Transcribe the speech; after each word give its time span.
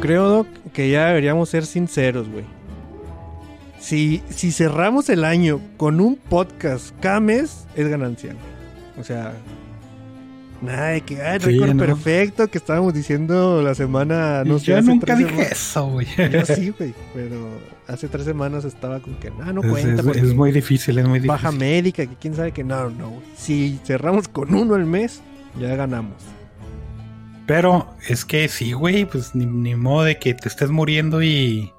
Creo, 0.00 0.28
Doc, 0.28 0.46
que 0.72 0.90
ya 0.90 1.06
deberíamos 1.08 1.48
ser 1.48 1.66
sinceros, 1.66 2.28
güey. 2.28 2.44
Si, 3.78 4.22
si 4.28 4.52
cerramos 4.52 5.08
el 5.08 5.24
año 5.24 5.60
con 5.76 6.00
un 6.00 6.16
podcast 6.16 6.94
cada 7.00 7.20
mes, 7.20 7.66
es 7.74 7.88
ganancia. 7.88 8.34
O 8.98 9.04
sea, 9.04 9.32
nada 10.60 10.88
de 10.88 11.00
que, 11.00 11.14
el 11.14 11.40
Sí, 11.40 11.46
récord 11.58 11.74
¿no? 11.74 11.86
perfecto 11.86 12.48
que 12.48 12.58
estábamos 12.58 12.92
diciendo 12.92 13.62
la 13.62 13.74
semana, 13.74 14.44
no 14.44 14.58
sé, 14.58 14.66
Yo 14.66 14.78
hace 14.78 14.86
nunca 14.88 15.16
dije 15.16 15.30
semanas. 15.30 15.52
eso, 15.52 15.86
güey. 15.88 16.06
Yo 16.30 16.44
sí, 16.44 16.74
güey, 16.78 16.94
pero 17.14 17.48
hace 17.88 18.08
tres 18.08 18.26
semanas 18.26 18.66
estaba 18.66 19.00
con 19.00 19.14
que, 19.14 19.32
ah, 19.42 19.52
no 19.52 19.62
Es, 19.62 19.70
cuenta. 19.70 20.10
es- 20.10 20.16
es 20.24 20.34
muy 20.34 20.52
difícil, 20.52 20.98
es 20.98 21.04
muy 21.06 21.20
difícil. 21.20 21.28
baja 21.28 21.50
médica, 21.50 22.04
que 22.06 22.16
quién 22.16 22.34
sabe 22.34 22.52
que 22.52 22.62
no, 22.64 22.90
no. 22.90 23.08
güey. 23.08 23.22
Si 23.36 23.80
cerramos 23.84 24.28
con 24.28 24.54
uno 24.54 24.74
al 24.74 24.84
mes, 24.84 25.22
ya 25.58 25.74
ganamos. 25.74 26.16
Pero 27.50 27.88
es 28.06 28.24
que 28.24 28.46
sí, 28.46 28.74
güey, 28.74 29.06
pues 29.06 29.34
ni, 29.34 29.44
ni 29.44 29.74
modo 29.74 30.04
de 30.04 30.20
que 30.20 30.34
te 30.34 30.48
estés 30.48 30.70
muriendo 30.70 31.20
y, 31.20 31.72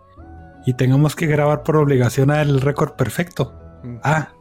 y 0.66 0.74
tengamos 0.74 1.16
que 1.16 1.28
grabar 1.28 1.64
por 1.64 1.78
obligación 1.78 2.30
al 2.30 2.60
récord 2.60 2.98
perfecto. 2.98 3.58
Mm. 3.82 3.96
Ah, 4.04 4.34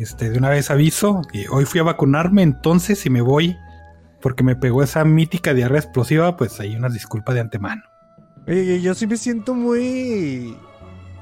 este, 0.00 0.28
de 0.30 0.36
una 0.36 0.50
vez 0.50 0.68
aviso, 0.68 1.22
que 1.32 1.46
hoy 1.48 1.64
fui 1.64 1.78
a 1.78 1.84
vacunarme, 1.84 2.42
entonces 2.42 2.98
si 2.98 3.08
me 3.08 3.20
voy 3.20 3.56
porque 4.20 4.42
me 4.42 4.56
pegó 4.56 4.82
esa 4.82 5.04
mítica 5.04 5.54
diarrea 5.54 5.78
explosiva, 5.78 6.36
pues 6.36 6.58
hay 6.58 6.74
una 6.74 6.88
disculpa 6.88 7.32
de 7.32 7.42
antemano. 7.42 7.84
Oye, 8.48 8.80
yo 8.80 8.96
sí 8.96 9.06
me 9.06 9.18
siento 9.18 9.54
muy. 9.54 10.56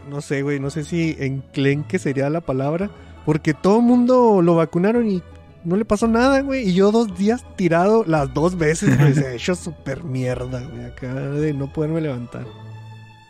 No 0.09 0.23
sé, 0.23 0.41
güey, 0.41 0.61
no 0.61 0.71
sé 0.71 0.83
si 0.83 1.15
enclenque 1.21 1.99
sería 1.99 2.31
la 2.31 2.41
palabra. 2.41 2.89
Porque 3.27 3.53
todo 3.53 3.81
el 3.81 3.85
mundo 3.85 4.41
lo 4.41 4.55
vacunaron 4.55 5.11
y 5.11 5.23
no 5.65 5.77
le 5.77 5.85
pasó 5.85 6.07
nada, 6.07 6.41
güey. 6.41 6.69
Y 6.69 6.75
yo 6.75 6.93
dos 6.93 7.17
días 7.17 7.45
tirado 7.57 8.05
las 8.07 8.33
dos 8.33 8.57
veces, 8.57 8.99
güey. 8.99 9.15
Se 9.15 9.27
ha 9.27 9.33
hecho 9.33 9.55
súper 9.55 10.05
mierda, 10.05 10.61
güey. 10.61 10.85
Acá 10.87 11.13
de 11.15 11.53
no 11.53 11.73
poderme 11.73 12.01
levantar. 12.01 12.47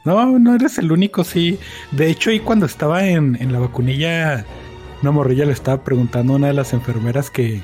No, 0.04 0.38
no 0.38 0.54
eres 0.54 0.78
el 0.78 0.92
único, 0.92 1.24
sí. 1.24 1.58
De 1.92 2.10
hecho, 2.10 2.30
y 2.30 2.40
cuando 2.40 2.66
estaba 2.66 3.06
en, 3.06 3.36
en 3.40 3.52
la 3.52 3.58
vacunilla, 3.58 4.44
una 5.00 5.12
morrilla 5.12 5.46
le 5.46 5.52
estaba 5.52 5.82
preguntando 5.82 6.34
a 6.34 6.36
una 6.36 6.48
de 6.48 6.54
las 6.54 6.74
enfermeras 6.74 7.30
que, 7.30 7.62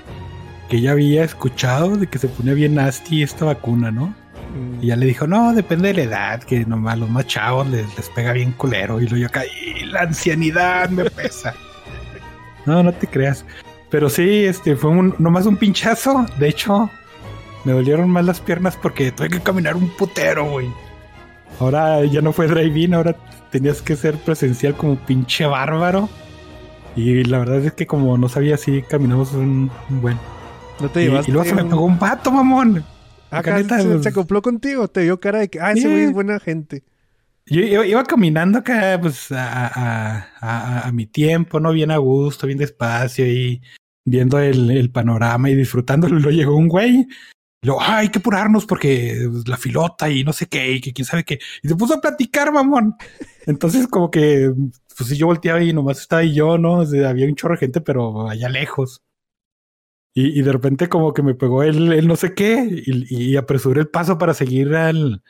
que 0.70 0.80
ya 0.80 0.92
había 0.92 1.22
escuchado 1.22 1.96
de 1.96 2.06
que 2.06 2.18
se 2.18 2.28
ponía 2.28 2.54
bien 2.54 2.76
nasty 2.76 3.22
esta 3.22 3.44
vacuna, 3.44 3.90
¿no? 3.90 4.14
Mm. 4.54 4.82
Y 4.82 4.86
ya 4.86 4.96
le 4.96 5.06
dijo, 5.06 5.26
no, 5.26 5.52
depende 5.52 5.88
de 5.88 5.94
la 5.94 6.02
edad, 6.02 6.42
que 6.42 6.64
nomás 6.64 6.98
los 6.98 7.10
más 7.10 7.26
chavos 7.26 7.68
les, 7.68 7.94
les 7.96 8.08
pega 8.10 8.32
bien 8.32 8.52
culero. 8.52 9.00
Y 9.00 9.06
luego 9.06 9.28
yo 9.28 9.40
"Y 9.66 9.84
la 9.84 10.00
ancianidad 10.02 10.88
me 10.88 11.10
pesa. 11.10 11.54
no, 12.66 12.82
no 12.82 12.92
te 12.92 13.06
creas. 13.06 13.44
Pero 13.90 14.08
sí, 14.08 14.44
este, 14.44 14.76
fue 14.76 14.90
un, 14.90 15.14
nomás 15.18 15.46
un 15.46 15.56
pinchazo. 15.56 16.26
De 16.38 16.48
hecho, 16.48 16.90
me 17.64 17.72
dolieron 17.72 18.08
más 18.08 18.24
las 18.24 18.40
piernas 18.40 18.76
porque 18.80 19.10
tuve 19.12 19.28
que 19.28 19.40
caminar 19.40 19.76
un 19.76 19.88
putero, 19.90 20.44
güey. 20.48 20.68
Ahora 21.58 22.04
ya 22.04 22.20
no 22.22 22.32
fue 22.32 22.46
drive-in, 22.46 22.94
ahora 22.94 23.16
tenías 23.50 23.82
que 23.82 23.96
ser 23.96 24.16
presencial 24.16 24.74
como 24.76 24.96
pinche 24.96 25.44
bárbaro. 25.46 26.08
Y 26.96 27.24
la 27.24 27.38
verdad 27.40 27.64
es 27.64 27.72
que 27.72 27.86
como 27.86 28.16
no 28.18 28.28
sabía 28.28 28.56
si 28.56 28.82
caminamos 28.82 29.32
un, 29.32 29.70
un 29.90 30.00
buen. 30.00 30.18
No 30.80 30.88
te 30.88 31.02
llevaste. 31.02 31.30
y 31.30 31.34
luego 31.34 31.48
se 31.48 31.54
me 31.54 31.64
pegó 31.64 31.84
un 31.84 31.98
vato, 31.98 32.30
mamón. 32.30 32.84
Acá 33.30 33.56
neta, 33.56 33.80
se, 33.80 34.02
se 34.02 34.08
acopló 34.08 34.40
contigo. 34.42 34.88
Te 34.88 35.02
dio 35.02 35.20
cara 35.20 35.40
de 35.40 35.48
que, 35.50 35.60
ah, 35.60 35.72
ese 35.72 35.82
Sí. 35.82 35.88
güey 35.88 36.02
es 36.04 36.12
buena 36.12 36.40
gente. 36.40 36.82
Yo 37.50 37.60
iba, 37.84 38.04
caminando 38.04 38.58
acá, 38.58 38.98
pues, 39.00 39.32
a, 39.32 39.66
a- 40.40 40.88
a- 40.88 40.92
mi 40.92 41.06
tiempo, 41.06 41.58
¿no? 41.58 41.72
Bien 41.72 41.90
a 41.90 41.96
gusto, 41.98 42.46
bien 42.46 42.58
despacio 42.58 43.26
y 43.26 43.60
viendo 44.04 44.38
el, 44.38 44.70
el 44.70 44.90
panorama 44.92 45.50
y 45.50 45.56
disfrutándolo. 45.56 46.18
Y 46.18 46.22
luego 46.22 46.36
llegó 46.38 46.56
un 46.56 46.68
güey. 46.68 47.06
Y 47.62 47.66
luego, 47.66 47.80
"Ay, 47.82 48.06
hay 48.06 48.08
que 48.10 48.20
apurarnos 48.20 48.66
porque 48.66 49.28
la 49.46 49.56
filota 49.56 50.08
y 50.10 50.24
no 50.24 50.32
sé 50.32 50.46
qué, 50.46 50.72
y 50.74 50.80
que 50.80 50.92
quién 50.92 51.06
sabe 51.06 51.24
qué. 51.24 51.38
Y 51.62 51.68
se 51.68 51.76
puso 51.76 51.94
a 51.94 52.00
platicar, 52.00 52.52
mamón. 52.52 52.94
Entonces, 53.46 53.88
como 53.88 54.10
que, 54.10 54.52
pues, 54.96 55.08
si 55.10 55.16
yo 55.16 55.26
volteaba 55.26 55.62
y 55.62 55.72
nomás 55.72 56.00
estaba 56.00 56.22
ahí 56.22 56.34
yo, 56.34 56.56
¿no? 56.58 56.82
Había 56.82 57.26
un 57.26 57.34
chorro 57.36 57.54
de 57.54 57.60
gente, 57.60 57.80
pero 57.80 58.28
allá 58.30 58.48
lejos. 58.48 59.02
Y, 60.14 60.38
y 60.40 60.42
de 60.42 60.52
repente, 60.52 60.88
como 60.88 61.12
que 61.14 61.22
me 61.22 61.34
pegó 61.34 61.62
el, 61.62 61.92
el 61.92 62.06
no 62.08 62.16
sé 62.16 62.34
qué, 62.34 62.82
y, 62.86 63.32
y 63.32 63.36
apresuré 63.36 63.80
el 63.82 63.88
paso 63.88 64.18
para 64.18 64.34
seguir 64.34 64.74
al, 64.74 65.22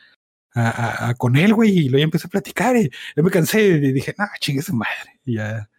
a, 0.53 1.13
con 1.17 1.35
él, 1.35 1.53
güey, 1.53 1.71
y 1.77 1.83
luego 1.89 1.99
ya 1.99 2.03
empecé 2.05 2.27
a 2.27 2.29
platicar 2.29 2.75
y 2.77 2.89
yo 3.15 3.23
me 3.23 3.31
cansé 3.31 3.61
y 3.67 3.91
dije, 3.93 4.13
no, 4.17 4.25
chingue 4.39 4.61
su 4.61 4.75
madre. 4.75 5.19
Y 5.25 5.35
ya 5.35 5.69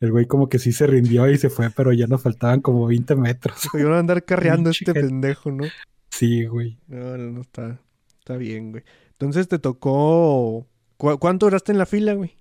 el 0.00 0.12
güey 0.12 0.26
como 0.26 0.48
que 0.48 0.58
sí 0.58 0.72
se 0.72 0.86
rindió 0.86 1.28
y 1.30 1.38
se 1.38 1.50
fue, 1.50 1.70
pero 1.70 1.92
ya 1.92 2.06
nos 2.06 2.22
faltaban 2.22 2.60
como 2.60 2.86
20 2.86 3.14
metros. 3.16 3.66
A 3.74 3.98
andar 3.98 4.24
carreando 4.24 4.70
este 4.70 4.92
pendejo, 4.94 5.50
¿no? 5.50 5.64
Sí, 6.10 6.46
güey. 6.46 6.78
No, 6.86 7.16
no, 7.16 7.30
no, 7.32 7.40
está, 7.42 7.80
está 8.18 8.36
bien, 8.36 8.70
güey. 8.72 8.84
Entonces 9.12 9.48
te 9.48 9.58
tocó. 9.58 10.66
¿cu- 10.96 11.18
¿Cuánto 11.18 11.46
duraste 11.46 11.72
en 11.72 11.78
la 11.78 11.86
fila, 11.86 12.14
güey? 12.14 12.34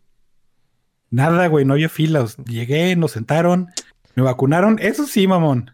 Nada, 1.09 1.47
güey, 1.47 1.65
no 1.65 1.73
había 1.73 1.89
filas. 1.89 2.37
Llegué, 2.45 2.95
nos 2.95 3.11
sentaron, 3.11 3.67
me 4.15 4.23
vacunaron. 4.23 4.77
Eso 4.79 5.05
sí, 5.07 5.25
mamón. 5.27 5.71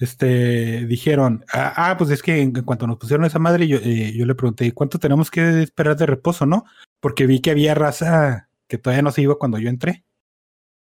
Este, 0.00 0.86
dijeron, 0.86 1.44
ah, 1.52 1.74
ah, 1.76 1.96
pues 1.98 2.08
es 2.10 2.22
que 2.22 2.40
en, 2.40 2.56
en 2.56 2.64
cuanto 2.64 2.86
nos 2.86 2.96
pusieron 2.96 3.26
esa 3.26 3.38
madre, 3.38 3.68
yo, 3.68 3.76
eh, 3.76 4.12
yo 4.16 4.24
le 4.24 4.34
pregunté, 4.34 4.72
¿cuánto 4.72 4.98
tenemos 4.98 5.30
que 5.30 5.62
esperar 5.62 5.94
de 5.96 6.06
reposo, 6.06 6.46
no? 6.46 6.64
Porque 7.00 7.26
vi 7.26 7.40
que 7.40 7.50
había 7.50 7.74
raza 7.74 8.48
que 8.66 8.78
todavía 8.78 9.02
no 9.02 9.12
se 9.12 9.20
iba 9.20 9.38
cuando 9.38 9.58
yo 9.58 9.68
entré. 9.68 10.04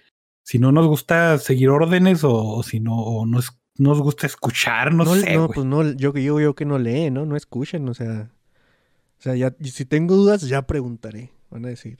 si 0.44 0.60
no 0.60 0.72
nos 0.72 0.88
gusta 0.88 1.38
seguir 1.38 1.69
órdenes 1.69 2.24
o, 2.24 2.34
o 2.34 2.63
si 2.63 2.80
no, 2.80 2.96
o 2.98 3.25
no 3.25 3.40
es- 3.40 3.57
nos 3.78 4.00
gusta 4.02 4.25
escuchar, 4.25 4.94
no, 4.94 5.04
No, 5.04 5.16
sé, 5.16 5.34
no, 5.36 5.46
güey. 5.48 5.56
pues 5.56 5.66
no, 5.68 5.92
yo 5.94 6.13
que 6.13 6.24
yo, 6.24 6.40
yo 6.40 6.56
que 6.56 6.66
no 6.66 6.80
leen, 6.80 7.13
¿no? 7.16 7.25
No 7.25 7.36
escuchan, 7.36 7.88
o 7.90 7.94
sea. 7.94 8.30
O 9.19 9.22
sea, 9.22 9.36
ya, 9.36 9.54
si 9.63 9.86
tengo 9.86 10.16
dudas, 10.16 10.42
ya 10.44 10.66
preguntaré, 10.68 11.31
van 11.50 11.66
a 11.66 11.69
decir. 11.69 12.00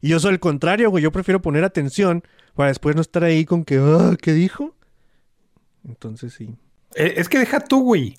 Y 0.00 0.08
yo 0.10 0.20
soy 0.20 0.32
el 0.34 0.40
contrario, 0.40 0.90
güey. 0.90 1.02
Yo 1.02 1.10
prefiero 1.10 1.40
poner 1.42 1.64
atención 1.64 2.22
para 2.54 2.68
después 2.68 2.94
no 2.94 3.00
estar 3.02 3.24
ahí 3.24 3.44
con 3.44 3.64
que, 3.64 3.78
ah, 3.78 4.16
¿qué 4.20 4.32
dijo? 4.32 4.75
Entonces 5.86 6.34
sí. 6.34 6.54
Eh, 6.94 7.14
Es 7.16 7.28
que 7.28 7.38
deja 7.38 7.60
tú, 7.60 7.82
güey. 7.82 8.16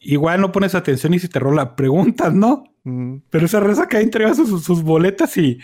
igual 0.00 0.40
no 0.40 0.50
pones 0.52 0.74
atención 0.74 1.14
y 1.14 1.18
si 1.18 1.28
te 1.28 1.38
rola 1.38 1.76
preguntas, 1.76 2.34
¿no? 2.34 2.64
Mm. 2.84 3.16
Pero 3.30 3.46
esa 3.46 3.60
raza 3.60 3.86
que 3.88 3.98
entrega 4.00 4.34
sus, 4.34 4.64
sus 4.64 4.82
boletas 4.82 5.36
y, 5.36 5.58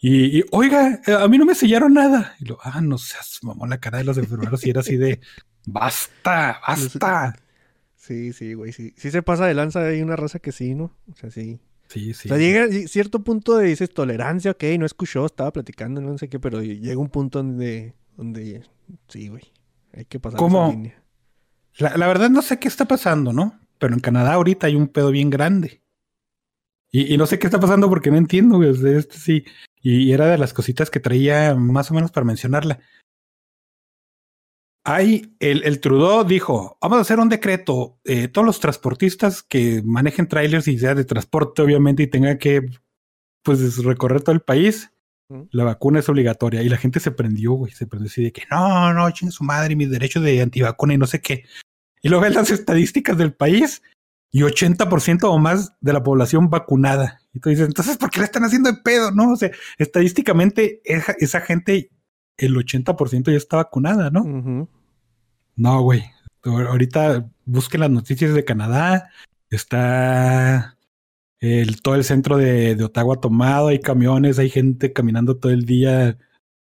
y, 0.00 0.38
y, 0.38 0.44
oiga, 0.52 1.00
eh, 1.06 1.12
a 1.12 1.28
mí 1.28 1.36
no 1.38 1.44
me 1.44 1.54
sellaron 1.54 1.94
nada. 1.94 2.34
Y 2.40 2.46
lo, 2.46 2.58
ah, 2.62 2.80
no 2.80 2.98
seas 2.98 3.40
mamón 3.42 3.70
la 3.70 3.78
cara 3.78 3.98
de 3.98 4.04
los 4.04 4.16
enfermeros 4.18 4.64
y 4.66 4.70
era 4.70 4.80
así 4.80 4.96
de 4.96 5.20
basta, 5.66 6.60
basta. 6.66 7.36
Sí, 7.96 8.32
sí, 8.32 8.54
güey, 8.54 8.72
sí. 8.72 8.94
Sí 8.96 9.10
se 9.10 9.22
pasa 9.22 9.46
de 9.46 9.54
lanza, 9.54 9.86
hay 9.86 10.02
una 10.02 10.16
raza 10.16 10.38
que 10.40 10.50
sí, 10.52 10.74
¿no? 10.74 10.84
O 11.12 11.16
sea, 11.16 11.30
sí. 11.30 11.60
Sí, 11.88 12.14
sí. 12.14 12.28
O 12.28 12.30
sea, 12.30 12.38
llega 12.38 12.66
y- 12.74 12.88
cierto 12.88 13.22
punto 13.22 13.56
de 13.58 13.68
dices 13.68 13.92
tolerancia, 13.92 14.52
ok, 14.52 14.64
no 14.78 14.86
escuchó, 14.86 15.26
estaba 15.26 15.52
platicando, 15.52 16.00
no 16.00 16.16
sé 16.18 16.28
qué, 16.28 16.40
pero 16.40 16.62
llega 16.62 16.96
un 16.98 17.10
punto 17.10 17.42
donde, 17.42 17.94
donde 18.16 18.62
sí, 19.08 19.28
güey, 19.28 19.42
hay 19.92 20.04
que 20.04 20.20
pasar 20.20 20.38
¿Cómo? 20.38 20.66
esa 20.66 20.72
línea. 20.76 21.02
La, 21.76 21.96
la 21.96 22.06
verdad 22.06 22.30
no 22.30 22.42
sé 22.42 22.58
qué 22.58 22.68
está 22.68 22.86
pasando, 22.86 23.32
¿no? 23.32 23.58
Pero 23.78 23.94
en 23.94 24.00
Canadá 24.00 24.34
ahorita 24.34 24.66
hay 24.66 24.76
un 24.76 24.88
pedo 24.88 25.10
bien 25.10 25.30
grande. 25.30 25.82
Y, 26.90 27.14
y 27.14 27.16
no 27.16 27.26
sé 27.26 27.38
qué 27.38 27.46
está 27.46 27.58
pasando 27.58 27.88
porque 27.88 28.10
no 28.10 28.18
entiendo, 28.18 28.58
güey. 28.58 28.70
este 28.96 29.16
sí. 29.16 29.44
Y 29.80 30.12
era 30.12 30.26
de 30.26 30.38
las 30.38 30.52
cositas 30.52 30.90
que 30.90 31.00
traía 31.00 31.54
más 31.54 31.90
o 31.90 31.94
menos 31.94 32.12
para 32.12 32.24
mencionarla. 32.24 32.80
Hay, 34.84 35.34
el, 35.38 35.64
el 35.64 35.80
Trudeau 35.80 36.24
dijo, 36.24 36.76
vamos 36.80 36.98
a 36.98 37.00
hacer 37.02 37.18
un 37.18 37.28
decreto, 37.28 37.98
eh, 38.04 38.28
todos 38.28 38.44
los 38.44 38.60
transportistas 38.60 39.42
que 39.42 39.80
manejen 39.84 40.28
trailers 40.28 40.68
y 40.68 40.78
sea 40.78 40.94
de 40.94 41.04
transporte, 41.04 41.62
obviamente, 41.62 42.02
y 42.02 42.08
tengan 42.08 42.36
que, 42.38 42.68
pues, 43.42 43.78
recorrer 43.84 44.22
todo 44.22 44.34
el 44.34 44.40
país. 44.42 44.91
La 45.50 45.64
vacuna 45.64 45.98
es 46.00 46.08
obligatoria. 46.08 46.62
Y 46.62 46.68
la 46.68 46.76
gente 46.76 47.00
se 47.00 47.10
prendió, 47.10 47.52
güey, 47.52 47.72
se 47.72 47.86
prendió 47.86 48.08
así 48.10 48.22
de 48.22 48.32
que, 48.32 48.42
no, 48.50 48.92
no, 48.92 49.10
chingue 49.10 49.32
su 49.32 49.44
madre, 49.44 49.76
mis 49.76 49.90
derechos 49.90 50.22
de 50.22 50.40
antivacuna 50.42 50.94
y 50.94 50.98
no 50.98 51.06
sé 51.06 51.20
qué. 51.20 51.44
Y 52.02 52.08
luego 52.08 52.22
ves 52.24 52.34
las 52.34 52.50
estadísticas 52.50 53.16
del 53.16 53.32
país 53.34 53.82
y 54.30 54.40
80% 54.42 55.24
o 55.24 55.38
más 55.38 55.74
de 55.80 55.92
la 55.92 56.02
población 56.02 56.48
vacunada. 56.50 57.20
Y 57.34 57.40
tú 57.40 57.50
dices, 57.50 57.66
entonces, 57.66 57.96
¿por 57.98 58.10
qué 58.10 58.18
le 58.20 58.24
están 58.26 58.44
haciendo 58.44 58.70
de 58.72 58.78
pedo? 58.82 59.10
No, 59.12 59.32
o 59.32 59.36
sea, 59.36 59.50
estadísticamente 59.78 60.80
esa, 60.84 61.14
esa 61.18 61.40
gente, 61.40 61.90
el 62.36 62.54
80% 62.56 63.30
ya 63.30 63.36
está 63.36 63.56
vacunada, 63.58 64.10
¿no? 64.10 64.24
No, 65.56 65.82
güey. 65.82 66.02
Ahor- 66.44 66.66
Ahorita 66.68 67.30
busquen 67.44 67.80
las 67.82 67.90
noticias 67.90 68.34
de 68.34 68.44
Canadá. 68.44 69.10
Está 69.50 70.76
el, 71.42 71.82
todo 71.82 71.96
el 71.96 72.04
centro 72.04 72.36
de, 72.38 72.76
de 72.76 72.84
Ottawa 72.84 73.20
tomado. 73.20 73.68
Hay 73.68 73.80
camiones, 73.80 74.38
hay 74.38 74.48
gente 74.48 74.92
caminando 74.92 75.36
todo 75.36 75.52
el 75.52 75.64
día. 75.66 76.16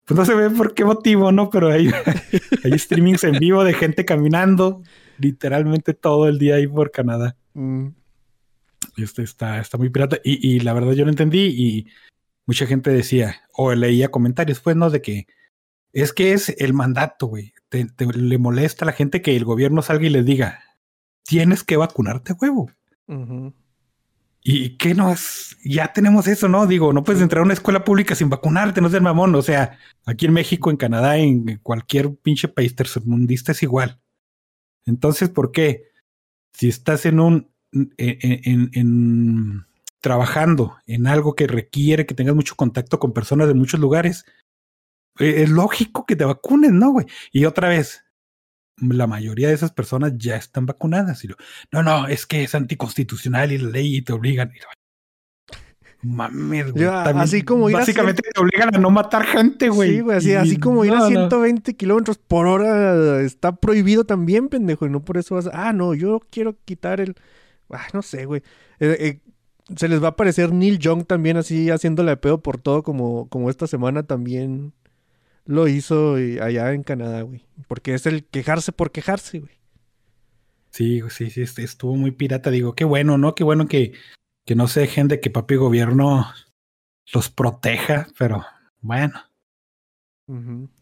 Pues 0.05 0.19
no 0.19 0.25
se 0.27 0.35
ve 0.35 0.51
por 0.51 0.75
qué 0.75 0.85
motivo, 0.85 1.33
¿no? 1.33 1.49
Pero 1.49 1.71
hay, 1.71 1.89
hay 2.65 2.79
streamings 2.79 3.25
en 3.25 3.39
vivo 3.39 3.63
de 3.65 3.73
gente 3.73 4.05
caminando 4.05 4.83
literalmente 5.19 5.95
todo 5.95 6.29
el 6.29 6.39
día 6.39 6.57
ahí 6.57 6.67
por 6.67 6.91
Canadá. 6.91 7.37
Mm. 7.55 7.89
Este 8.97 9.23
está, 9.23 9.61
está 9.61 9.79
muy 9.79 9.89
pirata. 9.91 10.19
Y, 10.25 10.57
y 10.57 10.61
la 10.61 10.73
verdad 10.73 10.93
yo 10.93 11.05
no 11.05 11.11
entendí. 11.11 11.47
Y 11.47 11.87
mucha 12.47 12.67
gente 12.67 12.91
decía, 12.91 13.37
o 13.53 13.73
leía 13.75 14.11
comentarios, 14.11 14.61
pues, 14.61 14.75
¿no? 14.77 14.91
De 14.91 15.01
que 15.01 15.27
es 15.93 16.13
que 16.13 16.33
es 16.33 16.49
el 16.59 16.73
mandato, 16.75 17.27
güey. 17.29 17.53
Te, 17.69 17.85
te- 17.85 18.07
le 18.07 18.39
molesta 18.39 18.85
a 18.85 18.87
la 18.87 18.93
gente 18.93 19.23
que 19.23 19.37
el 19.37 19.45
gobierno 19.45 19.83
salga 19.83 20.05
y 20.07 20.11
les 20.11 20.25
diga, 20.27 20.61
tienes 21.23 21.63
que 21.63 21.77
vacunarte, 21.77 22.33
huevo. 22.35 22.71
¿Y 24.47 24.77
qué 24.77 24.95
no 24.95 25.11
es? 25.11 25.57
Ya 25.65 25.93
tenemos 25.93 26.27
eso, 26.29 26.49
¿no? 26.49 26.67
Digo, 26.67 26.93
no 26.93 27.03
puedes 27.03 27.23
entrar 27.23 27.41
a 27.41 27.45
una 27.45 27.55
escuela 27.55 27.83
pública 27.83 28.15
sin 28.15 28.29
vacunarte, 28.29 28.81
no 28.83 28.91
seas 28.91 29.03
mamón. 29.03 29.35
O 29.35 29.43
sea, 29.43 29.79
aquí 30.05 30.27
en 30.27 30.35
México, 30.35 30.71
en 30.71 30.77
Canadá, 30.77 31.17
en 31.17 31.59
cualquier 31.63 32.15
pinche 32.17 32.49
país 32.49 32.77
tercermundista 32.77 33.53
es 33.53 33.63
igual. 33.63 34.01
Entonces, 34.87 35.31
¿por 35.31 35.53
qué? 35.53 35.85
Si 36.53 36.69
estás 36.69 37.07
en 37.07 37.21
un, 37.21 37.51
en, 37.73 37.91
en- 37.99 38.71
en- 38.75 39.67
trabajando 40.01 40.77
en 40.87 41.07
algo 41.09 41.35
que 41.35 41.47
requiere 41.49 42.07
que 42.07 42.15
tengas 42.15 42.35
mucho 42.37 42.57
contacto 42.57 42.99
con 43.01 43.13
personas 43.15 43.49
de 43.49 43.55
muchos 43.55 43.81
lugares, 43.81 44.27
eh, 45.19 45.43
es 45.43 45.51
lógico 45.51 46.07
que 46.07 46.17
te 46.17 46.25
vacunes, 46.25 46.73
¿no, 46.73 46.93
güey? 46.93 47.07
Y 47.33 47.45
otra 47.47 47.69
vez, 47.69 48.04
la 48.77 49.07
mayoría 49.07 49.49
de 49.49 49.55
esas 49.55 49.73
personas 49.73 50.13
ya 50.17 50.37
están 50.37 50.67
vacunadas. 50.67 51.25
Y 51.25 51.29
no, 51.73 51.83
no, 51.83 52.07
es 52.09 52.27
que 52.27 52.45
es 52.45 52.55
anticonstitucional 52.55 53.53
y 53.53 53.59
la 53.59 53.71
ley 53.71 53.97
y 53.97 54.03
te 54.03 54.13
obligan. 54.13 54.53
Y 54.55 54.59
Mames, 56.07 56.73
güey. 56.73 56.85
También 56.85 57.19
así 57.19 57.43
como 57.43 57.71
ir 57.71 57.77
a 57.77 57.79
Básicamente 57.81 58.23
te 58.23 58.41
obligan 58.41 58.75
a 58.75 58.79
no 58.79 58.91
matar 58.91 59.25
gente, 59.25 59.71
güey. 59.71 59.91
Sí, 59.91 60.01
güey, 60.01 60.19
así, 60.19 60.31
Y- 60.31 60.35
así 60.35 60.57
como 60.59 60.85
ir 60.85 60.93
a 60.93 60.99
no, 60.99 61.01
no. 61.05 61.09
120 61.09 61.75
kilómetros 61.77 62.19
por 62.19 62.47
hora 62.47 63.23
está 63.23 63.57
prohibido 63.57 64.05
también, 64.05 64.49
pendejo, 64.49 64.87
y 64.87 64.91
no 64.91 65.03
por 65.03 65.17
eso 65.17 65.37
vas. 65.37 65.49
Ah, 65.53 65.73
no, 65.73 65.95
yo 65.95 66.21
quiero 66.31 66.59
quitar 66.65 67.01
el... 67.01 67.15
Ah, 67.71 67.87
no 67.95 68.03
sé, 68.03 68.27
güey. 68.27 68.43
Eh, 68.81 68.97
eh, 69.01 69.21
se 69.75 69.89
les 69.89 70.03
va 70.03 70.09
a 70.09 70.11
aparecer 70.11 70.53
Neil 70.53 70.79
Young 70.79 71.07
también 71.07 71.39
así 71.39 71.71
haciéndole 71.71 72.11
de 72.11 72.17
pedo 72.19 72.43
por 72.43 72.59
todo 72.59 72.83
como, 72.83 73.29
como 73.31 73.49
esta 73.49 73.67
semana 73.67 74.03
también 74.03 74.75
lo 75.45 75.69
hizo 75.69 76.15
allá 76.15 76.73
en 76.73 76.83
Canadá, 76.83 77.23
güey. 77.23 77.45
Porque 77.69 77.95
es 77.95 78.07
el 78.07 78.25
quejarse 78.25 78.73
por 78.73 78.91
quejarse, 78.93 79.41
güey. 79.41 79.53
Sí, 80.71 81.03
sí, 81.11 81.31
sí, 81.31 81.43
est- 81.43 81.59
estuvo 81.59 81.95
muy 81.97 82.11
pirata. 82.11 82.51
Digo, 82.51 82.75
qué 82.75 82.85
bueno, 82.85 83.17
¿no? 83.19 83.35
Qué 83.35 83.45
bueno 83.45 83.69
que, 83.69 83.93
que 84.45 84.55
no 84.57 84.67
se 84.69 84.81
dejen 84.81 85.09
de 85.09 85.21
que 85.21 85.31
papi 85.31 85.57
gobierno 85.57 86.27
los 87.13 87.31
proteja, 87.31 88.09
pero 88.19 88.45
bueno. 88.81 89.21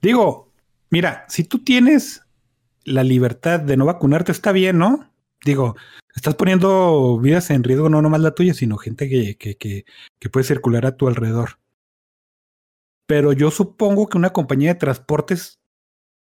Digo, 0.00 0.52
mira, 0.90 1.24
si 1.28 1.44
tú 1.44 1.58
tienes 1.58 2.22
la 2.84 3.02
libertad 3.04 3.60
de 3.60 3.76
no 3.76 3.84
vacunarte, 3.86 4.32
está 4.32 4.52
bien, 4.52 4.78
¿no? 4.78 5.10
Digo, 5.44 5.76
estás 6.14 6.36
poniendo 6.36 7.18
vidas 7.18 7.50
en 7.50 7.64
riesgo, 7.64 7.88
no 7.88 8.00
nomás 8.00 8.20
la 8.20 8.34
tuya, 8.34 8.54
sino 8.54 8.76
gente 8.76 9.08
que, 9.08 9.36
que, 9.36 9.56
que, 9.56 9.84
que 10.20 10.30
puede 10.30 10.44
circular 10.44 10.86
a 10.86 10.96
tu 10.96 11.08
alrededor. 11.08 11.58
Pero 13.12 13.34
yo 13.34 13.50
supongo 13.50 14.08
que 14.08 14.16
una 14.16 14.30
compañía 14.30 14.72
de 14.72 14.80
transportes 14.80 15.60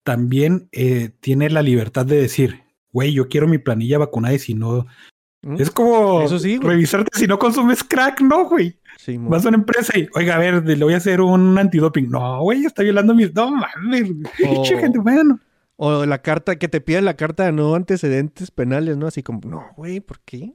también 0.03 0.69
eh, 0.73 1.11
tiene 1.21 1.49
la 1.49 1.63
libertad 1.63 2.05
de 2.05 2.21
decir, 2.21 2.65
güey, 2.91 3.13
yo 3.13 3.29
quiero 3.29 3.47
mi 3.47 3.59
planilla 3.59 3.97
vacunada 3.97 4.35
y 4.35 4.41
si 4.41 4.55
no... 4.55 4.89
¿Mm? 5.43 5.61
Es 5.61 5.71
como 5.71 6.23
Eso 6.23 6.41
sí, 6.41 6.59
revisarte 6.59 7.17
si 7.17 7.29
no 7.29 7.39
consumes 7.39 7.85
crack, 7.85 8.23
¿no, 8.23 8.49
güey? 8.49 8.77
Sí, 8.99 9.17
Vas 9.21 9.45
a 9.47 9.51
una 9.51 9.59
empresa 9.59 9.97
y, 9.97 10.09
oiga, 10.17 10.35
a 10.35 10.41
ver, 10.41 10.67
le 10.67 10.85
voy 10.85 10.95
a 10.95 10.97
hacer 10.97 11.21
un 11.21 11.57
antidoping. 11.57 12.11
No, 12.11 12.43
güey, 12.43 12.65
está 12.65 12.83
violando 12.83 13.15
mis. 13.15 13.33
No 13.33 13.53
mames. 13.53 14.11
Gente, 14.65 14.99
bueno. 14.99 15.39
O 15.77 16.05
la 16.07 16.23
carta, 16.23 16.57
que 16.57 16.67
te 16.67 16.81
piden 16.81 17.05
la 17.05 17.15
carta 17.15 17.45
de 17.45 17.53
no 17.53 17.77
antecedentes 17.77 18.51
penales, 18.51 18.97
¿no? 18.97 19.07
Así 19.07 19.23
como, 19.23 19.43
no, 19.45 19.65
güey, 19.77 20.01
¿por 20.01 20.19
qué? 20.23 20.55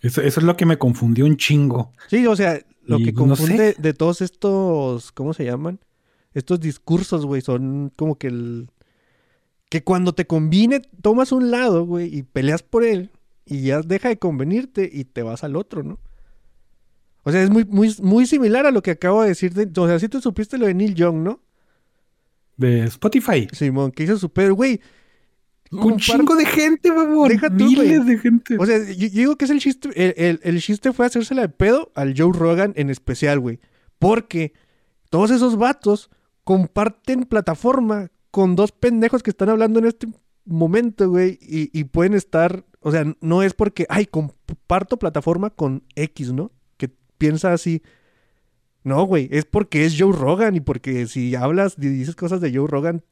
Eso, 0.00 0.20
eso 0.22 0.40
es 0.40 0.46
lo 0.46 0.56
que 0.56 0.66
me 0.66 0.78
confundió 0.78 1.24
un 1.26 1.36
chingo. 1.36 1.92
Sí, 2.08 2.26
o 2.26 2.36
sea, 2.36 2.60
lo 2.84 2.98
Y, 2.98 3.04
que 3.04 3.12
no 3.12 3.18
confunde 3.18 3.74
sé. 3.74 3.82
de 3.82 3.94
todos 3.94 4.20
estos, 4.20 5.12
¿cómo 5.12 5.34
se 5.34 5.44
llaman? 5.44 5.80
Estos 6.34 6.60
discursos, 6.60 7.24
güey, 7.26 7.40
son 7.42 7.92
como 7.96 8.16
que 8.18 8.28
el... 8.28 8.70
Que 9.68 9.82
cuando 9.82 10.14
te 10.14 10.26
conviene, 10.26 10.80
tomas 11.02 11.32
un 11.32 11.50
lado, 11.50 11.84
güey, 11.84 12.14
y 12.16 12.22
peleas 12.22 12.62
por 12.62 12.84
él, 12.84 13.10
y 13.44 13.62
ya 13.62 13.80
deja 13.80 14.08
de 14.08 14.18
convenirte 14.18 14.88
y 14.92 15.04
te 15.04 15.22
vas 15.22 15.42
al 15.42 15.56
otro, 15.56 15.82
¿no? 15.82 15.98
O 17.24 17.32
sea, 17.32 17.42
es 17.42 17.50
muy, 17.50 17.64
muy, 17.64 17.92
muy 18.00 18.26
similar 18.26 18.66
a 18.66 18.70
lo 18.70 18.82
que 18.82 18.92
acabo 18.92 19.22
de 19.22 19.30
decir. 19.30 19.52
De, 19.52 19.68
o 19.80 19.86
sea, 19.88 19.98
si 19.98 20.08
tú 20.08 20.20
supiste 20.20 20.58
lo 20.58 20.66
de 20.66 20.74
Neil 20.74 20.94
Young, 20.94 21.16
¿no? 21.16 21.40
De 22.56 22.84
Spotify. 22.84 23.48
Simón, 23.52 23.90
que 23.90 24.04
hizo 24.04 24.16
su 24.16 24.30
pedo, 24.30 24.54
güey. 24.54 24.80
Un 25.72 25.98
chingo 25.98 26.36
de 26.36 26.46
gente, 26.46 26.92
mamón. 26.92 27.28
Deja 27.28 27.48
tú, 27.48 27.64
Miles 27.64 28.06
de 28.06 28.18
gente. 28.18 28.56
O 28.58 28.66
sea, 28.66 28.78
yo, 28.78 28.92
yo 29.06 29.08
digo 29.08 29.36
que 29.36 29.44
es 29.46 29.50
el 29.50 29.58
chiste. 29.60 29.88
El, 29.94 30.14
el- 30.16 30.40
el 30.42 30.60
chiste 30.60 30.92
fue 30.92 31.06
hacérsela 31.06 31.42
de 31.42 31.48
pedo 31.48 31.90
al 31.94 32.14
Joe 32.16 32.32
Rogan 32.32 32.72
en 32.76 32.90
especial, 32.90 33.40
güey. 33.40 33.58
Porque 33.98 34.52
todos 35.10 35.30
esos 35.30 35.56
vatos 35.56 36.10
comparten 36.44 37.24
plataforma 37.24 38.10
con 38.30 38.54
dos 38.56 38.72
pendejos 38.72 39.22
que 39.22 39.30
están 39.30 39.48
hablando 39.48 39.78
en 39.78 39.86
este 39.86 40.06
momento, 40.44 41.08
güey. 41.10 41.38
Y, 41.42 41.70
y 41.78 41.84
pueden 41.84 42.14
estar. 42.14 42.64
O 42.80 42.92
sea, 42.92 43.04
no 43.20 43.42
es 43.42 43.52
porque, 43.54 43.86
ay, 43.88 44.06
comparto 44.06 44.98
plataforma 44.98 45.50
con 45.50 45.82
X, 45.96 46.32
¿no? 46.32 46.52
Que 46.76 46.88
piensa 47.18 47.52
así. 47.52 47.82
No, 48.86 49.02
güey, 49.02 49.28
es 49.32 49.44
porque 49.44 49.84
es 49.84 49.96
Joe 49.98 50.12
Rogan 50.16 50.54
y 50.54 50.60
porque 50.60 51.08
si 51.08 51.34
hablas 51.34 51.74
y 51.76 51.88
dices 51.88 52.14
cosas 52.14 52.40
de 52.40 52.54
Joe 52.54 52.68
Rogan, 52.68 53.02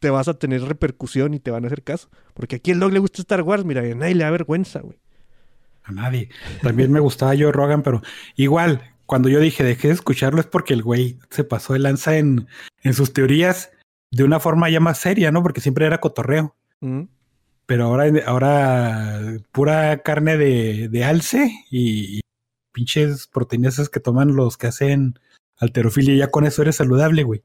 te 0.00 0.08
vas 0.08 0.28
a 0.28 0.38
tener 0.38 0.62
repercusión 0.62 1.34
y 1.34 1.40
te 1.40 1.50
van 1.50 1.64
a 1.64 1.66
hacer 1.66 1.82
caso. 1.82 2.08
Porque 2.32 2.56
aquí 2.56 2.70
el 2.70 2.80
dog 2.80 2.90
le 2.90 3.00
gusta 3.00 3.20
Star 3.20 3.42
Wars, 3.42 3.66
mira, 3.66 3.82
a 3.82 3.94
nadie 3.94 4.14
le 4.14 4.24
da 4.24 4.30
vergüenza, 4.30 4.80
güey. 4.80 4.98
A 5.84 5.92
nadie. 5.92 6.30
También 6.62 6.90
me 6.90 7.00
gustaba 7.00 7.34
Joe 7.38 7.52
Rogan, 7.52 7.82
pero 7.82 8.00
igual, 8.34 8.94
cuando 9.04 9.28
yo 9.28 9.40
dije 9.40 9.62
dejé 9.62 9.88
de 9.88 9.94
escucharlo 9.94 10.40
es 10.40 10.46
porque 10.46 10.72
el 10.72 10.82
güey 10.82 11.18
se 11.28 11.44
pasó 11.44 11.74
de 11.74 11.80
lanza 11.80 12.16
en, 12.16 12.48
en 12.82 12.94
sus 12.94 13.12
teorías 13.12 13.72
de 14.10 14.24
una 14.24 14.40
forma 14.40 14.70
ya 14.70 14.80
más 14.80 14.96
seria, 14.96 15.30
¿no? 15.30 15.42
Porque 15.42 15.60
siempre 15.60 15.84
era 15.84 16.00
cotorreo. 16.00 16.56
Mm. 16.80 17.02
Pero 17.66 17.84
ahora, 17.84 18.10
ahora 18.24 19.20
pura 19.52 19.98
carne 19.98 20.38
de, 20.38 20.88
de 20.88 21.04
alce 21.04 21.52
y, 21.70 22.16
y 22.16 22.20
pinches 22.72 23.26
proteínas 23.26 23.74
esas 23.74 23.88
que 23.88 24.00
toman 24.00 24.34
los 24.36 24.56
que 24.56 24.68
hacen 24.68 25.18
alterofilia 25.58 26.14
y 26.14 26.18
ya 26.18 26.30
con 26.30 26.46
eso 26.46 26.62
eres 26.62 26.76
saludable, 26.76 27.22
güey. 27.22 27.42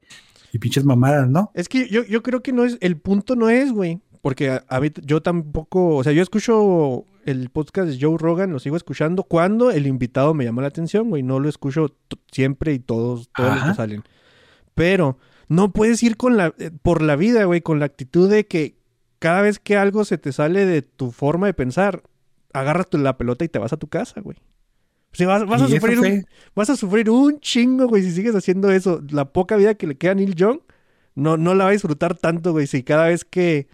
Y 0.52 0.58
pinches 0.58 0.84
mamadas, 0.84 1.28
¿no? 1.28 1.50
Es 1.54 1.68
que 1.68 1.88
yo, 1.88 2.04
yo 2.04 2.22
creo 2.22 2.42
que 2.42 2.52
no 2.52 2.64
es, 2.64 2.78
el 2.80 2.96
punto 2.96 3.36
no 3.36 3.50
es, 3.50 3.72
güey. 3.72 4.00
Porque 4.22 4.50
a, 4.50 4.64
a 4.68 4.80
mí, 4.80 4.90
yo 5.02 5.22
tampoco, 5.22 5.96
o 5.96 6.04
sea, 6.04 6.12
yo 6.12 6.22
escucho 6.22 7.04
el 7.26 7.50
podcast 7.50 7.88
de 7.88 7.98
Joe 8.00 8.16
Rogan 8.18 8.52
lo 8.52 8.60
sigo 8.60 8.76
escuchando 8.76 9.24
cuando 9.24 9.72
el 9.72 9.86
invitado 9.86 10.32
me 10.32 10.44
llama 10.44 10.62
la 10.62 10.68
atención, 10.68 11.10
güey. 11.10 11.22
No 11.22 11.40
lo 11.40 11.48
escucho 11.48 11.94
siempre 12.30 12.72
y 12.72 12.78
todos, 12.78 13.30
todos 13.36 13.56
los 13.56 13.64
que 13.64 13.74
salen. 13.74 14.04
Pero 14.74 15.18
no 15.48 15.72
puedes 15.72 16.02
ir 16.02 16.16
con 16.16 16.36
la, 16.36 16.54
eh, 16.58 16.70
por 16.82 17.02
la 17.02 17.16
vida, 17.16 17.44
güey, 17.44 17.60
con 17.60 17.80
la 17.80 17.86
actitud 17.86 18.30
de 18.30 18.46
que 18.46 18.76
cada 19.18 19.42
vez 19.42 19.58
que 19.58 19.76
algo 19.76 20.04
se 20.04 20.18
te 20.18 20.32
sale 20.32 20.66
de 20.66 20.82
tu 20.82 21.10
forma 21.10 21.46
de 21.46 21.54
pensar, 21.54 22.04
agarras 22.52 22.86
la 22.92 23.16
pelota 23.16 23.44
y 23.44 23.48
te 23.48 23.58
vas 23.58 23.72
a 23.72 23.76
tu 23.76 23.88
casa, 23.88 24.20
güey. 24.20 24.36
O 25.16 25.18
sea, 25.18 25.26
vas, 25.28 25.46
vas 25.46 25.62
a 25.62 25.68
sufrir 25.68 25.98
un, 25.98 26.26
vas 26.54 26.68
a 26.70 26.76
sufrir 26.76 27.08
un 27.10 27.40
chingo, 27.40 27.86
güey, 27.88 28.02
si 28.02 28.12
sigues 28.12 28.34
haciendo 28.34 28.70
eso. 28.70 29.02
La 29.10 29.32
poca 29.32 29.56
vida 29.56 29.74
que 29.74 29.86
le 29.86 29.96
queda 29.96 30.12
a 30.12 30.14
Neil 30.14 30.34
Young, 30.34 30.58
no, 31.14 31.36
no 31.38 31.54
la 31.54 31.64
va 31.64 31.70
a 31.70 31.72
disfrutar 31.72 32.16
tanto, 32.18 32.52
güey, 32.52 32.66
si 32.66 32.82
cada 32.82 33.06
vez 33.08 33.24
que... 33.24 33.66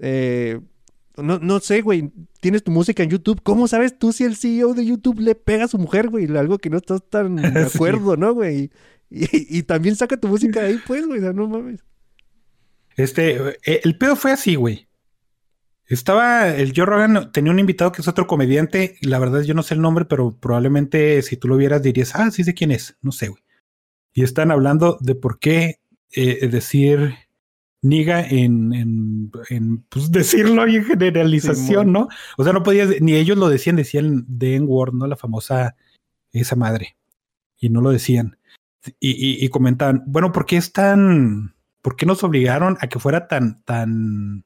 eh, 0.00 0.58
no, 1.16 1.38
no 1.38 1.60
sé, 1.60 1.82
güey, 1.82 2.10
tienes 2.40 2.64
tu 2.64 2.70
música 2.70 3.02
en 3.02 3.10
YouTube. 3.10 3.42
¿Cómo 3.42 3.68
sabes 3.68 3.98
tú 3.98 4.10
si 4.12 4.24
el 4.24 4.36
CEO 4.36 4.72
de 4.72 4.86
YouTube 4.86 5.20
le 5.20 5.34
pega 5.34 5.64
a 5.64 5.68
su 5.68 5.76
mujer, 5.76 6.08
güey? 6.08 6.24
Algo 6.34 6.56
que 6.56 6.70
no 6.70 6.78
estás 6.78 7.02
tan 7.10 7.36
de 7.36 7.68
Sí. 7.68 7.76
acuerdo, 7.76 8.16
¿no, 8.16 8.32
güey? 8.32 8.70
Y, 9.10 9.58
y 9.58 9.62
también 9.64 9.96
saca 9.96 10.16
tu 10.16 10.28
música 10.28 10.62
de 10.62 10.68
ahí, 10.68 10.80
pues, 10.86 11.06
güey, 11.06 11.18
o 11.18 11.22
sea, 11.22 11.32
no 11.34 11.46
mames. 11.46 11.80
Este, 12.96 13.36
eh, 13.66 13.80
el 13.84 13.98
pedo 13.98 14.16
fue 14.16 14.32
así, 14.32 14.54
güey. 14.54 14.86
Estaba 15.90 16.48
el 16.48 16.72
Joe 16.74 16.86
Rogan, 16.86 17.32
tenía 17.32 17.50
un 17.50 17.58
invitado 17.58 17.90
que 17.90 18.00
es 18.00 18.06
otro 18.06 18.28
comediante. 18.28 18.96
y 19.00 19.08
La 19.08 19.18
verdad, 19.18 19.42
yo 19.42 19.54
no 19.54 19.64
sé 19.64 19.74
el 19.74 19.80
nombre, 19.80 20.04
pero 20.04 20.36
probablemente 20.38 21.20
si 21.22 21.36
tú 21.36 21.48
lo 21.48 21.56
vieras 21.56 21.82
dirías, 21.82 22.14
ah, 22.14 22.30
sí 22.30 22.44
sé 22.44 22.54
quién 22.54 22.70
es. 22.70 22.96
No 23.02 23.10
sé, 23.10 23.26
güey. 23.26 23.42
Y 24.14 24.22
están 24.22 24.52
hablando 24.52 24.98
de 25.00 25.16
por 25.16 25.40
qué 25.40 25.80
eh, 26.12 26.46
decir 26.46 27.14
niga 27.82 28.24
en, 28.24 28.72
en, 28.72 29.32
en, 29.48 29.78
pues 29.88 30.12
decirlo 30.12 30.68
y 30.68 30.76
en 30.76 30.84
generalización. 30.84 31.90
¿no? 31.90 32.06
O 32.36 32.44
sea, 32.44 32.52
no 32.52 32.62
podías, 32.62 33.00
ni 33.00 33.14
ellos 33.14 33.36
lo 33.36 33.48
decían, 33.48 33.74
decían 33.74 34.26
the 34.38 34.54
N-word, 34.54 34.94
¿no? 34.94 35.08
La 35.08 35.16
famosa, 35.16 35.74
esa 36.30 36.54
madre. 36.54 36.96
Y 37.58 37.68
no 37.68 37.80
lo 37.80 37.90
decían. 37.90 38.38
Y, 39.00 39.10
y, 39.10 39.44
y 39.44 39.48
comentaban, 39.48 40.04
bueno, 40.06 40.30
¿por 40.30 40.46
qué 40.46 40.56
es 40.56 40.72
tan, 40.72 41.56
por 41.82 41.96
qué 41.96 42.06
nos 42.06 42.22
obligaron 42.22 42.78
a 42.80 42.86
que 42.86 43.00
fuera 43.00 43.26
tan, 43.26 43.60
tan, 43.64 44.44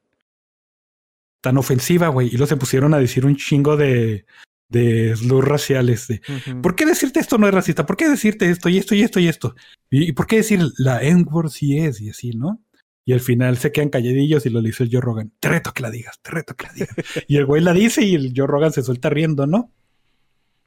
tan 1.44 1.58
ofensiva, 1.58 2.08
güey? 2.08 2.28
Y 2.28 2.32
luego 2.32 2.46
se 2.46 2.56
pusieron 2.56 2.94
a 2.94 2.98
decir 2.98 3.26
un 3.26 3.36
chingo 3.36 3.76
de, 3.76 4.24
de 4.70 5.14
slurs 5.14 5.46
raciales. 5.46 6.08
De. 6.08 6.22
¿Por 6.62 6.74
qué 6.74 6.86
decirte 6.86 7.20
esto 7.20 7.36
no 7.38 7.46
es 7.46 7.54
racista? 7.54 7.84
¿Por 7.84 7.96
qué 7.96 8.08
decirte 8.08 8.50
esto 8.50 8.70
y 8.70 8.78
esto 8.78 8.94
y 8.94 9.02
esto 9.02 9.20
y 9.20 9.28
esto? 9.28 9.54
¿Y, 9.90 10.08
y 10.08 10.12
por 10.12 10.26
qué 10.26 10.36
decir 10.36 10.60
la 10.78 11.02
N-word 11.02 11.50
sí 11.50 11.78
es 11.78 12.00
y 12.00 12.08
así, 12.10 12.30
no? 12.30 12.60
Y 13.04 13.12
al 13.12 13.20
final 13.20 13.58
se 13.58 13.70
quedan 13.70 13.90
calladillos 13.90 14.46
y 14.46 14.50
lo 14.50 14.62
dice 14.62 14.84
el 14.84 14.88
Joe 14.90 15.02
Rogan. 15.02 15.30
Te 15.38 15.50
reto 15.50 15.72
que 15.72 15.82
la 15.82 15.90
digas, 15.90 16.18
te 16.22 16.30
reto 16.30 16.56
que 16.56 16.66
la 16.66 16.72
digas. 16.72 16.94
y 17.28 17.36
el 17.36 17.44
güey 17.44 17.62
la 17.62 17.74
dice 17.74 18.02
y 18.02 18.14
el 18.14 18.32
Joe 18.34 18.46
Rogan 18.46 18.72
se 18.72 18.82
suelta 18.82 19.10
riendo, 19.10 19.46
¿no? 19.46 19.70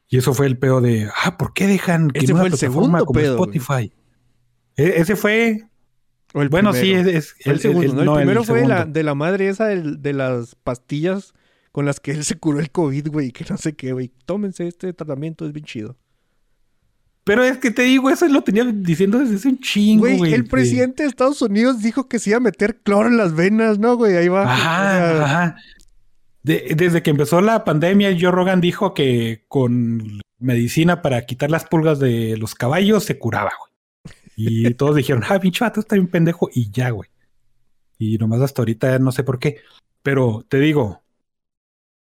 Y 0.07 0.17
eso 0.17 0.33
fue 0.33 0.45
el 0.45 0.57
peo 0.57 0.79
de, 0.79 1.09
ah, 1.23 1.37
¿por 1.37 1.53
qué 1.53 1.67
dejan 1.67 2.09
que 2.11 2.19
Ese 2.19 2.27
en 2.27 2.33
una 2.33 2.41
fue 2.41 2.47
el 2.49 2.51
plataforma 2.53 2.99
segundo 2.99 3.05
como 3.05 3.19
pedo. 3.19 3.33
Spotify? 3.33 3.91
E- 4.77 5.01
ese 5.01 5.15
fue, 5.15 5.67
O 6.33 6.41
el 6.41 6.49
bueno, 6.49 6.73
sí, 6.73 6.81
primero. 6.81 7.09
es, 7.09 7.15
es- 7.15 7.35
Fue 7.41 7.51
el, 7.53 7.57
el- 7.57 7.59
segundo, 7.61 7.81
el- 7.89 7.95
¿no? 7.95 8.01
El 8.01 8.05
no, 8.05 8.15
primero 8.15 8.43
fue 8.43 8.61
de 8.61 8.67
la, 8.67 8.85
de 8.85 9.03
la 9.03 9.15
madre 9.15 9.47
esa 9.49 9.67
de 9.67 10.13
las 10.13 10.55
pastillas 10.55 11.33
con 11.71 11.85
las 11.85 11.99
que 11.99 12.11
él 12.11 12.23
se 12.23 12.35
curó 12.35 12.59
el 12.59 12.71
COVID, 12.71 13.07
güey, 13.09 13.31
que 13.31 13.45
no 13.49 13.57
sé 13.57 13.73
qué, 13.73 13.93
güey. 13.93 14.11
Tómense 14.25 14.67
este 14.67 14.91
tratamiento, 14.93 15.45
es 15.45 15.53
bien 15.53 15.65
chido. 15.65 15.95
Pero 17.23 17.43
es 17.43 17.57
que 17.57 17.71
te 17.71 17.81
digo, 17.83 18.09
eso 18.09 18.25
lo 18.29 18.41
tenía 18.41 18.63
diciendo 18.63 19.19
desde 19.19 19.35
hace 19.35 19.49
un 19.49 19.59
chingo, 19.59 20.01
Güey, 20.01 20.17
güey. 20.17 20.33
el 20.33 20.43
de- 20.43 20.49
presidente 20.49 21.03
de 21.03 21.09
Estados 21.09 21.41
Unidos 21.41 21.81
dijo 21.81 22.07
que 22.07 22.19
se 22.19 22.29
iba 22.31 22.37
a 22.37 22.41
meter 22.41 22.77
cloro 22.79 23.09
en 23.09 23.17
las 23.17 23.35
venas, 23.35 23.79
¿no, 23.79 23.97
güey? 23.97 24.15
Ahí 24.15 24.29
va. 24.29 24.43
O 24.43 24.47
Ajá, 24.47 24.91
sea, 24.91 25.23
ajá. 25.25 25.55
De- 26.43 26.73
desde 26.77 27.03
que 27.03 27.09
empezó 27.09 27.41
la 27.41 27.65
pandemia, 27.65 28.15
Joe 28.19 28.31
Rogan 28.31 28.61
dijo 28.61 28.93
que 28.93 29.43
con 29.49 30.21
medicina 30.39 31.01
para 31.01 31.25
quitar 31.25 31.51
las 31.51 31.65
pulgas 31.65 31.99
de 31.99 32.37
los 32.37 32.55
caballos 32.55 33.03
se 33.03 33.19
curaba, 33.19 33.51
güey. 33.59 33.71
Y 34.39 34.71
todos 34.75 34.95
dijeron, 34.95 35.23
ah, 35.27 35.39
pinche 35.39 35.65
vato 35.65 35.79
está 35.79 35.95
bien 35.95 36.07
pendejo, 36.07 36.47
y 36.53 36.69
ya, 36.69 36.91
güey. 36.91 37.09
Y 37.97 38.19
nomás 38.19 38.39
hasta 38.41 38.61
ahorita 38.61 38.99
no 38.99 39.11
sé 39.11 39.23
por 39.23 39.39
qué. 39.39 39.61
Pero 40.03 40.45
te 40.47 40.59
digo, 40.59 41.01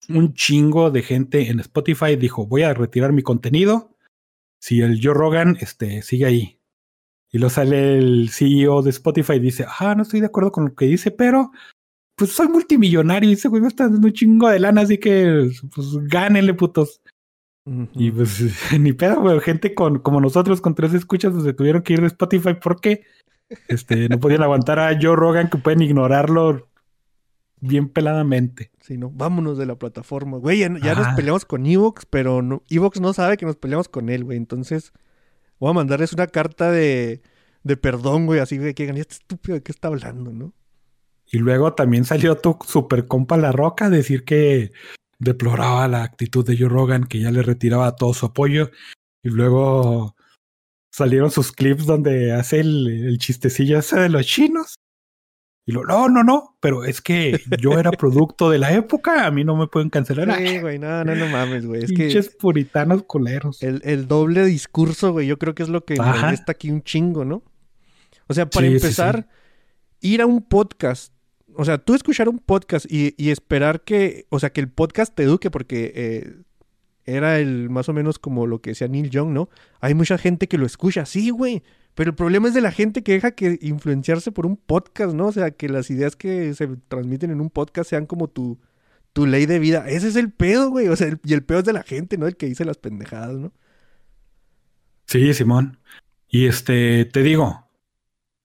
un 0.09 0.33
chingo 0.33 0.89
de 0.89 1.03
gente 1.03 1.49
en 1.49 1.59
Spotify 1.59 2.15
dijo, 2.15 2.47
voy 2.47 2.63
a 2.63 2.73
retirar 2.73 3.13
mi 3.13 3.21
contenido 3.21 3.95
si 4.59 4.81
el 4.81 4.99
Joe 5.01 5.13
Rogan 5.13 5.57
este, 5.61 6.01
sigue 6.01 6.25
ahí. 6.25 6.59
Y 7.31 7.37
luego 7.37 7.51
sale 7.51 7.99
el 7.99 8.29
CEO 8.31 8.81
de 8.81 8.89
Spotify 8.89 9.33
y 9.33 9.39
dice, 9.39 9.67
ah, 9.79 9.93
no 9.93 10.01
estoy 10.01 10.19
de 10.19 10.25
acuerdo 10.25 10.51
con 10.51 10.65
lo 10.65 10.73
que 10.73 10.85
dice, 10.85 11.11
pero 11.11 11.51
pues 12.15 12.31
soy 12.31 12.47
multimillonario 12.47 13.29
y 13.29 13.33
ese 13.33 13.47
güey 13.47 13.61
me 13.61 13.67
está 13.67 13.87
dando 13.87 14.07
un 14.07 14.13
chingo 14.13 14.49
de 14.49 14.59
lana, 14.59 14.81
así 14.81 14.97
que 14.97 15.51
pues 15.75 15.87
gánenle, 16.07 16.55
putos. 16.55 16.99
Y 17.65 18.11
pues 18.11 18.41
ni 18.79 18.93
pedo, 18.93 19.21
güey. 19.21 19.39
Gente 19.39 19.73
con, 19.73 19.99
como 19.99 20.19
nosotros 20.19 20.61
con 20.61 20.75
tres 20.75 20.93
escuchas 20.93 21.31
pues, 21.33 21.43
se 21.43 21.53
tuvieron 21.53 21.81
que 21.81 21.93
ir 21.93 22.01
de 22.01 22.07
Spotify 22.07 22.55
porque 22.61 23.03
este, 23.67 24.09
no 24.09 24.19
podían 24.19 24.43
aguantar 24.43 24.79
a 24.79 24.97
Joe 24.99 25.15
Rogan 25.15 25.49
que 25.49 25.57
pueden 25.57 25.81
ignorarlo 25.81 26.69
bien 27.59 27.87
peladamente. 27.87 28.71
Sí, 28.81 28.97
no, 28.97 29.09
vámonos 29.09 29.57
de 29.57 29.65
la 29.65 29.75
plataforma. 29.75 30.37
Güey, 30.37 30.59
ya, 30.59 30.67
ya 30.79 30.95
nos 30.95 31.07
Ajá. 31.07 31.15
peleamos 31.15 31.45
con 31.45 31.65
Evox, 31.65 32.05
pero 32.05 32.41
no, 32.41 32.61
Evox 32.69 32.99
no 32.99 33.13
sabe 33.13 33.37
que 33.37 33.45
nos 33.45 33.55
peleamos 33.55 33.87
con 33.87 34.09
él, 34.09 34.25
güey. 34.25 34.37
Entonces, 34.37 34.91
voy 35.59 35.69
a 35.69 35.73
mandarles 35.73 36.11
una 36.11 36.27
carta 36.27 36.71
de, 36.71 37.21
de 37.63 37.77
perdón, 37.77 38.25
güey, 38.25 38.41
así, 38.41 38.57
güey, 38.57 38.73
que 38.73 38.83
digan, 38.83 38.97
"¿Y 38.97 38.99
este 38.99 39.15
estúpido 39.15 39.55
de 39.55 39.63
qué 39.63 39.71
está 39.71 39.87
hablando, 39.87 40.33
¿no? 40.33 40.53
Y 41.31 41.37
luego 41.37 41.73
también 41.73 42.03
salió 42.03 42.35
tu 42.35 42.57
super 42.67 43.07
compa 43.07 43.37
La 43.37 43.53
Roca 43.53 43.85
a 43.85 43.89
decir 43.89 44.25
que 44.25 44.71
deploraba 45.23 45.87
la 45.87 46.03
actitud 46.03 46.45
de 46.45 46.57
Joe 46.57 46.69
Rogan, 46.69 47.05
que 47.05 47.19
ya 47.19 47.31
le 47.31 47.41
retiraba 47.41 47.95
todo 47.95 48.13
su 48.13 48.25
apoyo. 48.25 48.69
Y 49.23 49.29
luego 49.29 50.15
salieron 50.91 51.31
sus 51.31 51.51
clips 51.51 51.85
donde 51.85 52.31
hace 52.33 52.59
el, 52.59 52.87
el 53.07 53.17
chistecillo 53.17 53.79
ese 53.79 53.99
de 53.99 54.09
los 54.09 54.25
chinos. 54.25 54.75
Y 55.65 55.71
lo, 55.71 55.85
no, 55.85 56.09
no, 56.09 56.23
no, 56.23 56.57
pero 56.59 56.83
es 56.83 57.01
que 57.01 57.39
yo 57.61 57.79
era 57.79 57.91
producto 57.91 58.49
de 58.49 58.57
la 58.59 58.73
época, 58.73 59.25
a 59.25 59.31
mí 59.31 59.45
no 59.45 59.55
me 59.55 59.67
pueden 59.67 59.89
cancelar. 59.89 60.37
Sí, 60.37 60.59
güey, 60.59 60.77
no, 60.77 61.05
no, 61.05 61.15
no 61.15 61.27
mames, 61.27 61.65
güey. 61.65 61.83
Es 61.85 61.89
que 61.91 61.95
Pinches 61.95 62.35
puritanos 62.35 63.03
culeros. 63.03 63.63
el, 63.63 63.81
el 63.85 64.07
doble 64.07 64.45
discurso, 64.45 65.13
güey, 65.13 65.25
yo 65.25 65.39
creo 65.39 65.55
que 65.55 65.63
es 65.63 65.69
lo 65.69 65.85
que 65.85 65.95
molesta 65.95 66.51
aquí 66.51 66.69
un 66.69 66.83
chingo, 66.83 67.23
¿no? 67.23 67.43
O 68.27 68.33
sea, 68.33 68.49
para 68.49 68.65
Sí, 68.65 68.71
sí, 68.71 68.75
empezar, 68.75 69.29
ir 70.01 70.21
a 70.21 70.25
un 70.25 70.41
podcast, 70.45 71.12
o 71.55 71.65
sea, 71.65 71.77
tú 71.77 71.95
escuchar 71.95 72.29
un 72.29 72.39
podcast 72.39 72.85
y, 72.89 73.13
esperar 73.29 73.81
que, 73.81 74.25
o 74.29 74.39
sea, 74.39 74.51
que 74.51 74.61
el 74.61 74.69
podcast 74.69 75.13
te 75.15 75.23
eduque, 75.23 75.51
porque 75.51 75.91
eh, 75.95 76.35
era 77.05 77.39
el 77.39 77.69
más 77.69 77.89
o 77.89 77.93
menos 77.93 78.19
como 78.19 78.47
lo 78.47 78.61
que 78.61 78.71
decía 78.71 78.87
Neil 78.87 79.09
Young, 79.09 79.29
¿no? 79.31 79.49
Hay 79.79 79.93
mucha 79.93 80.17
gente 80.17 80.47
que 80.47 80.57
lo 80.57 80.65
escucha, 80.65 81.05
sí, 81.05 81.29
güey. 81.29 81.63
Pero 81.95 82.09
el 82.09 82.15
problema 82.15 82.47
es 82.47 82.53
de 82.53 82.61
la 82.61 82.71
gente 82.71 83.03
que 83.03 83.13
deja 83.13 83.31
que 83.31 83.59
influenciarse 83.61 84.31
por 84.31 84.45
un 84.45 84.57
podcast, 84.57 85.13
¿no? 85.13 85.27
O 85.27 85.31
sea, 85.31 85.51
que 85.51 85.69
las 85.69 85.89
ideas 85.91 86.15
que 86.15 86.53
se 86.55 86.67
transmiten 86.87 87.29
en 87.29 87.39
un 87.39 87.49
podcast 87.49 87.89
sean 87.89 88.07
como 88.07 88.27
tu, 88.29 88.59
tu 89.13 89.27
ley 89.27 89.45
de 89.45 89.59
vida. 89.59 89.87
Ese 89.87 90.07
es 90.07 90.15
el 90.15 90.31
pedo, 90.31 90.69
güey. 90.69 90.87
O 90.87 90.95
sea, 90.95 91.15
y 91.23 91.33
el 91.33 91.43
pedo 91.43 91.59
es 91.59 91.65
de 91.65 91.73
la 91.73 91.83
gente, 91.83 92.17
¿no? 92.17 92.25
El 92.27 92.35
que 92.35 92.47
dice 92.47 92.65
las 92.65 92.77
pendejadas, 92.77 93.35
¿no? 93.35 93.53
Sí, 95.05 95.33
Simón. 95.33 95.77
Y 96.27 96.47
este, 96.47 97.05
te 97.05 97.21
digo, 97.21 97.62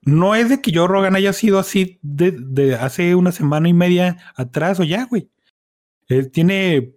no 0.08 0.34
es 0.34 0.48
de 0.48 0.60
que 0.60 0.72
Joe 0.74 0.88
Rogan 0.88 1.16
haya 1.16 1.32
sido 1.32 1.58
así 1.58 1.98
de, 2.02 2.32
de 2.32 2.74
hace 2.74 3.14
una 3.14 3.32
semana 3.32 3.68
y 3.68 3.74
media 3.74 4.16
atrás 4.36 4.80
o 4.80 4.84
ya, 4.84 5.04
güey. 5.04 5.30
Él 6.08 6.30
tiene 6.30 6.94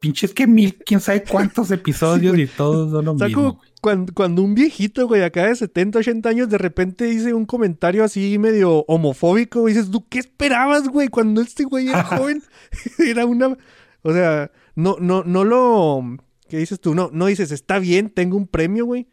pinches 0.00 0.34
que 0.34 0.46
mil, 0.46 0.76
quién 0.84 1.00
sabe 1.00 1.22
cuántos 1.22 1.70
episodios 1.70 2.36
y 2.38 2.46
todos 2.46 2.90
son 2.90 3.04
lo 3.04 3.12
O 3.12 3.18
sea, 3.18 3.28
mismo. 3.28 3.42
como 3.42 3.62
cuando, 3.80 4.12
cuando 4.12 4.42
un 4.42 4.54
viejito, 4.54 5.06
güey, 5.06 5.22
acá 5.22 5.46
de 5.46 5.54
70, 5.54 6.00
80 6.00 6.28
años, 6.28 6.48
de 6.48 6.58
repente 6.58 7.04
dice 7.04 7.34
un 7.34 7.46
comentario 7.46 8.02
así 8.02 8.36
medio 8.38 8.84
homofóbico, 8.88 9.66
dices, 9.66 9.90
¿tú 9.90 10.06
qué 10.08 10.18
esperabas, 10.18 10.88
güey? 10.88 11.08
Cuando 11.08 11.42
este 11.42 11.64
güey 11.64 11.88
era 11.88 12.02
joven, 12.04 12.42
era 12.98 13.26
una... 13.26 13.56
O 14.02 14.12
sea, 14.12 14.50
no, 14.74 14.96
no, 14.98 15.22
no 15.22 15.44
lo... 15.44 16.02
¿Qué 16.48 16.58
dices 16.58 16.80
tú? 16.80 16.94
No, 16.94 17.10
no 17.12 17.26
dices, 17.26 17.52
está 17.52 17.78
bien, 17.78 18.10
tengo 18.10 18.36
un 18.36 18.48
premio, 18.48 18.86
güey. 18.86 19.06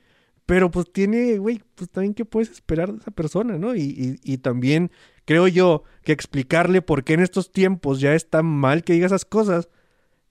Pero 0.47 0.71
pues 0.71 0.91
tiene, 0.91 1.37
güey, 1.37 1.61
pues 1.75 1.91
también 1.91 2.15
qué 2.15 2.25
puedes 2.25 2.49
esperar 2.49 2.91
de 2.91 2.99
esa 2.99 3.11
persona, 3.11 3.59
¿no? 3.59 3.75
Y, 3.75 3.81
y, 3.81 4.19
y 4.23 4.37
también 4.39 4.91
creo 5.25 5.47
yo 5.47 5.83
que 6.03 6.13
explicarle 6.13 6.81
por 6.81 7.03
qué 7.03 7.13
en 7.13 7.19
estos 7.19 7.51
tiempos 7.51 7.99
ya 7.99 8.15
está 8.15 8.41
mal 8.41 8.83
que 8.83 8.93
diga 8.93 9.05
esas 9.05 9.25
cosas, 9.25 9.69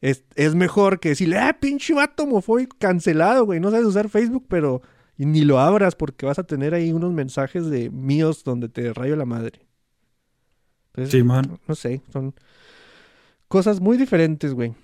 es, 0.01 0.25
es 0.35 0.55
mejor 0.55 1.01
que 1.01 1.11
decirle, 1.11 1.39
ah, 1.39 1.59
pinche 1.61 1.93
vato 1.93 2.25
homofóbico 2.25 2.77
cancelado, 2.79 3.45
güey. 3.45 3.61
No 3.61 3.71
sabes 3.71 3.87
usar 3.87 4.09
Facebook, 4.09 4.47
pero 4.49 4.81
ni 5.19 5.43
lo 5.43 5.61
abras 5.61 5.95
porque 5.95 6.25
vas 6.25 6.39
a 6.39 6.45
tener 6.45 6.73
ahí 6.73 6.93
unos 6.93 7.13
mensajes 7.13 7.67
de 7.67 7.91
míos 7.91 8.43
donde 8.43 8.71
te 8.71 8.93
rayo 8.95 9.17
la 9.17 9.27
madre. 9.27 9.61
Entonces, 10.95 11.13
Simón. 11.13 11.61
no 11.69 11.75
sé, 11.75 12.01
son 12.11 12.35
cosas 13.49 13.81
muy 13.81 13.99
diferentes, 13.99 14.55
güey. 14.55 14.75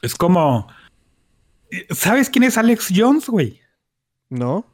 Es 0.00 0.14
como. 0.14 0.66
¿Sabes 1.90 2.30
quién 2.30 2.44
es 2.44 2.56
Alex 2.56 2.88
Jones, 2.94 3.28
güey? 3.28 3.60
¿No? 4.28 4.66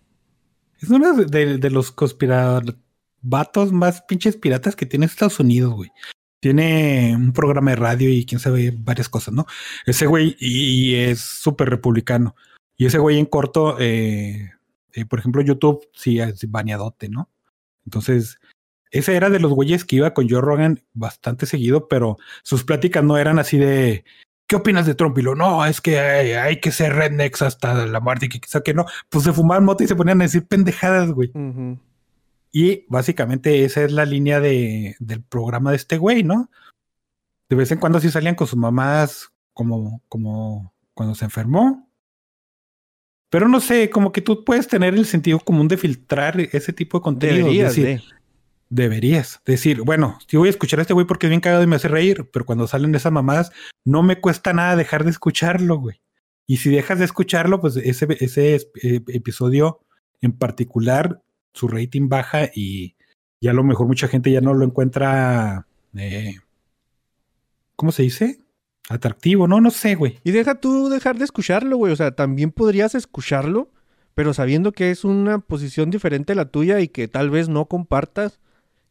Es 0.80 0.90
uno 0.90 1.14
de, 1.14 1.58
de 1.58 1.70
los 1.70 1.92
conspiravatos 1.92 3.72
más 3.72 4.02
pinches 4.02 4.36
piratas 4.36 4.76
que 4.76 4.86
tiene 4.86 5.06
Estados 5.06 5.40
Unidos, 5.40 5.74
güey. 5.74 5.90
tiene 6.40 7.14
un 7.14 7.32
programa 7.32 7.70
de 7.70 7.76
radio 7.76 8.08
y 8.10 8.26
quién 8.26 8.40
sabe 8.40 8.72
varias 8.76 9.08
cosas, 9.08 9.32
¿no? 9.32 9.46
Ese 9.86 10.06
güey 10.06 10.36
y, 10.40 10.96
es 10.96 11.20
súper 11.20 11.70
republicano. 11.70 12.34
Y 12.76 12.86
ese 12.86 12.98
güey 12.98 13.18
en 13.18 13.26
corto, 13.26 13.76
eh, 13.78 14.50
eh, 14.92 15.04
por 15.04 15.20
ejemplo, 15.20 15.40
YouTube 15.42 15.88
sí 15.94 16.18
es 16.18 16.50
baneadote, 16.50 17.08
¿no? 17.08 17.30
Entonces, 17.84 18.40
ese 18.90 19.16
era 19.16 19.30
de 19.30 19.40
los 19.40 19.52
güeyes 19.52 19.84
que 19.84 19.96
iba 19.96 20.14
con 20.14 20.28
Joe 20.28 20.40
Rogan 20.40 20.84
bastante 20.92 21.46
seguido, 21.46 21.88
pero 21.88 22.18
sus 22.42 22.64
pláticas 22.64 23.04
no 23.04 23.16
eran 23.18 23.38
así 23.38 23.56
de 23.58 24.04
¿qué 24.52 24.56
opinas 24.56 24.84
de 24.84 24.94
Trump? 24.94 25.16
Y 25.16 25.22
lo, 25.22 25.34
no, 25.34 25.64
es 25.64 25.80
que 25.80 25.98
hay, 25.98 26.60
que 26.60 26.72
ser 26.72 26.92
rednecks 26.92 27.40
hasta 27.40 27.86
la 27.86 28.00
muerte, 28.00 28.26
y 28.26 28.28
que 28.28 28.38
quizá 28.38 28.60
que 28.60 28.74
no. 28.74 28.84
Pues 29.08 29.24
se 29.24 29.32
fumaban 29.32 29.64
moto 29.64 29.82
y 29.82 29.88
se 29.88 29.96
ponían 29.96 30.20
a 30.20 30.24
decir 30.24 30.46
pendejadas, 30.46 31.10
güey. 31.10 31.32
Y 32.52 32.84
básicamente 32.90 33.64
esa 33.64 33.82
es 33.82 33.92
la 33.92 34.04
línea 34.04 34.40
de, 34.40 34.94
del 34.98 35.22
programa 35.22 35.70
de 35.70 35.76
este 35.76 35.96
güey, 35.96 36.22
¿no? 36.22 36.50
De 37.48 37.56
vez 37.56 37.72
en 37.72 37.78
cuando 37.78 37.98
sí 37.98 38.10
salían 38.10 38.34
con 38.34 38.46
sus 38.46 38.58
mamás 38.58 39.32
como, 39.54 40.02
como 40.10 40.74
cuando 40.92 41.14
se 41.14 41.24
enfermó. 41.24 41.88
Pero 43.30 43.48
no 43.48 43.58
sé, 43.58 43.88
como 43.88 44.12
que 44.12 44.20
tú 44.20 44.44
puedes 44.44 44.68
tener 44.68 44.92
el 44.92 45.06
sentido 45.06 45.40
común 45.40 45.66
de 45.66 45.78
filtrar 45.78 46.38
ese 46.38 46.74
tipo 46.74 46.98
de 46.98 47.02
contenido. 47.04 47.48
decir, 47.48 48.02
deberías 48.72 49.42
decir, 49.44 49.82
bueno, 49.82 50.18
si 50.26 50.38
voy 50.38 50.48
a 50.48 50.50
escuchar 50.50 50.78
a 50.78 50.82
este 50.82 50.94
güey 50.94 51.06
porque 51.06 51.26
es 51.26 51.30
bien 51.30 51.42
cagado 51.42 51.62
y 51.62 51.66
me 51.66 51.76
hace 51.76 51.88
reír, 51.88 52.30
pero 52.32 52.46
cuando 52.46 52.66
salen 52.66 52.94
esas 52.94 53.12
mamadas, 53.12 53.52
no 53.84 54.02
me 54.02 54.18
cuesta 54.18 54.54
nada 54.54 54.76
dejar 54.76 55.04
de 55.04 55.10
escucharlo, 55.10 55.76
güey. 55.76 56.00
Y 56.46 56.56
si 56.56 56.70
dejas 56.70 56.98
de 56.98 57.04
escucharlo, 57.04 57.60
pues 57.60 57.76
ese, 57.76 58.06
ese 58.20 58.54
eh, 58.54 59.00
episodio 59.08 59.80
en 60.22 60.32
particular, 60.32 61.22
su 61.52 61.68
rating 61.68 62.08
baja 62.08 62.50
y 62.54 62.96
ya 63.42 63.50
a 63.50 63.54
lo 63.54 63.62
mejor 63.62 63.86
mucha 63.86 64.08
gente 64.08 64.32
ya 64.32 64.40
no 64.40 64.54
lo 64.54 64.64
encuentra, 64.64 65.66
eh, 65.94 66.36
¿cómo 67.76 67.92
se 67.92 68.04
dice? 68.04 68.38
Atractivo, 68.88 69.48
no, 69.48 69.60
no 69.60 69.70
sé, 69.70 69.96
güey. 69.96 70.18
Y 70.24 70.30
deja 70.30 70.54
tú 70.54 70.88
dejar 70.88 71.18
de 71.18 71.24
escucharlo, 71.24 71.76
güey. 71.76 71.92
O 71.92 71.96
sea, 71.96 72.12
también 72.12 72.50
podrías 72.50 72.94
escucharlo, 72.94 73.70
pero 74.14 74.32
sabiendo 74.32 74.72
que 74.72 74.90
es 74.90 75.04
una 75.04 75.40
posición 75.40 75.90
diferente 75.90 76.32
a 76.32 76.36
la 76.36 76.46
tuya 76.46 76.80
y 76.80 76.88
que 76.88 77.06
tal 77.06 77.28
vez 77.28 77.50
no 77.50 77.66
compartas 77.66 78.40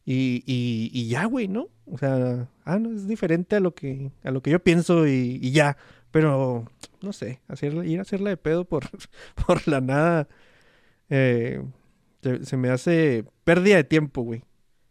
y, 0.04 0.42
y, 0.46 0.90
y 0.92 1.08
ya, 1.08 1.24
güey, 1.26 1.48
¿no? 1.48 1.68
O 1.86 1.98
sea, 1.98 2.48
ah, 2.64 2.78
no, 2.78 2.94
es 2.94 3.06
diferente 3.06 3.56
a 3.56 3.60
lo 3.60 3.74
que, 3.74 4.10
a 4.24 4.30
lo 4.30 4.42
que 4.42 4.50
yo 4.50 4.58
pienso 4.62 5.06
y, 5.06 5.38
y 5.40 5.52
ya. 5.52 5.76
Pero, 6.10 6.66
no 7.00 7.12
sé, 7.12 7.40
hacer, 7.48 7.72
ir 7.86 7.98
a 7.98 8.02
hacerla 8.02 8.30
de 8.30 8.36
pedo 8.36 8.64
por, 8.64 8.84
por 9.46 9.66
la 9.68 9.80
nada. 9.80 10.28
Eh, 11.08 11.62
se, 12.42 12.56
me 12.56 12.70
hace 12.70 13.24
pérdida 13.44 13.76
de 13.76 13.84
tiempo, 13.84 14.22
güey. 14.22 14.42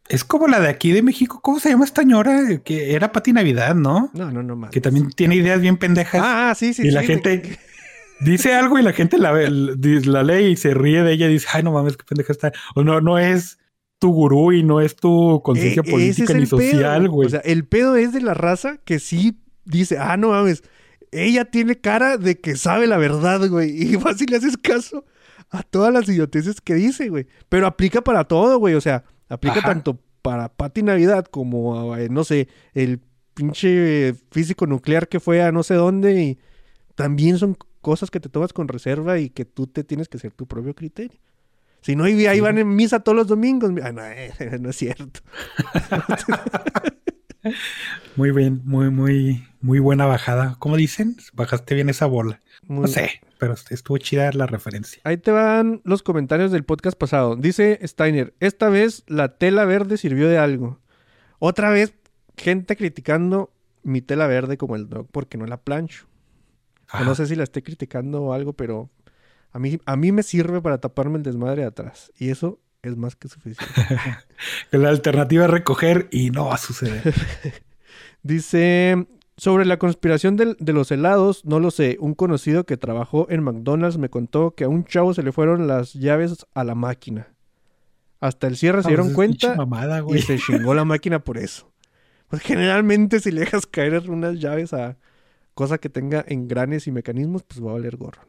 Es 0.10 0.24
como 0.24 0.48
la 0.48 0.60
de 0.60 0.68
aquí 0.68 0.92
de 0.92 1.02
México. 1.02 1.40
¿Cómo 1.42 1.60
se 1.60 1.70
llama 1.70 1.86
esta 1.86 2.04
ñora? 2.04 2.60
Que 2.64 2.96
era 2.96 3.12
Pati 3.12 3.32
Navidad, 3.32 3.76
¿no? 3.76 4.10
No, 4.14 4.32
no, 4.32 4.44
no 4.44 4.56
más. 4.56 4.72
Que 4.72 4.82
también 4.82 5.10
tiene 5.12 5.36
ideas 5.36 5.62
bien 5.62 5.78
pendejas. 5.78 6.22
Ah, 6.24 6.54
sí, 6.56 6.74
sí. 6.74 6.88
Y 6.88 6.92
la 6.92 7.04
gente 7.04 7.58
dice 8.20 8.54
algo 8.54 8.78
y 8.78 8.82
la 8.82 8.92
gente 8.92 9.18
la, 9.18 9.32
la 9.32 10.24
lee 10.24 10.48
y 10.48 10.56
se 10.58 10.74
ríe 10.74 11.04
de 11.04 11.14
ella 11.14 11.28
y 11.28 11.34
dice, 11.34 11.48
ay, 11.54 11.64
no 11.64 11.72
mames, 11.72 11.96
qué 11.96 12.04
pendeja 12.04 12.34
está. 12.34 12.52
O 12.76 12.84
no, 12.84 13.00
no 13.00 13.20
es 13.20 13.58
tu 14.02 14.12
gurú 14.12 14.52
y 14.52 14.64
no 14.64 14.82
es 14.82 14.96
tu 14.96 15.44
conciencia 15.44 15.84
e, 15.86 15.92
política 15.92 16.34
ni 16.34 16.48
social, 16.48 17.08
güey. 17.08 17.28
O 17.28 17.30
sea, 17.30 17.42
el 17.42 17.66
pedo 17.66 17.96
es 17.96 18.12
de 18.14 18.22
la 18.22 18.34
raza 18.34 18.78
que 18.84 18.98
sí 18.98 19.40
dice, 19.64 20.00
ah, 20.00 20.18
no 20.18 20.30
mames, 20.30 20.64
ella 21.12 21.46
tiene 21.46 21.80
cara 21.80 22.18
de 22.18 22.40
que 22.40 22.56
sabe 22.56 22.88
la 22.88 22.98
verdad, 22.98 23.48
güey. 23.48 23.70
Y 23.80 23.94
y 23.94 24.26
le 24.26 24.38
haces 24.38 24.58
caso 24.58 25.06
a 25.52 25.62
todas 25.62 25.94
las 25.94 26.10
idioteces 26.10 26.62
que 26.62 26.74
dice, 26.74 27.10
güey. 27.10 27.28
Pero 27.48 27.68
aplica 27.68 28.02
para 28.02 28.24
todo, 28.24 28.58
güey. 28.58 28.74
O 28.74 28.82
sea, 28.82 29.04
aplica 29.30 29.62
tanto 29.62 30.00
para 30.24 30.50
Pati 30.50 30.82
Navidad 30.82 31.26
como, 31.26 31.96
eh, 31.96 32.10
no 32.10 32.24
sé, 32.24 32.48
el 32.74 33.02
pinche 33.36 34.16
físico 34.32 34.66
nuclear 34.66 35.10
que 35.10 35.20
fue 35.20 35.44
a 35.44 35.52
no 35.52 35.62
sé 35.62 35.76
dónde. 35.76 36.24
Y 36.24 36.40
también 36.96 37.38
son 37.38 37.56
cosas 37.82 38.10
que 38.10 38.20
te 38.20 38.30
tomas 38.30 38.52
con 38.52 38.68
reserva 38.68 39.20
y 39.20 39.30
que 39.30 39.46
tú 39.46 39.68
te 39.68 39.84
tienes 39.84 40.10
que 40.10 40.18
hacer 40.18 40.32
tu 40.34 40.48
propio 40.48 40.74
criterio. 40.74 41.20
Si 41.82 41.96
no, 41.96 42.04
ahí 42.04 42.40
van 42.40 42.60
en 42.60 42.76
misa 42.76 43.00
todos 43.00 43.16
los 43.16 43.28
domingos. 43.28 43.72
Ah, 43.84 43.92
no, 43.92 44.06
eh, 44.06 44.32
no 44.60 44.70
es 44.70 44.76
cierto. 44.76 45.22
muy 48.16 48.32
bien, 48.32 48.62
muy, 48.66 48.92
muy, 48.92 49.48
muy 49.62 49.80
buena 49.80 50.06
bajada. 50.06 50.56
¿Cómo 50.60 50.78
dicen? 50.78 51.18
Bajaste 51.34 51.74
bien 51.74 51.90
esa 51.90 52.06
bola. 52.06 52.40
No 52.68 52.88
sé, 52.88 53.22
pero 53.40 53.56
estuvo 53.72 53.98
chida 53.98 54.32
la 54.34 54.46
referencia. 54.46 55.02
Ahí 55.04 55.18
te 55.18 55.32
van 55.32 55.82
los 55.84 56.04
comentarios 56.04 56.52
del 56.52 56.64
podcast 56.64 56.98
pasado. 56.98 57.36
Dice 57.36 57.80
Steiner, 57.84 58.36
esta 58.40 58.70
vez 58.70 59.04
la 59.08 59.38
tela 59.38 59.66
verde 59.66 59.98
sirvió 59.98 60.30
de 60.30 60.38
algo. 60.38 60.80
Otra 61.40 61.72
vez, 61.72 61.96
gente 62.38 62.76
criticando 62.76 63.52
mi 63.82 64.02
tela 64.02 64.28
verde 64.28 64.58
como 64.58 64.76
el 64.76 64.88
dog 64.88 65.08
porque 65.12 65.40
no 65.40 65.48
la 65.48 65.58
plancho. 65.58 66.06
no 67.04 67.16
sé 67.16 67.26
si 67.26 67.36
la 67.36 67.44
esté 67.44 67.64
criticando 67.64 68.22
o 68.22 68.34
algo, 68.34 68.54
pero 68.54 68.92
a 69.52 69.60
mí, 69.60 69.80
a 69.86 69.96
mí 69.96 70.12
me 70.12 70.24
sirve 70.24 70.62
para 70.62 70.80
taparme 70.80 71.18
el 71.18 71.24
desmadre 71.24 71.62
de 71.62 71.68
atrás. 71.68 72.12
Y 72.18 72.30
eso 72.30 72.60
es 72.82 72.98
más 72.98 73.16
que 73.16 73.28
suficiente. 73.28 73.66
la 74.72 74.90
alternativa 74.90 75.46
es 75.46 75.52
recoger 75.52 76.08
y 76.12 76.32
no 76.32 76.48
va 76.48 76.56
a 76.56 76.58
suceder. 76.58 77.14
Dice, 78.24 79.08
sobre 79.38 79.66
la 79.66 79.78
conspiración 79.78 80.38
de, 80.38 80.56
los 80.74 80.92
helados, 80.92 81.46
no 81.46 81.60
lo 81.60 81.72
sé. 81.72 81.98
Un 82.00 82.14
conocido 82.14 82.66
que 82.66 82.78
trabajó 82.78 83.28
en 83.30 83.44
McDonald's 83.44 83.98
me 83.98 84.10
contó 84.10 84.56
que 84.56 84.64
a 84.64 84.70
un 84.70 84.86
chavo 84.86 85.14
se 85.14 85.24
le 85.24 85.32
fueron 85.32 85.68
las 85.68 85.94
llaves 85.94 86.46
a 86.54 86.64
la 86.64 86.76
máquina. 86.76 87.28
Hasta 88.20 88.48
el 88.48 88.56
cierre 88.56 88.84
se 88.84 88.88
ah, 88.88 88.90
dieron 88.90 89.08
pues 89.08 89.16
cuenta 89.16 89.58
y 90.14 90.22
se 90.22 90.38
chingó 90.38 90.74
la 90.74 90.86
máquina 90.86 91.24
por 91.24 91.38
eso. 91.38 91.72
Pues 92.28 92.44
generalmente 92.44 93.20
si 93.20 93.32
le 93.32 93.42
dejas 93.42 93.66
caer 93.66 94.10
unas 94.10 94.40
llaves 94.40 94.74
a 94.74 94.98
cosa 95.56 95.80
que 95.80 95.90
tenga 95.90 96.24
engranes 96.28 96.88
y 96.88 96.92
mecanismos, 96.92 97.44
pues 97.44 97.66
va 97.66 97.72
a 97.72 97.74
valer 97.74 97.98
gorro. 97.98 98.22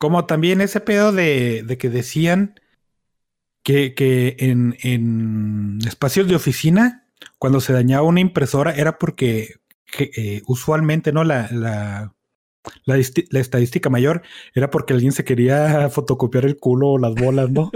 Como 0.00 0.24
también 0.24 0.62
ese 0.62 0.80
pedo 0.80 1.12
de, 1.12 1.76
que 1.78 1.90
decían 1.90 2.58
que, 3.62 3.94
en, 4.38 5.78
espacios 5.86 6.26
de 6.26 6.36
oficina, 6.36 7.06
cuando 7.36 7.60
se 7.60 7.74
dañaba 7.74 8.04
una 8.04 8.20
impresora, 8.20 8.72
era 8.72 8.96
porque 8.96 9.56
eh, 9.98 10.40
usualmente, 10.46 11.12
¿no? 11.12 11.22
La, 11.22 11.50
la, 11.52 12.14
la, 12.86 12.96
estadística 12.96 13.90
mayor 13.90 14.22
era 14.54 14.70
porque 14.70 14.94
alguien 14.94 15.12
se 15.12 15.22
quería 15.22 15.90
fotocopiar 15.90 16.46
el 16.46 16.56
culo 16.56 16.92
o 16.92 16.98
las 16.98 17.14
bolas, 17.14 17.50
¿no? 17.50 17.70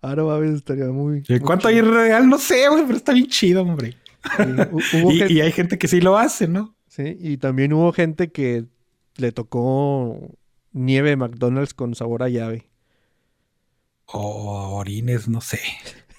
Ahora 0.00 0.22
va 0.22 0.36
a 0.36 0.38
ver, 0.38 0.54
estaría 0.54 0.86
muy. 0.86 1.22
¿Cuánto 1.44 1.68
hay 1.68 1.82
real? 1.82 2.26
No 2.26 2.38
sé, 2.38 2.70
güey, 2.70 2.84
pero 2.86 2.96
está 2.96 3.12
bien 3.12 3.26
chido, 3.26 3.60
hombre. 3.60 3.98
y, 5.28 5.34
y, 5.34 5.40
hay 5.42 5.52
gente 5.52 5.76
que 5.76 5.88
sí 5.88 6.00
lo 6.00 6.16
hace, 6.16 6.48
¿no? 6.48 6.74
Sí, 6.86 7.18
y 7.20 7.36
también 7.36 7.74
hubo 7.74 7.92
gente 7.92 8.32
que 8.32 8.64
le 9.18 9.32
tocó 9.32 10.36
nieve 10.72 11.10
de 11.10 11.16
McDonald's 11.16 11.74
con 11.74 11.94
sabor 11.94 12.22
a 12.22 12.28
llave. 12.28 12.70
O 14.06 14.76
orines, 14.76 15.28
no 15.28 15.40
sé. 15.40 15.60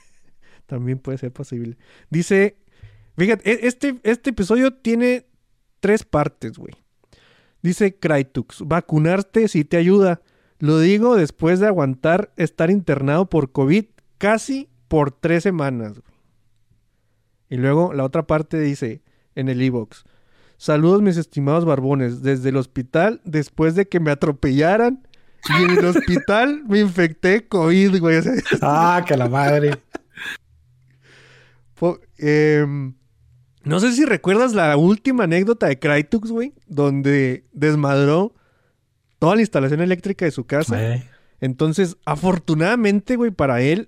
También 0.67 0.99
puede 0.99 1.17
ser 1.17 1.33
posible. 1.33 1.77
Dice, 2.09 2.57
fíjate, 3.17 3.51
e-, 3.51 3.67
este, 3.67 3.99
este 4.03 4.29
episodio 4.29 4.73
tiene 4.73 5.25
tres 5.79 6.03
partes, 6.03 6.57
güey. 6.57 6.73
Dice 7.61 7.97
Crytux, 7.97 8.61
vacunarte 8.65 9.47
si 9.47 9.65
te 9.65 9.77
ayuda. 9.77 10.21
Lo 10.59 10.79
digo 10.79 11.15
después 11.15 11.59
de 11.59 11.67
aguantar 11.67 12.31
estar 12.35 12.69
internado 12.69 13.29
por 13.29 13.51
COVID 13.51 13.85
casi 14.17 14.69
por 14.87 15.11
tres 15.11 15.43
semanas. 15.43 15.93
Güey. 15.93 16.13
Y 17.49 17.57
luego 17.57 17.93
la 17.93 18.03
otra 18.03 18.27
parte 18.27 18.59
dice 18.59 19.01
en 19.35 19.49
el 19.49 19.61
e-box, 19.61 20.03
Saludos 20.59 21.01
mis 21.01 21.15
estimados 21.15 21.63
barbones. 21.63 22.21
Desde 22.21 22.49
el 22.49 22.57
hospital, 22.57 23.21
después 23.23 23.75
de 23.75 23.87
que 23.87 24.01
me 24.01 24.11
atropellaran, 24.11 25.07
y 25.57 25.63
en 25.63 25.69
el 25.71 25.85
hospital 25.85 26.63
me 26.67 26.81
infecté 26.81 27.47
COVID, 27.47 27.97
güey. 28.01 28.19
ah, 28.61 29.01
que 29.07 29.15
la 29.15 29.29
madre. 29.29 29.81
Em, 32.17 32.93
no 33.63 33.79
sé 33.79 33.93
si 33.93 34.03
recuerdas 34.03 34.53
la 34.53 34.75
última 34.75 35.23
anécdota 35.23 35.67
de 35.67 35.79
Crytux, 35.79 36.29
güey, 36.29 36.53
donde 36.67 37.45
desmadró 37.53 38.35
toda 39.17 39.35
la 39.35 39.41
instalación 39.41 39.79
eléctrica 39.79 40.25
de 40.25 40.31
su 40.31 40.45
casa. 40.45 41.01
Entonces, 41.39 41.95
afortunadamente, 42.03 43.15
güey, 43.15 43.31
para 43.31 43.61
él, 43.61 43.87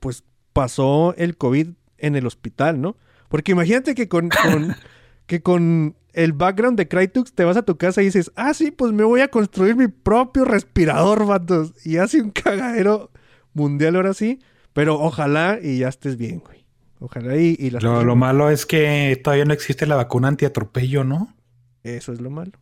pues 0.00 0.24
pasó 0.52 1.14
el 1.16 1.36
COVID 1.36 1.68
en 1.98 2.16
el 2.16 2.26
hospital, 2.26 2.80
¿no? 2.80 2.96
Porque 3.28 3.52
imagínate 3.52 3.94
que 3.94 4.08
con, 4.08 4.30
que 5.26 5.42
con 5.42 5.96
el 6.12 6.32
background 6.32 6.76
de 6.76 6.88
Crytux 6.88 7.32
te 7.32 7.44
vas 7.44 7.56
a 7.56 7.62
tu 7.62 7.76
casa 7.76 8.02
y 8.02 8.06
dices, 8.06 8.32
ah, 8.36 8.54
sí, 8.54 8.70
pues 8.70 8.92
me 8.92 9.04
voy 9.04 9.20
a 9.20 9.28
construir 9.28 9.76
mi 9.76 9.88
propio 9.88 10.44
respirador, 10.44 11.26
vatos. 11.26 11.72
Y 11.84 11.96
hace 11.96 12.20
un 12.20 12.30
cagadero 12.30 13.10
mundial 13.54 13.96
ahora 13.96 14.14
sí. 14.14 14.40
Pero 14.72 14.98
ojalá 15.00 15.58
y 15.62 15.78
ya 15.78 15.88
estés 15.88 16.16
bien, 16.16 16.40
güey. 16.40 16.64
Ojalá 16.98 17.36
y, 17.36 17.56
y 17.58 17.70
lo, 17.70 18.04
lo, 18.04 18.16
malo 18.16 18.48
es 18.48 18.64
que 18.64 19.20
todavía 19.22 19.44
no 19.44 19.52
existe 19.52 19.86
la 19.86 19.96
vacuna 19.96 20.28
antiatropello, 20.28 21.02
¿no? 21.02 21.34
Eso 21.82 22.12
es 22.12 22.20
lo 22.20 22.30
malo. 22.30 22.52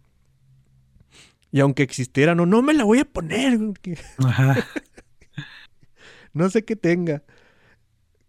Y 1.52 1.60
aunque 1.60 1.82
existiera, 1.82 2.34
no, 2.34 2.46
no 2.46 2.62
me 2.62 2.72
la 2.72 2.84
voy 2.84 3.00
a 3.00 3.04
poner. 3.04 3.58
Ajá. 4.18 4.66
no 6.32 6.48
sé 6.48 6.64
qué 6.64 6.74
tenga. 6.74 7.22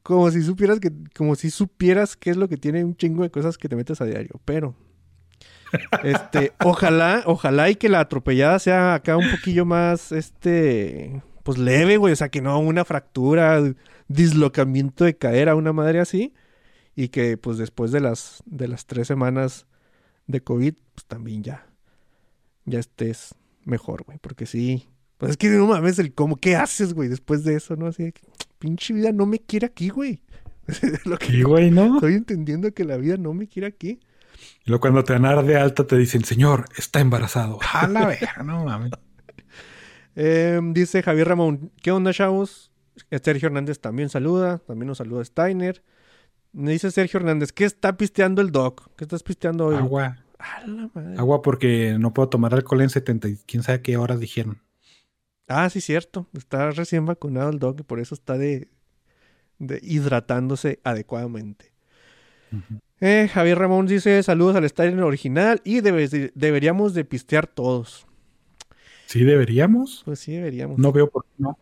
Como 0.04 0.32
si 0.32 0.42
supieras 0.42 0.80
que, 0.80 0.92
como 1.16 1.36
si 1.36 1.50
supieras 1.50 2.16
qué 2.16 2.32
es 2.32 2.38
lo 2.38 2.50
que 2.50 2.58
tiene 2.58 2.84
un 2.84 2.96
chingo 2.96 3.24
de 3.24 3.32
cosas 3.32 3.58
que 3.58 3.70
te 3.70 3.76
metes 3.76 4.02
a 4.02 4.06
diario. 4.06 4.40
Pero, 4.46 4.76
este, 6.04 6.54
ojalá, 6.64 7.24
ojalá 7.26 7.70
y 7.70 7.76
que 7.76 7.90
la 7.90 8.00
atropellada 8.02 8.60
sea 8.60 8.96
acá 8.96 9.18
un 9.18 9.30
poquillo 9.30 9.66
más, 9.66 10.12
este, 10.12 11.22
pues 11.44 11.58
leve, 11.58 11.98
güey. 11.98 12.14
O 12.14 12.16
sea, 12.16 12.30
que 12.30 12.42
no 12.42 12.60
una 12.60 12.86
fractura, 12.86 13.62
dislocamiento 14.08 15.06
de 15.06 15.18
cadera, 15.18 15.56
una 15.56 15.74
madre 15.74 16.00
así. 16.00 16.34
Y 16.96 17.10
que, 17.10 17.38
pues, 17.38 17.58
después 17.58 17.92
de 17.92 18.02
las, 18.02 18.44
de 18.46 18.68
las 18.68 18.86
tres 18.86 19.08
semanas 19.08 19.66
de 20.28 20.42
COVID, 20.42 20.74
pues 20.94 21.06
también 21.06 21.44
ya, 21.44 21.68
ya 22.66 22.80
estés 22.80 23.36
mejor, 23.64 24.04
güey. 24.04 24.18
Porque 24.20 24.46
sí, 24.46 24.90
pues 25.22 25.34
es 25.34 25.38
que 25.38 25.50
no 25.50 25.68
mames, 25.68 26.00
el 26.00 26.16
cómo, 26.16 26.36
¿qué 26.36 26.56
haces, 26.56 26.96
güey, 26.96 27.08
después 27.08 27.44
de 27.44 27.54
eso, 27.54 27.76
no? 27.76 27.86
Así 27.86 28.06
de 28.06 28.12
que, 28.12 28.24
pinche 28.58 28.92
vida 28.92 29.12
no 29.12 29.28
me 29.28 29.38
quiere 29.38 29.68
aquí, 29.68 29.90
güey. 29.90 30.24
Lo 31.06 31.20
que 31.20 31.28
Sí, 31.28 31.44
güey, 31.44 31.70
¿no? 31.70 31.94
estoy 31.94 32.16
entendiendo 32.16 32.74
que 32.74 32.84
la 32.86 32.98
vida 32.98 33.18
no 33.18 33.32
me 33.36 33.48
quiere 33.48 33.68
aquí. 33.68 34.00
Y 34.66 34.70
luego 34.72 34.82
cuando 34.82 35.04
te 35.04 35.20
dar 35.20 35.46
de 35.46 35.58
alta 35.58 35.86
te 35.86 35.96
dicen, 35.96 36.26
señor, 36.26 36.66
está 36.76 37.02
embarazado. 37.02 37.60
A 37.72 37.88
la 37.88 38.08
verga, 38.08 38.42
no 38.44 38.66
mames. 38.66 38.94
Eh, 40.16 40.60
dice 40.74 41.04
Javier 41.04 41.28
Ramón, 41.28 41.72
¿qué 41.84 41.92
onda, 41.92 42.12
chavos? 42.14 42.72
Sergio 43.22 43.46
Hernández 43.46 43.80
también 43.80 44.10
saluda, 44.10 44.58
también 44.58 44.88
nos 44.88 44.98
saluda 44.98 45.24
Steiner. 45.24 45.84
Me 46.52 46.72
dice 46.72 46.90
Sergio 46.90 47.20
Hernández, 47.20 47.52
¿qué 47.52 47.66
está 47.66 47.96
pisteando 47.96 48.42
el 48.42 48.52
doc? 48.52 48.90
¿Qué 48.96 49.04
estás 49.04 49.22
pisteando 49.22 49.68
hoy? 49.68 49.76
Agua. 49.76 50.18
A 50.40 50.66
la 50.66 50.90
madre. 50.96 51.16
Agua 51.20 51.44
porque 51.44 51.96
no 52.00 52.12
puedo 52.12 52.30
tomar 52.30 52.56
alcohol 52.56 52.82
en 52.82 52.90
70 52.90 53.28
y 53.28 53.38
quién 53.46 53.62
sabe 53.62 53.84
qué 53.84 53.98
horas 53.98 54.20
dijeron. 54.20 54.64
Ah, 55.52 55.70
sí, 55.70 55.82
cierto. 55.82 56.28
Está 56.34 56.72
recién 56.72 57.06
vacunado 57.06 57.50
el 57.50 57.60
doc 57.60 57.80
y 57.80 57.84
por 57.84 58.00
eso 58.00 58.16
está 58.16 58.38
de, 58.38 58.70
de 59.60 59.80
hidratándose 59.84 60.80
adecuadamente. 60.84 61.72
Eh, 63.00 63.30
Javier 63.34 63.58
Ramón 63.58 63.88
dice 63.88 64.22
saludos 64.24 64.56
al 64.56 64.68
Steiner 64.70 65.04
original 65.04 65.62
y 65.64 65.80
debe- 65.82 66.32
deberíamos 66.36 66.94
de 66.94 67.06
pistear 67.06 67.48
todos. 67.48 68.06
¿Sí 69.08 69.24
deberíamos? 69.24 70.04
Pues 70.06 70.20
sí, 70.20 70.34
deberíamos. 70.34 70.78
No 70.78 70.92
veo 70.92 71.10
por 71.10 71.24
qué 71.26 71.32
no. 71.38 71.58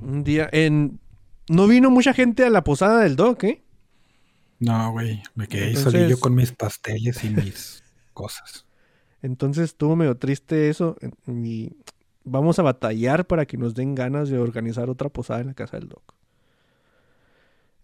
Un 0.00 0.24
día 0.24 0.48
en... 0.52 1.00
No 1.48 1.66
vino 1.66 1.90
mucha 1.90 2.12
gente 2.12 2.44
a 2.44 2.50
la 2.50 2.64
posada 2.64 3.02
del 3.02 3.14
doc, 3.16 3.44
¿eh? 3.44 3.62
No, 4.58 4.90
güey. 4.92 5.22
Me 5.34 5.46
quedé 5.46 5.68
Entonces- 5.68 5.92
solillo 5.92 6.18
con 6.18 6.34
mis 6.34 6.52
pasteles 6.52 7.22
y 7.24 7.30
mis 7.30 7.82
cosas. 8.12 8.66
Entonces 9.22 9.64
estuvo 9.64 9.96
medio 9.96 10.16
triste 10.16 10.68
eso. 10.70 10.96
Y 11.26 11.72
vamos 12.26 12.58
a 12.58 12.62
batallar 12.62 13.26
para 13.26 13.46
que 13.46 13.56
nos 13.56 13.74
den 13.74 13.94
ganas 13.94 14.28
de 14.28 14.38
organizar 14.38 14.90
otra 14.90 15.08
posada 15.08 15.40
en 15.40 15.46
la 15.48 15.54
casa 15.54 15.78
del 15.78 15.88
doc. 15.88 16.14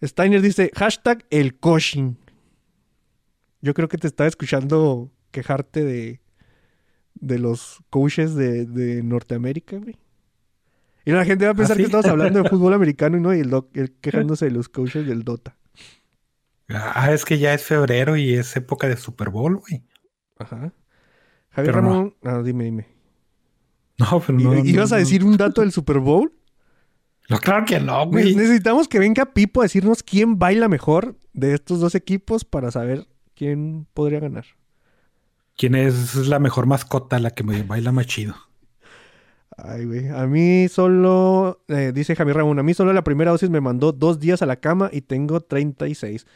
Steiner 0.03 0.43
dice, 0.43 0.71
hashtag 0.75 1.25
el 1.31 1.59
coaching. 1.59 2.15
Yo 3.61 3.73
creo 3.73 3.89
que 3.89 3.99
te 3.99 4.09
estaba 4.09 4.29
escuchando 4.29 5.11
quejarte 5.31 5.85
de, 5.85 6.21
de 7.15 7.39
los 7.39 7.79
coaches 7.89 8.35
de, 8.35 8.67
de 8.67 9.03
Norteamérica, 9.03 9.77
güey. 9.77 9.97
Y 11.05 11.13
la 11.13 11.25
gente 11.25 11.45
va 11.45 11.53
a 11.53 11.55
pensar 11.55 11.75
¿Ah, 11.75 11.77
sí? 11.77 11.83
que 11.83 11.87
estamos 11.87 12.07
hablando 12.07 12.43
de 12.43 12.49
fútbol 12.51 12.75
americano 12.75 13.17
y 13.17 13.21
no, 13.21 13.35
y 13.35 13.41
el 13.41 13.51
doc 13.51 13.69
él 13.75 13.93
quejándose 14.01 14.47
de 14.47 14.51
los 14.51 14.69
coaches 14.69 15.07
del 15.07 15.23
Dota. 15.23 15.57
Ah, 16.69 17.13
es 17.13 17.25
que 17.25 17.39
ya 17.39 17.55
es 17.55 17.65
febrero 17.65 18.17
y 18.17 18.35
es 18.35 18.57
época 18.57 18.89
de 18.89 18.97
Super 18.97 19.31
Bowl, 19.31 19.57
güey. 19.57 19.85
Ajá. 20.39 20.73
Javier 21.51 21.75
Pero 21.75 21.83
no. 21.83 21.89
Ramón, 21.89 22.15
ah, 22.25 22.43
dime, 22.43 22.65
dime. 22.65 22.92
No, 23.99 24.21
pero 24.27 24.39
¿I- 24.41 24.43
no. 24.45 24.55
¿Ibas 24.65 24.91
no, 24.91 24.97
a 24.97 24.99
no. 24.99 25.05
decir 25.05 25.25
un 25.25 25.37
dato 25.37 25.61
del 25.61 25.73
Super 25.73 25.99
Bowl? 25.99 26.33
No, 27.29 27.39
claro 27.39 27.65
que 27.65 27.79
no, 27.81 28.07
güey. 28.07 28.35
Necesitamos 28.35 28.89
que 28.89 28.99
venga 28.99 29.27
Pipo 29.33 29.61
a 29.61 29.65
decirnos 29.65 30.03
quién 30.03 30.39
baila 30.39 30.69
mejor 30.69 31.17
de 31.33 31.55
estos 31.55 31.81
dos 31.81 31.95
equipos 31.95 32.45
para 32.45 32.71
saber 32.71 33.07
quién 33.35 33.87
podría 33.95 34.21
ganar. 34.21 34.45
¿Quién 35.57 35.75
es 35.75 36.17
la 36.27 36.39
mejor 36.39 36.67
mascota, 36.67 37.19
la 37.19 37.31
que 37.31 37.45
me 37.45 37.63
baila 37.63 37.93
más 37.93 38.07
chido? 38.07 38.35
Ay, 39.57 39.85
güey. 39.85 40.09
A 40.09 40.27
mí 40.27 40.67
solo, 40.69 41.63
eh, 41.69 41.93
dice 41.95 42.17
Javier 42.17 42.39
Ramón, 42.39 42.59
a 42.59 42.63
mí 42.63 42.73
solo 42.75 42.93
la 42.93 43.05
primera 43.05 43.31
dosis 43.31 43.51
me 43.51 43.61
mandó 43.61 43.93
dos 43.93 44.19
días 44.19 44.43
a 44.43 44.47
la 44.47 44.57
cama 44.57 44.89
y 44.93 45.03
tengo 45.03 45.41
36. 45.41 46.27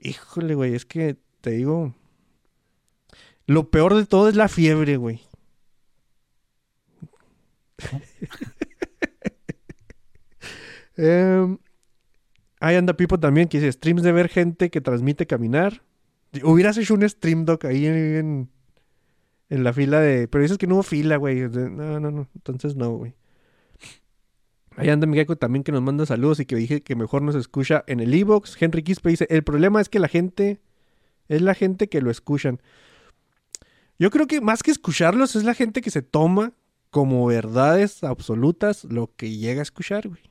Híjole, 0.00 0.54
güey, 0.54 0.74
es 0.74 0.86
que 0.86 1.16
te 1.40 1.50
digo, 1.50 1.94
lo 3.46 3.70
peor 3.70 3.94
de 3.94 4.06
todo 4.06 4.28
es 4.28 4.36
la 4.36 4.48
fiebre, 4.48 4.96
güey. 4.96 5.20
Em, 11.00 11.58
ahí 12.58 12.74
anda 12.74 12.96
Pipo 12.96 13.20
también, 13.20 13.46
que 13.48 13.58
dice 13.58 13.70
streams 13.70 14.02
de 14.02 14.10
ver 14.10 14.28
gente 14.28 14.68
que 14.68 14.80
transmite 14.80 15.28
caminar. 15.28 15.82
Hubieras 16.42 16.76
hecho 16.76 16.94
un 16.94 17.08
stream, 17.08 17.44
doc, 17.44 17.64
ahí 17.64 17.86
en, 17.86 18.50
en 19.48 19.64
la 19.64 19.72
fila 19.72 20.00
de... 20.00 20.26
Pero 20.26 20.42
dices 20.42 20.58
que 20.58 20.66
no 20.66 20.74
hubo 20.74 20.82
fila, 20.82 21.16
güey. 21.16 21.48
No, 21.48 22.00
no, 22.00 22.10
no. 22.10 22.28
Entonces 22.34 22.74
no, 22.74 22.90
güey. 22.90 23.14
Ahí 24.76 24.90
anda 24.90 25.06
Miguel 25.06 25.26
también 25.38 25.62
que 25.62 25.72
nos 25.72 25.82
manda 25.82 26.04
saludos 26.04 26.40
y 26.40 26.46
que 26.46 26.56
dije 26.56 26.82
que 26.82 26.94
mejor 26.96 27.22
nos 27.22 27.34
escucha 27.34 27.84
en 27.86 28.00
el 28.00 28.12
Evox. 28.12 28.60
Henry 28.60 28.82
Quispe 28.82 29.08
dice, 29.08 29.26
el 29.30 29.44
problema 29.44 29.80
es 29.80 29.88
que 29.88 30.00
la 30.00 30.08
gente... 30.08 30.60
Es 31.28 31.42
la 31.42 31.54
gente 31.54 31.88
que 31.88 32.00
lo 32.00 32.10
escuchan. 32.10 32.60
Yo 33.98 34.10
creo 34.10 34.26
que 34.26 34.40
más 34.40 34.62
que 34.62 34.70
escucharlos 34.70 35.36
es 35.36 35.44
la 35.44 35.52
gente 35.54 35.82
que 35.82 35.90
se 35.90 36.00
toma 36.00 36.54
como 36.90 37.26
verdades 37.26 38.02
absolutas 38.04 38.84
lo 38.84 39.12
que 39.16 39.30
llega 39.36 39.60
a 39.60 39.62
escuchar, 39.62 40.08
güey. 40.08 40.22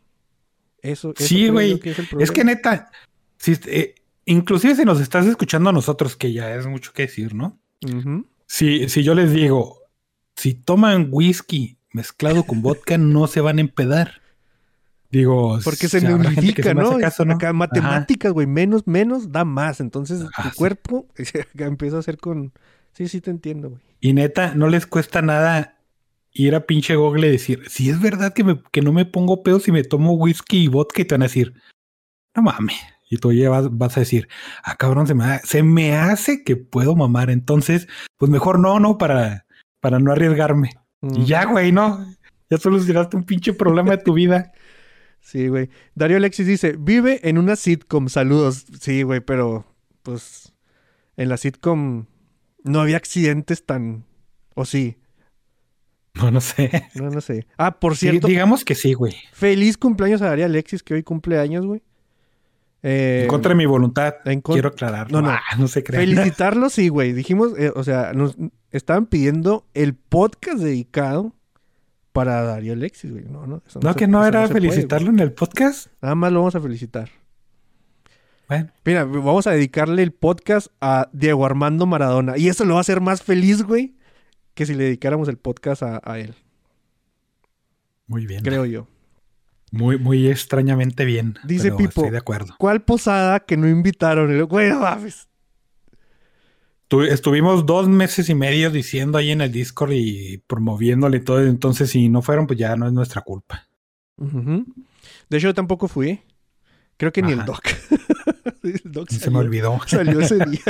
Eso, 0.82 1.14
eso 1.18 1.28
Sí, 1.28 1.50
güey. 1.50 1.80
que 1.80 1.92
es, 1.92 2.00
el 2.00 2.08
Es 2.20 2.32
que 2.32 2.44
neta, 2.44 2.92
si, 3.38 3.58
eh, 3.68 3.96
inclusive 4.26 4.76
si 4.76 4.86
nos 4.86 5.00
estás 5.02 5.26
escuchando 5.26 5.70
a 5.70 5.74
nosotros, 5.74 6.16
que 6.16 6.34
ya 6.34 6.54
es 6.56 6.68
mucho 6.68 6.94
que 6.94 7.04
decir, 7.04 7.34
¿no? 7.34 7.60
Ujú. 7.86 8.26
Si, 8.46 8.88
si 8.90 9.04
yo 9.04 9.14
les 9.16 9.32
digo, 9.32 9.80
si 10.36 10.54
toman 10.54 11.10
whisky 11.12 11.78
mezclado 11.92 12.44
con 12.44 12.62
vodka, 12.62 12.98
no 12.98 13.28
se 13.28 13.42
van 13.42 13.58
a 13.58 13.62
empedar. 13.62 14.22
Digo, 15.10 15.58
Porque 15.64 15.88
se 15.88 16.02
me 16.02 16.10
¿no? 16.74 16.98
caso, 16.98 17.24
¿no? 17.24 17.36
Acá 17.36 17.54
matemáticas, 17.54 18.34
güey, 18.34 18.46
menos, 18.46 18.86
menos 18.88 19.32
da 19.32 19.46
más. 19.46 19.80
Entonces 19.80 20.22
Ah, 20.36 20.44
tu 20.50 20.58
cuerpo 20.58 21.08
empieza 21.58 21.96
a 21.96 22.00
hacer 22.00 22.18
con... 22.18 22.52
Sí, 22.92 23.08
sí 23.08 23.22
te 23.22 23.32
entiendo, 23.32 23.70
güey. 23.70 23.82
Y 24.02 24.14
neta, 24.14 24.54
no 24.54 24.68
les 24.68 24.86
cuesta 24.86 25.22
nada 25.22 25.77
ir 26.44 26.56
a 26.56 26.66
pinche 26.66 26.96
Google 26.96 27.28
y 27.28 27.32
decir, 27.32 27.64
si 27.70 27.90
es 27.90 28.00
verdad 28.02 28.34
que, 28.34 28.44
me- 28.44 28.62
que 28.72 28.82
no 28.82 28.92
me 28.94 29.06
pongo 29.06 29.44
pedo 29.44 29.60
si 29.60 29.72
me 29.72 29.84
tomo 29.84 30.14
whisky 30.14 30.64
y 30.64 30.68
vodka 30.68 31.02
y 31.02 31.06
te 31.06 31.16
van 31.16 31.24
a 31.24 31.26
decir, 31.26 31.54
no 32.36 32.42
mames. 32.44 32.78
Y 33.10 33.18
tú 33.18 33.32
ya 33.32 33.50
vas, 33.50 33.68
vas 33.72 33.96
a 33.98 34.02
decir, 34.02 34.28
ah, 34.64 34.76
cabrón, 34.76 35.08
se 35.08 35.14
me, 35.16 35.24
ha- 35.24 35.40
se 35.40 35.64
me 35.64 35.96
hace 35.96 36.44
que 36.44 36.56
puedo 36.58 36.96
mamar. 36.96 37.30
Entonces, 37.30 37.88
pues 38.18 38.30
mejor 38.30 38.60
no, 38.60 38.80
no, 38.80 38.98
para, 38.98 39.46
para 39.80 40.00
no 40.00 40.12
arriesgarme. 40.12 40.72
Y 41.16 41.26
ya, 41.26 41.46
güey, 41.46 41.72
no. 41.72 42.06
Ya 42.50 42.58
solucionaste 42.58 43.16
un 43.18 43.24
pinche 43.24 43.54
problema 43.54 43.92
de 43.92 43.98
tu 44.04 44.14
vida. 44.14 44.52
Sí, 45.20 45.50
güey. 45.50 45.70
Darío 45.94 46.16
Alexis 46.18 46.48
dice, 46.48 46.78
vive 46.80 47.28
en 47.28 47.38
una 47.38 47.58
sitcom, 47.58 48.08
saludos. 48.08 48.66
Sí, 48.80 49.02
güey, 49.02 49.20
pero 49.20 49.66
pues 50.02 50.54
en 51.18 51.28
la 51.28 51.36
sitcom 51.36 52.06
no 52.64 52.80
había 52.80 52.96
accidentes 52.96 53.66
tan... 53.66 54.06
O 54.56 54.64
sí, 54.64 54.96
No, 56.24 56.32
no 56.32 56.42
sé. 56.42 56.90
no, 56.96 57.10
no 57.10 57.22
sé. 57.22 57.48
Ah, 57.58 57.80
por 57.80 57.96
Sí, 57.96 58.10
cierto, 58.10 58.28
digamos 58.28 58.64
que 58.66 58.76
sí, 58.76 58.94
güey. 58.94 59.16
feliz 59.34 59.78
cumpleaños 59.78 60.22
a 60.22 60.28
Darío 60.28 60.46
Alexis, 60.46 60.84
que 60.84 60.94
hoy 60.94 61.04
cumple 61.04 61.40
años, 61.40 61.66
güey. 61.66 61.82
Eh, 62.84 63.22
En 63.24 63.28
contra 63.28 63.50
de 63.50 63.56
mi 63.56 63.66
voluntad. 63.66 64.16
en 64.26 64.42
con- 64.42 64.54
Quiero 64.54 64.70
aclarar. 64.70 65.12
No, 65.12 65.22
no. 65.22 65.30
Ah, 65.32 65.42
no 65.58 65.68
se 65.68 65.84
crean. 65.84 66.04
Felicitarlo, 66.04 66.70
sí, 66.72 66.90
güey. 66.90 67.12
Dijimos, 67.14 67.54
eh, 67.58 67.72
o 67.76 67.84
sea, 67.84 68.14
nos 68.14 68.38
estaban 68.72 69.08
pidiendo 69.08 69.66
el 69.74 69.96
podcast 69.96 70.60
dedicado 70.60 71.34
para 72.14 72.42
Darío 72.44 72.74
Alexis, 72.74 73.12
güey. 73.12 73.26
No, 73.26 73.46
no. 73.48 73.62
eso 73.68 73.80
No, 73.82 73.94
se- 73.94 74.00
que 74.00 74.08
no 74.08 74.26
era 74.26 74.48
puede, 74.48 74.54
felicitarlo 74.62 75.10
en 75.10 75.20
el 75.20 75.34
podcast. 75.34 75.88
Nada 76.02 76.16
más 76.16 76.32
lo 76.32 76.40
vamos 76.40 76.56
a 76.56 76.62
felicitar. 76.62 77.10
Bueno, 78.48 78.70
Mira, 78.86 79.04
vamos 79.04 79.46
a 79.48 79.52
dedicarle 79.52 80.04
el 80.04 80.14
podcast 80.14 80.68
a 80.80 81.10
Diego 81.12 81.46
Armando 81.46 81.86
Maradona. 81.86 82.38
Y 82.38 82.48
eso 82.48 82.64
lo 82.64 82.76
va 82.76 82.80
a 82.80 82.82
hacer 82.82 83.02
más 83.02 83.22
feliz, 83.22 83.64
güey, 83.64 83.97
que 84.58 84.66
si 84.66 84.74
le 84.74 84.86
dedicáramos 84.86 85.30
el 85.30 85.38
podcast 85.38 85.84
a, 85.84 86.02
a 86.04 86.20
él, 86.20 86.34
muy 88.08 88.26
bien. 88.26 88.44
creo 88.44 88.66
yo. 88.66 88.88
Muy, 89.72 89.98
muy 90.00 90.28
extrañamente 90.30 91.04
bien. 91.06 91.36
Dice 91.44 91.72
Pipo. 91.72 92.02
Estoy 92.02 92.10
de 92.10 92.18
acuerdo. 92.18 92.56
¿Cuál 92.58 92.82
posada 92.84 93.42
que 93.42 93.58
no 93.58 93.68
invitaron? 93.68 94.36
Y 94.36 94.42
Güey, 94.42 94.70
no 94.70 94.80
mames. 94.80 95.28
Tu- 96.88 97.02
estuvimos 97.04 97.66
dos 97.66 97.90
meses 97.90 98.30
y 98.30 98.36
medio 98.36 98.72
diciendo 98.72 99.18
ahí 99.18 99.32
en 99.32 99.42
el 99.42 99.52
Discord 99.52 99.92
y 99.92 100.38
promoviéndole 100.48 101.18
y 101.18 101.20
todo. 101.20 101.46
Entonces, 101.46 101.90
si 101.92 102.08
no 102.08 102.22
fueron, 102.22 102.48
pues 102.48 102.58
ya 102.58 102.78
no 102.78 102.88
es 102.88 102.94
nuestra 102.94 103.22
culpa. 103.22 103.68
De 104.18 105.38
hecho, 105.38 105.48
yo 105.50 105.54
tampoco 105.54 105.90
fui. 105.90 106.22
Creo 106.96 107.12
que 107.12 107.22
ni 107.22 107.34
el. 107.34 107.44
Doc. 107.46 107.60
el 108.64 108.82
Doc 108.86 109.10
Se 109.10 109.16
me 109.18 109.22
salió. 109.26 109.40
olvidó. 109.40 109.80
Salió 109.86 110.20
ese 110.22 110.36
día. 110.50 110.64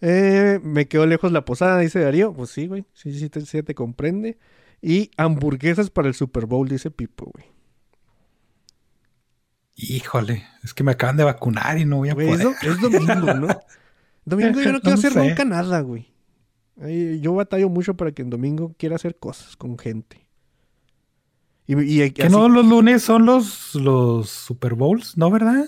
Eh, 0.00 0.60
me 0.62 0.88
quedó 0.88 1.06
lejos 1.06 1.32
la 1.32 1.44
posada, 1.44 1.78
dice 1.80 2.00
Darío. 2.00 2.32
Pues 2.34 2.50
sí, 2.50 2.66
güey. 2.66 2.84
Sí, 2.92 3.18
sí, 3.18 3.28
te, 3.30 3.40
sí 3.42 3.62
te 3.62 3.74
comprende. 3.74 4.38
Y 4.82 5.10
hamburguesas 5.16 5.90
para 5.90 6.08
el 6.08 6.14
Super 6.14 6.46
Bowl, 6.46 6.68
dice 6.68 6.90
Pipo, 6.90 7.30
güey. 7.32 7.46
Híjole, 9.78 10.44
es 10.64 10.72
que 10.72 10.82
me 10.84 10.92
acaban 10.92 11.16
de 11.18 11.24
vacunar 11.24 11.78
y 11.78 11.84
no 11.84 11.98
voy 11.98 12.08
a 12.08 12.14
Güey, 12.14 12.28
poder. 12.28 12.46
es, 12.62 12.62
do- 12.62 12.70
es 12.72 12.80
domingo, 12.80 13.34
¿no? 13.34 13.48
Domingo 14.24 14.60
yo 14.60 14.72
no 14.72 14.80
quiero 14.80 14.96
No 14.96 14.98
hacer 14.98 15.12
sé. 15.12 15.28
nunca 15.28 15.44
nada, 15.44 15.80
güey. 15.80 16.12
Yo 17.20 17.34
batallo 17.34 17.68
mucho 17.68 17.94
para 17.96 18.12
que 18.12 18.22
en 18.22 18.30
domingo 18.30 18.74
quiera 18.78 18.96
hacer 18.96 19.16
cosas 19.18 19.56
con 19.56 19.78
gente. 19.78 20.26
Y, 21.66 22.02
y 22.02 22.10
Que 22.10 22.28
no 22.28 22.48
los 22.48 22.66
lunes 22.66 23.02
son 23.02 23.24
los, 23.26 23.74
los 23.74 24.28
Super 24.30 24.74
Bowls, 24.74 25.16
¿no, 25.16 25.30
verdad? 25.30 25.64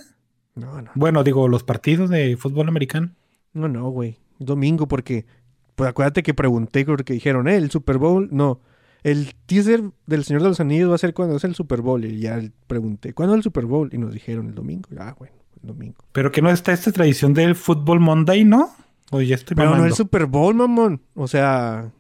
No, 0.55 0.83
no, 0.83 0.91
Bueno, 0.95 1.23
digo, 1.23 1.47
los 1.49 1.63
partidos 1.63 2.11
de 2.11 2.37
fútbol 2.37 2.69
americano. 2.69 3.11
No, 3.53 3.69
no, 3.69 3.89
güey. 3.91 4.19
Domingo 4.39 4.87
porque, 4.89 5.27
pues 5.75 5.91
acuérdate 5.91 6.23
que 6.23 6.35
pregunté 6.35 6.85
porque 6.85 7.13
dijeron, 7.15 7.49
eh, 7.49 7.57
el 7.57 7.71
Super 7.71 7.99
Bowl, 7.99 8.29
no. 8.31 8.61
El 9.03 9.35
teaser 9.47 9.83
del 10.07 10.25
Señor 10.25 10.43
de 10.43 10.49
los 10.49 10.61
Anillos 10.61 10.91
va 10.91 10.97
a 10.97 10.99
ser 10.99 11.15
cuando 11.15 11.37
es 11.37 11.45
el 11.45 11.55
Super 11.55 11.81
Bowl. 11.83 12.05
Y 12.05 12.21
ya 12.21 12.41
pregunté, 12.67 13.15
¿cuándo 13.15 13.35
es 13.35 13.39
el 13.39 13.43
Super 13.45 13.65
Bowl? 13.67 13.89
Y 13.93 13.99
nos 13.99 14.13
dijeron 14.13 14.49
el 14.49 14.55
domingo. 14.55 14.89
Ah, 14.99 15.15
bueno, 15.19 15.35
el 15.63 15.69
domingo. 15.69 15.97
Pero 16.13 16.33
que 16.33 16.43
no 16.43 16.51
está 16.51 16.73
esta 16.73 16.91
tradición 16.93 17.33
del 17.35 17.55
fútbol 17.55 18.01
Monday, 18.01 18.45
¿no? 18.45 18.71
O 19.11 19.21
ya 19.23 19.37
estoy 19.37 19.57
Pero 19.57 19.77
no 19.77 19.85
el 19.85 19.95
Super 19.95 20.27
Bowl, 20.27 20.55
mamón. 20.55 21.01
O 21.15 21.29
sea, 21.29 21.91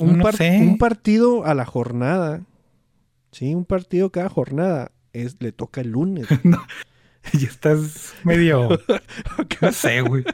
un, 0.00 0.18
No 0.18 0.24
par- 0.24 0.36
sé. 0.36 0.58
un 0.60 0.76
partido 0.78 1.44
a 1.46 1.54
la 1.54 1.64
jornada. 1.64 2.42
Sí, 3.32 3.54
un 3.54 3.64
partido 3.64 4.10
cada 4.10 4.28
jornada. 4.28 4.90
Es, 5.12 5.36
le 5.40 5.52
toca 5.52 5.80
el 5.80 5.90
lunes. 5.90 6.26
Ya 7.32 7.48
estás 7.48 8.12
medio... 8.22 8.68
no 9.62 9.72
sé, 9.72 10.02
güey. 10.02 10.24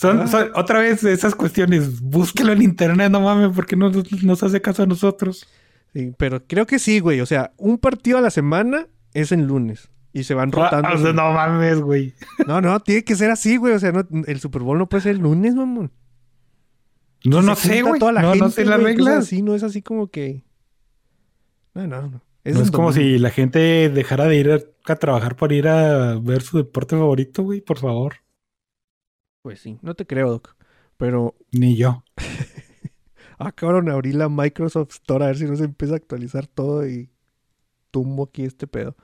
Son, 0.00 0.28
son- 0.28 0.50
otra 0.54 0.78
vez 0.80 1.04
esas 1.04 1.34
cuestiones. 1.34 2.00
Búsquelo 2.00 2.52
en 2.52 2.62
internet, 2.62 3.10
no 3.10 3.20
mames, 3.20 3.50
porque 3.54 3.76
no 3.76 3.90
nos, 3.90 4.42
hace 4.42 4.62
caso 4.62 4.82
a 4.82 4.86
nosotros. 4.86 5.46
Sí, 5.92 6.14
pero 6.16 6.46
creo 6.46 6.66
que 6.66 6.78
sí, 6.78 7.00
güey. 7.00 7.20
O 7.20 7.26
sea, 7.26 7.52
un 7.58 7.76
partido 7.78 8.16
a 8.16 8.20
la 8.22 8.30
semana 8.30 8.86
es 9.12 9.30
en 9.32 9.46
lunes. 9.46 9.90
Y 10.12 10.24
se 10.24 10.34
van 10.34 10.50
rotando. 10.52 10.88
Ah, 10.88 10.94
o 10.94 10.98
sea, 10.98 11.12
no 11.12 11.32
mames, 11.32 11.80
güey. 11.80 12.14
no, 12.46 12.60
no, 12.60 12.80
tiene 12.80 13.04
que 13.04 13.14
ser 13.14 13.30
así, 13.30 13.58
güey. 13.58 13.74
O 13.74 13.78
sea, 13.78 13.92
no- 13.92 14.06
el 14.26 14.40
Super 14.40 14.62
Bowl 14.62 14.78
no 14.78 14.88
puede 14.88 15.02
ser 15.02 15.12
el 15.16 15.18
lunes, 15.22 15.54
mamón. 15.54 15.92
No, 17.24 17.42
no 17.42 17.54
sé, 17.54 17.82
güey. 17.82 18.00
toda 18.00 18.12
la 18.12 18.22
No, 18.22 18.28
no 18.34 18.44
gente, 18.46 18.50
sé 18.52 18.64
las 18.64 18.82
reglas. 18.82 19.18
Así, 19.18 19.42
no 19.42 19.54
es 19.54 19.62
así 19.62 19.82
como 19.82 20.08
que. 20.10 20.42
No, 21.74 21.86
no, 21.86 22.02
no. 22.02 22.08
no 22.08 22.22
en 22.44 22.56
es 22.56 22.70
como 22.70 22.92
si 22.92 23.18
la 23.18 23.28
gente 23.30 23.90
dejara 23.90 24.24
de 24.24 24.36
ir 24.36 24.50
a, 24.50 24.58
a 24.90 24.96
trabajar 24.96 25.36
para 25.36 25.54
ir 25.54 25.68
a 25.68 26.18
ver 26.18 26.40
su 26.40 26.56
deporte 26.56 26.96
favorito, 26.96 27.42
güey, 27.42 27.60
por 27.60 27.78
favor. 27.78 28.14
Pues 29.42 29.60
sí, 29.60 29.78
no 29.82 29.94
te 29.94 30.06
creo, 30.06 30.30
Doc. 30.30 30.56
Pero 30.96 31.34
Ni 31.52 31.76
yo. 31.76 32.04
acabaron 33.38 33.86
de 33.86 33.92
abrir 33.92 34.14
la 34.16 34.28
Microsoft 34.28 34.90
Store 34.92 35.24
a 35.24 35.28
ver 35.28 35.38
si 35.38 35.44
no 35.44 35.56
se 35.56 35.64
empieza 35.64 35.94
a 35.94 35.96
actualizar 35.96 36.46
todo 36.46 36.86
y 36.86 37.10
tumbo 37.90 38.24
aquí 38.24 38.44
este 38.44 38.66
pedo. 38.66 38.96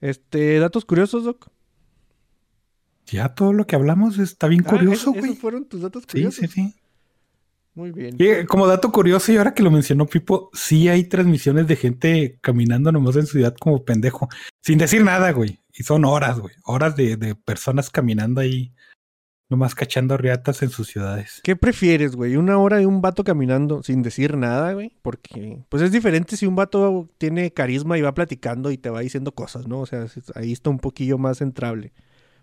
Este, 0.00 0.58
datos 0.58 0.84
curiosos, 0.84 1.24
Doc. 1.24 1.48
Ya 3.06 3.34
todo 3.34 3.52
lo 3.52 3.66
que 3.66 3.76
hablamos 3.76 4.18
está 4.18 4.48
bien 4.48 4.64
Ah, 4.66 4.70
curioso, 4.70 5.10
¿esos- 5.10 5.14
güey. 5.18 5.24
¿Esos 5.32 5.38
fueron 5.38 5.66
tus 5.66 5.82
datos 5.82 6.02
Sí, 6.04 6.08
curiosos? 6.12 6.36
sí, 6.40 6.48
sí. 6.48 6.74
Muy 7.74 7.90
bien. 7.90 8.14
Y, 8.18 8.26
eh, 8.28 8.46
como 8.46 8.66
dato 8.68 8.92
curioso, 8.92 9.32
y 9.32 9.36
ahora 9.36 9.52
que 9.52 9.62
lo 9.62 9.70
mencionó 9.70 10.06
Pipo, 10.06 10.48
sí 10.54 10.88
hay 10.88 11.04
transmisiones 11.04 11.66
de 11.66 11.74
gente 11.76 12.38
caminando 12.40 12.92
nomás 12.92 13.16
en 13.16 13.26
ciudad 13.26 13.54
como 13.60 13.84
pendejo, 13.84 14.28
sin 14.62 14.78
decir 14.78 15.02
nada, 15.02 15.32
güey. 15.32 15.58
Y 15.72 15.82
son 15.82 16.04
horas, 16.04 16.38
güey. 16.38 16.54
Horas 16.64 16.94
de, 16.94 17.16
de 17.16 17.34
personas 17.34 17.90
caminando 17.90 18.40
ahí, 18.40 18.72
nomás 19.54 19.76
cachando 19.76 20.16
riatas 20.16 20.62
en 20.62 20.70
sus 20.70 20.88
ciudades. 20.88 21.40
¿Qué 21.44 21.54
prefieres, 21.54 22.16
güey? 22.16 22.34
¿Una 22.34 22.58
hora 22.58 22.78
de 22.78 22.86
un 22.86 23.00
vato 23.00 23.22
caminando 23.22 23.84
sin 23.84 24.02
decir 24.02 24.36
nada, 24.36 24.72
güey? 24.72 24.92
Porque, 25.00 25.62
pues 25.68 25.80
es 25.80 25.92
diferente 25.92 26.36
si 26.36 26.44
un 26.44 26.56
vato 26.56 27.08
tiene 27.18 27.52
carisma 27.52 27.96
y 27.96 28.02
va 28.02 28.14
platicando 28.14 28.72
y 28.72 28.78
te 28.78 28.90
va 28.90 29.00
diciendo 29.00 29.32
cosas, 29.32 29.68
¿no? 29.68 29.80
O 29.80 29.86
sea, 29.86 30.06
ahí 30.34 30.50
está 30.50 30.70
un 30.70 30.80
poquillo 30.80 31.18
más 31.18 31.38
centrable. 31.38 31.92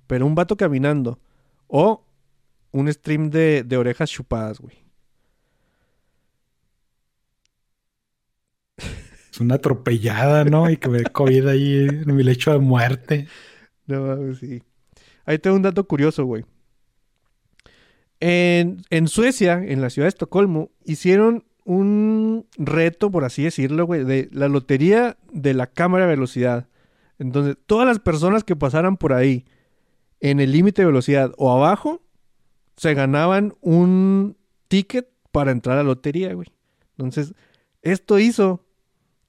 Pero 0.08 0.26
un 0.26 0.36
vato 0.36 0.56
caminando 0.56 1.19
o 1.67 2.06
un 2.71 2.91
stream 2.91 3.30
de, 3.30 3.63
de 3.63 3.78
orejas 3.78 4.10
chupadas, 4.10 4.60
güey. 4.60 4.78
Es 9.32 9.39
una 9.41 9.56
atropellada, 9.56 10.45
¿no? 10.45 10.69
Y 10.69 10.78
que 10.78 10.88
me 10.88 11.00
dé 11.00 11.04
COVID 11.06 11.47
ahí 11.47 11.88
en 11.89 12.15
mi 12.15 12.24
lecho 12.24 12.52
de 12.54 12.60
muerte. 12.60 13.28
No, 13.88 14.34
sí. 14.36 14.63
Ahí 15.26 15.38
tengo 15.38 15.58
un 15.58 15.63
dato 15.63 15.86
curioso, 15.86 16.24
güey. 16.24 16.45
En, 18.21 19.07
Suecia, 19.07 19.63
en 19.65 19.81
la 19.81 19.89
ciudad 19.89 20.05
de 20.05 20.10
Estocolmo, 20.10 20.69
hicieron 20.86 21.43
un 21.65 22.45
reto, 22.55 23.10
por 23.10 23.23
así 23.23 23.43
decirlo, 23.43 23.86
güey, 23.86 24.03
de 24.03 24.29
la 24.31 24.47
lotería 24.47 25.17
de 25.31 25.55
la 25.55 25.65
cámara 25.65 26.05
de 26.05 26.12
velocidad. 26.12 26.67
Entonces, 27.17 27.57
todas 27.65 27.88
las 27.88 27.99
personas 27.99 28.43
que 28.43 28.55
pasaran 28.55 28.97
por 28.97 29.13
ahí 29.13 29.45
en 30.19 30.39
el 30.39 30.51
límite 30.51 30.84
de 30.84 30.86
velocidad 30.86 31.34
o 31.38 31.51
abajo, 31.51 32.03
se 32.77 32.93
ganaban 32.93 33.55
un 33.60 34.38
ticket 34.67 35.10
para 35.31 35.51
entrar 35.51 35.79
a 35.79 35.84
la 35.84 35.89
lotería, 35.89 36.34
güey. 36.36 36.47
Entonces, 36.97 37.34
esto 37.81 38.19
hizo 38.19 38.63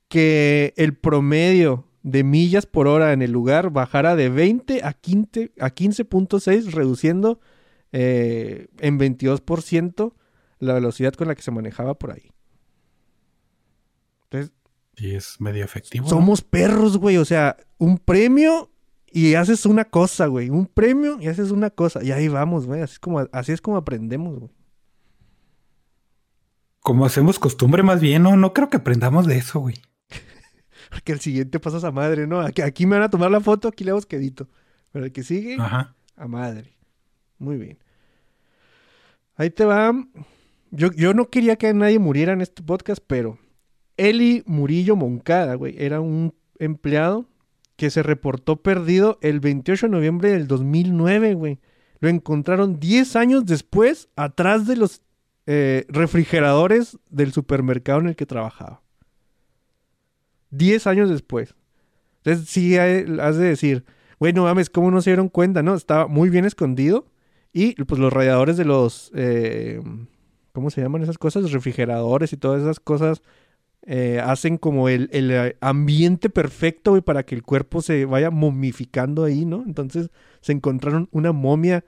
que 0.09 0.75
el 0.77 0.95
promedio 0.95 1.87
de 2.03 2.25
millas 2.25 2.67
por 2.67 2.89
hora 2.89 3.15
en 3.15 3.23
el 3.23 3.33
lugar 3.33 3.71
bajara 3.71 4.17
de 4.17 4.29
20 4.29 4.85
a 4.85 4.93
15 4.93 5.53
a 5.59 5.71
15.6, 5.71 6.73
reduciendo 6.73 7.41
eh, 7.93 8.69
en 8.79 8.99
22% 8.99 10.15
la 10.59 10.75
velocidad 10.75 11.13
con 11.15 11.29
la 11.29 11.35
que 11.35 11.43
se 11.43 11.51
manejaba 11.51 11.95
por 11.95 12.13
ahí. 12.13 12.31
Entonces, 14.25 14.53
Y 14.97 15.15
es 15.15 15.41
medio 15.41 15.65
efectivo. 15.65 16.05
¿no? 16.05 16.11
somos 16.11 16.43
perros, 16.43 16.97
güey. 16.97 17.17
O 17.19 17.25
sea, 17.25 17.57
un 17.79 17.99
premio 17.99 18.71
y 19.11 19.35
haces 19.35 19.67
una 19.67 19.85
cosa, 19.85 20.27
güey. 20.27 20.49
Un 20.51 20.67
premio 20.67 21.19
y 21.21 21.29
haces 21.29 21.51
una 21.51 21.71
cosa. 21.71 22.03
Y 22.03 22.13
ahí 22.13 22.29
vamos, 22.29 22.67
güey. 22.67 22.81
Así 22.81 22.95
es 22.95 23.01
como, 23.01 23.21
así 23.33 23.53
es 23.53 23.61
como 23.61 23.77
aprendemos, 23.77 24.39
güey. 24.39 24.53
Como 26.81 27.05
hacemos 27.05 27.39
costumbre 27.39 27.83
más 27.83 28.01
bien, 28.01 28.23
no, 28.25 28.37
no 28.37 28.53
creo 28.53 28.69
que 28.69 28.79
aprendamos 28.79 29.27
de 29.27 29.37
eso, 29.37 29.61
güey. 29.61 29.77
Porque 30.91 31.13
el 31.13 31.21
siguiente 31.21 31.61
pasa 31.61 31.87
a 31.87 31.93
madre, 31.93 32.27
¿no? 32.27 32.41
Aquí, 32.41 32.63
aquí 32.63 32.87
me 32.87 32.97
van 32.97 33.05
a 33.05 33.11
tomar 33.11 33.31
la 33.31 33.41
foto, 33.41 33.69
aquí 33.69 33.85
le 33.85 33.91
damos 33.91 34.07
quedito. 34.07 34.49
Pero 34.91 35.05
el 35.05 35.13
que 35.13 35.23
sigue, 35.23 35.57
Ajá. 35.61 35.95
a 36.17 36.27
madre. 36.27 36.77
Muy 37.39 37.57
bien. 37.57 37.79
Ahí 39.37 39.51
te 39.51 39.65
va. 39.65 39.93
Yo, 40.71 40.93
yo 40.93 41.15
no 41.15 41.29
quería 41.29 41.57
que 41.57 41.73
nadie 41.75 41.99
muriera 41.99 42.33
en 42.33 42.41
este 42.41 42.63
podcast, 42.63 43.03
pero 43.07 43.39
Eli 43.97 44.43
Murillo 44.47 44.97
Moncada, 44.97 45.55
güey, 45.55 45.75
era 45.79 46.01
un 46.01 46.35
empleado 46.59 47.27
que 47.77 47.91
se 47.91 48.03
reportó 48.03 48.63
perdido 48.63 49.19
el 49.23 49.41
28 49.41 49.87
de 49.87 49.93
noviembre 49.93 50.31
del 50.31 50.47
2009, 50.47 51.35
güey. 51.35 51.61
Lo 52.01 52.09
encontraron 52.09 52.81
10 52.81 53.17
años 53.17 53.47
después 53.47 54.09
atrás 54.17 54.67
de 54.67 54.77
los 54.77 55.03
eh, 55.47 55.87
refrigeradores 55.89 56.99
del 57.11 57.33
supermercado 57.33 58.01
en 58.01 58.09
el 58.09 58.17
que 58.17 58.27
trabajaba. 58.27 58.83
10 60.51 60.87
años 60.87 61.11
después. 61.11 61.55
Entonces 62.19 62.49
sí 62.49 62.77
has 62.77 63.37
de 63.37 63.45
decir, 63.45 63.85
güey, 64.21 64.33
no 64.33 64.45
mames, 64.45 64.71
¿cómo 64.71 64.91
no 64.91 65.01
se 65.01 65.11
dieron 65.11 65.29
cuenta? 65.29 65.63
No, 65.63 65.75
estaba 65.75 66.07
muy 66.07 66.31
bien 66.31 66.45
escondido. 66.45 67.07
Y 67.53 67.75
pues 67.85 68.01
los 68.01 68.13
radiadores 68.13 68.57
de 68.57 68.65
los, 68.65 69.11
eh, 69.15 69.81
¿cómo 70.53 70.71
se 70.71 70.81
llaman 70.81 71.03
esas 71.03 71.19
cosas? 71.19 71.53
Refrigeradores 71.53 72.33
y 72.33 72.37
todas 72.37 72.63
esas 72.63 72.81
cosas 72.81 73.23
eh, 73.85 74.21
hacen 74.25 74.59
como 74.59 74.89
el, 74.89 75.09
el, 75.13 75.31
eh, 75.33 75.57
ambiente 75.61 76.31
perfecto, 76.31 76.93
güey, 76.93 77.03
para 77.03 77.25
que 77.25 77.35
el 77.35 77.43
cuerpo 77.43 77.83
se 77.83 78.05
vaya 78.05 78.31
momificando 78.31 79.25
ahí, 79.25 79.45
¿no? 79.45 79.65
Entonces 79.67 80.11
se 80.41 80.53
encontraron 80.53 81.09
una 81.11 81.33
momia 81.33 81.85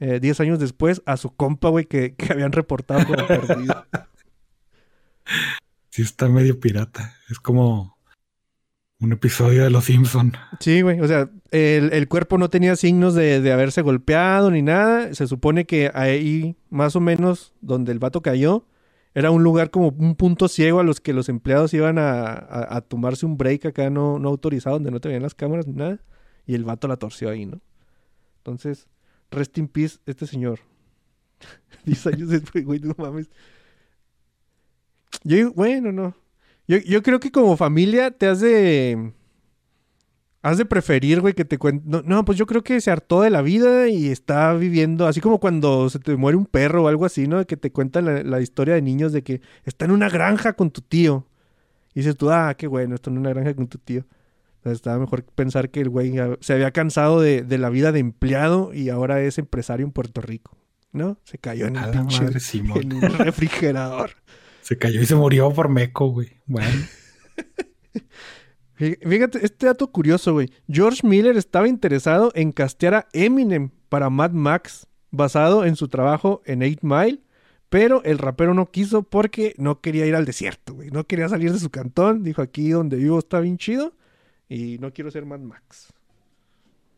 eh, 0.00 0.18
10 0.20 0.40
años 0.40 0.58
después 0.58 1.00
a 1.06 1.16
su 1.16 1.34
compa, 1.34 1.68
güey, 1.68 1.86
que, 1.86 2.14
que 2.14 2.32
habían 2.32 2.52
reportado 2.52 3.06
como 3.06 3.26
perdido. 3.26 3.86
Sí 5.90 6.02
está 6.02 6.28
medio 6.28 6.60
pirata. 6.60 7.16
Es 7.28 7.40
como 7.40 7.97
un 9.00 9.12
episodio 9.12 9.62
de 9.62 9.70
Los 9.70 9.84
Simpson. 9.84 10.32
Sí, 10.60 10.82
güey. 10.82 11.00
O 11.00 11.06
sea, 11.06 11.30
el, 11.52 11.92
el 11.92 12.08
cuerpo 12.08 12.36
no 12.36 12.50
tenía 12.50 12.74
signos 12.76 13.14
de, 13.14 13.40
de 13.40 13.52
haberse 13.52 13.80
golpeado 13.82 14.50
ni 14.50 14.60
nada. 14.62 15.14
Se 15.14 15.26
supone 15.28 15.66
que 15.66 15.90
ahí, 15.94 16.56
más 16.70 16.96
o 16.96 17.00
menos, 17.00 17.54
donde 17.60 17.92
el 17.92 18.00
vato 18.00 18.22
cayó, 18.22 18.66
era 19.14 19.30
un 19.30 19.42
lugar 19.44 19.70
como 19.70 19.88
un 19.88 20.16
punto 20.16 20.48
ciego 20.48 20.80
a 20.80 20.84
los 20.84 21.00
que 21.00 21.12
los 21.12 21.28
empleados 21.28 21.72
iban 21.74 21.98
a, 21.98 22.32
a- 22.32 22.80
tomarse 22.80 23.24
un 23.24 23.36
break 23.38 23.66
acá 23.66 23.88
no, 23.88 24.18
no 24.18 24.28
autorizado, 24.28 24.76
donde 24.76 24.90
no 24.90 25.00
te 25.00 25.08
veían 25.08 25.22
las 25.22 25.34
cámaras 25.34 25.66
ni 25.66 25.74
nada. 25.74 26.00
Y 26.46 26.54
el 26.54 26.64
vato 26.64 26.88
la 26.88 26.96
torció 26.96 27.30
ahí, 27.30 27.46
¿no? 27.46 27.60
Entonces, 28.38 28.88
rest 29.30 29.56
in 29.58 29.68
peace, 29.68 29.98
este 30.06 30.26
señor. 30.26 30.60
Diez 31.84 32.04
años 32.06 32.30
después, 32.30 32.64
güey, 32.64 32.80
no 32.80 32.94
mames. 32.98 33.30
Yo, 35.24 35.52
bueno, 35.52 35.92
no. 35.92 36.14
Yo, 36.68 36.78
yo 36.78 37.02
creo 37.02 37.18
que 37.18 37.32
como 37.32 37.56
familia 37.56 38.10
te 38.10 38.26
has 38.26 38.40
de... 38.40 39.12
Has 40.40 40.56
de 40.56 40.64
preferir, 40.64 41.20
güey, 41.20 41.34
que 41.34 41.44
te 41.44 41.58
cuenten... 41.58 41.90
No, 41.90 42.02
no, 42.02 42.24
pues 42.24 42.38
yo 42.38 42.46
creo 42.46 42.62
que 42.62 42.80
se 42.80 42.92
hartó 42.92 43.22
de 43.22 43.30
la 43.30 43.42
vida 43.42 43.88
y 43.88 44.08
está 44.08 44.54
viviendo... 44.54 45.06
Así 45.06 45.20
como 45.20 45.40
cuando 45.40 45.90
se 45.90 45.98
te 45.98 46.14
muere 46.16 46.36
un 46.36 46.46
perro 46.46 46.84
o 46.84 46.88
algo 46.88 47.04
así, 47.04 47.26
¿no? 47.26 47.44
Que 47.46 47.56
te 47.56 47.72
cuentan 47.72 48.04
la, 48.04 48.22
la 48.22 48.40
historia 48.40 48.74
de 48.74 48.82
niños 48.82 49.12
de 49.12 49.24
que 49.24 49.40
está 49.64 49.86
en 49.86 49.90
una 49.90 50.08
granja 50.08 50.52
con 50.52 50.70
tu 50.70 50.80
tío. 50.80 51.26
Y 51.94 52.00
dices 52.00 52.16
tú, 52.16 52.30
ah, 52.30 52.54
qué 52.56 52.68
bueno, 52.68 52.94
está 52.94 53.10
en 53.10 53.18
una 53.18 53.30
granja 53.30 53.54
con 53.54 53.66
tu 53.66 53.78
tío. 53.78 54.04
Sea, 54.62 54.72
estaba 54.72 54.98
mejor 54.98 55.24
pensar 55.24 55.70
que 55.70 55.80
el 55.80 55.88
güey 55.88 56.14
se 56.40 56.52
había 56.52 56.70
cansado 56.70 57.20
de, 57.20 57.42
de 57.42 57.58
la 57.58 57.70
vida 57.70 57.92
de 57.92 58.00
empleado 58.00 58.72
y 58.74 58.90
ahora 58.90 59.20
es 59.20 59.38
empresario 59.38 59.86
en 59.86 59.92
Puerto 59.92 60.20
Rico. 60.20 60.56
¿No? 60.92 61.18
Se 61.24 61.38
cayó 61.38 61.66
en 61.66 61.76
el 61.76 61.90
pinche 61.90 62.22
madre, 62.62 62.80
en 62.80 62.92
un 62.92 63.02
refrigerador. 63.18 64.10
Se 64.68 64.76
cayó 64.76 65.00
y 65.00 65.06
se 65.06 65.14
murió 65.14 65.50
por 65.50 65.70
meco, 65.70 66.08
güey. 66.10 66.28
Bueno. 66.44 66.68
Fí- 68.78 68.98
Fíjate, 69.08 69.44
este 69.44 69.64
dato 69.64 69.90
curioso, 69.90 70.34
güey. 70.34 70.52
George 70.70 71.06
Miller 71.06 71.38
estaba 71.38 71.68
interesado 71.68 72.32
en 72.34 72.52
castear 72.52 72.92
a 72.94 73.08
Eminem 73.14 73.70
para 73.88 74.10
Mad 74.10 74.32
Max, 74.32 74.86
basado 75.10 75.64
en 75.64 75.74
su 75.74 75.88
trabajo 75.88 76.42
en 76.44 76.62
Eight 76.62 76.80
Mile, 76.82 77.20
pero 77.70 78.04
el 78.04 78.18
rapero 78.18 78.52
no 78.52 78.70
quiso 78.70 79.04
porque 79.04 79.54
no 79.56 79.80
quería 79.80 80.04
ir 80.04 80.14
al 80.14 80.26
desierto, 80.26 80.74
güey. 80.74 80.90
No 80.90 81.06
quería 81.06 81.30
salir 81.30 81.50
de 81.50 81.58
su 81.58 81.70
cantón. 81.70 82.22
Dijo, 82.22 82.42
aquí 82.42 82.68
donde 82.68 82.98
vivo 82.98 83.18
está 83.18 83.40
bien 83.40 83.56
chido 83.56 83.94
y 84.50 84.76
no 84.80 84.92
quiero 84.92 85.10
ser 85.10 85.24
Mad 85.24 85.40
Max. 85.40 85.94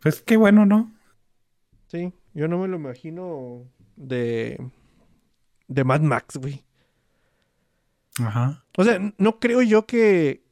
Pues 0.00 0.22
qué 0.22 0.36
bueno, 0.36 0.66
¿no? 0.66 0.92
Sí, 1.86 2.12
yo 2.34 2.48
no 2.48 2.58
me 2.58 2.66
lo 2.66 2.74
imagino 2.76 3.62
de, 3.94 4.58
de 5.68 5.84
Mad 5.84 6.00
Max, 6.00 6.36
güey. 6.36 6.64
Ajá. 8.18 8.64
O 8.76 8.84
sea, 8.84 8.98
no 9.18 9.38
creo 9.38 9.62
yo 9.62 9.86
que. 9.86 10.44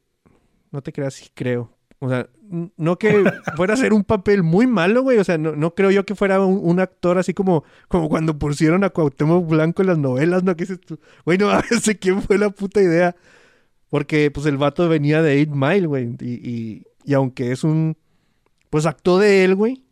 No 0.70 0.82
te 0.82 0.92
creas, 0.92 1.14
sí 1.14 1.30
creo. 1.34 1.76
O 2.00 2.08
sea, 2.08 2.28
no 2.76 2.98
que 2.98 3.24
fuera 3.56 3.74
a 3.74 3.76
ser 3.76 3.92
un 3.92 4.04
papel 4.04 4.42
muy 4.42 4.66
malo, 4.66 5.02
güey. 5.02 5.18
O 5.18 5.24
sea, 5.24 5.38
no, 5.38 5.56
no 5.56 5.74
creo 5.74 5.90
yo 5.90 6.04
que 6.06 6.14
fuera 6.14 6.40
un, 6.44 6.60
un 6.62 6.80
actor 6.80 7.18
así 7.18 7.34
como, 7.34 7.64
como 7.88 8.08
cuando 8.08 8.38
pusieron 8.38 8.84
a 8.84 8.90
Cuauhtémoc 8.90 9.48
Blanco 9.48 9.82
en 9.82 9.88
las 9.88 9.98
novelas, 9.98 10.44
¿no? 10.44 10.56
¿Qué 10.56 10.64
dices 10.64 10.80
tú? 10.80 10.98
Güey, 11.24 11.38
no 11.38 11.50
sé 11.80 11.98
quién 11.98 12.22
fue 12.22 12.38
la 12.38 12.50
puta 12.50 12.80
idea. 12.80 13.16
Porque, 13.90 14.30
pues, 14.30 14.46
el 14.46 14.58
vato 14.58 14.88
venía 14.88 15.22
de 15.22 15.40
8 15.40 15.50
Mile, 15.54 15.86
güey. 15.86 16.16
Y, 16.20 16.50
y, 16.50 16.86
y 17.04 17.14
aunque 17.14 17.52
es 17.52 17.64
un... 17.64 17.96
Pues 18.70 18.84
actuó 18.84 19.18
de 19.18 19.44
él, 19.44 19.54
güey. 19.54 19.82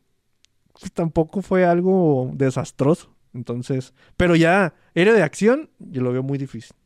Pues 0.78 0.92
tampoco 0.92 1.40
fue 1.40 1.64
algo 1.64 2.30
desastroso. 2.34 3.16
Entonces... 3.32 3.94
Pero 4.18 4.36
ya, 4.36 4.74
era 4.94 5.14
de 5.14 5.22
acción, 5.22 5.70
yo 5.78 6.02
lo 6.02 6.12
veo 6.12 6.22
muy 6.22 6.36
difícil. 6.36 6.76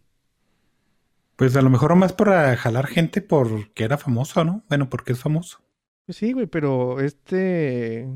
Pues 1.40 1.57
a 1.57 1.62
lo 1.62 1.70
mejor 1.70 1.96
más 1.96 2.12
para 2.12 2.55
jalar 2.55 2.87
gente 2.87 3.22
porque 3.22 3.85
era 3.85 3.96
famoso, 3.96 4.44
¿no? 4.44 4.62
Bueno, 4.68 4.90
porque 4.90 5.12
es 5.12 5.20
famoso. 5.20 5.62
Pues 6.05 6.18
sí, 6.18 6.35
güey, 6.35 6.44
pero 6.44 7.00
este 7.00 8.07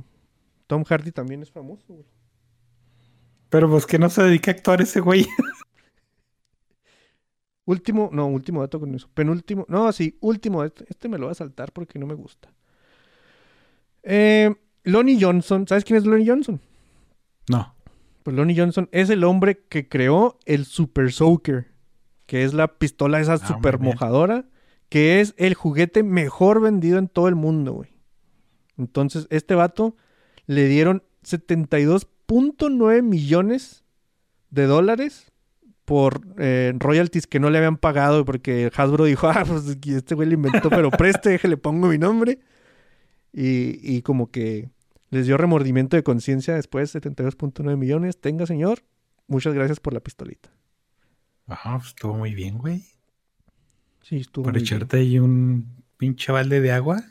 Tom 0.67 0.85
Hardy 0.85 1.11
también 1.11 1.41
es 1.41 1.51
famoso, 1.51 1.87
güey. 1.89 2.05
Pero 3.49 3.71
pues 3.71 3.87
que 3.87 3.99
no 3.99 4.11
se 4.11 4.25
dedica 4.25 4.51
a 4.51 4.55
actuar 4.55 4.83
ese 4.83 5.01
güey. 5.01 5.27
Último, 7.65 8.11
no, 8.13 8.27
último 8.27 8.61
dato 8.61 8.79
con 8.79 8.95
eso. 8.95 9.09
Penúltimo, 9.15 9.65
no, 9.71 9.91
sí, 9.91 10.19
último, 10.21 10.63
este, 10.63 10.85
este 10.87 11.09
me 11.09 11.17
lo 11.17 11.25
voy 11.25 11.33
a 11.33 11.35
saltar 11.35 11.73
porque 11.73 11.99
no 11.99 12.07
me 12.07 12.13
gusta. 12.13 12.53
Eh, 14.03 14.55
Lonnie 14.83 15.19
Johnson, 15.19 15.67
¿sabes 15.67 15.85
quién 15.85 15.97
es 15.97 16.05
Lonnie 16.05 16.29
Johnson? 16.29 16.61
No. 17.49 17.75
Pues 18.23 18.37
Lonnie 18.37 18.55
Johnson 18.55 18.91
es 18.93 19.09
el 19.09 19.25
hombre 19.25 19.65
que 19.67 19.89
creó 19.89 20.39
el 20.45 20.67
Super 20.67 21.11
Soaker, 21.11 21.73
que 22.27 22.45
es 22.45 22.55
la 22.55 22.69
pistola 22.69 23.21
esa 23.21 23.37
muy 23.37 23.47
super 23.47 23.79
mojadora, 23.79 24.47
que 24.89 25.21
es 25.21 25.35
el 25.37 25.55
juguete 25.55 26.03
mejor 26.03 26.61
vendido 26.61 26.99
en 26.99 27.09
todo 27.09 27.29
el 27.29 27.35
mundo, 27.35 27.73
güey. 27.73 27.91
Entonces, 28.77 29.27
este 29.31 29.55
vato 29.55 29.97
le 30.47 30.67
dieron 30.67 31.03
72.9 31.25 33.03
millones 33.03 33.85
de 34.51 34.67
dólares 34.67 35.33
por 35.85 36.23
eh, 36.39 36.73
royalties 36.79 37.27
que 37.27 37.41
no 37.41 37.51
le 37.51 37.59
habían 37.59 37.77
pagado 37.77 38.25
porque 38.25 38.71
Hasbro 38.75 39.05
dijo, 39.05 39.29
ah, 39.35 39.45
pues 39.47 39.77
este 39.85 40.15
güey 40.15 40.29
lo 40.29 40.35
inventó, 40.35 40.71
pero 40.71 40.91
preste, 40.91 41.31
déjale, 41.31 41.57
pongo 41.57 41.89
mi 41.89 41.99
nombre. 41.99 42.39
Y, 43.33 43.81
y 43.83 44.03
como 44.03 44.31
que 44.31 44.71
les 45.11 45.27
dio 45.27 45.37
remordimiento 45.37 45.97
de 45.97 46.03
conciencia 46.03 46.55
después, 46.55 46.95
72.9 46.95 47.77
millones. 47.77 48.21
Tenga, 48.21 48.47
señor, 48.47 48.85
muchas 49.27 49.55
gracias 49.55 49.81
por 49.81 49.93
la 49.93 50.01
pistolita. 50.01 50.51
Ajá, 51.47 51.77
pues 51.79 51.89
estuvo 51.89 52.15
muy 52.15 52.35
bien, 52.35 52.59
güey. 52.59 52.85
Sí, 54.03 54.17
estuvo 54.19 54.45
Por 54.45 54.55
muy 54.55 54.63
bien. 54.63 54.75
echarte 54.77 54.99
ahí 54.99 55.19
un 55.19 55.83
pinche 55.97 56.33
balde 56.33 56.61
de 56.61 56.73
agua. 56.73 57.03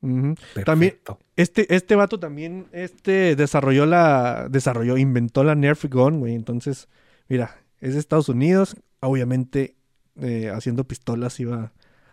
Ujú. 0.00 0.34
También- 0.64 0.92
Perfecto. 0.92 1.18
Este, 1.36 1.74
este 1.74 1.94
vato 1.96 2.18
también 2.20 2.66
este, 2.72 3.34
desarrolló 3.36 3.86
la. 3.86 4.48
Desarrolló, 4.50 4.96
inventó 4.96 5.44
la 5.44 5.54
Nerf 5.54 5.84
Gun, 5.86 6.20
güey. 6.20 6.34
Entonces, 6.34 6.88
mira, 7.28 7.56
es 7.80 7.94
de 7.94 8.00
Estados 8.00 8.28
Unidos. 8.28 8.76
Obviamente, 9.00 9.76
eh, 10.20 10.50
haciendo 10.52 10.84
pistolas 10.84 11.38
iba 11.40 11.56
a 11.56 11.72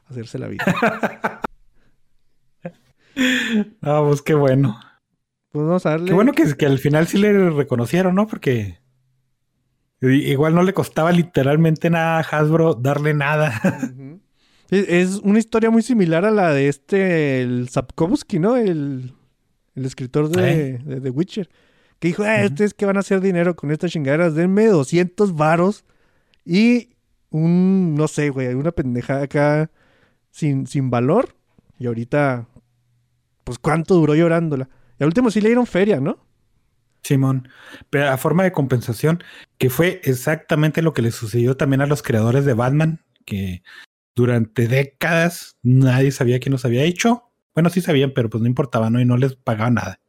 hacerse 0.09 0.37
la 0.39 0.47
vida. 0.47 0.63
Ah, 3.81 4.03
pues 4.05 4.21
qué 4.21 4.33
bueno. 4.33 4.77
Pues 5.49 5.65
vamos 5.65 5.85
a 5.85 5.91
darle. 5.91 6.07
Qué 6.07 6.13
bueno 6.13 6.33
que, 6.33 6.53
que 6.55 6.65
al 6.65 6.79
final 6.79 7.07
sí 7.07 7.17
le 7.17 7.49
reconocieron, 7.49 8.13
¿no? 8.15 8.27
Porque 8.27 8.79
igual 10.01 10.53
no 10.55 10.63
le 10.63 10.73
costaba 10.73 11.11
literalmente 11.11 11.89
nada 11.89 12.17
a 12.17 12.21
Hasbro 12.21 12.73
darle 12.75 13.13
nada. 13.13 13.53
Es, 14.69 14.89
es 14.89 15.15
una 15.23 15.39
historia 15.39 15.69
muy 15.69 15.81
similar 15.83 16.25
a 16.25 16.31
la 16.31 16.51
de 16.51 16.67
este, 16.69 17.41
el 17.41 17.69
Sapkowski, 17.69 18.39
¿no? 18.39 18.55
El, 18.57 19.13
el 19.75 19.85
escritor 19.85 20.29
de, 20.29 20.79
de 20.79 21.01
The 21.01 21.09
Witcher. 21.11 21.49
Que 21.99 22.07
dijo, 22.09 22.23
ah, 22.23 22.37
Ujú. 22.39 22.45
ustedes 22.47 22.73
que 22.73 22.85
van 22.85 22.97
a 22.97 23.01
hacer 23.01 23.21
dinero 23.21 23.55
con 23.55 23.71
estas 23.71 23.91
chingaderas, 23.91 24.33
denme 24.35 24.65
200 24.65 25.35
varos 25.35 25.85
y 26.43 26.89
un, 27.29 27.95
no 27.95 28.07
sé, 28.07 28.29
güey, 28.31 28.53
una 28.53 28.71
pendejada 28.71 29.23
acá 29.23 29.69
sin, 30.31 30.67
sin 30.67 30.89
valor. 30.89 31.35
Y 31.77 31.87
ahorita, 31.87 32.47
pues, 33.43 33.59
¿cuánto 33.59 33.95
duró 33.95 34.15
llorándola? 34.15 34.67
Y 34.99 35.03
al 35.03 35.07
último 35.07 35.29
sí 35.29 35.41
le 35.41 35.49
dieron 35.49 35.65
feria, 35.67 35.99
¿no? 35.99 36.17
Simón, 37.05 37.47
pero 37.91 38.09
a 38.09 38.17
forma 38.17 38.43
de 38.43 38.51
compensación, 38.51 39.23
que 39.59 39.69
fue 39.69 40.01
exactamente 40.03 40.81
lo 40.81 40.93
que 40.93 41.03
le 41.03 41.11
sucedió 41.11 41.55
también 41.55 41.81
a 41.81 41.85
los 41.85 42.01
creadores 42.01 42.45
de 42.45 42.53
Batman, 42.55 43.03
que 43.25 43.61
durante 44.15 44.67
décadas 44.67 45.57
nadie 45.61 46.11
sabía 46.11 46.39
quién 46.39 46.53
los 46.53 46.65
había 46.65 46.83
hecho. 46.83 47.31
Bueno, 47.53 47.69
sí 47.69 47.79
sabían, 47.81 48.11
pero 48.15 48.29
pues 48.29 48.41
no 48.41 48.47
importaba, 48.47 48.89
¿no? 48.89 48.99
Y 48.99 49.05
no 49.05 49.17
les 49.17 49.35
pagaban 49.35 49.75
nada. 49.75 49.99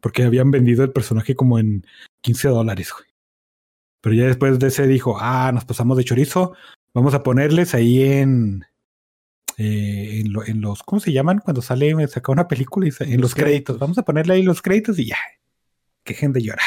Porque 0.00 0.22
habían 0.22 0.50
vendido 0.52 0.84
el 0.84 0.92
personaje 0.92 1.34
como 1.34 1.58
en 1.58 1.84
15 2.20 2.48
dólares, 2.48 2.92
güey. 2.96 3.08
Pero 4.00 4.14
ya 4.14 4.26
después 4.26 4.60
de 4.60 4.68
ese 4.68 4.86
dijo, 4.86 5.16
ah, 5.20 5.50
nos 5.52 5.64
pasamos 5.64 5.96
de 5.96 6.04
chorizo, 6.04 6.54
vamos 6.94 7.14
a 7.14 7.24
ponerles 7.24 7.74
ahí 7.74 8.02
en... 8.04 8.64
eh, 9.56 10.20
en, 10.20 10.32
lo- 10.32 10.44
en 10.46 10.60
los, 10.60 10.84
¿cómo 10.84 11.00
se 11.00 11.12
llaman? 11.12 11.40
Cuando 11.40 11.62
sale, 11.62 12.06
saca 12.06 12.30
una 12.30 12.46
película 12.46 12.86
y 12.86 12.90
en 12.90 13.20
Los 13.20 13.30
los 13.30 13.34
créditos. 13.34 13.44
créditos. 13.74 13.78
Vamos 13.80 13.98
a 13.98 14.04
ponerle 14.04 14.34
ahí 14.34 14.42
los 14.44 14.62
créditos 14.62 14.98
y 15.00 15.06
ya. 15.06 15.16
Quejen 16.08 16.32
de 16.32 16.40
llorar. 16.40 16.64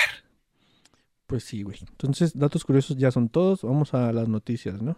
Pues 1.25 1.43
sí, 1.45 1.63
güey. 1.63 1.79
Entonces, 1.89 2.37
datos 2.37 2.63
curiosos 2.63 2.95
ya 2.95 3.09
son 3.09 3.27
todos. 3.27 3.63
Vamos 3.63 3.95
a 3.95 4.13
las 4.13 4.27
noticias, 4.27 4.83
¿no? 4.83 4.95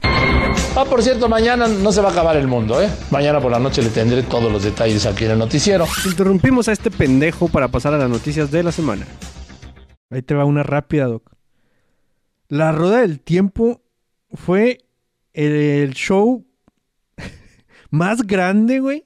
Ah, 0.00 0.84
por 0.88 1.02
cierto, 1.02 1.28
mañana 1.28 1.66
no 1.66 1.90
se 1.90 2.00
va 2.00 2.10
a 2.10 2.12
acabar 2.12 2.36
el 2.36 2.46
mundo, 2.46 2.80
¿eh? 2.80 2.88
Mañana 3.10 3.40
por 3.40 3.50
la 3.50 3.58
noche 3.58 3.82
le 3.82 3.90
tendré 3.90 4.22
todos 4.22 4.52
los 4.52 4.62
detalles 4.62 5.06
aquí 5.06 5.24
en 5.24 5.32
el 5.32 5.40
noticiero. 5.40 5.86
Interrumpimos 6.06 6.68
a 6.68 6.72
este 6.72 6.88
pendejo 6.88 7.48
para 7.48 7.66
pasar 7.66 7.94
a 7.94 7.98
las 7.98 8.08
noticias 8.08 8.52
de 8.52 8.62
la 8.62 8.70
semana. 8.70 9.04
Ahí 10.08 10.22
te 10.22 10.34
va 10.34 10.44
una 10.44 10.62
rápida, 10.62 11.06
Doc. 11.06 11.32
La 12.46 12.70
Rueda 12.70 13.00
del 13.00 13.18
Tiempo 13.18 13.82
fue 14.30 14.86
el 15.32 15.94
show 15.94 16.46
más 17.90 18.22
grande, 18.22 18.78
güey, 18.78 19.04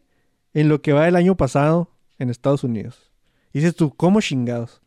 en 0.53 0.69
lo 0.69 0.83
que 0.83 0.93
va 0.93 1.07
del 1.07 1.17
año 1.17 1.39
pasado 1.39 1.97
en 2.19 2.29
Estados 2.29 2.65
Unidos. 2.65 3.08
Y 3.53 3.61
dices 3.61 3.75
tú, 3.77 3.95
¿cómo 3.95 4.21
chingados? 4.21 4.83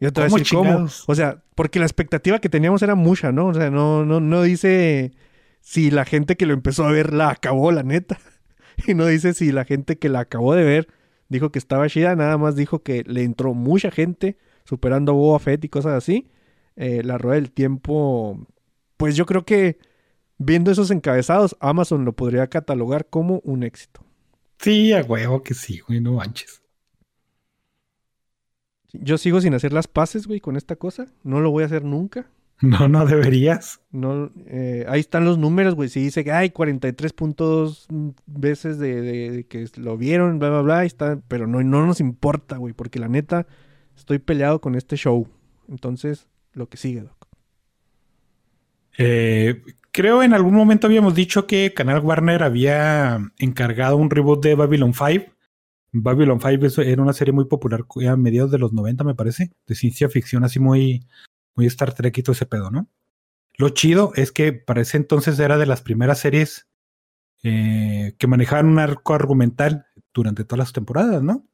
Yo 0.00 0.12
te 0.12 0.20
voy 0.20 0.26
a 0.26 0.30
¿Cómo 0.30 0.38
decir 0.38 0.46
cómo. 0.48 0.70
chingados? 0.70 1.04
O 1.06 1.14
sea, 1.14 1.42
porque 1.54 1.78
la 1.78 1.86
expectativa 1.86 2.38
que 2.38 2.48
teníamos 2.48 2.82
era 2.82 2.94
mucha, 2.94 3.32
¿no? 3.32 3.48
O 3.48 3.54
sea, 3.54 3.70
no, 3.70 4.04
no, 4.04 4.20
no 4.20 4.42
dice 4.42 5.12
si 5.60 5.90
la 5.90 6.04
gente 6.04 6.36
que 6.36 6.46
lo 6.46 6.54
empezó 6.54 6.84
a 6.86 6.92
ver 6.92 7.12
la 7.12 7.30
acabó, 7.30 7.72
la 7.72 7.82
neta. 7.82 8.18
Y 8.86 8.92
no 8.94 9.06
dice 9.06 9.32
si 9.32 9.52
la 9.52 9.64
gente 9.64 9.98
que 9.98 10.10
la 10.10 10.20
acabó 10.20 10.54
de 10.54 10.62
ver 10.62 10.88
dijo 11.30 11.50
que 11.50 11.58
estaba 11.58 11.88
chida, 11.88 12.14
nada 12.14 12.36
más 12.38 12.56
dijo 12.56 12.82
que 12.82 13.04
le 13.06 13.22
entró 13.22 13.54
mucha 13.54 13.90
gente 13.90 14.36
superando 14.64 15.12
a 15.12 15.14
Boba 15.14 15.38
Fett 15.38 15.64
y 15.64 15.68
cosas 15.70 15.94
así. 15.94 16.28
Eh, 16.76 17.02
la 17.02 17.16
rueda 17.16 17.36
del 17.36 17.50
tiempo, 17.52 18.46
pues 18.98 19.16
yo 19.16 19.24
creo 19.24 19.46
que 19.46 19.78
viendo 20.38 20.70
esos 20.70 20.90
encabezados, 20.90 21.56
Amazon 21.60 22.04
lo 22.04 22.12
podría 22.14 22.48
catalogar 22.48 23.06
como 23.08 23.40
un 23.44 23.62
éxito. 23.62 24.04
Sí, 24.58 24.92
a 24.92 25.00
huevo 25.02 25.42
que 25.42 25.54
sí, 25.54 25.80
güey, 25.80 26.00
no 26.00 26.12
manches. 26.14 26.60
Yo 29.02 29.18
sigo 29.18 29.40
sin 29.40 29.54
hacer 29.54 29.72
las 29.72 29.86
paces, 29.88 30.26
güey, 30.26 30.40
con 30.40 30.56
esta 30.56 30.76
cosa. 30.76 31.06
No 31.22 31.40
lo 31.40 31.50
voy 31.50 31.62
a 31.62 31.66
hacer 31.66 31.84
nunca. 31.84 32.26
No, 32.62 32.88
no 32.88 33.04
deberías. 33.04 33.80
No, 33.90 34.30
eh, 34.46 34.86
ahí 34.88 34.98
están 35.00 35.26
los 35.26 35.36
números, 35.36 35.74
güey. 35.74 35.90
Si 35.90 36.00
dice 36.00 36.24
que 36.24 36.32
hay 36.32 36.48
43.2 36.48 38.14
veces 38.24 38.78
de, 38.78 39.02
de- 39.02 39.30
de 39.30 39.44
que 39.44 39.66
lo 39.76 39.98
vieron, 39.98 40.38
bla, 40.38 40.48
bla, 40.48 40.62
bla, 40.62 40.84
está. 40.86 41.20
Pero 41.28 41.46
no, 41.46 41.62
no 41.62 41.84
nos 41.84 42.00
importa, 42.00 42.56
güey, 42.56 42.72
porque 42.72 42.98
la 42.98 43.08
neta 43.08 43.46
estoy 43.94 44.20
peleado 44.20 44.62
con 44.62 44.74
este 44.74 44.96
show. 44.96 45.28
Entonces, 45.68 46.28
lo 46.54 46.66
que 46.70 46.78
sigue, 46.78 47.02
Doc. 47.02 47.26
Eh, 48.98 49.62
creo 49.92 50.22
en 50.22 50.32
algún 50.32 50.54
momento 50.54 50.86
habíamos 50.86 51.14
dicho 51.14 51.46
que 51.46 51.74
Canal 51.74 52.00
Warner 52.00 52.42
había 52.42 53.20
encargado 53.38 53.96
un 53.96 54.08
reboot 54.10 54.42
de 54.42 54.54
Babylon 54.54 54.94
5. 54.94 55.26
Babylon 55.92 56.40
5 56.40 56.66
es- 56.66 56.78
era 56.78 57.02
una 57.02 57.12
serie 57.12 57.32
muy 57.32 57.46
popular 57.46 57.84
a 58.08 58.16
mediados 58.16 58.50
de 58.50 58.58
los 58.58 58.72
90, 58.72 59.04
me 59.04 59.14
parece, 59.14 59.52
de 59.66 59.74
ciencia 59.74 60.08
ficción, 60.08 60.44
así 60.44 60.58
muy, 60.60 61.06
muy 61.54 61.66
Star 61.66 61.94
Trek 61.94 62.16
y 62.18 62.22
todo 62.22 62.32
ese 62.32 62.46
pedo, 62.46 62.70
¿no? 62.70 62.88
Lo 63.58 63.70
chido 63.70 64.12
es 64.16 64.32
que 64.32 64.52
para 64.52 64.82
ese 64.82 64.98
entonces 64.98 65.38
era 65.38 65.58
de 65.58 65.66
las 65.66 65.82
primeras 65.82 66.18
series 66.20 66.68
eh, 67.42 68.14
que 68.18 68.26
manejaban 68.26 68.66
un 68.66 68.78
arco 68.78 69.14
argumental 69.14 69.86
durante 70.12 70.44
todas 70.44 70.58
las 70.58 70.72
temporadas, 70.72 71.22
¿no? 71.22 71.46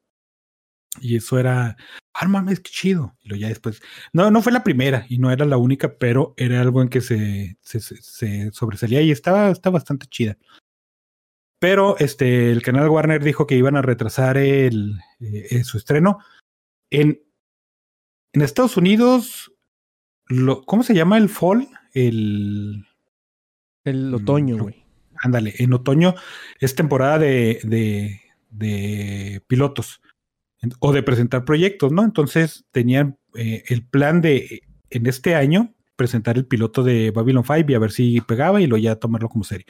Y 1.00 1.16
eso 1.16 1.38
era, 1.38 1.76
ah, 2.14 2.28
mames, 2.28 2.60
qué 2.60 2.70
chido. 2.70 3.16
Y 3.22 3.28
lo 3.28 3.36
ya 3.36 3.48
después, 3.48 3.80
no, 4.12 4.30
no 4.30 4.42
fue 4.42 4.52
la 4.52 4.62
primera 4.64 5.06
y 5.08 5.18
no 5.18 5.30
era 5.30 5.44
la 5.44 5.56
única, 5.56 5.96
pero 5.98 6.34
era 6.36 6.60
algo 6.60 6.82
en 6.82 6.88
que 6.88 7.00
se, 7.00 7.56
sobresalía 8.52 9.00
y 9.02 9.10
estaba 9.10 9.52
bastante 9.70 10.06
chida. 10.06 10.36
Pero 11.62 11.96
este, 11.98 12.50
el 12.50 12.60
canal 12.60 12.88
Warner 12.88 13.22
dijo 13.22 13.46
que 13.46 13.54
iban 13.54 13.76
a 13.76 13.82
retrasar 13.82 14.36
el, 14.36 14.98
eh, 15.20 15.46
eh, 15.48 15.62
su 15.62 15.78
estreno. 15.78 16.18
En, 16.90 17.22
en 18.32 18.42
Estados 18.42 18.76
Unidos, 18.76 19.52
lo, 20.26 20.64
¿cómo 20.64 20.82
se 20.82 20.92
llama 20.92 21.18
el 21.18 21.28
fall? 21.28 21.68
El, 21.94 22.84
El 23.84 24.10
Mm, 24.10 24.14
otoño, 24.14 24.58
güey. 24.58 24.84
ándale, 25.22 25.54
en 25.58 25.72
otoño 25.72 26.14
es 26.58 26.74
temporada 26.74 27.20
de, 27.20 27.60
de, 27.62 28.20
de 28.50 29.40
pilotos 29.46 30.00
en- 30.62 30.72
o 30.80 30.92
de 30.92 31.04
presentar 31.04 31.44
proyectos, 31.44 31.92
¿no? 31.92 32.02
Entonces 32.02 32.64
tenían 32.72 33.18
eh, 33.36 33.62
el 33.68 33.86
plan 33.86 34.20
de 34.20 34.62
en 34.90 35.06
este 35.06 35.36
año 35.36 35.72
presentar 36.02 36.36
el 36.36 36.46
piloto 36.46 36.82
de 36.82 37.12
Babylon 37.12 37.44
5 37.44 37.70
y 37.70 37.74
a 37.74 37.78
ver 37.78 37.92
si 37.92 38.20
pegaba 38.22 38.60
y 38.60 38.66
luego 38.66 38.82
ya 38.82 38.96
tomarlo 38.96 39.28
como 39.28 39.44
serie. 39.44 39.66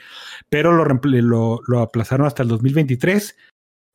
Pero 0.49 0.71
lo, 0.71 0.83
lo, 0.85 1.61
lo 1.67 1.79
aplazaron 1.79 2.25
hasta 2.25 2.41
el 2.41 2.49
2023 2.49 3.35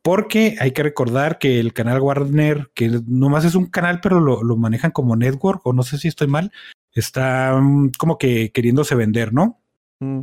porque 0.03 0.57
hay 0.61 0.70
que 0.70 0.84
recordar 0.84 1.39
que 1.41 1.59
el 1.59 1.72
canal 1.72 2.01
Warner, 2.01 2.70
que 2.74 3.01
nomás 3.07 3.45
es 3.45 3.57
un 3.57 3.66
canal, 3.66 3.99
pero 4.01 4.20
lo, 4.20 4.45
lo 4.45 4.57
manejan 4.57 4.93
como 4.93 5.16
network, 5.16 5.66
o 5.66 5.72
no 5.72 5.82
sé 5.82 5.99
si 5.99 6.07
estoy 6.07 6.28
mal, 6.28 6.53
está 6.93 7.59
mm, 7.61 7.91
como 7.99 8.18
que 8.18 8.53
queriéndose 8.53 8.95
vender, 8.95 9.32
¿no? 9.32 9.61
Mm. 9.99 10.20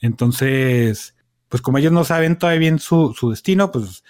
Entonces, 0.00 1.16
pues 1.48 1.60
como 1.60 1.78
ellos 1.78 1.92
no 1.92 2.04
saben 2.04 2.38
todavía 2.38 2.60
bien 2.60 2.78
su, 2.78 3.12
su 3.12 3.30
destino, 3.30 3.72
pues 3.72 4.04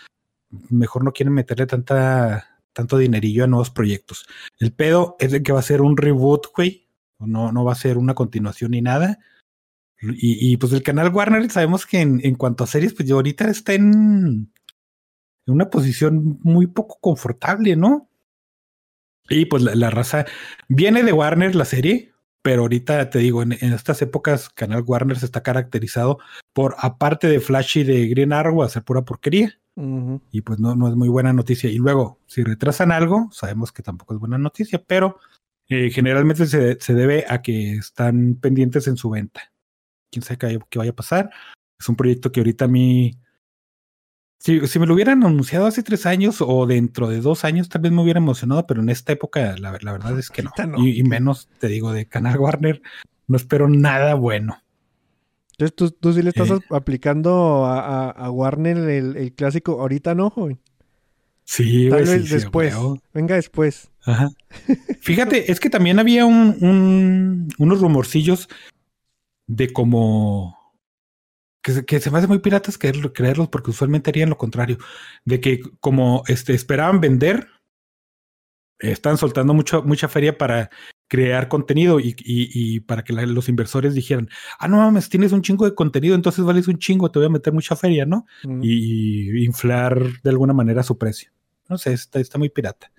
mejor 0.69 1.03
no 1.03 1.13
quieren 1.13 1.33
meterle 1.33 1.67
tanta, 1.67 2.61
tanto 2.73 2.99
dinerillo 2.99 3.45
a 3.45 3.47
nuevos 3.47 3.71
proyectos. 3.71 4.27
El 4.59 4.73
pedo 4.73 5.17
es 5.19 5.33
de 5.33 5.43
que 5.43 5.53
va 5.53 5.61
a 5.61 5.63
ser 5.63 5.81
un 5.83 5.97
reboot, 5.97 6.47
güey. 6.55 6.90
No, 7.27 7.53
no 7.53 7.65
va 7.65 7.73
a 7.73 7.77
ser 7.77 7.99
una 7.99 8.15
continuación 8.15 8.73
ni 8.73 8.83
nada. 8.83 9.19
Y, 10.03 10.53
y, 10.53 10.57
pues 10.57 10.73
el 10.73 10.83
canal 10.83 11.13
Warner 11.13 11.51
sabemos 11.51 11.85
que 11.85 12.01
en, 12.01 12.21
en 12.25 12.35
cuanto 12.35 12.65
a 12.65 12.67
series, 12.67 12.95
pues 12.95 13.07
yo 13.07 13.17
ahorita 13.17 13.49
está 13.51 13.75
en, 13.75 14.51
en 15.47 15.55
una 15.55 15.69
posición 15.69 16.39
muy 16.43 16.67
poco 16.67 16.99
confortable, 17.01 17.77
¿no? 17.77 18.09
Y 19.29 19.45
pues 19.45 19.63
la, 19.63 19.75
la 19.75 19.91
raza 19.91 20.25
viene 20.69 21.03
de 21.03 21.13
Warner 21.13 21.55
la 21.55 21.67
serie, 21.67 22.13
pero 22.43 22.63
ahorita 22.63 23.11
te 23.11 23.19
digo, 23.19 23.43
en, 23.43 23.53
en, 23.53 23.75
estas 23.75 24.01
épocas, 24.01 24.49
Canal 24.49 24.85
Warner 24.87 25.19
se 25.19 25.27
está 25.27 25.43
caracterizado 25.43 26.19
por, 26.55 26.75
aparte 26.79 27.29
de 27.29 27.41
Flash 27.41 27.79
y 27.79 27.85
de 27.85 28.09
Green 28.09 28.33
Arrow, 28.33 28.63
hacer 28.63 28.83
pura 28.83 29.03
porquería. 29.03 29.59
Uh 29.77 29.83
-huh. 29.83 30.21
Y 30.33 30.41
pues 30.41 30.59
no, 30.59 30.75
no 30.75 30.89
es 30.89 30.97
muy 30.97 31.09
buena 31.09 31.33
noticia. 31.33 31.71
Y 31.71 31.77
luego, 31.77 32.19
si 32.27 32.43
retrasan 32.43 32.91
algo, 32.91 33.29
sabemos 33.33 33.73
que 33.73 33.83
tampoco 33.83 34.15
es 34.15 34.21
buena 34.21 34.39
noticia, 34.39 34.83
pero 34.87 35.19
eh, 35.71 35.91
generalmente 35.91 36.47
se, 36.47 36.81
se, 36.81 36.95
debe 36.95 37.25
a 37.29 37.43
que 37.43 37.75
están 37.75 38.35
pendientes 38.35 38.89
en 38.89 38.97
su 38.97 39.09
venta. 39.09 39.53
Quién 40.11 40.25
sabe 40.25 40.39
qué, 40.39 40.59
qué 40.69 40.79
vaya 40.79 40.91
a 40.91 40.97
pasar. 40.97 41.31
Es 41.79 41.89
un 41.89 41.95
proyecto 41.95 42.33
que 42.33 42.41
ahorita 42.41 42.65
a 42.65 42.69
mí. 42.69 43.19
Si, 44.41 44.67
si, 44.67 44.79
me 44.81 44.87
lo 44.87 44.95
hubieran 44.95 45.23
anunciado 45.23 45.67
hace 45.67 45.85
tres 45.85 46.07
años 46.07 46.39
o 46.41 46.67
dentro 46.67 47.09
de 47.09 47.21
dos 47.21 47.45
años, 47.45 47.69
tal 47.69 47.83
vez 47.83 47.93
me 47.93 48.03
hubiera 48.03 48.19
emocionado, 48.19 48.67
pero 48.67 48.81
en 48.81 48.89
esta 48.89 49.13
época 49.13 49.57
la, 49.59 49.79
la 49.81 49.93
verdad 49.93 50.19
es 50.19 50.29
que 50.29 50.43
no. 50.43 50.51
no. 50.67 50.85
Y, 50.85 50.99
y, 50.99 51.05
menos, 51.05 51.49
te 51.59 51.69
digo, 51.69 51.93
de 51.93 52.07
Canal 52.07 52.39
Warner, 52.39 52.83
no 53.29 53.37
espero 53.37 53.69
nada 53.69 54.15
bueno. 54.15 54.61
Entonces 55.53 55.77
tú, 55.77 55.91
tú 55.91 56.13
sí 56.15 56.23
le 56.23 56.31
estás 56.31 56.51
eh. 56.51 56.59
aplicando 56.71 57.67
a, 57.67 58.09
a, 58.09 58.11
a 58.11 58.31
Warner 58.31 58.77
el, 58.77 59.17
el, 59.17 59.33
clásico, 59.35 59.81
ahorita 59.81 60.17
no, 60.17 60.31
joven. 60.31 60.59
Sí, 61.45 61.89
Tal 61.91 62.05
vez 62.05 62.29
sí, 62.29 62.35
después. 62.35 62.75
Sí, 62.75 63.01
Venga 63.13 63.35
después. 63.35 63.91
Ajá. 64.05 64.31
Fíjate, 65.01 65.51
es 65.51 65.61
que 65.61 65.71
también 65.71 65.99
había 65.99 66.27
un, 66.27 66.57
un, 66.61 67.49
unos 67.59 67.81
rumorcillos 67.81 68.49
de 69.47 69.73
como 69.73 70.57
que 71.63 71.73
se, 71.73 71.85
que 71.85 72.01
se 72.01 72.11
me 72.11 72.19
hace 72.19 72.27
muy 72.27 72.39
piratas 72.39 72.79
creerlo, 72.79 73.13
creerlos 73.13 73.49
porque 73.49 73.71
usualmente 73.71 74.11
harían 74.11 74.31
lo 74.31 74.39
contrario, 74.39 74.79
de 75.25 75.41
que 75.41 75.61
como 75.81 76.23
este, 76.27 76.55
esperaban 76.55 77.01
vender, 77.01 77.49
están 78.79 79.19
soltando 79.19 79.53
mucho, 79.53 79.83
mucha 79.83 80.09
feria 80.09 80.39
para 80.39 80.71
crear 81.07 81.49
contenido 81.49 81.99
y, 81.99 82.15
y, 82.19 82.77
y 82.77 82.81
para 82.81 83.03
que 83.03 83.13
la, 83.13 83.27
los 83.27 83.49
inversores 83.49 83.95
dijeran, 83.95 84.29
ah, 84.59 84.69
no 84.69 84.77
mames, 84.79 85.09
tienes 85.09 85.33
un 85.33 85.43
chingo 85.43 85.65
de 85.65 85.75
contenido, 85.75 86.15
entonces 86.15 86.45
vales 86.45 86.69
un 86.69 86.79
chingo, 86.79 87.11
te 87.11 87.19
voy 87.19 87.27
a 87.27 87.31
meter 87.31 87.53
mucha 87.53 87.75
feria, 87.77 88.07
¿no? 88.07 88.27
Y, 88.63 89.41
y, 89.41 89.45
inflar 89.45 90.01
de 90.23 90.31
alguna 90.31 90.55
manera 90.55 90.83
su 90.85 90.97
precio. 90.97 91.33
No 91.69 91.79
sé, 91.79 91.93
está, 91.93 92.21
está 92.21 92.39
muy 92.39 92.49
pirata. 92.49 92.91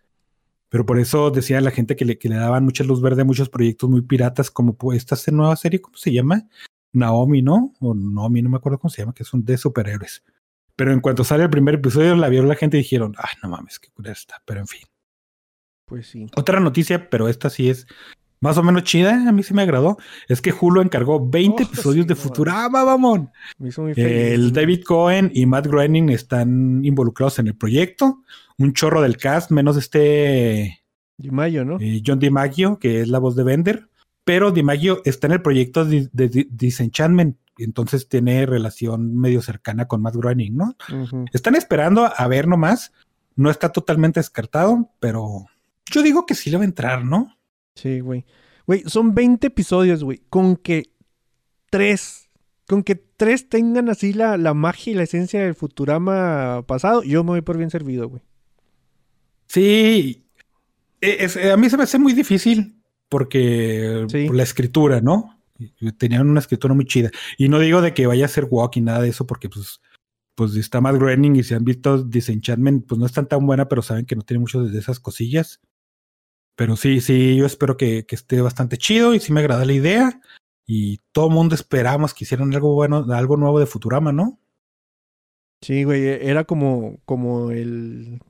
Pero 0.72 0.86
por 0.86 0.99
eso 0.99 1.32
decía 1.32 1.59
la 1.59 1.69
gente 1.69 1.97
que 1.97 2.05
le, 2.05 2.17
que 2.17 2.30
le 2.30 2.36
daban 2.36 2.63
mucha 2.63 2.86
luz 2.86 3.01
verde 3.01 3.24
a 3.24 3.26
muchos 3.26 3.49
proyectos 3.49 3.89
muy 3.89 4.03
piratas, 4.03 4.49
como 4.49 4.78
pues, 4.78 5.05
esta 5.05 5.17
nueva 5.34 5.57
serie, 5.57 5.82
¿cómo 5.82 5.97
se 5.97 6.13
llama? 6.13 6.47
Naomi, 6.93 7.41
¿no? 7.41 7.74
O 7.82 7.93
Naomi, 7.93 8.41
no 8.41 8.49
me 8.49 8.55
acuerdo 8.55 8.80
cómo 8.80 8.89
se 8.89 9.01
llama, 9.01 9.13
que 9.13 9.24
es 9.24 9.34
un 9.34 9.43
de 9.43 9.57
superhéroes. 9.57 10.24
Pero 10.78 10.93
en 10.93 11.01
cuanto 11.01 11.26
sale 11.26 11.43
el 11.43 11.49
primer 11.49 11.76
episodio, 11.76 12.15
la 12.15 12.30
vio 12.30 12.41
la 12.43 12.55
gente 12.55 12.78
y 12.78 12.84
dijeron, 12.84 13.13
ah, 13.17 13.28
no 13.43 13.49
mames, 13.49 13.80
qué 13.80 13.89
cura 13.91 14.13
está. 14.13 14.41
Pero 14.45 14.61
en 14.61 14.67
fin. 14.67 14.84
Pues 15.86 16.07
sí. 16.07 16.28
Otra 16.38 16.61
noticia, 16.61 17.09
pero 17.09 17.28
esta 17.28 17.49
sí 17.49 17.69
es 17.69 17.86
más 18.39 18.57
o 18.57 18.63
menos 18.63 18.84
chida, 18.84 19.28
a 19.28 19.32
mí 19.32 19.43
sí 19.43 19.53
me 19.53 19.61
agradó, 19.61 19.97
es 20.28 20.41
que 20.41 20.51
Hulu 20.51 20.82
encargó 20.82 21.30
20 21.30 21.61
oh, 21.61 21.65
episodios 21.67 22.05
sí, 22.05 22.07
de 22.07 22.15
Futurama, 22.15 22.84
vamos. 22.84 23.28
Me 23.59 23.69
hizo 23.69 23.84
muy 23.84 23.93
feliz. 23.93 24.34
El 24.34 24.51
David 24.51 24.84
Cohen 24.84 25.32
y 25.34 25.45
Matt 25.45 25.67
Groening 25.67 26.09
están 26.09 26.84
involucrados 26.84 27.38
en 27.38 27.47
el 27.47 27.55
proyecto. 27.55 28.24
Un 28.62 28.74
chorro 28.74 29.01
del 29.01 29.18
cast, 29.18 29.51
menos 29.51 29.78
este 29.78 30.84
DiMaggio, 31.18 31.66
¿no? 31.66 31.78
Eh, 31.80 32.01
John 32.05 32.20
DiMaggio, 32.20 32.78
que 32.80 33.01
es 33.01 33.07
la 33.07 33.20
voz 33.20 33.36
de 33.36 33.43
Bender. 33.43 33.89
Pero 34.24 34.51
DiMaggio 34.51 35.01
está 35.03 35.28
en 35.28 35.34
el 35.34 35.41
proyecto 35.41 35.84
de, 35.84 36.09
de, 36.14 36.30
de 36.30 36.47
Disenchantment, 36.51 37.38
entonces 37.57 38.07
tiene 38.07 38.45
relación 38.45 39.18
medio 39.18 39.41
cercana 39.41 39.88
con 39.88 40.01
Matt 40.01 40.16
Groening, 40.16 40.55
¿no? 40.55 40.76
Uh 40.89 41.05
-huh. 41.05 41.30
Están 41.34 41.55
esperando 41.55 42.12
a 42.16 42.28
ver 42.28 42.47
nomás. 42.47 42.91
No 43.36 43.49
está 43.49 43.70
totalmente 43.70 44.20
descartado, 44.20 44.91
pero 44.99 45.45
yo 45.91 46.03
digo 46.03 46.26
que 46.26 46.36
sí 46.36 46.49
le 46.49 46.57
va 46.57 46.64
a 46.64 46.68
entrar, 46.68 47.03
¿no? 47.03 47.36
Sí, 47.76 47.99
güey. 47.99 48.26
Güey, 48.68 48.84
son 48.86 49.16
20 49.16 49.47
episodios, 49.47 50.03
güey. 50.03 50.22
Con 50.30 50.55
que 50.55 50.91
tres, 51.70 52.30
con 52.68 52.84
que 52.84 52.95
tres 52.95 53.49
tengan 53.49 53.89
así 53.89 54.14
la, 54.14 54.38
la 54.38 54.53
magia 54.53 54.91
y 54.91 54.95
la 54.95 55.03
esencia 55.03 55.41
del 55.41 55.55
Futurama 55.55 56.64
pasado, 56.68 57.03
yo 57.03 57.24
me 57.24 57.32
voy 57.32 57.41
por 57.41 57.57
bien 57.57 57.70
servido, 57.70 58.07
güey. 58.09 58.22
Sí. 59.51 60.23
Es, 61.01 61.35
a 61.35 61.57
mí 61.57 61.69
se 61.69 61.75
me 61.75 61.83
hace 61.83 61.99
muy 61.99 62.13
difícil 62.13 62.81
porque 63.09 64.05
sí. 64.07 64.27
por 64.27 64.35
la 64.37 64.43
escritura, 64.43 65.01
¿no? 65.01 65.41
Tenían 65.97 66.29
una 66.29 66.39
escritura 66.39 66.73
muy 66.73 66.85
chida. 66.85 67.11
Y 67.37 67.49
no 67.49 67.59
digo 67.59 67.81
de 67.81 67.93
que 67.93 68.07
vaya 68.07 68.25
a 68.25 68.29
ser 68.29 68.47
walk 68.49 68.77
y 68.77 68.81
nada 68.81 69.01
de 69.01 69.09
eso, 69.09 69.27
porque 69.27 69.49
pues, 69.49 69.81
pues 70.35 70.55
está 70.55 70.79
Matt 70.79 70.95
Groening 70.95 71.35
y 71.35 71.43
si 71.43 71.53
han 71.53 71.65
visto 71.65 72.01
Disenchantment, 72.01 72.87
pues 72.87 72.97
no 72.97 73.05
es 73.05 73.11
tan 73.11 73.27
tan 73.27 73.45
buena, 73.45 73.67
pero 73.67 73.81
saben 73.81 74.05
que 74.05 74.15
no 74.15 74.21
tiene 74.21 74.39
mucho 74.39 74.63
de 74.63 74.79
esas 74.79 75.01
cosillas. 75.01 75.59
Pero 76.55 76.77
sí, 76.77 77.01
sí, 77.01 77.35
yo 77.35 77.45
espero 77.45 77.75
que, 77.75 78.05
que 78.05 78.15
esté 78.15 78.39
bastante 78.39 78.77
chido 78.77 79.13
y 79.13 79.19
sí 79.19 79.33
me 79.33 79.41
agrada 79.41 79.65
la 79.65 79.73
idea. 79.73 80.21
Y 80.65 80.99
todo 81.11 81.27
el 81.27 81.33
mundo 81.33 81.55
esperamos 81.55 82.13
que 82.13 82.23
hicieran 82.23 82.53
algo 82.53 82.73
bueno, 82.73 83.05
algo 83.11 83.35
nuevo 83.35 83.59
de 83.59 83.65
Futurama, 83.65 84.13
¿no? 84.13 84.39
Sí, 85.61 85.83
güey, 85.83 86.07
era 86.07 86.45
como, 86.45 86.99
como 87.03 87.51
el. 87.51 88.21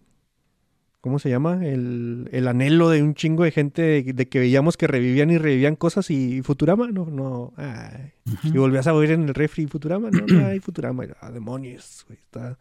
¿Cómo 1.01 1.17
se 1.17 1.29
llama? 1.29 1.65
El, 1.65 2.29
el 2.31 2.47
anhelo 2.47 2.89
de 2.89 3.01
un 3.01 3.15
chingo 3.15 3.43
de 3.43 3.51
gente 3.51 3.81
de, 3.81 4.13
de, 4.13 4.29
que 4.29 4.37
veíamos 4.39 4.77
que 4.77 4.85
revivían 4.85 5.31
y 5.31 5.39
revivían 5.39 5.75
cosas 5.75 6.11
y 6.11 6.43
Futurama, 6.43 6.87
no, 6.91 7.07
no. 7.07 7.53
Ay. 7.57 8.13
Uh 8.27 8.29
-huh. 8.29 8.53
Y 8.53 8.57
volvías 8.59 8.85
a 8.85 8.93
oír 8.93 9.11
en 9.11 9.23
el 9.23 9.33
refri 9.33 9.65
Futurama, 9.65 10.11
no, 10.11 10.25
no 10.27 10.45
hay 10.45 10.59
Futurama. 10.59 11.05
Ah, 11.19 11.31
demonios, 11.31 12.05
güey. 12.07 12.19
Está... 12.19 12.59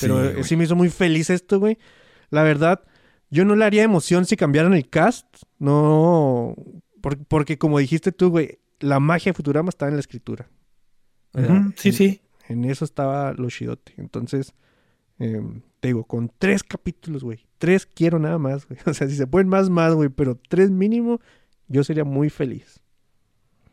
Pero 0.00 0.36
sí, 0.36 0.44
sí 0.44 0.56
me 0.56 0.64
hizo 0.64 0.76
muy 0.76 0.90
feliz 0.90 1.28
esto, 1.28 1.58
güey. 1.58 1.76
La 2.30 2.44
verdad, 2.44 2.84
yo 3.30 3.44
no 3.44 3.56
le 3.56 3.64
haría 3.64 3.82
emoción 3.82 4.26
si 4.26 4.36
cambiaran 4.36 4.74
el 4.74 4.88
cast. 4.88 5.26
No. 5.58 6.54
Por, 7.00 7.18
porque 7.26 7.58
como 7.58 7.80
dijiste 7.80 8.12
tú, 8.12 8.30
güey, 8.30 8.60
la 8.78 9.00
magia 9.00 9.32
de 9.32 9.36
Futurama 9.36 9.70
estaba 9.70 9.90
en 9.90 9.96
la 9.96 10.00
escritura. 10.00 10.48
Uh 11.34 11.40
-huh. 11.40 11.74
Sí, 11.76 11.88
en, 11.88 11.94
sí. 11.94 12.20
En 12.48 12.64
eso 12.64 12.84
estaba 12.84 13.32
lo 13.32 13.50
chidote. 13.50 13.94
Entonces, 13.96 14.54
eh, 15.18 15.42
te 15.80 15.88
digo, 15.88 16.04
con 16.04 16.30
tres 16.38 16.62
capítulos, 16.62 17.24
güey. 17.24 17.44
Tres 17.62 17.86
quiero 17.86 18.18
nada 18.18 18.38
más, 18.38 18.66
güey. 18.66 18.80
O 18.86 18.92
sea, 18.92 19.06
si 19.06 19.14
se 19.14 19.28
pueden 19.28 19.46
más, 19.46 19.70
más, 19.70 19.94
güey. 19.94 20.08
Pero 20.08 20.36
tres 20.48 20.68
mínimo, 20.72 21.20
yo 21.68 21.84
sería 21.84 22.02
muy 22.02 22.28
feliz. 22.28 22.80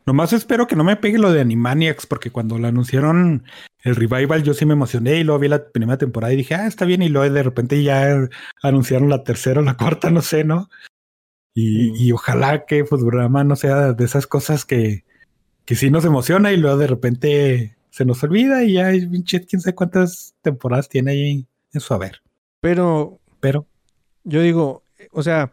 Nomás 0.06 0.32
espero 0.32 0.68
que 0.68 0.76
no 0.76 0.84
me 0.84 0.94
pegue 0.94 1.18
lo 1.18 1.32
de 1.32 1.40
Animaniacs, 1.40 2.06
porque 2.06 2.30
cuando 2.30 2.56
lo 2.56 2.68
anunciaron 2.68 3.42
el 3.82 3.96
revival 3.96 4.44
yo 4.44 4.54
sí 4.54 4.64
me 4.64 4.74
emocioné 4.74 5.16
y 5.16 5.24
luego 5.24 5.40
vi 5.40 5.48
la 5.48 5.64
primera 5.72 5.98
temporada 5.98 6.32
y 6.32 6.36
dije, 6.36 6.54
ah, 6.54 6.68
está 6.68 6.84
bien, 6.84 7.02
y 7.02 7.08
luego 7.08 7.34
de 7.34 7.42
repente 7.42 7.82
ya 7.82 8.28
anunciaron 8.62 9.08
la 9.08 9.24
tercera 9.24 9.58
o 9.58 9.64
la 9.64 9.76
cuarta, 9.76 10.10
no 10.10 10.22
sé, 10.22 10.44
¿no? 10.44 10.70
Y, 11.52 11.92
y 12.00 12.12
ojalá 12.12 12.66
que 12.66 12.84
Futurama 12.84 13.42
no 13.42 13.56
sea 13.56 13.92
de 13.92 14.04
esas 14.04 14.28
cosas 14.28 14.64
que, 14.64 15.04
que 15.64 15.74
sí 15.74 15.90
nos 15.90 16.04
emociona 16.04 16.52
y 16.52 16.58
luego 16.58 16.76
de 16.76 16.86
repente 16.86 17.76
se 17.90 18.04
nos 18.04 18.22
olvida 18.22 18.62
y 18.62 18.74
ya 18.74 18.92
pinche 19.10 19.44
quién 19.44 19.60
sabe 19.60 19.74
cuántas 19.74 20.36
temporadas 20.42 20.88
tiene 20.88 21.10
ahí 21.10 21.48
en 21.72 21.80
su 21.80 21.92
haber. 21.92 22.22
Pero, 22.60 23.18
Pero 23.40 23.66
yo 24.30 24.40
digo, 24.42 24.82
o 25.12 25.22
sea, 25.22 25.52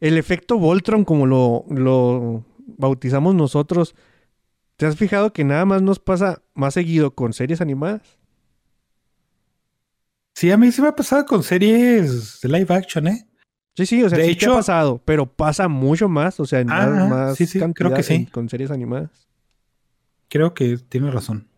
el 0.00 0.16
efecto 0.18 0.58
Voltron, 0.58 1.04
como 1.04 1.26
lo, 1.26 1.64
lo 1.68 2.44
bautizamos 2.78 3.34
nosotros, 3.34 3.94
¿te 4.76 4.86
has 4.86 4.96
fijado 4.96 5.32
que 5.32 5.42
nada 5.44 5.64
más 5.64 5.82
nos 5.82 5.98
pasa 5.98 6.42
más 6.54 6.74
seguido 6.74 7.14
con 7.14 7.32
series 7.32 7.60
animadas? 7.60 8.02
sí, 10.34 10.50
a 10.50 10.56
mí 10.56 10.70
sí 10.72 10.80
me 10.80 10.88
ha 10.88 10.96
pasado 10.96 11.26
con 11.26 11.42
series 11.42 12.40
de 12.40 12.48
live 12.48 12.74
action, 12.74 13.06
¿eh? 13.08 13.26
Sí, 13.76 13.86
sí, 13.86 14.02
o 14.02 14.08
sea, 14.08 14.18
De 14.18 14.24
sí 14.24 14.30
hecho- 14.32 14.52
ha 14.52 14.56
pasado, 14.56 15.00
pero 15.04 15.26
pasa 15.26 15.68
mucho 15.68 16.08
más, 16.08 16.40
o 16.40 16.46
sea, 16.46 16.60
en 16.60 16.70
Ah, 16.70 16.86
más, 16.86 17.08
más 17.10 17.36
sí, 17.36 17.46
sí, 17.46 17.58
creo 17.58 17.72
cantidad 17.74 17.96
que 17.96 18.02
sí. 18.02 18.14
en- 18.14 18.24
con 18.26 18.48
series 18.48 18.70
animadas. 18.70 19.28
Creo 20.28 20.54
que 20.54 20.78
tiene 20.88 21.10
razón. 21.10 21.48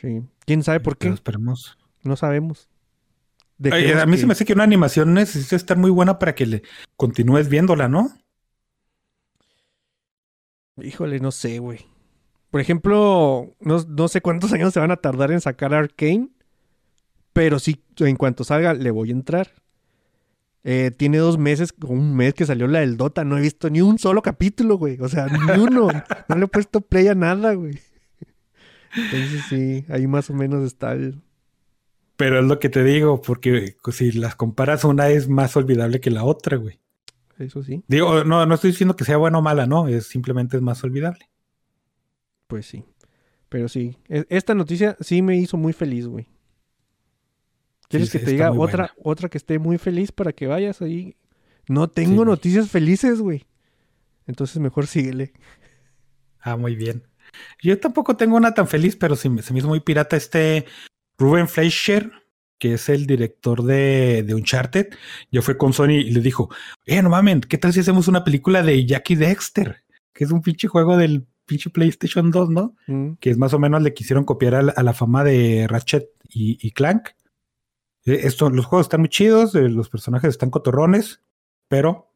Sí. 0.00 0.22
¿Quién 0.46 0.62
sabe 0.62 0.80
por 0.80 0.94
qué? 0.96 1.06
Pero 1.06 1.14
esperemos. 1.14 1.78
No 2.02 2.16
sabemos. 2.16 2.68
A 3.70 4.06
mí 4.06 4.16
se 4.16 4.26
me 4.26 4.32
hace 4.32 4.44
que 4.44 4.52
una 4.52 4.64
animación 4.64 5.14
necesita 5.14 5.56
estar 5.56 5.76
muy 5.76 5.90
buena 5.90 6.18
para 6.18 6.34
que 6.34 6.46
le 6.46 6.62
continúes 6.96 7.48
viéndola, 7.48 7.88
¿no? 7.88 8.10
Híjole, 10.76 11.20
no 11.20 11.30
sé, 11.30 11.60
güey. 11.60 11.86
Por 12.50 12.60
ejemplo, 12.60 13.54
no, 13.60 13.84
no 13.88 14.08
sé 14.08 14.20
cuántos 14.20 14.52
años 14.54 14.72
se 14.72 14.80
van 14.80 14.90
a 14.90 14.96
tardar 14.96 15.30
en 15.30 15.40
sacar 15.40 15.72
Arcane, 15.74 16.30
pero 17.32 17.58
sí, 17.58 17.82
en 17.98 18.16
cuanto 18.16 18.44
salga, 18.44 18.74
le 18.74 18.90
voy 18.90 19.10
a 19.10 19.12
entrar. 19.12 19.52
Eh, 20.66 20.90
tiene 20.96 21.18
dos 21.18 21.36
meses, 21.36 21.74
un 21.86 22.16
mes 22.16 22.32
que 22.32 22.46
salió 22.46 22.66
la 22.66 22.80
del 22.80 22.96
Dota, 22.96 23.22
no 23.22 23.36
he 23.36 23.42
visto 23.42 23.68
ni 23.68 23.82
un 23.82 23.98
solo 23.98 24.22
capítulo, 24.22 24.78
güey. 24.78 24.98
O 25.00 25.08
sea, 25.08 25.26
ni 25.26 25.38
uno. 25.60 25.88
No 26.28 26.36
le 26.36 26.44
he 26.44 26.48
puesto 26.48 26.80
play 26.80 27.08
a 27.08 27.14
nada, 27.14 27.54
güey. 27.54 27.78
Entonces 28.96 29.42
sí, 29.48 29.84
ahí 29.88 30.06
más 30.06 30.30
o 30.30 30.34
menos 30.34 30.64
está 30.64 30.92
el... 30.92 31.20
Pero 32.16 32.38
es 32.40 32.44
lo 32.46 32.58
que 32.60 32.68
te 32.68 32.84
digo, 32.84 33.20
porque 33.22 33.76
si 33.92 34.12
las 34.12 34.36
comparas, 34.36 34.84
una 34.84 35.08
es 35.08 35.28
más 35.28 35.56
olvidable 35.56 36.00
que 36.00 36.10
la 36.10 36.24
otra, 36.24 36.56
güey. 36.56 36.78
Eso 37.38 37.62
sí, 37.64 37.82
Digo, 37.88 38.22
no, 38.22 38.46
no 38.46 38.54
estoy 38.54 38.70
diciendo 38.70 38.94
que 38.94 39.04
sea 39.04 39.16
buena 39.16 39.38
o 39.38 39.42
mala, 39.42 39.66
no, 39.66 39.88
es 39.88 40.06
simplemente 40.06 40.56
es 40.56 40.62
más 40.62 40.84
olvidable. 40.84 41.28
pues 42.46 42.66
sí. 42.66 42.84
Pero 43.48 43.68
sí, 43.68 43.98
e- 44.08 44.26
esta 44.28 44.54
noticia 44.54 44.96
sí 45.00 45.22
me 45.22 45.36
hizo 45.36 45.56
muy 45.56 45.72
feliz, 45.72 46.06
güey. 46.06 46.28
¿Quieres 47.88 48.10
Sí, 48.10 48.18
que 48.18 48.24
te 48.24 48.30
diga 48.32 48.50
otra, 48.52 48.58
buena. 48.58 48.94
otra 49.02 49.28
que 49.28 49.38
esté 49.38 49.58
muy 49.58 49.78
feliz 49.78 50.12
para 50.12 50.32
que 50.32 50.46
vayas 50.46 50.80
ahí? 50.82 51.16
No 51.68 51.88
tengo 51.88 52.24
noticias 52.24 52.68
felices, 52.70 53.20
güey. 53.20 53.46
Entonces 54.26 54.58
mejor 54.58 54.86
síguele. 54.86 55.32
Ah, 56.40 56.56
muy 56.56 56.76
bien. 56.76 57.04
Yo 57.62 57.78
tampoco 57.78 58.16
tengo 58.16 58.36
una 58.36 58.54
tan 58.54 58.68
feliz, 58.68 58.96
pero 58.96 59.16
sí 59.16 59.28
me- 59.28 59.42
se 59.42 59.52
me 59.52 59.58
hizo 59.58 59.68
muy 59.68 59.80
pirata 59.80 60.16
este 60.16 60.66
Ruben 61.18 61.48
Fleischer, 61.48 62.10
que 62.58 62.74
es 62.74 62.88
el 62.88 63.06
director 63.06 63.62
de, 63.62 64.22
de 64.22 64.34
Uncharted. 64.34 64.88
Yo 65.30 65.42
fue 65.42 65.56
con 65.56 65.72
Sony 65.72 65.90
y 66.00 66.10
le 66.10 66.20
dijo, 66.20 66.48
eh, 66.86 67.02
no 67.02 67.10
mamen, 67.10 67.40
¿qué 67.40 67.58
tal 67.58 67.72
si 67.72 67.80
hacemos 67.80 68.08
una 68.08 68.24
película 68.24 68.62
de 68.62 68.86
Jackie 68.86 69.16
Dexter? 69.16 69.84
Que 70.12 70.24
es 70.24 70.30
un 70.30 70.42
pinche 70.42 70.68
juego 70.68 70.96
del 70.96 71.26
pinche 71.46 71.70
PlayStation 71.70 72.30
2, 72.30 72.50
¿no? 72.50 72.74
Mm, 72.86 73.14
que 73.20 73.30
es 73.30 73.36
más 73.38 73.52
o 73.52 73.58
menos 73.58 73.82
le 73.82 73.92
quisieron 73.92 74.24
copiar 74.24 74.54
a 74.54 74.62
la, 74.62 74.72
a 74.72 74.82
la 74.82 74.94
fama 74.94 75.24
de 75.24 75.66
Ratchet 75.68 76.08
y, 76.28 76.56
y 76.66 76.70
Clank. 76.70 77.08
Eh, 78.06 78.20
Esto, 78.24 78.48
los 78.50 78.66
juegos 78.66 78.86
están 78.86 79.00
muy 79.00 79.10
chidos, 79.10 79.54
eh, 79.54 79.68
los 79.68 79.88
personajes 79.88 80.30
están 80.30 80.50
cotorrones, 80.50 81.20
pero 81.68 82.13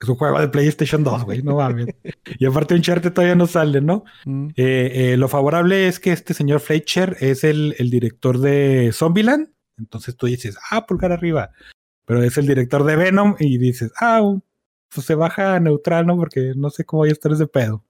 es 0.00 0.08
un 0.08 0.16
juego 0.16 0.40
de 0.40 0.48
PlayStation 0.48 1.04
2, 1.04 1.24
güey, 1.24 1.42
no 1.42 1.56
mames. 1.56 1.88
y 2.38 2.46
aparte 2.46 2.74
Uncharted 2.74 3.12
todavía 3.12 3.34
no 3.34 3.46
sale, 3.46 3.80
¿no? 3.80 4.04
mm. 4.24 4.48
Eh, 4.56 5.12
eh, 5.12 5.16
lo 5.16 5.28
favorable 5.28 5.88
es 5.88 6.00
que 6.00 6.12
este 6.12 6.34
señor 6.34 6.60
Fletcher 6.60 7.16
es 7.20 7.44
el, 7.44 7.74
el 7.78 7.90
director 7.90 8.38
de 8.38 8.90
Zombieland, 8.92 9.50
entonces 9.78 10.16
tú 10.16 10.26
dices, 10.26 10.56
ah, 10.70 10.86
pulgar 10.86 11.12
arriba, 11.12 11.50
pero 12.06 12.22
es 12.22 12.38
el 12.38 12.46
director 12.46 12.84
de 12.84 12.96
Venom 12.96 13.36
y 13.38 13.58
dices, 13.58 13.92
ah, 14.00 14.36
pues 14.92 15.06
se 15.06 15.14
baja 15.14 15.60
neutral, 15.60 16.06
¿no? 16.06 16.16
Porque 16.16 16.52
no 16.56 16.70
sé 16.70 16.84
cómo 16.84 17.02
voy 17.02 17.10
a 17.10 17.12
estar 17.12 17.30
ese 17.32 17.46
pedo. 17.46 17.84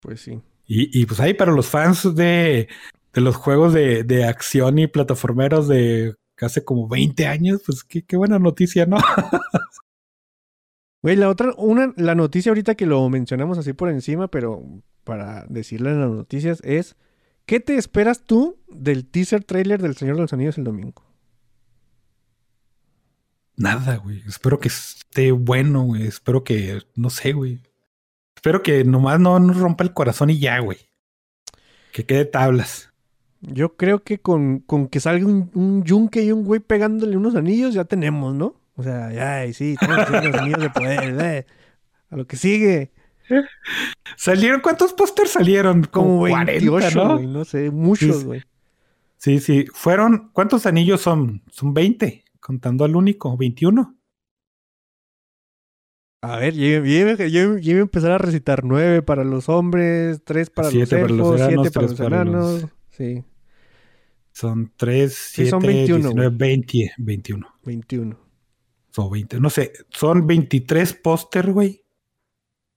Pues 0.00 0.20
sí. 0.20 0.40
Y, 0.66 1.00
y 1.00 1.06
pues 1.06 1.18
ahí 1.20 1.34
para 1.34 1.52
los 1.52 1.68
fans 1.68 2.14
de, 2.14 2.68
de 3.12 3.20
los 3.20 3.36
juegos 3.36 3.72
de, 3.72 4.04
de 4.04 4.24
acción 4.24 4.78
y 4.78 4.86
plataformeros 4.86 5.66
de 5.66 6.14
hace 6.40 6.64
como 6.64 6.88
20 6.88 7.26
años, 7.26 7.62
pues 7.64 7.84
qué, 7.84 8.02
qué 8.04 8.16
buena 8.16 8.38
noticia, 8.38 8.86
¿no? 8.86 8.98
Güey, 11.04 11.16
la 11.16 11.28
otra, 11.28 11.52
una, 11.58 11.92
la 11.98 12.14
noticia 12.14 12.48
ahorita 12.48 12.76
que 12.76 12.86
lo 12.86 13.06
mencionamos 13.10 13.58
así 13.58 13.74
por 13.74 13.90
encima, 13.90 14.28
pero 14.28 14.62
para 15.04 15.44
decirle 15.50 15.90
en 15.90 16.00
las 16.00 16.10
noticias 16.10 16.62
es, 16.64 16.96
¿qué 17.44 17.60
te 17.60 17.76
esperas 17.76 18.22
tú 18.22 18.56
del 18.68 19.04
teaser 19.04 19.44
trailer 19.44 19.82
del 19.82 19.96
Señor 19.96 20.16
de 20.16 20.22
los 20.22 20.32
Anillos 20.32 20.56
el 20.56 20.64
domingo? 20.64 21.04
Nada, 23.54 23.96
güey. 23.96 24.22
Espero 24.26 24.58
que 24.58 24.68
esté 24.68 25.30
bueno, 25.30 25.82
güey. 25.82 26.06
Espero 26.06 26.42
que, 26.42 26.80
no 26.94 27.10
sé, 27.10 27.34
güey. 27.34 27.60
Espero 28.34 28.62
que 28.62 28.82
nomás 28.84 29.20
no 29.20 29.38
nos 29.38 29.58
rompa 29.58 29.84
el 29.84 29.92
corazón 29.92 30.30
y 30.30 30.38
ya, 30.38 30.58
güey. 30.60 30.78
Que 31.92 32.06
quede 32.06 32.24
tablas. 32.24 32.94
Yo 33.42 33.76
creo 33.76 34.02
que 34.02 34.20
con, 34.20 34.60
con 34.60 34.88
que 34.88 35.00
salga 35.00 35.26
un, 35.26 35.50
un 35.52 35.84
yunque 35.84 36.24
y 36.24 36.32
un 36.32 36.44
güey 36.44 36.60
pegándole 36.60 37.18
unos 37.18 37.34
anillos 37.34 37.74
ya 37.74 37.84
tenemos, 37.84 38.34
¿no? 38.34 38.63
O 38.76 38.82
sea, 38.82 39.12
ya, 39.12 39.46
y 39.46 39.52
sí, 39.52 39.76
hacer 39.80 40.24
los 40.24 40.34
anillos 40.34 40.60
de 40.60 40.70
poder, 40.70 41.16
eh. 41.20 41.46
A 42.10 42.16
lo 42.16 42.26
que 42.26 42.36
sigue. 42.36 42.92
¿Salieron? 44.16 44.60
¿Cuántos 44.60 44.92
pósters 44.92 45.30
salieron? 45.30 45.84
Como 45.84 46.18
40, 46.18 46.52
28, 46.52 47.04
¿no? 47.04 47.14
güey, 47.14 47.26
no 47.26 47.44
sé, 47.44 47.70
muchos, 47.70 48.18
Sí, 48.18 48.24
güey. 48.24 48.42
Sí, 49.16 49.38
sí. 49.40 49.64
Fueron, 49.72 50.30
¿cuántos 50.32 50.66
anillos 50.66 51.00
son? 51.00 51.42
Son 51.50 51.72
20, 51.72 52.24
contando 52.40 52.84
al 52.84 52.94
único, 52.96 53.36
21. 53.36 53.96
A 56.22 56.36
ver, 56.38 56.54
yo, 56.54 56.84
yo, 56.84 57.14
yo- 57.26 57.58
yo 57.58 57.70
iba 57.70 57.80
a 57.80 57.82
empezar 57.82 58.12
a 58.12 58.18
recitar 58.18 58.64
nueve 58.64 59.02
para 59.02 59.24
los 59.24 59.48
hombres, 59.48 60.22
tres 60.24 60.48
para 60.50 60.70
Siete 60.70 60.96
para 60.96 61.08
los 61.08 61.16
los 61.18 61.40
elfos, 61.40 61.46
siete 61.48 61.70
para 61.70 61.86
tres 61.86 61.90
los 61.90 62.00
para 62.00 62.24
los- 62.24 62.34
enanos. 62.62 62.70
Sí, 62.90 63.24
Son 64.32 64.72
3, 64.76 65.14
7, 65.32 65.50
son 65.50 65.60
21, 65.62 65.98
19, 66.08 66.36
20, 66.36 66.92
21. 66.98 67.46
21. 67.64 68.18
O 68.96 69.10
20, 69.10 69.40
no 69.40 69.50
sé. 69.50 69.72
Son 69.90 70.26
23 70.26 70.94
póster, 70.94 71.52
güey. 71.52 71.82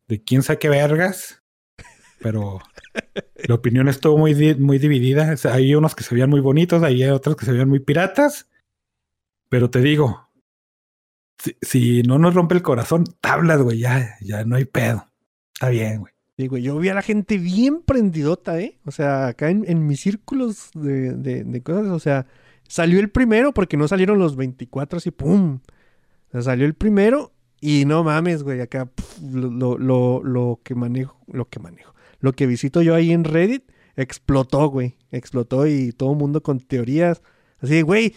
De 0.07 0.23
quién 0.23 0.41
sabe 0.43 0.59
qué 0.59 0.69
vergas. 0.69 1.43
Pero 2.19 2.59
la 3.47 3.55
opinión 3.55 3.87
estuvo 3.87 4.17
muy, 4.17 4.55
muy 4.55 4.79
dividida. 4.79 5.35
Hay 5.51 5.75
unos 5.75 5.93
que 5.95 6.03
se 6.03 6.15
veían 6.15 6.29
muy 6.31 6.39
bonitos, 6.39 6.81
hay 6.81 7.03
otros 7.05 7.35
que 7.35 7.45
se 7.45 7.51
veían 7.51 7.69
muy 7.69 7.79
piratas. 7.79 8.47
Pero 9.49 9.69
te 9.69 9.79
digo, 9.81 10.27
si, 11.61 12.01
no 12.03 12.17
nos 12.17 12.33
rompe 12.33 12.55
el 12.55 12.63
corazón, 12.63 13.03
tablas, 13.21 13.61
güey, 13.61 13.79
ya, 13.79 14.15
ya 14.21 14.43
no 14.43 14.55
hay 14.55 14.65
pedo. 14.65 15.07
Está 15.53 15.69
bien, 15.69 15.99
güey. 15.99 16.13
Digo, 16.37 16.57
yo 16.57 16.77
vi 16.77 16.89
a 16.89 16.93
la 16.93 17.01
gente 17.01 17.37
bien 17.37 17.81
prendidota, 17.81 18.59
¿eh? 18.59 18.77
O 18.85 18.91
sea, 18.91 19.27
acá 19.27 19.49
en, 19.49 19.63
en 19.67 19.87
mis 19.87 20.01
círculos 20.01 20.69
de, 20.73 21.13
de- 21.13 21.43
de 21.43 21.63
cosas, 21.63 21.87
o 21.87 21.99
sea, 21.99 22.27
salió 22.67 22.99
el 22.99 23.09
primero 23.09 23.53
porque 23.53 23.75
no 23.77 23.87
salieron 23.87 24.19
los 24.19 24.35
24 24.35 24.97
así, 24.97 25.09
¡pum! 25.11 25.59
O 26.27 26.31
sea, 26.31 26.41
salió 26.41 26.65
el 26.65 26.73
primero 26.73 27.33
y 27.61 27.85
no 27.85 28.03
mames, 28.03 28.43
güey, 28.43 28.61
acá 28.61 28.85
pf, 28.85 29.21
lo, 29.21 29.77
lo, 29.77 30.21
lo, 30.23 30.59
que 30.63 30.75
manejo, 30.75 31.19
lo 31.27 31.49
que 31.49 31.59
manejo, 31.59 31.93
lo 32.19 32.33
que 32.33 32.45
visito 32.45 32.81
yo 32.81 32.93
ahí 32.95 33.11
en 33.11 33.23
Reddit, 33.23 33.63
explotó, 33.95 34.67
güey, 34.69 34.95
explotó 35.11 35.67
y 35.67 35.91
todo 35.91 36.11
el 36.11 36.17
mundo 36.17 36.43
con 36.43 36.59
teorías, 36.59 37.21
así, 37.59 37.81
güey, 37.81 38.15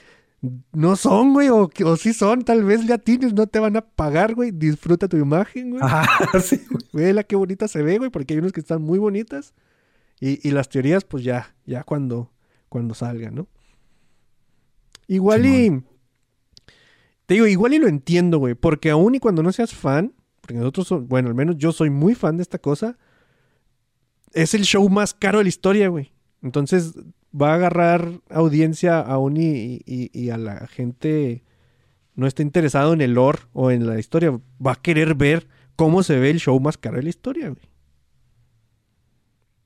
no 0.72 0.96
son, 0.96 1.34
güey, 1.34 1.48
o, 1.48 1.70
o 1.84 1.96
sí 1.96 2.14
son, 2.14 2.42
tal 2.42 2.64
vez 2.64 2.86
ya 2.86 2.98
tienes, 2.98 3.34
no 3.34 3.46
te 3.46 3.58
van 3.58 3.76
a 3.76 3.82
pagar, 3.82 4.34
güey, 4.34 4.50
disfruta 4.50 5.06
tu 5.06 5.16
imagen, 5.16 5.70
güey. 5.70 5.82
Ajá, 5.82 6.40
sí, 6.40 6.62
güey. 6.70 6.84
Vela 6.92 7.24
qué 7.24 7.36
bonita 7.36 7.68
se 7.68 7.82
ve, 7.82 7.98
güey, 7.98 8.10
porque 8.10 8.34
hay 8.34 8.40
unos 8.40 8.52
que 8.52 8.60
están 8.60 8.82
muy 8.82 8.98
bonitas. 8.98 9.52
Y, 10.18 10.46
y 10.46 10.52
las 10.52 10.68
teorías, 10.68 11.04
pues 11.04 11.24
ya, 11.24 11.54
ya 11.66 11.82
cuando, 11.82 12.30
cuando 12.68 12.94
salgan, 12.94 13.34
¿no? 13.34 13.48
Igual 15.06 15.46
y. 15.46 15.82
Te 17.30 17.34
digo, 17.34 17.46
igual 17.46 17.74
y 17.74 17.78
lo 17.78 17.86
entiendo, 17.86 18.38
güey, 18.38 18.56
porque 18.56 18.90
aún 18.90 19.14
y 19.14 19.20
cuando 19.20 19.44
no 19.44 19.52
seas 19.52 19.72
fan, 19.72 20.14
porque 20.40 20.54
nosotros, 20.54 20.88
son- 20.88 21.06
bueno, 21.06 21.28
al 21.28 21.36
menos 21.36 21.56
yo 21.58 21.70
soy 21.70 21.88
muy 21.88 22.16
fan 22.16 22.36
de 22.36 22.42
esta 22.42 22.58
cosa, 22.58 22.98
es 24.32 24.52
el 24.52 24.62
show 24.64 24.88
más 24.88 25.14
caro 25.14 25.38
de 25.38 25.44
la 25.44 25.48
historia, 25.48 25.86
güey. 25.90 26.10
Entonces 26.42 26.92
va 27.32 27.52
a 27.52 27.54
agarrar 27.54 28.20
audiencia 28.30 28.98
aún 28.98 29.36
y, 29.36 29.80
y- 29.86 30.30
a 30.30 30.38
la 30.38 30.66
gente 30.66 31.44
no 32.16 32.26
está 32.26 32.42
interesado 32.42 32.94
en 32.94 33.00
el 33.00 33.14
lore 33.14 33.38
o 33.52 33.70
en 33.70 33.86
la 33.86 34.00
historia, 34.00 34.32
va 34.60 34.72
a 34.72 34.82
querer 34.82 35.14
ver 35.14 35.46
cómo 35.76 36.02
se 36.02 36.18
ve 36.18 36.30
el 36.30 36.40
show 36.40 36.58
más 36.58 36.78
caro 36.78 36.96
de 36.96 37.04
la 37.04 37.10
historia, 37.10 37.48
güey. 37.50 37.62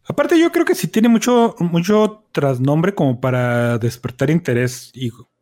Aparte, 0.06 0.38
yo 0.38 0.52
creo 0.52 0.66
que 0.66 0.74
sí 0.74 0.86
tiene 0.86 1.08
mucho, 1.08 1.54
mucho 1.60 2.26
trasnombre 2.30 2.94
como 2.94 3.22
para 3.22 3.78
despertar 3.78 4.28
interés, 4.28 4.92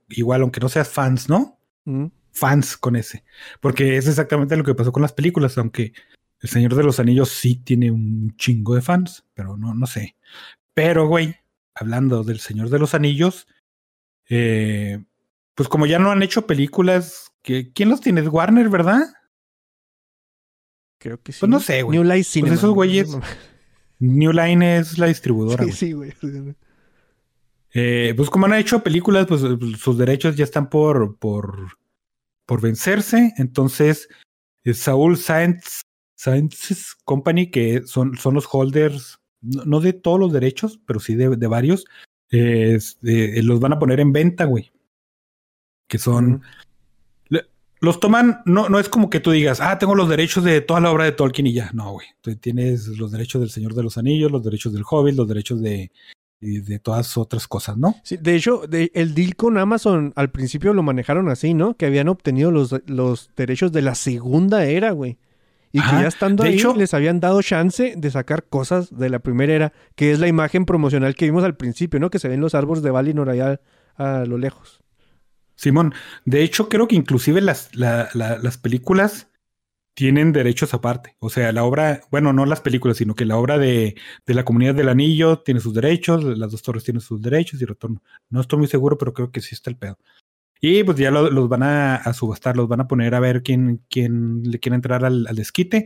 igual, 0.09 0.43
aunque 0.43 0.61
no 0.61 0.68
seas 0.68 0.89
fans, 0.89 1.29
¿no? 1.29 1.59
Mm. 1.85 2.07
Fans 2.33 2.76
con 2.76 2.97
ese. 2.97 3.24
Porque 3.61 3.97
es 3.97 4.07
exactamente 4.09 4.57
lo 4.57 4.64
que 4.64 4.74
pasó 4.74 4.93
con 4.93 5.03
las 5.03 5.12
películas, 5.12 5.59
aunque 5.59 5.93
El 6.41 6.49
Señor 6.49 6.74
de 6.74 6.83
los 6.83 6.99
Anillos 6.99 7.28
sí 7.28 7.57
tiene 7.57 7.91
un 7.91 8.35
chingo 8.37 8.74
de 8.74 8.83
fans, 8.83 9.24
pero 9.35 9.57
no, 9.57 9.74
no 9.74 9.87
sé. 9.87 10.16
Pero, 10.74 11.07
güey, 11.07 11.37
hablando 11.74 12.24
del 12.24 12.41
Señor 12.41 12.70
de 12.70 12.78
los 12.78 12.95
Anillos, 12.95 13.47
eh, 14.28 15.05
pues 15.55 15.68
como 15.68 15.87
ya 15.87 15.99
no 15.99 16.11
han 16.11 16.22
hecho 16.22 16.47
películas, 16.47 17.33
que, 17.43 17.72
¿quién 17.72 17.89
los 17.91 18.01
tiene? 18.01 18.22
Warner, 18.26 18.68
¿verdad? 18.70 19.03
Creo 20.99 21.20
que 21.20 21.33
sí. 21.33 21.41
Pues 21.41 21.51
no 21.51 21.61
sé, 21.61 21.83
güey. 21.83 21.99
New 21.99 22.05
Life 22.11 22.24
Cinema. 22.30 22.55
esos 22.55 22.70
güeyes- 22.74 23.20
New 23.99 24.33
Line 24.33 24.78
es 24.78 24.99
la 24.99 25.07
distribuidora. 25.07 25.64
Sí, 25.70 25.93
güey. 25.93 26.12
sí, 26.20 26.28
güey. 26.30 26.55
Eh, 27.75 28.12
pues 28.16 28.29
como 28.31 28.47
han 28.47 28.55
hecho 28.55 28.83
películas, 28.83 29.27
pues 29.27 29.43
eh, 29.43 29.57
sus 29.79 29.97
derechos 29.97 30.37
ya 30.37 30.45
están 30.45 30.68
por, 30.68 31.16
por, 31.16 31.79
por 32.47 32.61
vencerse. 32.61 33.33
Entonces, 33.39 34.09
eh, 34.64 34.75
Saúl 34.75 35.16
Science, 35.16 35.81
Sciences 36.16 36.95
Company, 37.05 37.51
que 37.51 37.83
son, 37.87 38.16
son 38.16 38.35
los 38.35 38.47
holders, 38.51 39.18
no, 39.41 39.64
no 39.64 39.81
de 39.81 39.93
todos 39.93 40.20
los 40.20 40.33
derechos, 40.33 40.81
pero 40.87 41.01
sí 41.01 41.14
de, 41.14 41.37
de 41.37 41.47
varios, 41.47 41.85
eh, 42.31 42.79
eh, 43.05 43.43
los 43.43 43.61
van 43.61 43.73
a 43.73 43.79
poner 43.79 44.01
en 44.01 44.12
venta, 44.12 44.45
güey. 44.45 44.70
Que 45.89 45.99
son... 45.99 46.43
Le- 47.29 47.47
Los 47.81 47.99
toman, 47.99 48.43
no, 48.45 48.68
no 48.68 48.79
es 48.79 48.89
como 48.89 49.11
que 49.11 49.18
tú 49.20 49.33
digas, 49.33 49.61
ah, 49.61 49.79
tengo 49.79 49.95
los 49.95 50.09
derechos 50.09 50.45
de 50.45 50.61
toda 50.61 50.81
la 50.81 50.91
obra 50.93 51.05
de 51.05 51.12
Tolkien 51.12 51.49
y 51.49 51.53
ya. 51.53 51.70
No, 51.73 51.93
güey. 51.93 52.07
Tú 52.20 52.35
tienes 52.37 52.87
los 52.87 53.11
derechos 53.11 53.41
del 53.41 53.51
Señor 53.51 53.75
de 53.75 53.83
los 53.83 53.99
Anillos, 53.99 54.31
los 54.31 54.45
derechos 54.45 54.73
del 54.73 54.85
Hobbit, 54.89 55.16
los 55.16 55.27
derechos 55.27 55.61
de, 55.61 55.91
y 56.43 56.61
de 56.61 56.78
todas 56.78 57.16
otras 57.16 57.47
cosas, 57.49 57.78
¿no? 57.78 57.95
Sí, 58.03 58.18
de 58.20 58.34
hecho, 58.34 58.62
de- 58.68 58.90
el 58.95 59.14
deal 59.14 59.36
con 59.36 59.57
Amazon 59.57 60.12
al 60.16 60.30
principio 60.30 60.74
lo 60.74 60.82
manejaron 60.82 61.28
así, 61.30 61.55
¿no? 61.55 61.74
Que 61.76 61.86
habían 61.86 62.09
obtenido 62.09 62.51
los, 62.51 62.74
los 62.86 63.30
derechos 63.36 63.70
de 63.72 63.80
la 63.82 63.95
segunda 63.95 64.64
era, 64.64 64.90
güey. 64.90 65.18
Y 65.74 65.78
Ajá, 65.78 65.97
que 65.97 66.03
ya 66.03 66.09
estando 66.09 66.43
ahí 66.45 66.55
hecho- 66.55 66.74
les 66.76 66.93
habían 66.93 67.20
dado 67.20 67.40
chance 67.40 67.95
de 67.97 68.11
sacar 68.11 68.45
cosas 68.45 68.95
de 68.99 69.09
la 69.09 69.20
primera 69.20 69.55
era, 69.55 69.72
que 69.95 70.11
es 70.12 70.18
la 70.18 70.28
imagen 70.28 70.66
promocional 70.66 71.14
que 71.14 71.24
vimos 71.24 71.45
al 71.45 71.57
principio, 71.57 71.99
¿no? 72.01 72.11
Que 72.11 72.18
se 72.18 72.28
ven 72.28 72.40
los 72.43 72.55
árboles 72.55 72.82
de 72.82 72.90
Valinor 72.90 73.30
allá 73.30 73.61
a 73.97 74.24
lo 74.26 74.36
lejos. 74.36 74.82
Simón, 75.55 75.95
de 76.24 76.43
hecho 76.43 76.68
creo 76.68 76.88
que 76.88 76.97
inclusive 76.97 77.40
las, 77.40 77.74
la- 77.74 78.09
la- 78.14 78.36
las 78.38 78.59
películas 78.59 79.28
tienen 79.95 80.32
derechos 80.32 80.72
aparte. 80.74 81.16
O 81.18 81.28
sea, 81.30 81.53
la 81.53 81.64
obra, 81.64 82.01
bueno, 82.11 82.32
no 82.32 82.47
las 82.47 82.61
películas, 82.61 82.97
sino 82.97 83.14
que 83.14 83.24
la 83.26 83.36
obra 83.36 83.59
de, 83.59 83.95
de 84.26 84.34
la 84.34 84.45
comunidad 84.45 84.74
del 84.74 84.88
anillo 84.88 85.40
tiene 85.40 85.61
sus 85.61 85.74
derechos, 85.74 86.24
las 86.24 86.51
dos 86.51 86.62
torres 86.62 86.84
tienen 86.84 87.01
sus 87.01 87.20
derechos 87.20 87.61
y 87.61 87.64
retorno. 87.64 88.03
No 88.30 88.40
estoy 88.40 88.59
muy 88.59 88.68
seguro, 88.68 88.97
pero 88.99 89.12
creo 89.12 89.30
que 89.30 89.40
sí 89.40 89.55
está 89.55 89.70
el 89.70 89.76
pedo. 89.76 89.99
Y 90.61 90.84
pues 90.84 90.97
ya 90.97 91.11
lo- 91.11 91.30
los 91.30 91.49
van 91.49 91.62
a, 91.64 91.97
a 91.97 92.12
subastar, 92.14 92.57
los 92.57 92.68
van 92.68 92.80
a 92.80 92.88
poner 92.88 93.14
a 93.14 93.20
ver 93.20 93.43
quién, 93.43 93.82
quién 93.90 94.43
le 94.45 94.61
quiere 94.61 94.76
entrar 94.76 95.05
al, 95.05 95.26
al 95.26 95.36
desquite. 95.36 95.84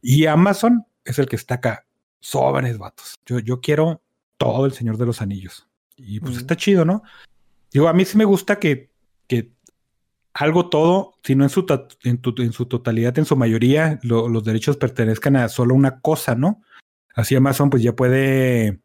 Y 0.00 0.26
Amazon 0.26 0.84
es 1.04 1.18
el 1.18 1.26
que 1.26 1.36
está 1.36 1.54
acá. 1.56 1.86
Sobres, 2.20 2.78
vatos. 2.78 3.14
Yo, 3.26 3.38
yo 3.38 3.60
quiero 3.60 4.02
todo 4.36 4.66
el 4.66 4.72
Señor 4.72 4.96
de 4.98 5.06
los 5.06 5.22
Anillos. 5.22 5.68
Y 5.96 6.20
pues 6.20 6.36
está 6.36 6.56
chido, 6.56 6.84
¿no? 6.84 7.02
Digo, 7.70 7.88
a 7.88 7.92
mí 7.92 8.04
sí 8.04 8.18
me 8.18 8.24
gusta 8.24 8.58
que, 8.58 8.90
que 9.28 9.52
algo 10.34 10.68
todo, 10.68 11.14
si 11.22 11.34
no 11.34 11.44
en 11.44 11.50
su, 11.50 11.66
en, 12.04 12.18
tu- 12.18 12.34
en 12.42 12.52
su 12.52 12.66
totalidad, 12.66 13.18
en 13.18 13.24
su 13.24 13.36
mayoría, 13.36 13.98
lo- 14.02 14.28
los 14.28 14.44
derechos 14.44 14.76
pertenezcan 14.76 15.36
a 15.36 15.48
solo 15.48 15.74
una 15.74 16.00
cosa, 16.00 16.34
¿no? 16.34 16.62
Así 17.14 17.34
Amazon 17.34 17.68
pues 17.70 17.82
ya 17.82 17.94
puede 17.94 18.80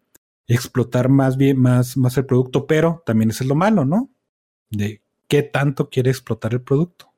explotar 0.47 1.09
más 1.09 1.37
bien, 1.37 1.59
más, 1.59 1.97
más 1.97 2.17
el 2.17 2.25
producto, 2.25 2.67
pero 2.67 3.01
también 3.05 3.29
eso 3.29 3.43
es 3.43 3.47
lo 3.47 3.55
malo, 3.55 3.85
¿no? 3.85 4.09
De 4.69 5.01
qué 5.27 5.43
tanto 5.43 5.89
quiere 5.89 6.09
explotar 6.09 6.53
el 6.53 6.61
producto. 6.61 7.11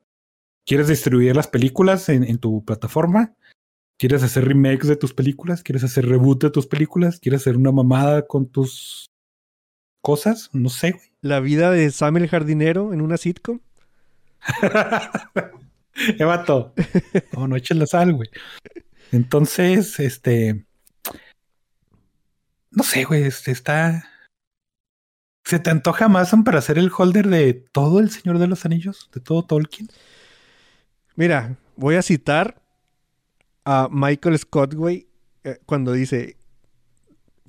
¿Quieres 0.65 0.87
distribuir 0.87 1.35
las 1.35 1.47
películas 1.47 2.09
en, 2.09 2.37
tu 2.37 2.63
plataforma? 2.63 3.33
¿Quieres 3.97 4.21
hacer 4.23 4.45
remakes 4.47 4.87
de 4.87 4.95
tus 4.95 5.13
películas? 5.13 5.63
¿Quieres 5.63 5.83
hacer 5.83 6.07
reboot 6.07 6.43
de 6.43 6.51
tus 6.51 6.67
películas? 6.67 7.19
¿Quieres 7.19 7.41
hacer 7.41 7.57
una 7.57 7.71
mamada 7.71 8.27
con 8.27 8.47
tus 8.47 9.07
cosas? 10.01 10.49
No 10.53 10.69
sé, 10.69 10.91
güey. 10.91 11.11
La 11.21 11.39
vida 11.39 11.71
de 11.71 11.89
Sam 11.91 12.17
el 12.17 12.27
jardinero 12.27 12.93
en 12.93 13.01
una 13.01 13.17
sitcom. 13.17 13.59
Eh. 16.17 16.73
No, 17.33 17.47
no 17.47 17.55
eches 17.55 17.77
la 17.77 17.85
sal, 17.85 18.13
güey. 18.13 18.29
Entonces, 19.11 19.99
este. 19.99 20.65
No 22.71 22.83
sé, 22.83 23.03
güey. 23.03 23.23
Este 23.23 23.51
está. 23.51 24.09
¿Se 25.43 25.59
te 25.59 25.69
antoja 25.71 26.05
Amazon 26.05 26.43
para 26.43 26.61
ser 26.61 26.77
el 26.77 26.91
holder 26.95 27.27
de 27.27 27.53
todo 27.53 27.99
el 27.99 28.11
Señor 28.11 28.37
de 28.37 28.47
los 28.47 28.65
Anillos? 28.65 29.09
¿De 29.13 29.19
todo 29.19 29.43
Tolkien? 29.43 29.89
Mira, 31.15 31.57
voy 31.75 31.95
a 31.95 32.01
citar 32.01 32.61
a 33.65 33.89
Michael 33.91 34.37
Scott, 34.37 34.73
güey, 34.73 35.09
eh, 35.43 35.59
cuando 35.65 35.91
dice, 35.91 36.37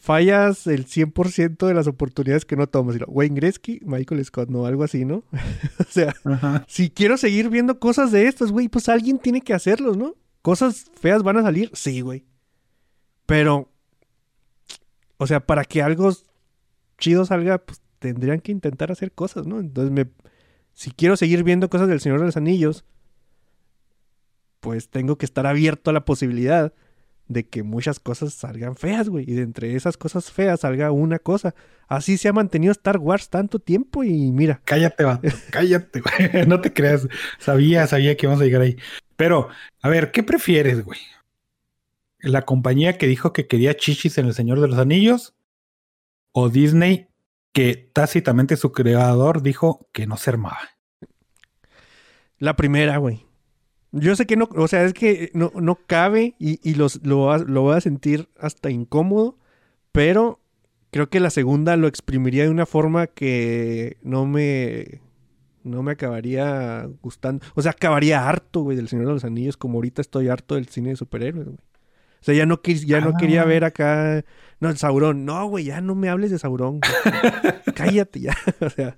fallas 0.00 0.66
el 0.66 0.86
100% 0.86 1.66
de 1.66 1.74
las 1.74 1.86
oportunidades 1.86 2.44
que 2.44 2.56
no 2.56 2.66
tomas. 2.66 2.96
Y 2.96 2.98
lo, 2.98 3.06
Wayne 3.06 3.36
Gretzky, 3.36 3.80
Michael 3.84 4.24
Scott, 4.24 4.48
no, 4.48 4.66
algo 4.66 4.82
así, 4.82 5.04
¿no? 5.04 5.22
o 5.78 5.84
sea, 5.88 6.14
Ajá. 6.24 6.64
si 6.66 6.90
quiero 6.90 7.16
seguir 7.16 7.50
viendo 7.50 7.78
cosas 7.78 8.10
de 8.10 8.26
estas, 8.26 8.50
güey, 8.50 8.68
pues 8.68 8.88
alguien 8.88 9.18
tiene 9.18 9.42
que 9.42 9.54
hacerlos, 9.54 9.96
¿no? 9.96 10.16
Cosas 10.42 10.90
feas 10.98 11.22
van 11.22 11.36
a 11.36 11.42
salir, 11.42 11.70
sí, 11.74 12.00
güey. 12.00 12.24
Pero, 13.26 13.70
o 15.18 15.26
sea, 15.26 15.40
para 15.40 15.64
que 15.64 15.82
algo 15.82 16.10
chido 16.98 17.26
salga, 17.26 17.58
pues 17.58 17.80
tendrían 17.98 18.40
que 18.40 18.52
intentar 18.52 18.90
hacer 18.90 19.12
cosas, 19.12 19.46
¿no? 19.46 19.60
Entonces, 19.60 19.92
me, 19.92 20.10
si 20.72 20.90
quiero 20.90 21.16
seguir 21.16 21.44
viendo 21.44 21.68
cosas 21.68 21.88
del 21.88 22.00
Señor 22.00 22.20
de 22.20 22.26
los 22.26 22.38
Anillos, 22.38 22.84
pues 24.60 24.88
tengo 24.88 25.16
que 25.16 25.26
estar 25.26 25.46
abierto 25.46 25.90
a 25.90 25.92
la 25.92 26.04
posibilidad 26.06 26.72
de 27.30 27.46
que 27.46 27.62
muchas 27.62 28.00
cosas 28.00 28.34
salgan 28.34 28.74
feas, 28.74 29.08
güey. 29.08 29.24
Y 29.26 29.34
de 29.34 29.42
entre 29.42 29.76
esas 29.76 29.96
cosas 29.96 30.32
feas 30.32 30.60
salga 30.60 30.90
una 30.90 31.20
cosa. 31.20 31.54
Así 31.86 32.18
se 32.18 32.28
ha 32.28 32.32
mantenido 32.32 32.72
Star 32.72 32.98
Wars 32.98 33.30
tanto 33.30 33.60
tiempo 33.60 34.02
y 34.02 34.32
mira. 34.32 34.60
Cállate, 34.64 35.04
vato. 35.04 35.28
Cállate, 35.50 36.00
güey. 36.00 36.46
No 36.48 36.60
te 36.60 36.72
creas. 36.72 37.06
Sabía, 37.38 37.86
sabía 37.86 38.16
que 38.16 38.26
íbamos 38.26 38.42
a 38.42 38.44
llegar 38.44 38.62
ahí. 38.62 38.76
Pero, 39.14 39.48
a 39.80 39.88
ver, 39.88 40.10
¿qué 40.10 40.24
prefieres, 40.24 40.84
güey? 40.84 40.98
¿La 42.18 42.42
compañía 42.42 42.98
que 42.98 43.06
dijo 43.06 43.32
que 43.32 43.46
quería 43.46 43.76
chichis 43.76 44.18
en 44.18 44.26
El 44.26 44.34
Señor 44.34 44.60
de 44.60 44.66
los 44.66 44.78
Anillos? 44.78 45.34
¿O 46.32 46.48
Disney 46.48 47.06
que 47.52 47.76
tácitamente 47.92 48.56
su 48.56 48.72
creador 48.72 49.42
dijo 49.42 49.88
que 49.92 50.08
no 50.08 50.16
se 50.16 50.30
armaba? 50.30 50.58
La 52.38 52.56
primera, 52.56 52.96
güey. 52.96 53.24
Yo 53.92 54.14
sé 54.14 54.26
que 54.26 54.36
no, 54.36 54.48
o 54.54 54.68
sea, 54.68 54.84
es 54.84 54.92
que 54.94 55.30
no, 55.34 55.50
no 55.54 55.74
cabe 55.86 56.34
y, 56.38 56.60
y 56.68 56.74
los, 56.74 57.04
lo, 57.04 57.36
lo 57.38 57.62
voy 57.62 57.76
a 57.76 57.80
sentir 57.80 58.28
hasta 58.38 58.70
incómodo, 58.70 59.36
pero 59.92 60.40
creo 60.92 61.08
que 61.10 61.18
la 61.20 61.30
segunda 61.30 61.76
lo 61.76 61.88
exprimiría 61.88 62.44
de 62.44 62.50
una 62.50 62.66
forma 62.66 63.08
que 63.08 63.96
no 64.02 64.26
me, 64.26 65.00
no 65.64 65.82
me 65.82 65.92
acabaría 65.92 66.88
gustando. 67.02 67.44
O 67.54 67.62
sea, 67.62 67.72
acabaría 67.72 68.28
harto, 68.28 68.60
güey, 68.62 68.76
del 68.76 68.88
Señor 68.88 69.06
de 69.06 69.12
los 69.14 69.24
Anillos, 69.24 69.56
como 69.56 69.78
ahorita 69.78 70.00
estoy 70.02 70.28
harto 70.28 70.54
del 70.54 70.68
cine 70.68 70.90
de 70.90 70.96
superhéroes, 70.96 71.46
güey. 71.46 71.58
O 71.58 72.22
sea, 72.22 72.34
ya 72.34 72.44
no, 72.46 72.60
ya 72.62 73.00
no 73.00 73.10
Ah. 73.10 73.16
quería 73.18 73.44
ver 73.44 73.64
acá, 73.64 74.24
no, 74.60 74.68
el 74.68 74.76
Saurón. 74.76 75.24
No, 75.24 75.46
güey, 75.46 75.64
ya 75.64 75.80
no 75.80 75.94
me 75.94 76.10
hables 76.10 76.30
de 76.30 76.38
Saurón. 76.38 76.80
güey. 76.80 76.92
Cállate 77.74 78.20
ya. 78.20 78.36
o 78.60 78.68
sea, 78.70 78.96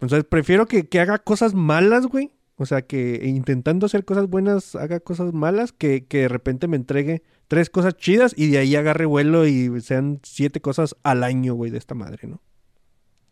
entonces 0.00 0.24
prefiero 0.24 0.66
que, 0.66 0.88
que 0.88 1.00
haga 1.00 1.18
cosas 1.18 1.54
malas, 1.54 2.06
güey. 2.06 2.32
O 2.56 2.66
sea, 2.66 2.82
que 2.82 3.22
intentando 3.24 3.86
hacer 3.86 4.04
cosas 4.04 4.28
buenas 4.28 4.76
haga 4.76 5.00
cosas 5.00 5.32
malas, 5.32 5.72
que, 5.72 6.06
que 6.06 6.18
de 6.18 6.28
repente 6.28 6.68
me 6.68 6.76
entregue 6.76 7.22
tres 7.48 7.70
cosas 7.70 7.96
chidas 7.96 8.34
y 8.36 8.48
de 8.48 8.58
ahí 8.58 8.76
agarre 8.76 9.06
vuelo 9.06 9.46
y 9.46 9.80
sean 9.80 10.20
siete 10.22 10.60
cosas 10.60 10.96
al 11.02 11.24
año, 11.24 11.54
güey, 11.54 11.70
de 11.70 11.78
esta 11.78 11.94
madre, 11.94 12.28
¿no? 12.28 12.40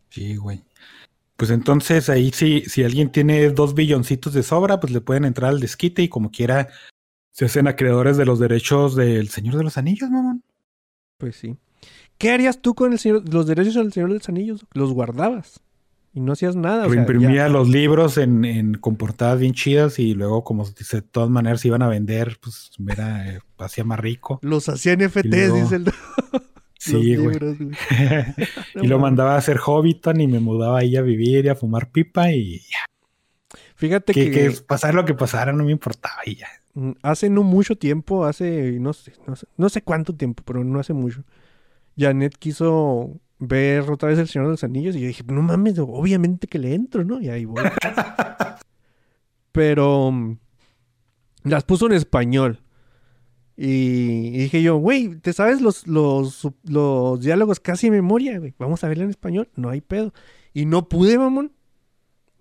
Sí, 0.09 0.35
güey. 0.35 0.63
Pues 1.37 1.49
entonces 1.49 2.09
ahí 2.09 2.31
sí, 2.31 2.63
si 2.67 2.83
alguien 2.83 3.11
tiene 3.11 3.49
dos 3.49 3.73
billoncitos 3.73 4.33
de 4.33 4.43
sobra, 4.43 4.79
pues 4.79 4.93
le 4.93 5.01
pueden 5.01 5.25
entrar 5.25 5.49
al 5.49 5.59
desquite 5.59 6.03
y 6.03 6.09
como 6.09 6.29
quiera 6.29 6.67
se 7.31 7.45
hacen 7.45 7.67
acreedores 7.67 8.17
de 8.17 8.25
los 8.25 8.39
derechos 8.39 8.95
del 8.95 9.29
Señor 9.29 9.55
de 9.55 9.63
los 9.63 9.77
Anillos, 9.77 10.09
mamón. 10.09 10.43
Pues 11.17 11.37
sí. 11.37 11.57
¿Qué 12.17 12.31
harías 12.31 12.61
tú 12.61 12.75
con 12.75 12.91
el 12.93 12.99
señor, 12.99 13.27
los 13.33 13.47
derechos 13.47 13.73
del 13.75 13.91
Señor 13.91 14.09
de 14.09 14.15
los 14.15 14.29
Anillos? 14.29 14.65
Los 14.73 14.93
guardabas 14.93 15.61
y 16.13 16.19
no 16.19 16.33
hacías 16.33 16.55
nada. 16.55 16.85
O 16.85 16.89
sea, 16.89 16.95
Reimprimía 16.95 17.47
los 17.49 17.69
libros 17.69 18.17
en, 18.17 18.43
en 18.45 18.73
con 18.75 18.95
portadas 18.97 19.39
bien 19.39 19.53
chidas 19.53 19.97
y 19.99 20.13
luego 20.13 20.43
como 20.43 20.65
dice, 20.67 20.97
de 20.97 21.01
todas 21.03 21.29
maneras 21.29 21.61
se 21.61 21.69
iban 21.69 21.81
a 21.81 21.87
vender, 21.87 22.37
pues 22.41 22.71
era, 22.89 23.29
eh, 23.29 23.39
hacía 23.57 23.83
más 23.83 23.99
rico. 23.99 24.39
Los 24.41 24.67
hacía 24.69 24.95
NFTs, 24.95 25.25
luego- 25.25 25.55
dice 25.55 25.75
el... 25.75 25.85
Sí, 26.83 26.93
los 26.93 27.01
güey. 27.23 27.33
libros, 27.35 27.57
güey. 27.59 27.71
y 28.81 28.87
lo 28.87 28.97
mandaba 28.97 29.35
a 29.35 29.37
hacer 29.37 29.57
Hobbiton 29.57 30.19
y 30.19 30.25
me 30.27 30.39
mudaba 30.39 30.79
ahí 30.79 30.95
a 30.97 31.03
vivir 31.03 31.45
y 31.45 31.49
a 31.49 31.53
fumar 31.55 31.91
pipa 31.91 32.31
y 32.31 32.57
ya. 32.57 33.59
Fíjate 33.75 34.13
Que, 34.13 34.31
que... 34.31 34.49
que 34.49 34.51
pasara 34.65 34.93
lo 34.93 35.05
que 35.05 35.13
pasara 35.13 35.53
no 35.53 35.63
me 35.63 35.71
importaba 35.71 36.17
y 36.25 36.37
ya. 36.37 36.47
mm, 36.73 36.93
hace 37.03 37.29
no 37.29 37.43
mucho 37.43 37.75
tiempo, 37.77 38.25
hace 38.25 38.79
no 38.79 38.93
sé, 38.93 39.13
no 39.27 39.35
sé, 39.35 39.45
no 39.57 39.69
sé 39.69 39.83
cuánto 39.83 40.15
tiempo, 40.15 40.41
pero 40.43 40.63
no 40.63 40.79
hace 40.79 40.93
mucho. 40.93 41.23
Janet 41.95 42.35
quiso 42.39 43.19
ver 43.41 43.89
otra 43.89 44.09
vez 44.09 44.19
El 44.19 44.27
Señor 44.27 44.45
de 44.47 44.51
los 44.51 44.63
Anillos 44.63 44.95
y 44.95 45.01
yo 45.01 45.07
dije, 45.07 45.23
no 45.27 45.41
mames, 45.41 45.77
obviamente 45.79 46.47
que 46.47 46.59
le 46.59 46.75
entro, 46.75 47.03
¿no? 47.03 47.19
Y 47.19 47.29
ahí 47.29 47.45
voy. 47.45 47.63
pero 49.51 50.11
mm, 50.11 50.37
las 51.43 51.63
puso 51.63 51.87
en 51.87 51.93
español. 51.93 52.59
Y, 53.57 54.27
y 54.27 54.37
dije 54.37 54.61
yo, 54.61 54.77
güey, 54.77 55.15
¿te 55.15 55.33
sabes 55.33 55.59
los, 55.59 55.87
los, 55.87 57.19
diálogos 57.19 57.59
casi 57.59 57.87
de 57.87 57.97
memoria, 57.97 58.37
güey? 58.39 58.53
Vamos 58.59 58.83
a 58.83 58.87
verla 58.87 59.03
en 59.03 59.09
español, 59.09 59.49
no 59.55 59.69
hay 59.69 59.81
pedo. 59.81 60.13
Y 60.53 60.65
no 60.65 60.87
pude, 60.87 61.17
mamón. 61.17 61.51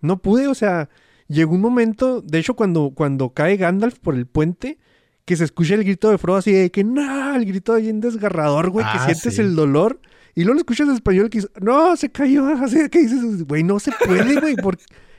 No 0.03 0.21
pude, 0.21 0.49
o 0.49 0.55
sea, 0.55 0.91
llegó 1.29 1.55
un 1.55 1.61
momento, 1.63 2.21
de 2.21 2.39
hecho, 2.39 2.55
cuando, 2.55 2.93
cuando 2.95 3.31
cae 3.31 3.57
Gandalf 3.57 3.99
por 3.99 4.15
el 4.15 4.27
puente, 4.27 4.79
que 5.25 5.37
se 5.37 5.45
escucha 5.45 5.75
el 5.75 5.85
grito 5.85 6.11
de 6.11 6.19
Frodo 6.19 6.39
así 6.39 6.53
de 6.53 6.71
que 6.71 6.85
no, 6.85 7.35
el 7.35 7.45
grito 7.47 7.75
bien 7.77 8.01
desgarrador, 8.01 8.71
güey, 8.71 8.85
Ah, 8.87 8.93
que 8.93 9.15
sientes 9.15 9.35
sí. 9.37 9.41
el 9.41 9.55
dolor. 9.55 10.01
Y 10.35 10.43
luego 10.45 10.55
lo 10.55 10.61
escuchas 10.61 10.89
en 10.89 10.95
español 10.95 11.31
que 11.31 11.39
dices, 11.39 11.51
no, 11.61 11.97
se 11.97 12.11
cayó, 12.11 12.47
así 12.63 12.89
que 12.89 13.01
dices, 13.01 13.45
güey, 13.47 13.63
no 13.63 13.79
se 13.81 13.93
puede, 14.05 14.41
güey. 14.41 14.57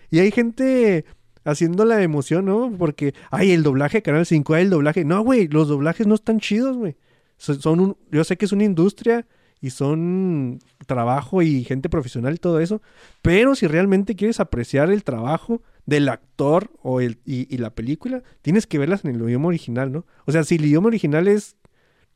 Y 0.09 0.19
hay 0.19 0.31
gente 0.31 1.05
haciendo 1.43 1.85
la 1.85 2.01
emoción, 2.03 2.45
¿no? 2.45 2.71
Porque, 2.77 3.13
ay, 3.31 3.51
el 3.51 3.63
doblaje, 3.63 4.01
Canal 4.01 4.25
5, 4.25 4.53
ay, 4.53 4.63
el 4.63 4.69
doblaje. 4.69 5.05
No, 5.05 5.21
güey, 5.23 5.47
los 5.47 5.67
doblajes 5.67 6.05
no 6.07 6.15
están 6.15 6.39
chidos, 6.39 6.77
güey. 6.77 6.95
So- 7.37 7.55
Son 7.55 7.79
un, 7.79 7.97
yo 8.11 8.23
sé 8.23 8.37
que 8.37 8.45
es 8.45 8.51
una 8.51 8.63
industria 8.63 9.25
y 9.59 9.69
son 9.69 10.59
trabajo 10.87 11.41
y 11.41 11.63
gente 11.63 11.87
profesional 11.89 12.33
y 12.33 12.37
todo 12.37 12.59
eso, 12.59 12.81
pero 13.21 13.53
si 13.55 13.67
realmente 13.67 14.15
quieres 14.15 14.39
apreciar 14.39 14.91
el 14.91 15.03
trabajo 15.03 15.61
del 15.85 16.09
actor 16.09 16.71
o 16.81 16.99
el, 17.01 17.19
y 17.25 17.55
la 17.57 17.69
película, 17.73 18.23
tienes 18.41 18.65
que 18.67 18.77
verlas 18.79 19.05
en 19.05 19.15
el 19.15 19.21
idioma 19.21 19.47
original, 19.49 19.91
¿no? 19.91 20.05
O 20.25 20.31
sea, 20.31 20.43
si 20.43 20.55
el 20.55 20.65
idioma 20.65 20.87
original 20.87 21.27
es 21.27 21.55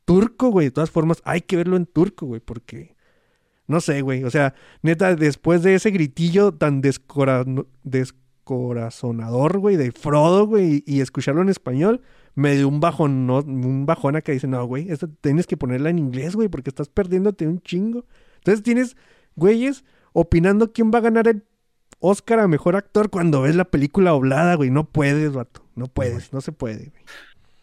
turco, 0.06 0.48
güey, 0.48 0.68
de 0.68 0.70
todas 0.70 0.90
formas, 0.90 1.20
hay 1.24 1.42
que 1.42 1.56
verlo 1.56 1.76
en 1.76 1.84
turco, 1.84 2.24
güey, 2.24 2.40
porque... 2.40 2.96
No 3.68 3.80
sé, 3.80 4.00
güey. 4.00 4.22
O 4.22 4.30
sea, 4.30 4.54
neta, 4.82 5.16
después 5.16 5.64
de 5.64 5.74
ese 5.74 5.90
gritillo 5.90 6.52
tan 6.52 6.80
descora- 6.80 7.44
descorazonador, 7.82 9.58
güey, 9.58 9.76
de 9.76 9.90
Frodo, 9.90 10.46
güey, 10.46 10.84
y, 10.86 10.96
y 10.98 11.00
escucharlo 11.00 11.42
en 11.42 11.48
español, 11.48 12.00
me 12.36 12.54
dio 12.54 12.68
un 12.68 12.78
bajón, 12.78 13.26
no, 13.26 13.38
un 13.40 13.84
bajón 13.84 14.14
acá. 14.14 14.30
Dice, 14.30 14.46
no, 14.46 14.64
güey, 14.66 14.88
esta 14.90 15.08
tienes 15.20 15.48
que 15.48 15.56
ponerla 15.56 15.90
en 15.90 15.98
inglés, 15.98 16.36
güey, 16.36 16.48
porque 16.48 16.70
estás 16.70 16.88
perdiéndote 16.88 17.48
un 17.48 17.60
chingo. 17.60 18.04
Entonces 18.36 18.62
tienes, 18.62 18.96
güeyes, 19.34 19.84
opinando 20.12 20.72
quién 20.72 20.92
va 20.92 20.98
a 20.98 21.02
ganar 21.02 21.26
el 21.26 21.42
Oscar 21.98 22.38
a 22.38 22.46
Mejor 22.46 22.76
Actor 22.76 23.10
cuando 23.10 23.42
ves 23.42 23.56
la 23.56 23.64
película 23.64 24.10
doblada, 24.12 24.54
güey. 24.54 24.70
No 24.70 24.84
puedes, 24.84 25.32
vato. 25.32 25.64
No 25.74 25.86
puedes, 25.88 26.32
no 26.32 26.40
se 26.40 26.52
puede, 26.52 26.90
güey. 26.90 27.04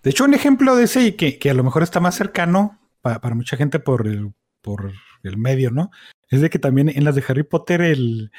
De 0.03 0.09
hecho, 0.09 0.25
un 0.25 0.33
ejemplo 0.33 0.75
de 0.75 0.83
ese 0.85 1.01
y 1.07 1.11
que, 1.13 1.39
que 1.39 1.49
a 1.49 1.53
lo 1.53 1.63
mejor 1.63 1.81
está 1.83 1.99
más 1.99 2.15
cercano 2.15 2.79
pa- 3.01 3.19
para 3.21 3.35
mucha 3.35 3.55
gente 3.57 3.79
por 3.79 4.05
el, 4.07 4.33
por 4.61 4.91
el 5.23 5.37
medio, 5.37 5.71
¿no? 5.71 5.91
Es 6.29 6.41
de 6.41 6.49
que 6.49 6.59
también 6.59 6.89
en 6.89 7.03
las 7.05 7.15
de 7.15 7.23
Harry 7.27 7.43
Potter 7.43 7.81
el, 7.81 8.31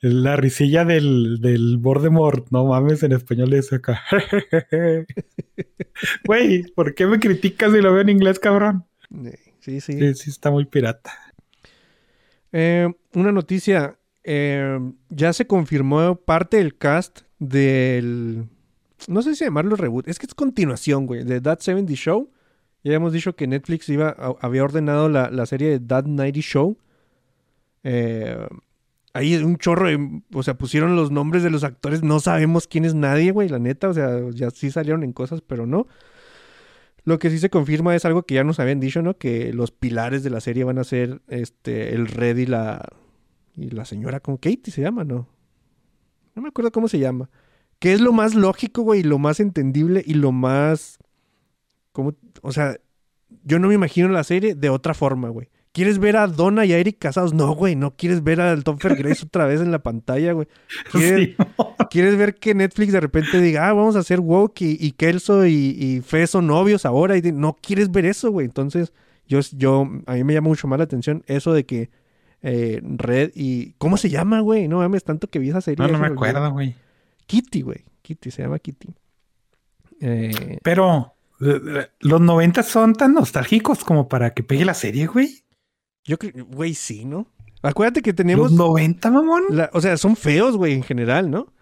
la 0.00 0.36
risilla 0.36 0.84
del, 0.84 1.38
del 1.40 1.76
Voldemort, 1.78 2.48
no 2.50 2.64
mames, 2.66 3.02
en 3.02 3.12
español 3.12 3.52
es 3.52 3.72
acá. 3.72 4.02
Güey, 6.24 6.62
¿por 6.74 6.94
qué 6.94 7.06
me 7.06 7.18
criticas 7.20 7.72
si 7.72 7.80
lo 7.80 7.92
veo 7.92 8.02
en 8.02 8.08
inglés, 8.10 8.38
cabrón? 8.38 8.84
Sí, 9.60 9.80
sí. 9.80 9.92
Sí, 9.98 10.14
sí 10.14 10.30
está 10.30 10.50
muy 10.50 10.64
pirata. 10.66 11.12
Eh, 12.52 12.88
una 13.14 13.32
noticia. 13.32 13.98
eh, 14.24 14.78
ya 15.08 15.32
se 15.32 15.46
confirmó 15.46 16.16
parte 16.16 16.56
del 16.58 16.76
cast 16.76 17.20
del. 17.38 18.48
No 19.08 19.22
sé 19.22 19.34
si 19.34 19.44
llamarlo 19.44 19.76
reboot. 19.76 20.08
Es 20.08 20.18
que 20.18 20.26
es 20.26 20.34
continuación, 20.34 21.06
güey. 21.06 21.24
De 21.24 21.40
That 21.40 21.60
70 21.60 21.92
Show. 21.94 22.30
Ya 22.84 22.94
hemos 22.94 23.12
dicho 23.12 23.34
que 23.34 23.46
Netflix 23.46 23.88
iba, 23.88 24.10
había 24.40 24.62
ordenado 24.62 25.08
la, 25.08 25.30
la 25.30 25.46
serie 25.46 25.70
de 25.70 25.80
That 25.80 26.04
90 26.06 26.40
Show. 26.40 26.78
Eh, 27.84 28.46
ahí 29.12 29.36
un 29.36 29.56
chorro 29.58 29.88
O 30.34 30.42
sea, 30.42 30.58
pusieron 30.58 30.96
los 30.96 31.10
nombres 31.10 31.42
de 31.42 31.50
los 31.50 31.64
actores. 31.64 32.02
No 32.02 32.20
sabemos 32.20 32.66
quién 32.66 32.84
es 32.84 32.94
nadie, 32.94 33.32
güey. 33.32 33.48
La 33.48 33.58
neta. 33.58 33.88
O 33.88 33.94
sea, 33.94 34.30
ya 34.30 34.50
sí 34.50 34.70
salieron 34.70 35.02
en 35.02 35.12
cosas, 35.12 35.40
pero 35.40 35.66
no. 35.66 35.86
Lo 37.04 37.20
que 37.20 37.30
sí 37.30 37.38
se 37.38 37.50
confirma 37.50 37.94
es 37.94 38.04
algo 38.04 38.24
que 38.24 38.34
ya 38.34 38.42
nos 38.42 38.58
habían 38.58 38.80
dicho, 38.80 39.00
¿no? 39.00 39.16
Que 39.16 39.52
los 39.52 39.70
pilares 39.70 40.24
de 40.24 40.30
la 40.30 40.40
serie 40.40 40.64
van 40.64 40.78
a 40.78 40.84
ser 40.84 41.22
este 41.28 41.94
el 41.94 42.08
Red 42.08 42.36
y 42.38 42.46
la 42.46 42.84
y 43.56 43.70
la 43.70 43.84
señora 43.84 44.18
con 44.18 44.36
Katie 44.36 44.72
se 44.72 44.82
llama, 44.82 45.04
¿no? 45.04 45.28
No 46.34 46.42
me 46.42 46.48
acuerdo 46.48 46.72
cómo 46.72 46.88
se 46.88 46.98
llama. 46.98 47.30
Que 47.78 47.92
es 47.92 48.00
lo 48.00 48.12
más 48.12 48.34
lógico, 48.34 48.82
güey, 48.82 49.00
y 49.00 49.04
lo 49.04 49.18
más 49.18 49.40
entendible 49.40 50.02
y 50.06 50.14
lo 50.14 50.32
más 50.32 50.98
como, 51.96 52.14
o 52.42 52.52
sea, 52.52 52.76
yo 53.42 53.58
no 53.58 53.68
me 53.68 53.74
imagino 53.74 54.08
la 54.08 54.22
serie 54.22 54.54
de 54.54 54.68
otra 54.68 54.92
forma, 54.92 55.30
güey. 55.30 55.48
¿Quieres 55.72 55.98
ver 55.98 56.18
a 56.18 56.26
Donna 56.26 56.66
y 56.66 56.74
a 56.74 56.78
Eric 56.78 56.98
casados? 56.98 57.32
No, 57.32 57.54
güey, 57.54 57.74
no 57.74 57.96
quieres 57.96 58.22
ver 58.22 58.38
a 58.42 58.54
Topher 58.60 58.96
Grace 58.98 59.24
otra 59.24 59.46
vez 59.46 59.62
en 59.62 59.70
la 59.70 59.78
pantalla, 59.78 60.32
güey. 60.32 60.46
¿Quieres, 60.92 61.30
Sí. 61.30 61.36
¿Quieres 61.90 62.18
ver 62.18 62.34
que 62.34 62.54
Netflix 62.54 62.92
de 62.92 63.00
repente 63.00 63.40
diga, 63.40 63.66
ah, 63.66 63.72
vamos 63.72 63.96
a 63.96 64.00
hacer 64.00 64.20
woke 64.20 64.60
y, 64.60 64.76
y 64.78 64.92
Kelso 64.92 65.46
y, 65.46 65.52
y 65.54 66.00
Fe 66.02 66.26
son 66.26 66.48
novios 66.48 66.84
ahora? 66.84 67.16
Y 67.16 67.22
no 67.32 67.56
quieres 67.58 67.90
ver 67.90 68.04
eso, 68.04 68.30
güey. 68.30 68.44
Entonces, 68.44 68.92
yo, 69.26 69.40
yo, 69.52 69.88
a 70.04 70.14
mí 70.14 70.24
me 70.24 70.34
llama 70.34 70.48
mucho 70.48 70.68
más 70.68 70.78
la 70.78 70.84
atención 70.84 71.22
eso 71.26 71.54
de 71.54 71.64
que 71.64 71.88
eh, 72.42 72.82
Red 72.82 73.32
y... 73.34 73.72
¿Cómo 73.78 73.96
se 73.96 74.10
llama, 74.10 74.40
güey? 74.40 74.68
No 74.68 74.78
mames, 74.78 75.02
tanto 75.04 75.28
que 75.28 75.38
vi 75.38 75.48
esa 75.48 75.62
serie. 75.62 75.86
No, 75.86 75.90
no 75.90 75.98
me 75.98 76.08
acuerdo, 76.08 76.52
güey. 76.52 76.74
Kitty, 77.26 77.62
güey. 77.62 77.84
Kitty, 78.02 78.30
se 78.30 78.42
llama 78.42 78.58
Kitty. 78.58 78.88
Eh, 80.00 80.58
Pero 80.62 81.14
eh, 81.40 81.60
eh, 81.66 81.86
los 82.00 82.20
90 82.20 82.62
son 82.62 82.94
tan 82.94 83.14
nostálgicos 83.14 83.84
como 83.84 84.08
para 84.08 84.34
que 84.34 84.42
pegue 84.42 84.64
la 84.64 84.74
serie, 84.74 85.06
güey. 85.06 85.44
yo 86.04 86.18
creo, 86.18 86.44
güey, 86.46 86.74
sí, 86.74 87.04
¿no? 87.04 87.26
Acuérdate 87.62 88.02
que 88.02 88.12
tenemos... 88.12 88.50
Los 88.52 88.58
90, 88.58 89.10
mamón. 89.10 89.42
la- 89.50 89.70
o 89.72 89.80
sea, 89.80 89.96
son 89.96 90.14
feos, 90.16 90.56
güey, 90.56 90.74
en 90.74 90.82
general, 90.82 91.30
¿no? 91.30 91.52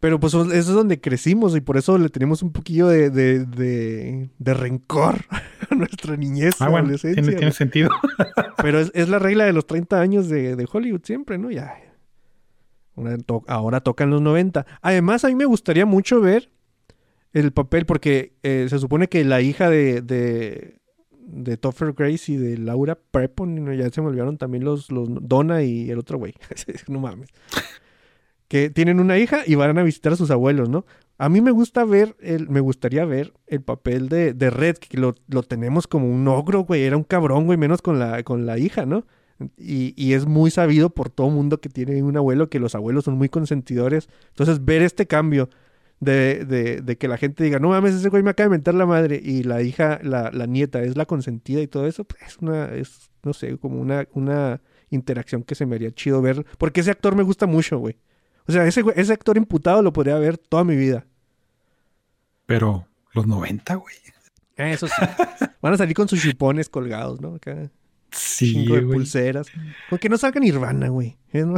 Pero 0.00 0.18
pues 0.20 0.34
eso 0.34 0.52
es 0.52 0.66
donde 0.66 1.00
crecimos 1.00 1.56
y 1.56 1.60
por 1.60 1.76
eso 1.76 1.96
le 1.96 2.08
tenemos 2.10 2.42
un 2.42 2.52
poquillo 2.52 2.86
de, 2.88 3.08
de, 3.10 3.44
de, 3.46 4.30
de 4.38 4.54
rencor 4.54 5.24
a 5.70 5.74
nuestra 5.74 6.16
niñez. 6.16 6.54
Ah, 6.60 6.68
bueno, 6.68 6.96
tiene, 6.98 7.22
tiene 7.34 7.52
sentido. 7.52 7.90
Pero 8.62 8.78
es, 8.80 8.90
es 8.94 9.08
la 9.08 9.18
regla 9.18 9.44
de 9.44 9.52
los 9.52 9.66
30 9.66 9.98
años 10.00 10.28
de, 10.28 10.54
de 10.56 10.68
Hollywood 10.70 11.00
siempre, 11.04 11.38
¿no? 11.38 11.50
Ya. 11.50 11.74
Ahora 13.46 13.80
tocan 13.80 14.10
los 14.10 14.22
90. 14.22 14.66
Además, 14.80 15.24
a 15.24 15.28
mí 15.28 15.34
me 15.34 15.44
gustaría 15.44 15.86
mucho 15.86 16.20
ver 16.20 16.50
el 17.32 17.52
papel, 17.52 17.84
porque 17.84 18.32
eh, 18.42 18.66
se 18.70 18.78
supone 18.78 19.08
que 19.08 19.24
la 19.24 19.42
hija 19.42 19.68
de, 19.68 20.00
de, 20.00 20.78
de 21.10 21.56
Topher 21.56 21.92
Grace 21.92 22.32
y 22.32 22.36
de 22.36 22.56
Laura 22.56 22.98
Prepon, 23.10 23.76
ya 23.76 23.90
se 23.90 24.00
me 24.00 24.08
olvidaron 24.08 24.38
también 24.38 24.64
los, 24.64 24.90
los 24.90 25.08
Donna 25.10 25.62
y 25.62 25.90
el 25.90 25.98
otro 25.98 26.18
güey. 26.18 26.34
no 26.88 27.00
mames. 27.00 27.28
Que 28.48 28.70
tienen 28.70 29.00
una 29.00 29.18
hija 29.18 29.42
y 29.44 29.56
van 29.56 29.76
a 29.76 29.82
visitar 29.82 30.12
a 30.12 30.16
sus 30.16 30.30
abuelos, 30.30 30.68
¿no? 30.68 30.86
A 31.18 31.28
mí 31.28 31.40
me 31.40 31.50
gusta 31.50 31.84
ver, 31.84 32.14
el, 32.20 32.48
me 32.48 32.60
gustaría 32.60 33.04
ver 33.04 33.32
el 33.46 33.62
papel 33.62 34.08
de, 34.08 34.34
de 34.34 34.50
Red, 34.50 34.76
que 34.76 34.98
lo, 34.98 35.14
lo 35.28 35.42
tenemos 35.42 35.86
como 35.86 36.08
un 36.08 36.28
ogro, 36.28 36.60
güey. 36.60 36.84
Era 36.84 36.96
un 36.96 37.04
cabrón, 37.04 37.46
güey, 37.46 37.58
menos 37.58 37.82
con 37.82 37.98
la, 37.98 38.22
con 38.22 38.46
la 38.46 38.58
hija, 38.58 38.86
¿no? 38.86 39.04
Y, 39.58 39.92
y 39.96 40.14
es 40.14 40.26
muy 40.26 40.50
sabido 40.50 40.90
por 40.90 41.10
todo 41.10 41.28
mundo 41.28 41.60
que 41.60 41.68
tiene 41.68 42.02
un 42.02 42.16
abuelo 42.16 42.48
que 42.48 42.58
los 42.58 42.74
abuelos 42.74 43.04
son 43.04 43.18
muy 43.18 43.28
consentidores. 43.28 44.08
Entonces, 44.28 44.64
ver 44.64 44.82
este 44.82 45.06
cambio 45.06 45.50
de, 46.00 46.44
de, 46.44 46.80
de 46.82 46.96
que 46.98 47.08
la 47.08 47.18
gente 47.18 47.44
diga, 47.44 47.58
no 47.58 47.68
mames, 47.68 47.94
ese 47.94 48.08
güey 48.08 48.22
me 48.22 48.30
acaba 48.30 48.46
de 48.46 48.50
mentar 48.50 48.74
la 48.74 48.86
madre 48.86 49.20
y 49.22 49.42
la 49.42 49.62
hija, 49.62 49.98
la, 50.02 50.30
la 50.32 50.46
nieta 50.46 50.82
es 50.82 50.96
la 50.96 51.06
consentida 51.06 51.60
y 51.60 51.66
todo 51.66 51.86
eso, 51.86 52.04
pues 52.04 52.22
es 52.22 52.38
una, 52.38 52.66
es, 52.74 53.10
no 53.22 53.32
sé, 53.32 53.58
como 53.58 53.80
una, 53.80 54.06
una 54.12 54.60
interacción 54.90 55.42
que 55.42 55.54
se 55.54 55.66
me 55.66 55.76
haría 55.76 55.92
chido 55.92 56.22
ver. 56.22 56.44
Porque 56.58 56.80
ese 56.80 56.90
actor 56.90 57.14
me 57.14 57.22
gusta 57.22 57.46
mucho, 57.46 57.78
güey. 57.78 57.96
O 58.48 58.52
sea, 58.52 58.66
ese, 58.66 58.84
ese 58.94 59.12
actor 59.12 59.36
imputado 59.36 59.82
lo 59.82 59.92
podría 59.92 60.18
ver 60.18 60.38
toda 60.38 60.64
mi 60.64 60.76
vida. 60.76 61.06
Pero 62.46 62.86
los 63.12 63.26
90, 63.26 63.74
güey. 63.74 63.94
Eh, 64.56 64.72
Eso 64.72 64.86
sí. 64.86 64.94
Van 65.60 65.74
a 65.74 65.76
salir 65.76 65.94
con 65.94 66.08
sus 66.08 66.22
chupones 66.22 66.68
colgados, 66.68 67.20
¿no? 67.20 67.34
Acá. 67.34 67.70
Sí, 68.12 68.66
de 68.66 68.82
pulseras. 68.82 69.48
Con 69.90 69.98
que 69.98 70.08
no 70.08 70.16
salga 70.16 70.40
Nirvana, 70.40 70.88
güey. 70.88 71.16
No- 71.32 71.56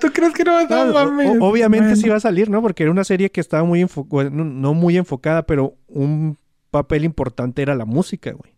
¿Tú 0.00 0.08
crees 0.12 0.32
que 0.32 0.44
no? 0.44 0.60
No, 0.62 0.66
Claro, 0.68 0.92
mames. 0.92 1.36
obviamente 1.40 1.86
Bueno. 1.88 1.96
sí 2.02 2.08
va 2.08 2.16
a 2.16 2.20
salir, 2.20 2.48
¿no? 2.48 2.62
Porque 2.62 2.84
era 2.84 2.92
una 2.92 3.04
serie 3.04 3.30
que 3.30 3.40
estaba 3.40 3.64
muy 3.64 3.80
enfocada, 3.80 4.30
no, 4.30 4.44
no 4.44 4.72
muy 4.74 4.96
enfocada, 4.96 5.44
pero 5.46 5.74
un 5.88 6.38
papel 6.70 7.04
importante 7.04 7.60
era 7.62 7.74
la 7.74 7.84
música, 7.84 8.32
güey. 8.32 8.54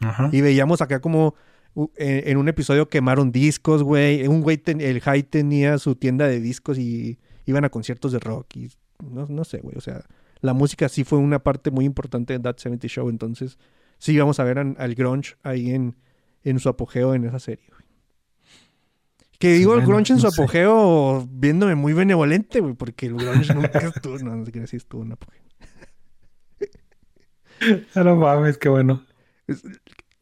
Ajá. 0.00 0.28
Y 0.32 0.40
veíamos 0.40 0.80
acá 0.82 1.00
como 1.00 1.34
u- 1.74 1.90
en, 1.96 2.28
en 2.28 2.36
un 2.38 2.48
episodio 2.48 2.88
quemaron 2.88 3.32
discos, 3.32 3.82
güey. 3.82 4.26
Un 4.26 4.40
güey, 4.42 4.58
ten- 4.58 4.80
el 4.80 5.00
High 5.00 5.22
tenía 5.22 5.78
su 5.78 5.94
tienda 5.94 6.26
de 6.26 6.40
discos 6.40 6.78
y 6.78 7.18
iban 7.46 7.64
a 7.64 7.70
conciertos 7.70 8.12
de 8.12 8.18
rock 8.18 8.56
y 8.56 8.70
no, 9.02 9.26
no 9.28 9.44
sé, 9.44 9.58
güey. 9.58 9.76
O 9.76 9.80
sea, 9.80 10.02
la 10.40 10.52
música 10.54 10.88
sí 10.88 11.04
fue 11.04 11.18
una 11.18 11.38
parte 11.38 11.70
muy 11.70 11.84
importante 11.84 12.32
de 12.32 12.40
That 12.40 12.56
70 12.58 12.88
Show. 12.88 13.08
Entonces, 13.08 13.58
sí 14.00 14.18
vamos 14.18 14.40
a 14.40 14.44
ver 14.44 14.58
an- 14.58 14.74
al 14.80 14.96
grunge 14.96 15.36
ahí 15.44 15.70
en, 15.70 15.94
en 16.42 16.58
su 16.58 16.68
apogeo 16.68 17.14
en 17.14 17.24
esa 17.26 17.38
serie, 17.38 17.66
güey. 17.68 17.80
Que 19.38 19.52
digo 19.54 19.72
el 19.74 19.80
Bueno, 19.80 19.94
grunge 19.94 20.12
en 20.12 20.18
no 20.18 20.22
su 20.22 20.30
sé. 20.32 20.42
apogeo 20.42 21.26
viéndome 21.30 21.74
muy 21.76 21.92
benevolente, 21.92 22.60
güey, 22.60 22.74
porque 22.74 23.06
el 23.06 23.14
grunge 23.14 23.54
nunca 23.54 23.78
estuvo, 23.78 24.18
no, 24.18 24.34
no 24.36 24.44
sé 24.44 24.52
qué 24.52 24.66
sí 24.66 24.76
estuvo 24.76 25.02
en 25.04 25.12
apogeo. 25.12 25.40
Ah, 27.94 28.02
no 28.04 28.16
mames, 28.16 28.56
qué 28.56 28.70
bueno. 28.70 29.04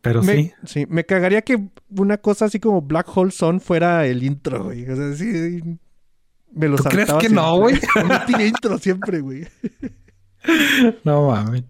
Pero 0.01 0.23
me, 0.23 0.35
sí. 0.35 0.53
sí, 0.65 0.87
me 0.89 1.05
cagaría 1.05 1.43
que 1.43 1.69
una 1.91 2.19
cosa 2.19 2.47
así 2.47 2.59
como 2.59 2.83
Black 2.83 3.07
Hole 3.17 3.31
Sun 3.31 3.61
fuera 3.61 4.07
el 4.07 4.23
intro, 4.25 4.65
güey. 4.65 4.89
O 4.91 4.97
sea, 4.97 5.15
sí, 5.15 5.61
me 6.53 6.69
lo 6.69 6.77
¿Tú 6.77 6.85
crees 6.85 7.13
que 7.15 7.29
no, 7.29 7.69
siempre. 7.69 7.89
No 8.09 8.25
tiene 8.27 8.47
intro 8.47 8.79
siempre, 8.79 9.21
güey. 9.21 9.47
No 11.05 11.29
mames. 11.29 11.63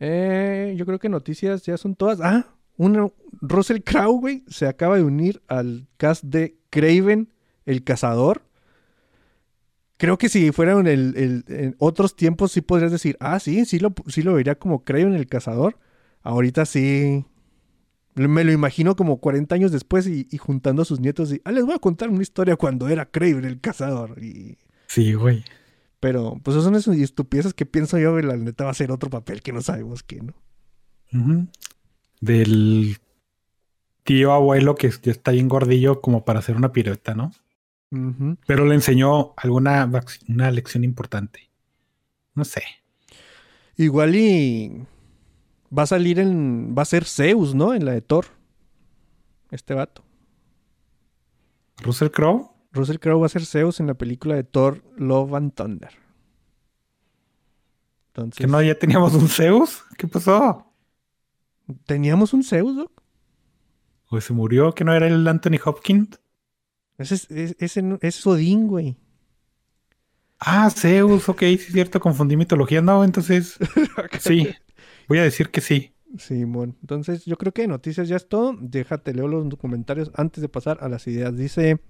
Eh, 0.00 0.74
yo 0.76 0.86
creo 0.86 0.98
que 0.98 1.08
noticias 1.08 1.62
ya 1.64 1.76
son 1.76 1.94
todas. 1.94 2.20
Ah, 2.22 2.54
una, 2.76 3.10
Russell 3.40 3.82
Crowe, 3.82 4.20
güey, 4.20 4.44
se 4.48 4.66
acaba 4.66 4.96
de 4.96 5.02
unir 5.02 5.42
al 5.48 5.86
cast 5.96 6.24
de 6.24 6.56
Craven, 6.70 7.32
el 7.64 7.84
cazador. 7.84 8.42
Creo 9.98 10.18
que 10.18 10.28
si 10.28 10.52
fuera 10.52 10.72
en, 10.78 11.74
otros 11.78 12.16
tiempos 12.16 12.52
sí 12.52 12.60
podrías 12.60 12.92
decir, 12.92 13.16
ah, 13.18 13.40
sí, 13.40 13.64
sí 13.64 13.78
lo, 13.78 13.94
sí 14.08 14.22
lo 14.22 14.34
vería 14.34 14.56
como 14.56 14.84
Craven, 14.84 15.14
el 15.14 15.26
cazador. 15.26 15.78
Ahorita 16.22 16.66
sí. 16.66 17.24
Me 18.14 18.44
lo 18.44 18.52
imagino 18.52 18.96
como 18.96 19.18
40 19.18 19.54
años 19.54 19.72
después 19.72 20.06
y, 20.06 20.26
juntando 20.38 20.82
a 20.82 20.84
sus 20.86 21.00
nietos 21.00 21.32
y, 21.32 21.40
ah, 21.44 21.52
les 21.52 21.64
voy 21.64 21.74
a 21.74 21.78
contar 21.78 22.08
una 22.08 22.22
historia 22.22 22.56
cuando 22.56 22.88
era 22.88 23.06
Craven, 23.06 23.44
el 23.44 23.60
cazador. 23.60 24.16
Sí, 24.86 25.14
güey. 25.14 25.44
Pero, 26.06 26.38
pues 26.40 26.62
son 26.62 26.76
esas 26.76 26.96
estupideces 26.98 27.52
que 27.52 27.66
pienso 27.66 27.98
yo, 27.98 28.12
güey, 28.12 28.24
la 28.24 28.36
neta 28.36 28.62
va 28.62 28.70
a 28.70 28.74
ser 28.74 28.92
otro 28.92 29.10
papel 29.10 29.42
que 29.42 29.52
no 29.52 29.60
sabemos 29.60 30.04
qué, 30.04 30.22
¿no? 30.22 31.48
Del 32.20 32.98
tío 34.04 34.32
abuelo 34.32 34.76
que 34.76 34.86
está 34.86 35.32
bien 35.32 35.48
gordillo 35.48 36.00
como 36.00 36.24
para 36.24 36.38
hacer 36.38 36.54
una 36.54 36.70
pirueta, 36.70 37.16
¿no? 37.16 37.32
Pero 38.46 38.66
le 38.66 38.76
enseñó 38.76 39.34
alguna 39.36 39.90
una 40.28 40.50
lección 40.52 40.84
importante. 40.84 41.50
No 42.36 42.44
sé. 42.44 42.62
Igual 43.76 44.14
y 44.14 44.86
va 45.76 45.82
a 45.82 45.86
salir 45.86 46.20
en. 46.20 46.72
Va 46.78 46.82
a 46.82 46.84
ser 46.84 47.04
Zeus, 47.04 47.52
¿no? 47.52 47.74
En 47.74 47.84
la 47.84 47.90
de 47.90 48.00
Thor. 48.00 48.26
Este 49.50 49.74
vato. 49.74 50.04
Russell 51.78 52.10
Crowe. 52.10 52.48
Russell 52.76 52.98
Crowe 52.98 53.20
va 53.20 53.26
a 53.26 53.30
ser 53.30 53.44
Zeus 53.44 53.80
en 53.80 53.86
la 53.88 53.94
película 53.94 54.34
de 54.36 54.44
Thor 54.44 54.82
Love 54.96 55.34
and 55.34 55.54
Thunder. 55.54 55.90
Entonces. 58.08 58.38
Que 58.38 58.46
no, 58.50 58.62
ya 58.62 58.78
teníamos 58.78 59.14
un 59.14 59.28
Zeus. 59.28 59.82
¿Qué 59.98 60.06
pasó? 60.08 60.72
¿Teníamos 61.86 62.32
un 62.32 62.42
Zeus, 62.44 62.76
Doc? 62.76 63.02
¿O 64.08 64.20
se 64.20 64.32
murió? 64.32 64.72
¿Que 64.72 64.84
no 64.84 64.94
era 64.94 65.06
el 65.06 65.26
Anthony 65.26 65.58
Hopkins? 65.64 66.20
Ese 66.98 67.14
es, 67.16 67.30
es- 67.30 67.56
ese 67.58 67.82
no- 67.82 67.98
es 68.00 68.26
Odín, 68.26 68.68
güey. 68.68 68.96
Ah, 70.38 70.70
Zeus, 70.70 71.28
ok, 71.28 71.40
sí 71.40 71.54
es 71.54 71.66
cierto, 71.72 71.98
confundí 71.98 72.36
mitología. 72.36 72.80
No, 72.82 73.04
entonces 73.04 73.58
sí, 74.20 74.48
voy 75.08 75.18
a 75.18 75.22
decir 75.22 75.50
que 75.50 75.60
sí. 75.60 75.92
Simón. 76.18 76.76
Entonces, 76.80 77.24
yo 77.26 77.36
creo 77.36 77.52
que 77.52 77.62
de 77.62 77.68
noticias 77.68 78.08
ya 78.08 78.16
es 78.16 78.28
todo. 78.28 78.54
Déjate, 78.58 79.12
leo 79.12 79.28
los 79.28 79.54
comentarios 79.56 80.10
antes 80.14 80.40
de 80.40 80.48
pasar 80.48 80.78
a 80.80 80.88
las 80.88 81.06
ideas. 81.06 81.36
Dice 81.36 81.80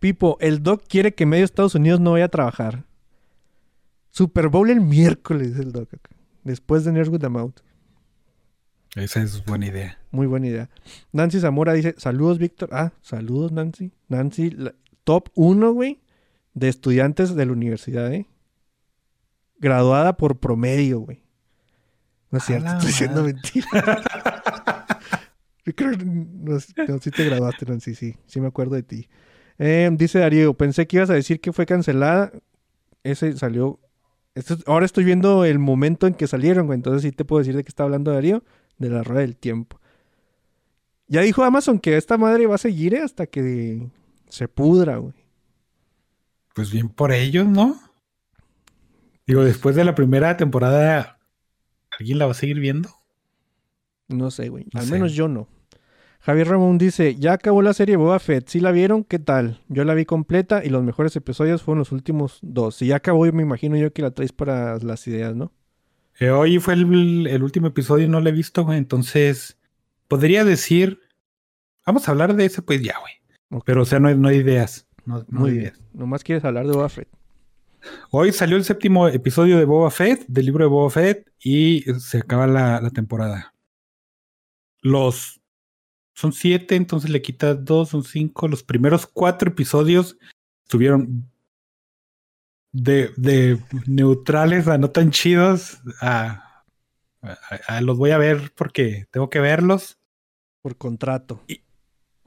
Pipo, 0.00 0.36
el 0.40 0.62
Doc 0.62 0.82
quiere 0.88 1.14
que 1.14 1.26
medio 1.26 1.44
Estados 1.44 1.74
Unidos 1.74 2.00
no 2.00 2.12
vaya 2.12 2.24
a 2.24 2.28
trabajar. 2.28 2.84
Super 4.10 4.48
Bowl 4.48 4.70
el 4.70 4.80
miércoles, 4.80 5.56
el 5.58 5.72
Doc. 5.72 5.88
Después 6.42 6.84
de 6.84 6.92
Nerds 6.92 7.10
with 7.10 7.20
the 7.20 7.28
Mouth. 7.28 7.56
Esa 8.96 9.22
es 9.22 9.44
buena 9.44 9.66
idea. 9.66 9.98
Muy 10.10 10.26
buena 10.26 10.48
idea. 10.48 10.70
Nancy 11.12 11.38
Zamora 11.38 11.74
dice, 11.74 11.94
saludos, 11.98 12.38
Víctor. 12.38 12.70
Ah, 12.72 12.92
saludos, 13.02 13.52
Nancy. 13.52 13.92
Nancy, 14.08 14.50
la- 14.50 14.74
top 15.04 15.28
1, 15.34 15.72
güey, 15.72 16.00
de 16.54 16.68
estudiantes 16.68 17.36
de 17.36 17.46
la 17.46 17.52
universidad, 17.52 18.12
¿eh? 18.12 18.26
Graduada 19.58 20.16
por 20.16 20.40
promedio, 20.40 21.00
güey. 21.00 21.22
No 22.30 22.38
es 22.38 22.44
cierto, 22.44 22.68
estoy 22.72 22.86
diciendo 22.88 23.22
mentira. 23.22 23.66
Yo 25.66 25.74
creo 25.74 25.90
que 25.96 26.04
no, 26.04 26.54
no, 26.54 26.98
sí 27.00 27.10
te 27.10 27.24
graduaste, 27.24 27.66
Nancy, 27.66 27.94
sí. 27.94 28.16
Sí 28.26 28.40
me 28.40 28.48
acuerdo 28.48 28.74
de 28.74 28.82
ti. 28.82 29.08
Eh, 29.62 29.90
dice 29.92 30.18
Darío, 30.18 30.54
pensé 30.54 30.86
que 30.86 30.96
ibas 30.96 31.10
a 31.10 31.14
decir 31.14 31.38
que 31.40 31.52
fue 31.52 31.66
cancelada. 31.66 32.32
Ese 33.04 33.36
salió... 33.36 33.78
esto 34.34 34.56
ahora 34.66 34.86
estoy 34.86 35.04
viendo 35.04 35.44
el 35.44 35.58
momento 35.58 36.06
en 36.06 36.14
que 36.14 36.26
salieron, 36.26 36.66
güey. 36.66 36.76
Entonces 36.78 37.02
sí 37.02 37.12
te 37.12 37.26
puedo 37.26 37.40
decir 37.40 37.54
de 37.54 37.62
qué 37.62 37.68
está 37.68 37.82
hablando 37.82 38.10
Darío. 38.10 38.42
De 38.78 38.88
la 38.88 39.02
rueda 39.02 39.20
del 39.20 39.36
tiempo. 39.36 39.78
Ya 41.06 41.20
dijo 41.20 41.44
Amazon 41.44 41.78
que 41.78 41.98
esta 41.98 42.16
madre 42.16 42.46
va 42.46 42.54
a 42.54 42.58
seguir 42.58 42.96
hasta 42.96 43.26
que 43.26 43.86
se 44.30 44.48
pudra, 44.48 44.96
güey. 44.96 45.12
Pues 46.54 46.70
bien 46.72 46.88
por 46.88 47.12
ellos, 47.12 47.46
¿no? 47.46 47.78
Digo, 49.26 49.44
después 49.44 49.76
de 49.76 49.84
la 49.84 49.94
primera 49.94 50.38
temporada, 50.38 51.18
¿alguien 51.98 52.18
la 52.18 52.24
va 52.24 52.32
a 52.32 52.34
seguir 52.34 52.58
viendo? 52.60 52.88
No 54.08 54.30
sé, 54.30 54.48
güey. 54.48 54.64
No 54.72 54.80
Al 54.80 54.86
sé. 54.86 54.92
menos 54.92 55.12
yo 55.12 55.28
no. 55.28 55.46
Javier 56.20 56.48
Ramón 56.48 56.76
dice, 56.76 57.14
ya 57.16 57.32
acabó 57.32 57.62
la 57.62 57.72
serie 57.72 57.96
Boba 57.96 58.18
Fett. 58.18 58.46
¿Sí 58.48 58.60
la 58.60 58.72
vieron? 58.72 59.04
¿Qué 59.04 59.18
tal? 59.18 59.62
Yo 59.68 59.84
la 59.84 59.94
vi 59.94 60.04
completa 60.04 60.62
y 60.64 60.68
los 60.68 60.82
mejores 60.82 61.16
episodios 61.16 61.62
fueron 61.62 61.78
los 61.78 61.92
últimos 61.92 62.38
dos. 62.42 62.76
Si 62.76 62.86
ya 62.88 62.96
acabó, 62.96 63.24
yo 63.24 63.32
me 63.32 63.42
imagino 63.42 63.76
yo 63.76 63.92
que 63.92 64.02
la 64.02 64.10
traes 64.10 64.32
para 64.32 64.76
las 64.78 65.06
ideas, 65.06 65.34
¿no? 65.34 65.52
Eh, 66.18 66.28
hoy 66.30 66.58
fue 66.58 66.74
el, 66.74 67.26
el 67.26 67.42
último 67.42 67.68
episodio 67.68 68.04
y 68.04 68.08
no 68.08 68.20
lo 68.20 68.28
he 68.28 68.32
visto, 68.32 68.64
güey. 68.64 68.76
Entonces, 68.76 69.58
podría 70.08 70.44
decir. 70.44 71.00
Vamos 71.86 72.06
a 72.06 72.10
hablar 72.12 72.34
de 72.36 72.44
ese, 72.44 72.60
pues 72.60 72.82
ya, 72.82 72.94
güey. 73.00 73.62
Pero, 73.64 73.82
o 73.82 73.84
sea, 73.86 73.98
no 73.98 74.08
hay, 74.08 74.16
no 74.16 74.28
hay 74.28 74.36
ideas. 74.36 74.86
No, 75.06 75.24
no 75.28 75.40
Muy 75.40 75.50
hay 75.50 75.56
bien. 75.56 75.66
ideas. 75.68 75.80
Nomás 75.94 76.22
quieres 76.22 76.44
hablar 76.44 76.66
de 76.66 76.74
Boba 76.74 76.90
Fett. 76.90 77.08
Hoy 78.10 78.30
salió 78.32 78.58
el 78.58 78.64
séptimo 78.64 79.08
episodio 79.08 79.56
de 79.58 79.64
Boba 79.64 79.90
Fett, 79.90 80.26
del 80.28 80.44
libro 80.44 80.64
de 80.64 80.68
Boba 80.68 80.90
Fett, 80.90 81.32
y 81.42 81.82
se 81.98 82.18
acaba 82.18 82.46
la, 82.46 82.78
la 82.82 82.90
temporada. 82.90 83.54
Los. 84.82 85.39
Son 86.14 86.32
siete, 86.32 86.76
entonces 86.76 87.10
le 87.10 87.22
quitas 87.22 87.64
dos, 87.64 87.90
son 87.90 88.04
cinco. 88.04 88.48
Los 88.48 88.62
primeros 88.62 89.06
cuatro 89.06 89.50
episodios 89.50 90.18
estuvieron 90.64 91.30
de, 92.72 93.12
de 93.16 93.58
neutrales 93.86 94.68
a 94.68 94.78
no 94.78 94.90
tan 94.90 95.10
chidos. 95.10 95.78
A, 96.00 96.64
a- 97.22 97.38
a- 97.68 97.80
los 97.80 97.96
voy 97.98 98.10
a 98.10 98.18
ver 98.18 98.52
porque 98.54 99.06
tengo 99.10 99.30
que 99.30 99.40
verlos. 99.40 99.98
Por 100.62 100.76
contrato. 100.76 101.42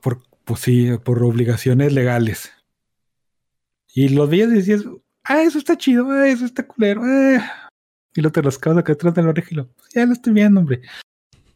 Por, 0.02 0.24
pues 0.44 0.62
sí, 0.62 0.90
por 1.04 1.22
obligaciones 1.24 1.94
legales. 1.94 2.52
Y 3.94 4.10
los 4.10 4.28
veías 4.30 4.50
y 4.50 4.56
decías, 4.56 4.84
ah, 5.24 5.44
eso 5.44 5.60
está 5.60 5.78
chido, 5.78 6.10
ah, 6.10 6.28
eso 6.28 6.46
está 6.46 6.66
culero. 6.66 7.02
ah". 7.06 7.70
Y 8.16 8.22
luego 8.22 8.34
te 8.34 8.42
los 8.42 8.58
acabas 8.58 8.80
acá 8.80 8.94
atrás 8.94 9.14
de 9.14 9.22
la 9.24 9.30
oreja 9.30 9.48
y 9.52 9.56
lo, 9.56 9.68
"Pues 9.68 9.90
ya 9.94 10.06
lo 10.06 10.14
estoy 10.14 10.34
viendo, 10.34 10.60
hombre. 10.60 10.82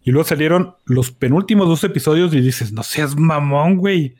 Y 0.07 0.11
luego 0.11 0.25
salieron 0.25 0.77
los 0.85 1.11
penúltimos 1.11 1.67
dos 1.67 1.83
episodios 1.83 2.33
y 2.33 2.39
dices, 2.39 2.71
no 2.71 2.81
seas 2.81 3.17
mamón, 3.17 3.75
güey. 3.75 4.15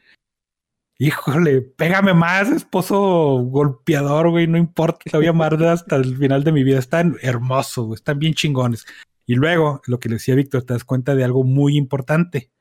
Híjole, 1.00 1.62
pégame 1.62 2.14
más, 2.14 2.50
esposo 2.50 2.98
golpeador, 3.46 4.30
güey, 4.32 4.48
no 4.48 4.58
importa, 4.58 5.00
te 5.10 5.16
voy 5.16 5.28
a 5.28 5.30
amar 5.30 5.64
hasta 5.64 5.96
el 5.96 6.18
final 6.18 6.44
de 6.44 6.52
mi 6.52 6.66
vida. 6.66 6.78
Están 6.78 7.16
hermosos, 7.22 7.86
güey, 7.86 7.96
están 7.96 8.20
bien 8.20 8.34
chingones. 8.34 8.86
Y 9.26 9.36
luego, 9.36 9.82
lo 9.88 9.98
que 9.98 10.10
le 10.10 10.16
decía 10.16 10.36
Víctor, 10.36 10.64
te 10.64 10.74
das 10.74 10.84
cuenta 10.84 11.16
de 11.16 11.24
algo 11.24 11.46
muy 11.46 11.78
importante. 11.78 12.52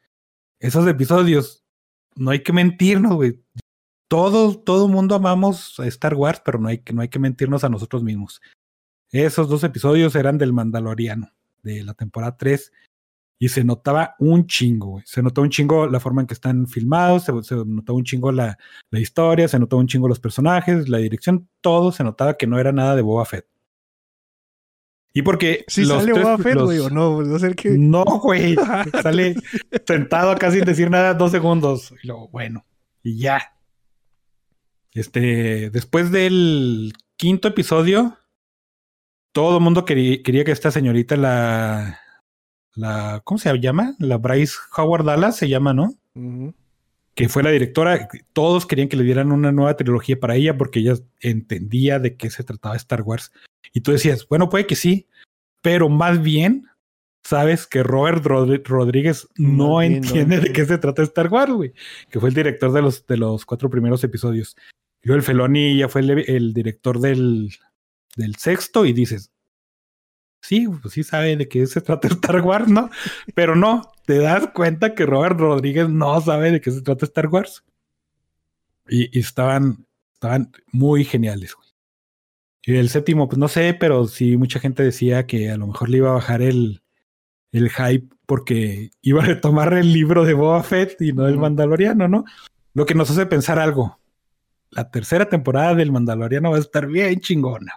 Esos 0.61 0.87
episodios, 0.87 1.65
no 2.15 2.31
hay 2.31 2.45
que 2.45 2.53
mentirnos, 2.53 3.17
güey. 3.17 3.43
Todo, 4.07 4.57
todo 4.57 4.87
mundo 4.87 5.17
amamos 5.17 5.81
a 5.81 5.87
Star 5.89 6.15
Wars, 6.15 6.41
pero 6.45 6.61
no 6.61 6.69
hay, 6.69 6.79
que, 6.79 6.93
no 6.93 7.03
hay 7.03 7.09
que 7.09 7.19
mentirnos 7.19 7.65
a 7.65 7.71
nosotros 7.71 8.05
mismos. 8.05 8.41
Esos 9.11 9.49
dos 9.49 9.65
episodios 9.65 10.15
eran 10.15 10.39
del 10.39 10.53
Mandaloriano, 10.53 11.33
de 11.65 11.83
la 11.83 11.95
temporada 11.95 12.37
3, 12.37 12.71
y 13.39 13.49
se 13.51 13.65
notaba 13.65 14.15
un 14.19 14.47
chingo, 14.47 14.87
güey. 14.93 15.05
Se 15.07 15.23
notaba 15.23 15.45
un 15.45 15.51
chingo 15.51 15.87
la 15.87 16.01
forma 16.01 16.23
en 16.23 16.27
que 16.27 16.35
están 16.35 16.67
filmados, 16.67 17.25
se, 17.25 17.33
se 17.43 17.55
notaba 17.67 17.97
un 17.99 18.05
chingo 18.05 18.33
la, 18.33 18.57
la 18.91 18.99
historia, 19.01 19.47
se 19.49 19.59
notaba 19.59 19.81
un 19.81 19.87
chingo 19.89 20.09
los 20.09 20.21
personajes, 20.21 20.89
la 20.89 20.99
dirección, 20.99 21.49
todo 21.61 21.93
se 21.93 22.03
notaba 22.05 22.37
que 22.37 22.47
no 22.47 22.59
era 22.59 22.73
nada 22.73 22.97
de 22.97 23.03
Boba 23.03 23.25
Fett. 23.27 23.47
Y 25.13 25.23
porque 25.23 25.65
Si 25.69 25.83
los 25.87 25.99
sale 26.03 26.13
tres- 26.13 26.25
Boba 26.25 26.39
Fett, 26.39 26.59
güey, 26.61 26.79
o 26.79 26.91
no, 26.91 27.23
no 27.23 27.39
sé 27.39 27.55
qué. 27.55 27.71
no, 27.71 28.05
güey. 28.05 28.55
Sale 29.03 29.35
sentado 29.87 30.31
acá 30.31 30.51
sin 30.51 30.65
decir 30.67 30.91
nada 30.91 31.15
dos 31.15 31.31
segundos. 31.31 31.95
Y 32.03 32.07
luego, 32.07 32.29
bueno, 32.29 32.67
y 33.03 33.19
ya. 33.19 33.41
Este, 34.93 35.71
después 35.71 36.11
del 36.11 36.93
quinto 37.17 37.49
episodio, 37.49 38.19
todo 39.33 39.57
el 39.59 39.63
mundo 39.65 39.85
quería, 39.85 40.23
quería 40.23 40.45
que 40.45 40.53
esta 40.53 40.71
señorita, 40.71 41.17
la, 41.17 41.99
la, 42.77 43.23
¿cómo 43.25 43.39
se 43.39 43.53
llama? 43.59 43.97
La 43.99 44.19
Bryce 44.19 44.55
Howard 44.77 45.05
Dallas 45.05 45.37
se 45.37 45.49
llama, 45.49 45.73
¿no? 45.73 45.95
Que 47.15 47.29
fue 47.29 47.43
la 47.43 47.51
directora, 47.51 48.09
todos 48.33 48.67
querían 48.67 48.89
que 48.89 48.97
le 48.97 49.05
dieran 49.05 49.33
una 49.33 49.51
nueva 49.51 49.77
trilogía 49.77 50.21
para 50.21 50.37
ella 50.37 50.57
porque 50.57 50.81
ella 50.81 50.95
entendía 51.21 51.99
de 51.99 52.17
qué 52.17 52.31
se 52.31 52.45
trataba 52.45 52.77
Star 52.77 53.03
Wars. 53.03 53.33
Y 53.73 53.81
tú 53.81 53.93
decías, 53.93 54.29
bueno, 54.29 54.51
puede 54.51 54.67
que 54.67 54.77
sí, 54.77 55.09
pero 55.63 55.89
más 55.89 56.23
bien 56.23 56.67
sabes 57.25 57.67
que 57.67 57.83
Robert 57.83 58.25
Rodríguez 58.25 59.27
no 59.37 59.83
entiende 59.83 60.39
de 60.39 60.53
qué 60.53 60.65
se 60.65 60.79
trata 60.79 61.03
Star 61.03 61.29
Wars, 61.29 61.53
güey, 61.53 61.73
que 62.11 62.21
fue 62.21 62.29
el 62.29 62.35
director 62.35 62.73
de 62.73 62.83
los, 62.83 63.07
de 63.07 63.17
los 63.17 63.45
cuatro 63.47 63.71
primeros 63.71 64.05
episodios. 64.05 64.55
Y 65.03 65.09
luego 65.09 65.19
el 65.19 65.25
Feloni 65.25 65.79
ya 65.79 65.89
fue 65.89 66.03
el, 66.03 66.11
el 66.29 66.53
director 66.53 67.01
del, 67.01 67.51
del 68.17 68.37
sexto 68.37 68.85
y 68.85 68.93
dices, 68.93 69.33
sí, 70.47 70.67
pues 70.81 70.95
sí 70.95 71.03
sabe 71.03 71.37
de 71.37 71.49
qué 71.49 71.67
se 71.67 71.81
trata 71.81 72.09
Star 72.09 72.41
Wars, 72.41 72.69
¿no? 72.69 72.91
Pero 73.35 73.57
no, 73.57 73.93
te 74.07 74.19
das 74.19 74.49
cuenta 74.49 74.95
que 74.95 75.07
Robert 75.07 75.39
Rodríguez 75.39 75.89
no 75.89 76.21
sabe 76.21 76.53
de 76.53 76.61
qué 76.61 76.71
se 76.71 76.83
trata 76.83 77.05
Star 77.05 77.27
Wars. 77.29 77.65
Y, 78.89 79.17
y 79.17 79.21
estaban, 79.21 79.87
estaban 80.15 80.53
muy 80.73 81.05
geniales, 81.05 81.55
güey. 81.55 81.67
Y 82.63 82.77
el 82.77 82.89
séptimo, 82.89 83.29
pues 83.29 83.39
no 83.39 83.47
sé, 83.47 83.75
pero 83.75 84.07
sí 84.09 84.37
mucha 84.37 84.59
gente 84.59 84.83
decía 84.83 85.27
que 85.27 85.51
a 85.51 85.57
lo 85.57 85.69
mejor 85.69 85.89
le 85.89 85.99
iba 85.99 86.11
a 86.11 86.15
bajar 86.15 86.43
el, 86.43 86.83
el 87.53 87.71
hype 87.71 88.09
porque 88.27 88.91
iba 89.03 89.23
a 89.23 89.27
retomar 89.27 89.73
el 89.75 89.93
libro 89.93 90.25
de 90.25 90.35
Boba 90.35 90.63
Fett 90.65 91.01
y 91.01 91.13
no 91.13 91.29
el 91.29 91.39
Mandaloriano, 91.39 92.09
¿no? 92.09 92.25
Lo 92.75 92.85
que 92.85 92.95
nos 92.95 93.11
hace 93.11 93.27
pensar 93.27 93.61
algo. 93.61 94.01
La 94.71 94.91
tercera 94.91 95.29
temporada 95.29 95.75
del 95.77 95.93
Mandaloriano 95.93 96.51
va 96.51 96.57
a 96.57 96.61
estar 96.61 96.89
bien 96.89 97.21
chingona. 97.21 97.75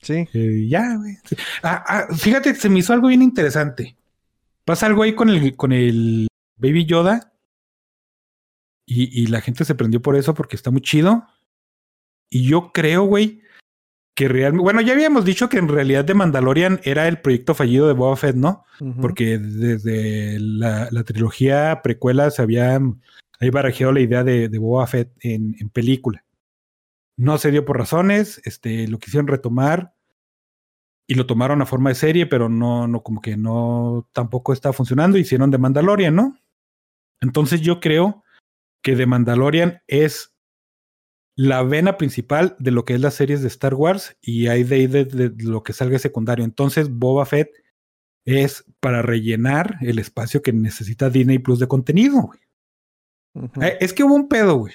Sí. 0.00 0.26
Eh, 0.32 0.66
ya, 0.68 0.96
güey. 0.96 1.16
Ah, 1.62 1.84
ah, 1.86 2.14
fíjate, 2.14 2.54
se 2.54 2.68
me 2.68 2.78
hizo 2.78 2.92
algo 2.92 3.08
bien 3.08 3.22
interesante. 3.22 3.96
Pasa 4.64 4.86
algo 4.86 5.02
ahí 5.02 5.14
con 5.14 5.28
el, 5.28 5.56
con 5.56 5.72
el 5.72 6.28
Baby 6.56 6.86
Yoda. 6.86 7.32
Y, 8.86 9.22
y 9.22 9.26
la 9.26 9.40
gente 9.40 9.64
se 9.64 9.74
prendió 9.74 10.02
por 10.02 10.16
eso 10.16 10.34
porque 10.34 10.56
está 10.56 10.70
muy 10.70 10.80
chido. 10.80 11.26
Y 12.30 12.46
yo 12.46 12.72
creo, 12.72 13.04
güey, 13.04 13.42
que 14.14 14.28
realmente. 14.28 14.62
Bueno, 14.62 14.80
ya 14.80 14.92
habíamos 14.92 15.24
dicho 15.24 15.48
que 15.48 15.58
en 15.58 15.68
realidad 15.68 16.04
The 16.04 16.14
Mandalorian 16.14 16.80
era 16.84 17.08
el 17.08 17.20
proyecto 17.20 17.54
fallido 17.54 17.86
de 17.86 17.94
Boba 17.94 18.16
Fett, 18.16 18.36
¿no? 18.36 18.64
Porque 19.00 19.38
desde 19.38 20.38
la, 20.40 20.88
la 20.90 21.04
trilogía 21.04 21.80
precuela 21.82 22.30
se 22.30 22.42
había 22.42 22.80
ahí 23.38 23.50
barajeado 23.50 23.92
la 23.92 24.00
idea 24.00 24.24
de, 24.24 24.48
de 24.48 24.58
Boba 24.58 24.86
Fett 24.86 25.12
en, 25.20 25.56
en 25.60 25.68
película. 25.68 26.24
No 27.20 27.36
se 27.36 27.50
dio 27.50 27.66
por 27.66 27.76
razones, 27.76 28.40
este, 28.44 28.88
lo 28.88 28.98
quisieron 28.98 29.26
retomar 29.26 29.94
y 31.06 31.16
lo 31.16 31.26
tomaron 31.26 31.60
a 31.60 31.66
forma 31.66 31.90
de 31.90 31.94
serie, 31.94 32.24
pero 32.24 32.48
no, 32.48 32.88
no, 32.88 33.02
como 33.02 33.20
que 33.20 33.36
no 33.36 34.08
tampoco 34.14 34.54
está 34.54 34.72
funcionando. 34.72 35.18
Hicieron 35.18 35.50
The 35.50 35.58
Mandalorian, 35.58 36.14
¿no? 36.14 36.38
Entonces 37.20 37.60
yo 37.60 37.78
creo 37.78 38.24
que 38.82 38.96
The 38.96 39.04
Mandalorian 39.04 39.82
es 39.86 40.34
la 41.36 41.62
vena 41.62 41.98
principal 41.98 42.56
de 42.58 42.70
lo 42.70 42.86
que 42.86 42.94
es 42.94 43.02
las 43.02 43.14
series 43.14 43.42
de 43.42 43.48
Star 43.48 43.74
Wars 43.74 44.16
y 44.22 44.46
hay 44.46 44.64
de 44.64 44.76
ahí 44.76 44.86
de, 44.86 45.04
de 45.04 45.44
lo 45.44 45.62
que 45.62 45.74
salga 45.74 45.98
secundario. 45.98 46.46
Entonces 46.46 46.88
Boba 46.88 47.26
Fett 47.26 47.50
es 48.24 48.64
para 48.80 49.02
rellenar 49.02 49.76
el 49.82 49.98
espacio 49.98 50.40
que 50.40 50.54
necesita 50.54 51.10
Disney 51.10 51.38
Plus 51.38 51.58
de 51.58 51.68
contenido. 51.68 52.22
güey. 52.22 52.40
Eh, 53.60 53.76
es 53.80 53.92
que 53.92 54.04
hubo 54.04 54.14
un 54.14 54.26
pedo, 54.26 54.56
güey. 54.56 54.72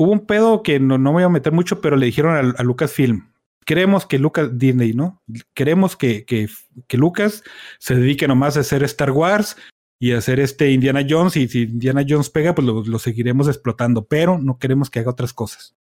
Hubo 0.00 0.12
un 0.12 0.24
pedo 0.24 0.62
que 0.62 0.80
no, 0.80 0.96
no 0.96 1.10
me 1.10 1.16
voy 1.16 1.24
a 1.24 1.28
meter 1.28 1.52
mucho, 1.52 1.82
pero 1.82 1.94
le 1.94 2.06
dijeron 2.06 2.34
a, 2.34 2.58
a 2.58 2.62
Lucasfilm. 2.62 3.34
Queremos 3.66 4.06
que 4.06 4.18
Lucas, 4.18 4.58
Disney, 4.58 4.94
¿no? 4.94 5.22
Queremos 5.52 5.94
que, 5.94 6.24
que, 6.24 6.48
que 6.86 6.96
Lucas 6.96 7.44
se 7.78 7.96
dedique 7.96 8.26
nomás 8.26 8.56
a 8.56 8.60
hacer 8.60 8.82
Star 8.84 9.10
Wars 9.10 9.58
y 9.98 10.12
a 10.12 10.16
hacer 10.16 10.40
este 10.40 10.70
Indiana 10.70 11.04
Jones. 11.06 11.36
Y 11.36 11.48
si 11.48 11.64
Indiana 11.64 12.02
Jones 12.08 12.30
pega, 12.30 12.54
pues 12.54 12.66
lo, 12.66 12.82
lo 12.82 12.98
seguiremos 12.98 13.46
explotando, 13.46 14.06
pero 14.06 14.38
no 14.38 14.58
queremos 14.58 14.88
que 14.88 15.00
haga 15.00 15.10
otras 15.10 15.34
cosas. 15.34 15.76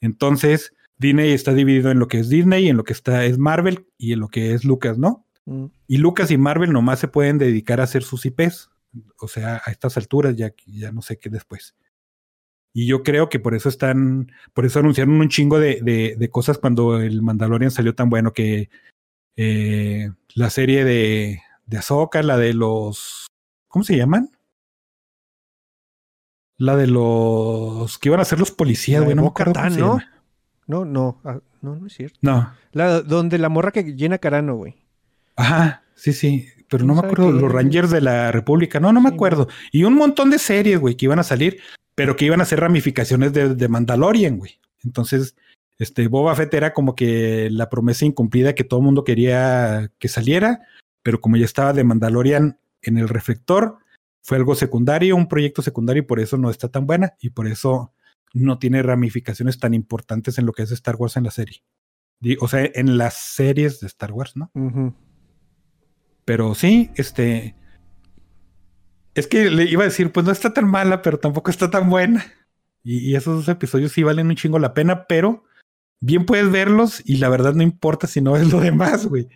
Entonces, 0.00 0.72
Disney 0.96 1.32
está 1.32 1.52
dividido 1.52 1.90
en 1.90 1.98
lo 1.98 2.06
que 2.06 2.20
es 2.20 2.28
Disney, 2.28 2.68
en 2.68 2.76
lo 2.76 2.84
que 2.84 2.92
está 2.92 3.24
es 3.24 3.36
Marvel 3.36 3.84
y 3.98 4.12
en 4.12 4.20
lo 4.20 4.28
que 4.28 4.54
es 4.54 4.64
Lucas, 4.64 4.96
¿no? 4.96 5.26
Mm. 5.46 5.64
Y 5.88 5.96
Lucas 5.96 6.30
y 6.30 6.38
Marvel 6.38 6.72
nomás 6.72 7.00
se 7.00 7.08
pueden 7.08 7.38
dedicar 7.38 7.80
a 7.80 7.84
hacer 7.84 8.04
sus 8.04 8.24
IPs. 8.24 8.70
O 9.18 9.26
sea, 9.26 9.60
a 9.64 9.72
estas 9.72 9.96
alturas 9.96 10.36
ya, 10.36 10.54
ya 10.66 10.92
no 10.92 11.02
sé 11.02 11.18
qué 11.18 11.30
después. 11.30 11.74
Y 12.72 12.86
yo 12.86 13.02
creo 13.02 13.28
que 13.28 13.40
por 13.40 13.54
eso 13.54 13.68
están, 13.68 14.30
por 14.54 14.64
eso 14.64 14.78
anunciaron 14.78 15.20
un 15.20 15.28
chingo 15.28 15.58
de, 15.58 15.80
de, 15.82 16.14
de 16.16 16.30
cosas 16.30 16.58
cuando 16.58 17.00
el 17.00 17.20
Mandalorian 17.22 17.70
salió 17.70 17.94
tan 17.94 18.10
bueno 18.10 18.32
que 18.32 18.70
eh, 19.36 20.10
la 20.34 20.50
serie 20.50 20.84
de, 20.84 21.40
de 21.66 21.78
Ahsoka, 21.78 22.22
la 22.22 22.36
de 22.36 22.54
los, 22.54 23.26
¿cómo 23.68 23.84
se 23.84 23.96
llaman? 23.96 24.30
La 26.58 26.76
de 26.76 26.86
los 26.86 27.98
que 27.98 28.10
iban 28.10 28.20
a 28.20 28.24
ser 28.24 28.38
los 28.38 28.50
policías, 28.50 29.02
güey, 29.02 29.16
no 29.16 29.22
me 29.22 29.28
acuerdo 29.28 29.54
¿no? 29.70 29.98
No, 30.66 30.84
no, 30.84 31.20
ah, 31.24 31.40
no, 31.62 31.74
no 31.76 31.86
es 31.86 31.94
cierto. 31.94 32.18
No, 32.22 32.52
La, 32.72 33.00
donde 33.00 33.38
la 33.38 33.48
morra 33.48 33.72
que 33.72 33.82
llena 33.82 34.18
Carano, 34.18 34.54
güey. 34.56 34.76
Ajá, 35.36 35.82
sí, 35.94 36.12
sí. 36.12 36.46
Pero 36.68 36.84
no 36.84 36.92
¿Quién 36.92 37.02
me 37.06 37.08
acuerdo, 37.08 37.34
qué? 37.34 37.40
los 37.40 37.50
Rangers 37.50 37.90
de 37.90 38.00
la 38.00 38.30
República, 38.30 38.78
no, 38.78 38.92
no 38.92 39.00
me 39.00 39.08
acuerdo. 39.08 39.48
Y 39.72 39.82
un 39.82 39.94
montón 39.94 40.30
de 40.30 40.38
series, 40.38 40.78
güey, 40.78 40.96
que 40.96 41.06
iban 41.06 41.18
a 41.18 41.24
salir, 41.24 41.60
pero 41.94 42.16
que 42.16 42.26
iban 42.26 42.40
a 42.40 42.44
ser 42.44 42.60
ramificaciones 42.60 43.32
de, 43.32 43.54
de 43.54 43.68
Mandalorian, 43.68 44.38
güey. 44.38 44.60
Entonces, 44.82 45.34
este, 45.78 46.08
Boba 46.08 46.34
Fett 46.34 46.52
era 46.54 46.74
como 46.74 46.94
que 46.94 47.48
la 47.50 47.70
promesa 47.70 48.04
incumplida 48.04 48.54
que 48.54 48.64
todo 48.64 48.80
el 48.80 48.84
mundo 48.84 49.04
quería 49.04 49.90
que 49.98 50.08
saliera, 50.08 50.60
pero 51.02 51.20
como 51.20 51.36
ya 51.36 51.44
estaba 51.44 51.72
de 51.72 51.84
Mandalorian 51.84 52.58
en 52.82 52.98
el 52.98 53.08
reflector, 53.08 53.78
fue 54.22 54.36
algo 54.36 54.54
secundario, 54.54 55.16
un 55.16 55.28
proyecto 55.28 55.62
secundario 55.62 56.02
y 56.02 56.06
por 56.06 56.20
eso 56.20 56.36
no 56.36 56.50
está 56.50 56.68
tan 56.68 56.86
buena 56.86 57.14
y 57.20 57.30
por 57.30 57.46
eso 57.46 57.94
no 58.34 58.58
tiene 58.58 58.82
ramificaciones 58.82 59.58
tan 59.58 59.74
importantes 59.74 60.38
en 60.38 60.46
lo 60.46 60.52
que 60.52 60.62
es 60.62 60.70
Star 60.70 60.96
Wars 60.96 61.16
en 61.16 61.24
la 61.24 61.30
serie. 61.30 61.62
O 62.40 62.48
sea, 62.48 62.68
en 62.74 62.98
las 62.98 63.14
series 63.14 63.80
de 63.80 63.86
Star 63.86 64.12
Wars, 64.12 64.36
¿no? 64.36 64.50
Pero 66.26 66.54
sí, 66.54 66.90
este. 66.94 67.56
Es 69.14 69.26
que 69.26 69.50
le 69.50 69.64
iba 69.64 69.82
a 69.82 69.86
decir, 69.86 70.12
pues 70.12 70.24
no 70.24 70.32
está 70.32 70.52
tan 70.52 70.68
mala, 70.68 71.02
pero 71.02 71.18
tampoco 71.18 71.50
está 71.50 71.70
tan 71.70 71.90
buena. 71.90 72.24
Y, 72.82 72.98
y 73.10 73.16
esos 73.16 73.36
dos 73.36 73.48
episodios 73.48 73.92
sí 73.92 74.02
valen 74.02 74.28
un 74.28 74.36
chingo 74.36 74.58
la 74.58 74.74
pena, 74.74 75.06
pero 75.06 75.44
bien 76.00 76.24
puedes 76.24 76.50
verlos 76.50 77.02
y 77.04 77.18
la 77.18 77.28
verdad 77.28 77.54
no 77.54 77.62
importa 77.62 78.06
si 78.06 78.20
no 78.20 78.36
es 78.36 78.50
lo 78.50 78.60
demás, 78.60 79.06
güey. 79.06 79.28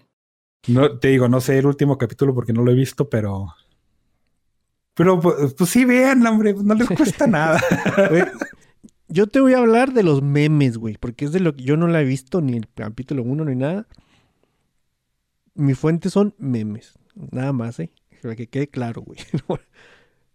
No, 0.67 0.99
te 0.99 1.09
digo, 1.09 1.29
no 1.29 1.41
sé 1.41 1.59
el 1.59 1.67
último 1.67 1.99
capítulo 1.99 2.35
porque 2.35 2.53
no 2.53 2.63
lo 2.63 2.71
he 2.71 2.75
visto, 2.75 3.09
pero. 3.09 3.55
Pero 4.95 5.21
pues, 5.21 5.55
pues 5.55 5.71
sí, 5.71 5.85
vean, 5.85 6.27
hombre, 6.27 6.55
no 6.55 6.75
les 6.75 6.89
cuesta 6.97 7.27
nada. 7.27 7.61
Yo 9.09 9.27
te 9.27 9.41
voy 9.41 9.53
a 9.53 9.59
hablar 9.59 9.93
de 9.93 10.03
los 10.03 10.23
memes, 10.23 10.79
güey, 10.79 10.97
porque 10.99 11.27
es 11.27 11.33
de 11.33 11.41
lo 11.41 11.55
que 11.55 11.65
yo 11.65 11.77
no 11.77 11.87
la 11.89 12.01
he 12.01 12.05
visto, 12.05 12.41
ni 12.41 12.57
el 12.57 12.69
capítulo 12.73 13.23
1 13.23 13.45
ni 13.45 13.57
nada. 13.57 13.87
Mi 15.55 15.75
fuente 15.75 16.11
son 16.11 16.35
memes, 16.39 16.99
nada 17.15 17.53
más, 17.53 17.79
¿eh? 17.79 17.91
Para 18.25 18.37
que 18.37 18.49
quede 18.49 18.69
claro, 18.69 19.03
güey. 19.03 19.19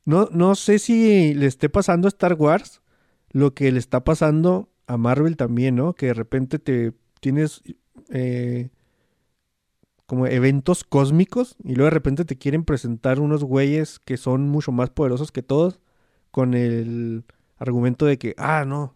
No, 0.06 0.30
no 0.32 0.56
sé 0.56 0.80
si 0.80 1.34
le 1.36 1.48
esté 1.48 1.70
pasando 1.70 2.08
a 2.08 2.10
Star 2.10 2.34
Wars 2.34 2.82
lo 3.32 3.54
que 3.54 3.72
le 3.72 3.80
está 3.80 4.04
pasando 4.04 4.70
a 4.88 4.98
Marvel 4.98 5.38
también, 5.38 5.76
¿no? 5.76 5.94
Que 5.94 6.08
de 6.08 6.14
repente 6.16 6.60
te 6.60 6.94
tienes 7.22 7.64
eh, 8.10 8.70
como 10.06 10.26
eventos 10.28 10.84
cósmicos 10.84 11.56
y 11.64 11.76
luego 11.76 11.86
de 11.86 11.90
repente 11.92 12.26
te 12.26 12.38
quieren 12.38 12.64
presentar 12.66 13.20
unos 13.20 13.44
güeyes 13.44 14.00
que 14.00 14.18
son 14.18 14.50
mucho 14.50 14.72
más 14.72 14.90
poderosos 14.90 15.32
que 15.32 15.44
todos 15.44 15.80
con 16.32 16.54
el 16.56 17.26
argumento 17.58 18.06
de 18.06 18.18
que, 18.18 18.36
ah, 18.38 18.66
no, 18.66 18.96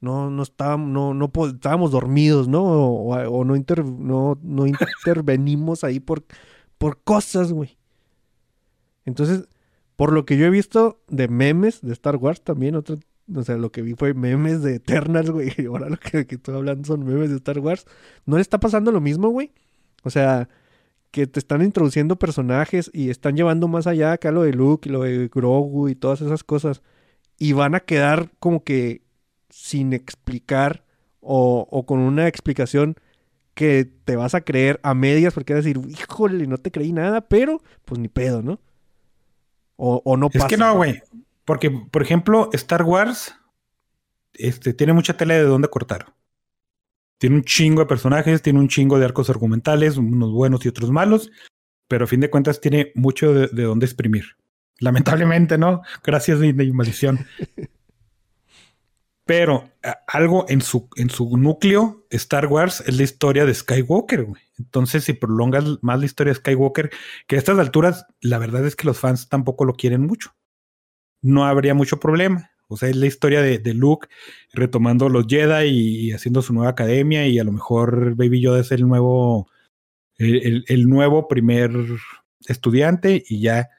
no, 0.00 0.30
no 0.30 0.42
estábamos, 0.44 0.88
no, 0.90 1.14
no 1.14 1.30
estábamos 1.48 1.92
dormidos, 1.92 2.48
¿no? 2.48 2.64
O, 2.64 3.14
o 3.16 3.44
no, 3.44 3.56
inter- 3.56 3.84
no, 3.86 4.38
no 4.42 4.66
intervenimos 4.68 5.84
ahí 5.84 6.00
por, 6.00 6.24
por 6.78 7.00
cosas, 7.02 7.52
güey. 7.52 7.78
Entonces, 9.06 9.48
por 9.96 10.12
lo 10.12 10.26
que 10.26 10.36
yo 10.36 10.44
he 10.44 10.50
visto 10.50 11.00
de 11.08 11.28
memes 11.28 11.80
de 11.80 11.92
Star 11.92 12.16
Wars 12.16 12.42
también, 12.42 12.74
otro, 12.74 12.98
o 13.34 13.42
sea, 13.42 13.56
lo 13.56 13.72
que 13.72 13.82
vi 13.82 13.94
fue 13.94 14.12
memes 14.12 14.62
de 14.62 14.74
Eternals, 14.74 15.30
güey. 15.32 15.52
Y 15.56 15.66
ahora 15.66 15.88
lo 15.88 15.96
que, 15.96 16.26
que 16.26 16.34
estoy 16.34 16.54
hablando 16.54 16.84
son 16.84 17.06
memes 17.06 17.30
de 17.30 17.36
Star 17.36 17.58
Wars. 17.60 17.86
¿No 18.26 18.36
le 18.36 18.42
está 18.42 18.60
pasando 18.60 18.92
lo 18.92 19.00
mismo, 19.00 19.30
güey? 19.30 19.52
O 20.02 20.10
sea, 20.10 20.48
que 21.10 21.26
te 21.26 21.38
están 21.38 21.62
introduciendo 21.62 22.16
personajes 22.16 22.90
y 22.92 23.08
están 23.08 23.36
llevando 23.36 23.68
más 23.68 23.86
allá 23.86 24.12
acá 24.12 24.32
lo 24.32 24.42
de 24.42 24.52
Luke 24.52 24.88
y 24.88 24.92
lo 24.92 25.02
de 25.02 25.28
Grogu 25.28 25.88
y 25.88 25.94
todas 25.94 26.20
esas 26.20 26.44
cosas. 26.44 26.82
Y 27.38 27.52
van 27.52 27.74
a 27.74 27.80
quedar 27.80 28.30
como 28.38 28.64
que 28.64 29.02
sin 29.48 29.92
explicar 29.92 30.84
o, 31.20 31.66
o 31.70 31.86
con 31.86 32.00
una 32.00 32.28
explicación 32.28 32.96
que 33.54 33.90
te 34.04 34.16
vas 34.16 34.34
a 34.34 34.42
creer 34.42 34.78
a 34.82 34.92
medias 34.92 35.32
porque 35.32 35.54
vas 35.54 35.64
a 35.64 35.68
decir, 35.68 35.80
híjole, 35.88 36.46
no 36.46 36.58
te 36.58 36.70
creí 36.70 36.92
nada, 36.92 37.22
pero 37.22 37.62
pues 37.86 37.98
ni 37.98 38.08
pedo, 38.08 38.42
¿no? 38.42 38.60
O, 39.76 40.02
o 40.04 40.16
no 40.16 40.26
Es 40.26 40.32
pasa. 40.34 40.48
que 40.48 40.56
no, 40.56 40.74
güey. 40.74 41.02
Porque, 41.44 41.70
por 41.70 42.02
ejemplo, 42.02 42.50
Star 42.52 42.82
Wars 42.82 43.34
este, 44.34 44.74
tiene 44.74 44.92
mucha 44.92 45.16
tela 45.16 45.34
de 45.34 45.42
dónde 45.44 45.68
cortar. 45.68 46.12
Tiene 47.18 47.36
un 47.36 47.44
chingo 47.44 47.80
de 47.80 47.86
personajes, 47.86 48.42
tiene 48.42 48.58
un 48.58 48.68
chingo 48.68 48.98
de 48.98 49.04
arcos 49.06 49.30
argumentales, 49.30 49.96
unos 49.96 50.32
buenos 50.32 50.64
y 50.66 50.68
otros 50.68 50.90
malos, 50.90 51.30
pero 51.88 52.04
a 52.04 52.08
fin 52.08 52.20
de 52.20 52.30
cuentas 52.30 52.60
tiene 52.60 52.92
mucho 52.94 53.32
de, 53.32 53.48
de 53.48 53.62
dónde 53.62 53.86
exprimir. 53.86 54.36
Lamentablemente, 54.80 55.56
¿no? 55.56 55.82
Gracias, 56.04 56.40
Disney, 56.40 56.72
maldición. 56.72 57.26
Pero 59.26 59.68
algo 60.06 60.46
en 60.48 60.60
su, 60.60 60.88
en 60.94 61.10
su 61.10 61.36
núcleo, 61.36 62.06
Star 62.10 62.46
Wars 62.46 62.82
es 62.86 62.96
la 62.96 63.02
historia 63.02 63.44
de 63.44 63.54
Skywalker, 63.54 64.22
güey. 64.22 64.40
Entonces, 64.56 65.02
si 65.02 65.14
prolongas 65.14 65.64
más 65.82 65.98
la 65.98 66.06
historia 66.06 66.32
de 66.32 66.38
Skywalker, 66.38 66.90
que 67.26 67.34
a 67.34 67.38
estas 67.40 67.58
alturas, 67.58 68.06
la 68.20 68.38
verdad 68.38 68.64
es 68.64 68.76
que 68.76 68.86
los 68.86 69.00
fans 69.00 69.28
tampoco 69.28 69.64
lo 69.64 69.74
quieren 69.74 70.06
mucho. 70.06 70.36
No 71.22 71.44
habría 71.44 71.74
mucho 71.74 71.98
problema. 71.98 72.52
O 72.68 72.76
sea, 72.76 72.88
es 72.88 72.94
la 72.94 73.06
historia 73.06 73.42
de, 73.42 73.74
Luke 73.74 74.06
retomando 74.52 75.08
los 75.08 75.26
Jedi 75.26 75.66
y, 75.68 76.12
haciendo 76.12 76.40
su 76.40 76.52
nueva 76.52 76.70
academia 76.70 77.26
y 77.26 77.40
a 77.40 77.44
lo 77.44 77.50
mejor 77.50 78.14
Baby 78.14 78.40
Yoda 78.40 78.60
es 78.60 78.70
el 78.70 78.86
nuevo, 78.86 79.48
el, 80.18 80.64
el- 80.68 80.88
nuevo 80.88 81.26
primer 81.26 81.72
estudiante 82.46 83.24
y 83.28 83.40
ya 83.40 83.70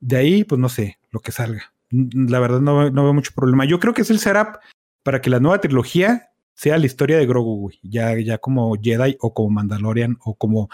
de 0.00 0.16
ahí, 0.16 0.44
pues 0.44 0.58
no 0.58 0.70
sé, 0.70 0.98
lo 1.10 1.20
que 1.20 1.32
salga. 1.32 1.74
La 1.90 2.40
verdad 2.40 2.60
no, 2.60 2.90
no 2.90 3.04
veo 3.04 3.14
mucho 3.14 3.32
problema. 3.34 3.66
Yo 3.66 3.78
creo 3.80 3.94
que 3.94 4.02
es 4.02 4.10
el 4.10 4.18
setup 4.18 4.58
para 5.04 5.20
que 5.20 5.30
la 5.30 5.38
nueva 5.38 5.60
trilogía 5.60 6.30
sea 6.54 6.76
la 6.78 6.86
historia 6.86 7.16
de 7.18 7.26
Grogu, 7.26 7.60
güey. 7.60 7.78
Ya, 7.82 8.18
ya 8.18 8.38
como 8.38 8.74
Jedi 8.80 9.16
o 9.20 9.32
como 9.34 9.50
Mandalorian 9.50 10.18
o 10.24 10.34
como 10.34 10.68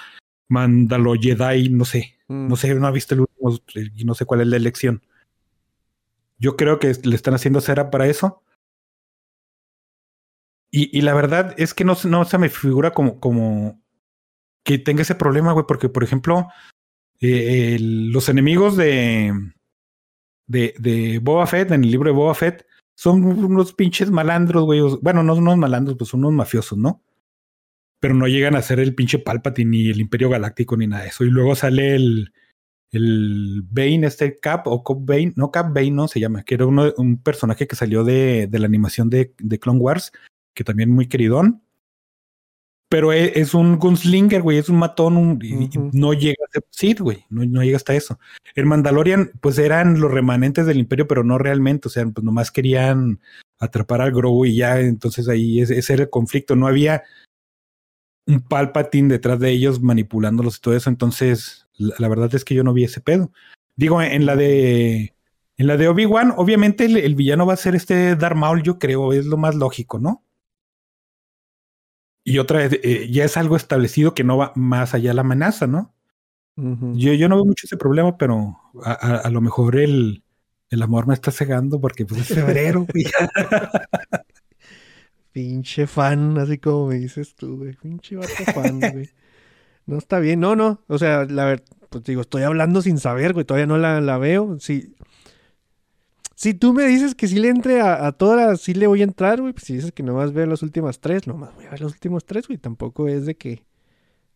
Mandalo 0.49 1.15
Jedi, 1.21 1.69
no 1.69 1.85
sé. 1.85 2.17
Mm. 2.29 2.49
No 2.49 2.57
sé, 2.57 2.75
no 2.75 2.87
ha 2.87 2.91
visto 2.91 3.15
el 3.15 3.21
último 3.21 3.59
y 3.97 4.05
no 4.05 4.15
sé 4.15 4.25
cuál 4.25 4.41
es 4.41 4.47
la 4.47 4.57
elección. 4.57 5.03
Yo 6.39 6.57
creo 6.57 6.79
que 6.79 6.93
le 7.05 7.15
están 7.17 7.35
haciendo 7.35 7.61
cera 7.61 7.91
para 7.91 8.07
eso. 8.07 8.43
Y, 10.71 10.97
y 10.97 11.03
la 11.03 11.15
verdad 11.15 11.55
es 11.59 11.75
que 11.75 11.85
no, 11.85 11.97
no 12.05 12.25
se 12.25 12.39
me 12.39 12.49
figura 12.49 12.93
como, 12.93 13.19
como 13.19 13.81
que 14.65 14.79
tenga 14.79 15.03
ese 15.03 15.15
problema, 15.17 15.53
güey, 15.53 15.67
porque, 15.67 15.89
por 15.89 16.05
ejemplo, 16.05 16.49
eh, 17.21 17.75
el- 17.77 18.11
los 18.13 18.29
enemigos 18.29 18.77
de, 18.77 19.33
de, 20.47 20.75
de 20.79 21.19
Boba 21.21 21.47
Fett, 21.47 21.73
en 21.73 21.83
el 21.85 21.91
libro 21.91 22.11
de 22.11 22.17
Boba 22.17 22.35
Fett, 22.35 22.67
son 23.01 23.25
unos 23.25 23.73
pinches 23.73 24.11
malandros, 24.11 24.65
güey. 24.65 24.83
Bueno, 25.01 25.23
no 25.23 25.35
son 25.35 25.45
unos 25.45 25.57
malandros, 25.57 25.97
pues 25.97 26.11
son 26.11 26.21
unos 26.21 26.35
mafiosos, 26.35 26.77
¿no? 26.77 27.03
Pero 27.99 28.13
no 28.13 28.29
llegan 28.29 28.57
a 28.57 28.61
ser 28.61 28.79
el 28.79 28.95
pinche 28.95 29.19
Palpatine 29.19 29.71
ni 29.71 29.89
el 29.89 30.01
Imperio 30.03 30.29
Galáctico 30.29 30.77
ni 30.77 30.87
nada 30.87 31.05
de 31.05 31.09
eso. 31.09 31.25
Y 31.25 31.31
luego 31.31 31.55
sale 31.55 31.95
el, 31.95 32.35
el 32.91 33.63
Bane, 33.65 34.07
este 34.07 34.39
Cap 34.39 34.67
o 34.67 34.85
Cop 34.85 35.03
Bane, 35.03 35.33
no 35.35 35.51
Cap 35.51 35.73
Bane, 35.73 35.93
no 35.93 36.09
se 36.09 36.21
llama, 36.21 36.43
que 36.43 36.57
era 36.57 36.67
uno, 36.67 36.93
un 36.99 37.23
personaje 37.23 37.67
que 37.67 37.75
salió 37.75 38.05
de, 38.05 38.49
de 38.49 38.59
la 38.59 38.67
animación 38.67 39.09
de, 39.09 39.33
de 39.39 39.59
Clone 39.59 39.81
Wars, 39.81 40.13
que 40.53 40.63
también 40.63 40.91
muy 40.91 41.09
queridón. 41.09 41.63
Pero 42.91 43.13
e- 43.13 43.39
es, 43.41 43.55
un 43.55 43.77
gunslinger, 43.79 44.43
güey, 44.43 44.59
es 44.59 44.69
un 44.69 44.77
matón, 44.79 45.17
un- 45.17 45.39
y- 45.43 45.71
no 45.93 46.13
llega 46.13 46.45
a 46.47 46.53
ser 46.53 46.65
Sith, 46.71 47.01
güey, 47.01 47.25
no, 47.31 47.45
no 47.45 47.63
llega 47.63 47.77
hasta 47.77 47.95
eso. 47.95 48.19
El 48.57 48.67
Mandalorian, 48.67 49.31
pues 49.41 49.59
eran 49.59 50.01
los 50.01 50.11
remanentes 50.11 50.67
del 50.67 50.79
Imperio, 50.79 51.07
pero 51.07 51.23
no 51.23 51.39
realmente, 51.39 51.87
o 51.87 51.91
sea, 51.91 52.05
pues 52.07 52.25
nomás 52.25 52.51
querían 52.51 53.21
atrapar 53.61 54.01
al 54.01 54.11
Grogu 54.11 54.45
y 54.47 54.57
ya, 54.57 54.81
entonces 54.81 55.29
ahí 55.29 55.61
ese, 55.61 55.79
ese 55.79 55.93
era 55.93 56.03
el 56.03 56.11
conflicto, 56.11 56.57
no 56.57 56.67
había 56.67 57.05
un 58.27 58.41
Palpatine 58.41 59.09
detrás 59.09 59.39
de 59.39 59.51
ellos 59.51 59.81
manipulándolos 59.81 60.57
y 60.57 60.61
todo 60.61 60.75
eso, 60.77 60.91
entonces 60.91 61.69
la, 61.77 61.95
la 61.99 62.09
verdad 62.09 62.35
es 62.35 62.45
que 62.45 62.55
yo 62.55 62.65
no 62.65 62.73
vi 62.73 62.85
ese 62.85 63.01
pedo. 63.01 63.33
Digo, 63.77 64.03
en 64.03 64.27
la 64.27 64.35
de 64.37 65.15
en 65.57 65.67
la 65.67 65.77
de 65.77 65.89
Obi-Wan, 65.89 66.35
obviamente 66.37 66.87
el, 66.87 66.97
el 66.97 67.15
villano 67.15 67.47
va 67.47 67.55
a 67.55 67.59
ser 67.59 67.75
este 67.75 68.17
Darth 68.17 68.37
Maul, 68.37 68.63
yo 68.63 68.79
creo, 68.79 69.13
es 69.13 69.27
lo 69.27 69.37
más 69.37 69.55
lógico, 69.55 69.99
¿no? 69.99 70.25
Y 72.31 72.39
otra 72.39 72.59
vez, 72.61 72.79
eh, 72.83 73.09
ya 73.11 73.25
es 73.25 73.37
algo 73.37 73.57
establecido 73.57 74.15
que 74.15 74.25
no 74.25 74.37
va 74.37 74.53
más 74.57 74.95
allá 74.95 75.11
de 75.11 75.15
la 75.15 75.21
amenaza, 75.23 75.67
¿no? 75.67 75.95
Yo, 76.57 77.15
yo 77.15 77.29
no 77.29 77.37
veo 77.37 77.45
mucho 77.47 77.67
ese 77.67 77.77
problema, 77.77 78.19
pero 78.19 78.59
a, 78.85 78.93
a- 78.93 79.17
a 79.19 79.31
lo 79.31 79.41
mejor 79.41 79.77
el, 79.77 80.25
el 80.71 80.83
amor 80.83 81.07
me 81.07 81.15
está 81.15 81.31
cegando 81.31 81.81
porque 81.81 82.05
pues 82.07 82.23
es 82.23 82.29
febrero, 82.29 82.87
güey. 82.93 83.07
Pinche 85.33 85.87
fan, 85.87 86.37
así 86.39 86.59
como 86.59 86.89
me 86.89 86.97
dices 86.97 87.35
tú, 87.37 87.59
güey. 87.59 87.75
Pinche 87.75 88.17
vato 88.17 88.47
fan, 88.47 88.81
güey. 88.93 89.11
No 89.87 89.99
está 89.99 90.21
bien, 90.21 90.41
no, 90.41 90.57
no. 90.57 90.83
O 90.89 90.99
sea, 90.99 91.25
la 91.27 91.45
verdad, 91.47 91.67
pues 91.91 92.05
digo, 92.05 92.23
estoy 92.23 92.45
hablando 92.45 92.83
sin 92.83 92.99
saber, 92.99 93.35
güey. 93.35 93.45
Todavía 93.47 93.67
no 93.67 93.79
la, 93.79 94.01
la 94.01 94.19
veo. 94.19 94.59
Si, 94.61 94.95
si 96.41 96.55
tú 96.55 96.73
me 96.73 96.87
dices 96.87 97.15
que 97.15 97.29
sí 97.29 97.39
le 97.39 97.51
entre 97.51 97.83
a, 97.83 98.07
a 98.07 98.13
todas, 98.13 98.63
sí 98.63 98.73
le 98.73 98.87
voy 98.87 99.03
a 99.03 99.05
entrar, 99.05 99.43
güey. 99.43 99.53
Pues 99.53 99.65
si 99.67 99.75
dices 99.75 99.93
que 99.93 100.03
nomás 100.03 100.33
veo 100.33 100.47
las 100.47 100.63
últimas 100.63 100.99
tres, 100.99 101.27
nomás 101.27 101.55
voy 101.55 101.67
a 101.67 101.71
ver 101.73 101.83
los 101.83 101.93
últimos 101.93 102.25
tres, 102.25 102.49
güey. 102.49 102.57
Tampoco 102.57 103.09
es 103.09 103.27
de 103.27 103.37
que. 103.37 103.67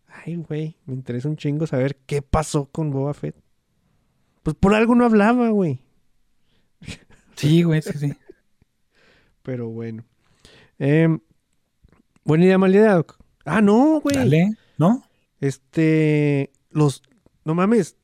Ay, 0.07 0.37
güey, 0.37 0.77
me 0.85 0.93
interesa 0.93 1.31
un 1.31 1.39
chingo 1.39 1.67
saber 1.67 1.97
qué 2.05 2.21
pasó 2.21 2.67
con 2.67 2.91
Boba 2.91 3.15
Fett. 3.15 3.35
Pues 4.43 4.55
por 4.55 4.75
algo 4.75 4.95
no 4.95 5.07
hablaba, 5.07 5.49
güey. 5.49 5.81
Sí, 7.37 7.63
güey, 7.63 7.81
sí, 7.81 7.97
sí. 7.97 8.13
Pero 9.43 9.71
bueno. 9.71 10.05
Em, 10.79 11.21
buena 12.23 12.45
idea, 12.45 12.59
mala 12.59 12.77
idea. 12.77 12.95
Doc. 12.97 13.19
Ah, 13.47 13.63
no, 13.63 14.03
güey. 14.03 14.17
Dale, 14.17 14.51
¿no? 14.77 15.05
Este, 15.41 16.53
los, 16.69 17.03
no 17.47 17.55
mames, 17.55 17.97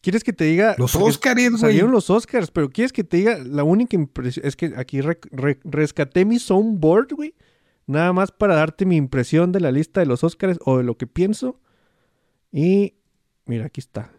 ¿quieres 0.00 0.24
que 0.24 0.32
te 0.32 0.44
diga? 0.44 0.74
Los 0.78 0.94
Óscares, 0.96 1.50
güey. 1.50 1.60
Salieron 1.60 1.90
los 1.92 2.10
Oscars, 2.10 2.50
pero 2.50 2.70
¿quieres 2.70 2.92
que 2.92 3.04
te 3.04 3.18
diga? 3.18 3.38
La 3.38 3.64
única 3.64 3.96
impresión, 3.96 4.46
es 4.46 4.56
que 4.56 4.72
aquí 4.76 5.00
re- 5.00 5.18
re- 5.30 5.60
rescaté 5.64 6.24
mi 6.24 6.38
soundboard, 6.38 7.12
güey, 7.14 7.34
nada 7.86 8.12
más 8.12 8.30
para 8.32 8.54
darte 8.56 8.84
mi 8.86 8.96
impresión 8.96 9.52
de 9.52 9.60
la 9.60 9.70
lista 9.72 10.00
de 10.00 10.06
los 10.06 10.24
Oscars 10.24 10.58
o 10.64 10.78
de 10.78 10.84
lo 10.84 10.96
que 10.96 11.06
pienso. 11.06 11.60
Y, 12.52 12.94
mira, 13.46 13.66
aquí 13.66 13.80
está. 13.80 14.12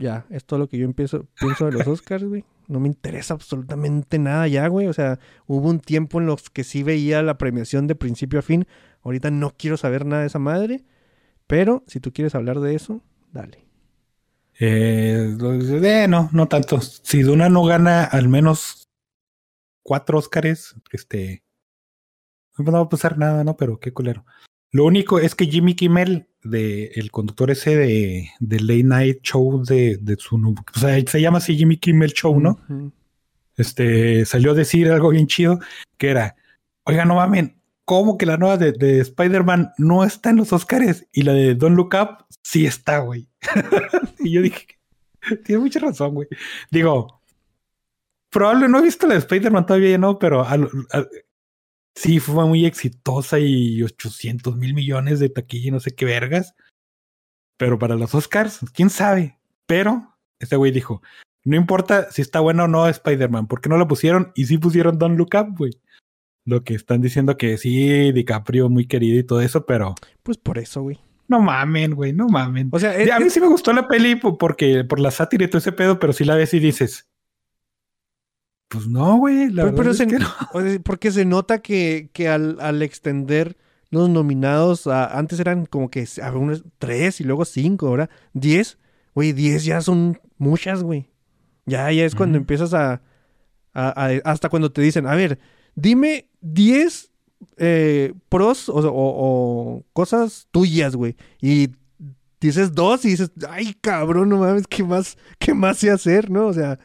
Ya, 0.00 0.26
es 0.30 0.44
todo 0.44 0.60
lo 0.60 0.68
que 0.68 0.78
yo 0.78 0.84
empiezo, 0.84 1.26
pienso 1.40 1.66
de 1.66 1.72
los 1.72 1.86
Oscars, 1.88 2.22
güey. 2.24 2.44
No 2.68 2.78
me 2.80 2.86
interesa 2.88 3.34
absolutamente 3.34 4.18
nada 4.18 4.46
ya, 4.46 4.68
güey. 4.68 4.86
O 4.86 4.92
sea, 4.92 5.18
hubo 5.46 5.68
un 5.68 5.80
tiempo 5.80 6.20
en 6.20 6.26
los 6.26 6.50
que 6.50 6.62
sí 6.64 6.82
veía 6.82 7.22
la 7.22 7.38
premiación 7.38 7.86
de 7.86 7.94
principio 7.94 8.38
a 8.38 8.42
fin. 8.42 8.66
Ahorita 9.02 9.30
no 9.30 9.54
quiero 9.56 9.76
saber 9.76 10.04
nada 10.04 10.20
de 10.22 10.28
esa 10.28 10.38
madre. 10.38 10.84
Pero 11.48 11.82
si 11.88 11.98
tú 11.98 12.12
quieres 12.12 12.36
hablar 12.36 12.60
de 12.60 12.76
eso, 12.76 13.02
dale. 13.32 13.66
Eh, 14.60 15.36
eh, 15.40 16.06
no, 16.08 16.28
no 16.32 16.46
tanto. 16.46 16.80
Si 16.80 17.22
Duna 17.22 17.48
no 17.48 17.64
gana 17.64 18.04
al 18.04 18.28
menos 18.28 18.88
cuatro 19.82 20.18
Óscares, 20.18 20.76
este, 20.92 21.42
no 22.58 22.72
va 22.72 22.80
a 22.80 22.88
pasar 22.88 23.18
nada, 23.18 23.42
¿no? 23.44 23.56
Pero 23.56 23.80
qué 23.80 23.92
culero. 23.92 24.26
Lo 24.70 24.84
único 24.84 25.18
es 25.18 25.34
que 25.34 25.46
Jimmy 25.46 25.74
Kimmel, 25.74 26.28
de, 26.42 26.92
el 26.96 27.10
conductor 27.10 27.50
ese 27.50 27.76
de, 27.76 28.30
de 28.40 28.60
Late 28.60 28.84
Night 28.84 29.22
Show 29.22 29.64
de, 29.64 29.96
de 29.96 30.16
su, 30.16 30.36
o 30.36 30.78
sea, 30.78 31.00
se 31.06 31.20
llama 31.20 31.38
así 31.38 31.56
Jimmy 31.56 31.78
Kimmel 31.78 32.12
Show, 32.12 32.38
¿no? 32.38 32.60
Este, 33.56 34.26
salió 34.26 34.50
a 34.50 34.54
decir 34.54 34.90
algo 34.90 35.08
bien 35.08 35.26
chido, 35.26 35.58
que 35.96 36.10
era, 36.10 36.36
oiga, 36.84 37.06
no 37.06 37.14
mamen, 37.14 37.57
¿cómo 37.88 38.18
que 38.18 38.26
la 38.26 38.36
nueva 38.36 38.58
de, 38.58 38.72
de 38.72 39.00
Spider-Man 39.00 39.72
no 39.78 40.04
está 40.04 40.28
en 40.28 40.36
los 40.36 40.52
Oscars? 40.52 41.06
Y 41.10 41.22
la 41.22 41.32
de 41.32 41.54
Don't 41.54 41.74
Look 41.74 41.94
Up 41.94 42.26
sí 42.42 42.66
está, 42.66 42.98
güey. 42.98 43.30
y 44.18 44.32
yo 44.32 44.42
dije, 44.42 44.66
tiene 45.46 45.62
mucha 45.62 45.80
razón, 45.80 46.12
güey. 46.12 46.28
Digo, 46.70 47.22
probable 48.28 48.68
no 48.68 48.78
he 48.78 48.82
visto 48.82 49.06
la 49.06 49.14
de 49.14 49.20
Spider-Man 49.20 49.64
todavía, 49.64 49.96
no, 49.96 50.18
pero 50.18 50.46
sí 51.94 52.20
fue 52.20 52.44
muy 52.44 52.66
exitosa 52.66 53.38
y 53.38 53.82
800 53.82 54.54
mil 54.54 54.74
millones 54.74 55.18
de 55.18 55.30
taquilla 55.30 55.68
y 55.68 55.70
no 55.70 55.80
sé 55.80 55.92
qué 55.92 56.04
vergas. 56.04 56.54
Pero 57.56 57.78
para 57.78 57.96
los 57.96 58.14
Oscars, 58.14 58.60
quién 58.74 58.90
sabe. 58.90 59.38
Pero 59.64 60.14
este 60.38 60.56
güey 60.56 60.72
dijo, 60.72 61.00
no 61.42 61.56
importa 61.56 62.12
si 62.12 62.20
está 62.20 62.40
buena 62.40 62.64
o 62.64 62.68
no 62.68 62.86
Spider-Man, 62.86 63.46
¿por 63.46 63.62
qué 63.62 63.70
no 63.70 63.78
la 63.78 63.88
pusieron? 63.88 64.30
Y 64.34 64.44
sí 64.44 64.58
pusieron 64.58 64.98
Don't 64.98 65.16
Look 65.16 65.30
Up, 65.40 65.56
güey. 65.56 65.72
Lo 66.48 66.64
que 66.64 66.74
están 66.74 67.02
diciendo 67.02 67.36
que 67.36 67.58
sí, 67.58 68.10
DiCaprio 68.12 68.68
muy 68.70 68.86
querido 68.86 69.18
y 69.18 69.22
todo 69.24 69.40
eso, 69.42 69.66
pero 69.66 69.94
Pues 70.22 70.38
por 70.38 70.56
eso, 70.58 70.80
güey. 70.82 70.98
no 71.28 71.40
mamen, 71.40 71.94
güey, 71.94 72.12
no 72.14 72.26
mamen. 72.28 72.70
O 72.72 72.78
sea, 72.78 72.96
es- 72.96 73.10
a 73.10 73.18
mí 73.20 73.26
es- 73.26 73.34
sí 73.34 73.40
me 73.40 73.48
gustó 73.48 73.72
la 73.74 73.86
peli 73.86 74.16
po- 74.16 74.38
porque 74.38 74.82
por 74.84 74.98
la 74.98 75.10
sátira 75.10 75.44
y 75.44 75.48
todo 75.48 75.58
ese 75.58 75.72
pedo, 75.72 75.98
pero 75.98 76.14
sí 76.14 76.24
la 76.24 76.36
ves 76.36 76.54
y 76.54 76.58
dices, 76.60 77.06
pues 78.68 78.86
no, 78.86 79.16
güey, 79.18 79.48
la 79.50 79.64
pero, 79.64 79.64
verdad 79.64 79.76
pero 79.76 79.90
es 79.90 79.96
se- 79.98 80.06
que 80.06 80.18
no. 80.18 80.28
porque 80.84 81.10
se 81.10 81.24
nota 81.24 81.58
que, 81.60 82.10
que 82.12 82.28
al, 82.28 82.58
al 82.60 82.82
extender 82.82 83.56
los 83.90 84.08
nominados, 84.10 84.86
a- 84.86 85.18
antes 85.18 85.40
eran 85.40 85.64
como 85.66 85.90
que 85.90 86.06
a 86.22 86.32
unos 86.32 86.64
tres 86.78 87.20
y 87.20 87.24
luego 87.24 87.44
cinco, 87.44 87.88
ahora 87.88 88.10
diez. 88.32 88.78
Güey, 89.14 89.32
diez 89.32 89.64
ya 89.64 89.80
son 89.80 90.20
muchas, 90.36 90.82
güey. 90.82 91.10
Ya, 91.66 91.90
ya 91.92 92.04
es 92.04 92.14
cuando 92.14 92.38
empiezas 92.38 92.72
a, 92.74 93.02
a- 93.74 94.06
a- 94.06 94.20
Hasta 94.24 94.48
cuando 94.48 94.70
te 94.70 94.80
dicen, 94.82 95.06
a 95.06 95.14
ver, 95.14 95.38
dime 95.80 96.28
diez 96.40 97.10
eh, 97.56 98.12
pros 98.28 98.68
o, 98.68 98.74
o- 98.74 98.88
o 98.90 99.84
cosas 99.92 100.48
tuyas, 100.50 100.96
güey. 100.96 101.16
Y 101.40 101.68
dices 102.40 102.74
dos 102.74 103.04
y 103.04 103.10
dices, 103.10 103.30
ay, 103.48 103.74
cabrón, 103.80 104.28
no 104.28 104.38
mames, 104.38 104.66
¿qué 104.66 104.82
más, 104.82 105.16
qué 105.38 105.54
más 105.54 105.78
sé 105.78 105.90
hacer, 105.90 106.30
no? 106.30 106.46
O 106.46 106.52
sea, 106.52 106.78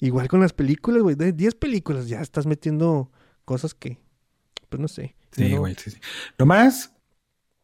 igual 0.00 0.28
con 0.28 0.40
las 0.40 0.52
películas, 0.52 1.02
güey. 1.02 1.14
De 1.16 1.32
10 1.32 1.54
películas 1.54 2.08
ya 2.08 2.20
estás 2.20 2.46
metiendo 2.46 3.10
cosas 3.44 3.74
que, 3.74 3.98
pues 4.68 4.80
no 4.80 4.88
sé. 4.88 5.14
Sí, 5.32 5.50
no- 5.50 5.60
güey, 5.60 5.74
sí, 5.74 5.90
sí. 5.90 5.98
Nomás, 6.38 6.94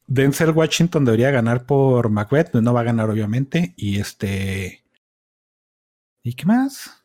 Denzel 0.06 0.50
Washington 0.50 1.04
debería 1.06 1.30
ganar 1.30 1.64
por 1.66 2.10
Macbeth, 2.10 2.54
no 2.54 2.74
va 2.74 2.80
a 2.80 2.84
ganar 2.84 3.08
obviamente, 3.10 3.72
y 3.76 3.98
este... 4.00 4.84
¿Y 6.22 6.32
qué 6.34 6.46
más? 6.46 7.04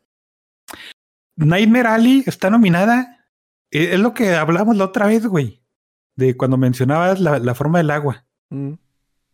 Nightmare 1.35 1.87
Alley 1.89 2.23
está 2.25 2.49
nominada. 2.49 3.18
Eh, 3.71 3.89
Es 3.93 3.99
lo 3.99 4.13
que 4.13 4.33
hablamos 4.35 4.75
la 4.77 4.85
otra 4.85 5.07
vez, 5.07 5.25
güey. 5.25 5.61
De 6.15 6.35
cuando 6.35 6.57
mencionabas 6.57 7.19
la, 7.19 7.39
la 7.39 7.55
forma 7.55 7.77
del 7.79 7.91
agua. 7.91 8.25
Mm, 8.49 8.73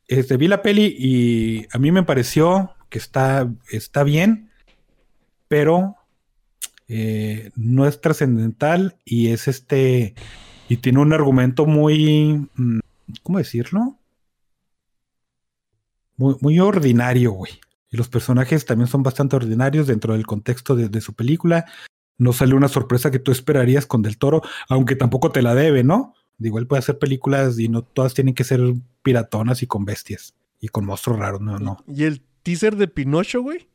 Este, 0.07 0.37
vi 0.37 0.47
la 0.47 0.61
peli 0.61 0.95
y 0.97 1.65
a 1.71 1.79
mí 1.79 1.91
me 1.91 2.03
pareció 2.03 2.75
que 2.89 2.99
está, 2.99 3.51
está 3.71 4.03
bien. 4.03 4.51
pero 5.47 5.95
eh, 6.87 7.51
no 7.55 7.87
es 7.87 7.99
trascendental 8.01 8.97
y 9.05 9.29
es 9.29 9.47
este, 9.47 10.13
y 10.69 10.77
tiene 10.77 10.99
un 10.99 11.13
argumento 11.13 11.65
muy, 11.65 12.47
mm, 12.55 12.79
¿cómo 13.23 13.37
decirlo? 13.39 13.97
Muy, 16.17 16.35
muy 16.41 16.59
ordinario, 16.59 17.31
güey. 17.31 17.59
Y 17.89 17.97
los 17.97 18.09
personajes 18.09 18.65
también 18.65 18.87
son 18.87 19.03
bastante 19.03 19.35
ordinarios 19.35 19.87
dentro 19.87 20.13
del 20.13 20.25
contexto 20.25 20.75
de, 20.75 20.89
de 20.89 21.01
su 21.01 21.13
película. 21.13 21.65
No 22.17 22.31
sale 22.33 22.55
una 22.55 22.67
sorpresa 22.67 23.11
que 23.11 23.19
tú 23.19 23.31
esperarías 23.31 23.85
con 23.85 24.01
Del 24.01 24.17
Toro, 24.17 24.41
aunque 24.69 24.95
tampoco 24.95 25.31
te 25.31 25.41
la 25.41 25.53
debe, 25.55 25.83
¿no? 25.83 26.13
Igual 26.39 26.67
puede 26.67 26.79
hacer 26.79 26.97
películas 26.99 27.59
y 27.59 27.69
no 27.69 27.81
todas 27.81 28.13
tienen 28.13 28.33
que 28.33 28.43
ser 28.43 28.61
piratonas 29.03 29.63
y 29.63 29.67
con 29.67 29.85
bestias 29.85 30.35
y 30.59 30.67
con 30.69 30.85
monstruos 30.85 31.19
raros, 31.19 31.41
no, 31.41 31.59
no. 31.59 31.77
¿Y 31.87 32.03
el 32.03 32.21
teaser 32.43 32.75
de 32.75 32.87
Pinocho, 32.87 33.41
güey? 33.41 33.69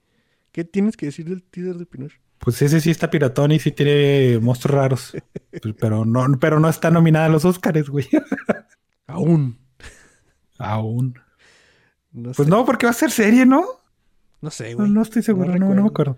¿Qué 0.53 0.65
tienes 0.65 0.97
que 0.97 1.07
decir 1.07 1.29
del 1.29 1.43
teaser 1.43 1.77
de 1.77 1.87
Pinocho? 1.87 2.19
Pues 2.39 2.61
ese 2.63 2.81
sí 2.81 2.91
está 2.91 3.11
piratón 3.11 3.53
y 3.53 3.59
sí 3.59 3.71
tiene 3.73 4.39
monstruos 4.41 4.75
raros. 4.75 5.13
Pues, 5.63 5.75
pero 5.81 6.05
no, 6.05 6.25
pero 6.41 6.61
no 6.61 6.69
está 6.69 6.91
nominada 6.93 7.27
a 7.27 7.29
los 7.29 7.45
Oscars, 7.45 7.89
güey. 7.89 8.07
Aún. 9.09 9.59
Aún. 10.59 11.19
No 12.13 12.33
Pues 12.33 12.47
sé. 12.47 12.51
no, 12.51 12.65
porque 12.65 12.87
va 12.87 12.91
a 12.91 12.95
ser 12.95 13.11
serie, 13.11 13.45
¿no? 13.47 13.65
No 14.41 14.51
sé, 14.51 14.71
No, 14.73 14.79
güey. 14.79 14.91
no 14.91 15.03
estoy 15.03 15.23
seguro, 15.23 15.57
no, 15.59 15.75
no, 15.75 15.83
me 15.83 15.89
acuerdo. 15.89 16.17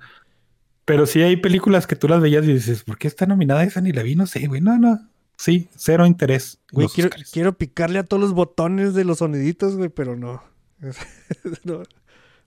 Pero 0.85 1.07
sí 1.07 1.23
hay 1.23 1.37
películas 1.37 1.87
que 1.87 1.97
tú 1.97 2.09
las 2.09 2.21
veías 2.21 2.45
y 2.45 2.55
dices, 2.55 2.83
¿por 2.83 2.99
qué 2.99 3.07
está 3.09 3.27
nominada 3.27 3.63
esa 3.65 3.81
ni 3.81 3.93
la 3.93 4.03
vi? 4.03 4.17
No 4.17 4.27
sé, 4.27 4.47
güey. 4.49 4.61
No, 4.61 4.79
no. 4.79 4.99
Sí, 5.37 5.69
cero 5.77 6.07
interés. 6.07 6.59
Güey, 6.73 6.89
quiero, 7.33 7.57
picarle 7.57 7.99
a 7.99 8.05
todos 8.05 8.21
los 8.21 8.33
botones 8.33 8.95
de 8.95 9.05
los 9.05 9.19
soniditos, 9.19 9.77
güey, 9.77 9.89
pero 9.89 10.17
no. 10.17 10.43
No, 11.65 11.83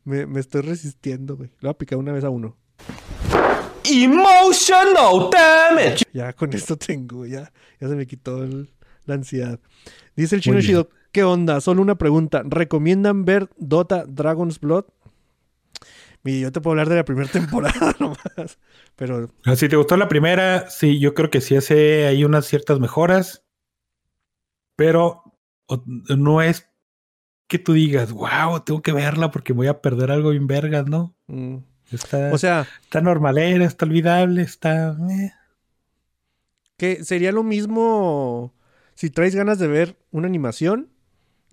Me, 0.03 0.25
me 0.25 0.39
estoy 0.39 0.61
resistiendo, 0.61 1.35
güey. 1.37 1.49
Le 1.59 1.67
voy 1.67 1.71
a 1.71 1.77
picar 1.77 1.97
una 1.97 2.11
vez 2.11 2.23
a 2.23 2.29
uno. 2.29 2.55
Emotional 3.83 5.29
damage. 5.31 6.03
Ya 6.13 6.33
con 6.33 6.53
esto 6.53 6.75
tengo, 6.77 7.25
ya, 7.25 7.51
ya 7.79 7.87
se 7.87 7.95
me 7.95 8.07
quitó 8.07 8.43
el- 8.43 8.69
la 9.05 9.15
ansiedad. 9.15 9.59
Dice 10.15 10.35
el 10.35 10.41
chino. 10.41 10.59
Shido, 10.59 10.89
¿qué 11.11 11.23
onda? 11.23 11.61
Solo 11.61 11.81
una 11.81 11.95
pregunta. 11.95 12.41
¿Recomiendan 12.45 13.23
ver 13.25 13.49
Dota 13.57 14.05
Dragon's 14.07 14.59
Blood? 14.59 14.85
Mire, 16.25 16.39
yo 16.41 16.51
te 16.51 16.59
puedo 16.59 16.73
hablar 16.73 16.89
de 16.89 16.95
la 16.97 17.05
primera 17.05 17.29
temporada 17.31 17.95
nomás. 17.99 18.59
Pero 18.97 19.31
Ah, 19.45 19.55
Si 19.55 19.69
te 19.69 19.77
gustó 19.77 19.95
la 19.95 20.09
primera, 20.09 20.69
sí, 20.69 20.99
yo 20.99 21.13
creo 21.13 21.29
que 21.29 21.39
sí 21.39 21.55
hace 21.55 22.07
ahí 22.07 22.25
unas 22.25 22.45
ciertas 22.47 22.79
mejoras. 22.81 23.45
Pero 24.75 25.23
no 26.17 26.41
es 26.41 26.69
que 27.47 27.59
tú 27.59 27.73
digas, 27.73 28.11
wow, 28.11 28.59
tengo 28.65 28.81
que 28.81 28.91
verla 28.91 29.31
porque 29.31 29.53
voy 29.53 29.67
a 29.67 29.79
perder 29.81 30.11
algo 30.11 30.31
bien 30.31 30.47
vergas, 30.47 30.87
¿no? 30.87 31.15
mm, 31.27 31.57
Está, 31.91 32.33
o 32.33 32.37
sea, 32.39 32.67
está 32.81 32.99
normalera, 33.01 33.63
está 33.63 33.85
olvidable, 33.85 34.41
está. 34.41 34.97
eh. 35.11 35.31
que 36.77 37.03
sería 37.03 37.31
lo 37.31 37.43
mismo 37.43 38.53
si 38.95 39.09
traes 39.09 39.35
ganas 39.35 39.59
de 39.59 39.67
ver 39.67 39.97
una 40.11 40.27
animación. 40.27 40.89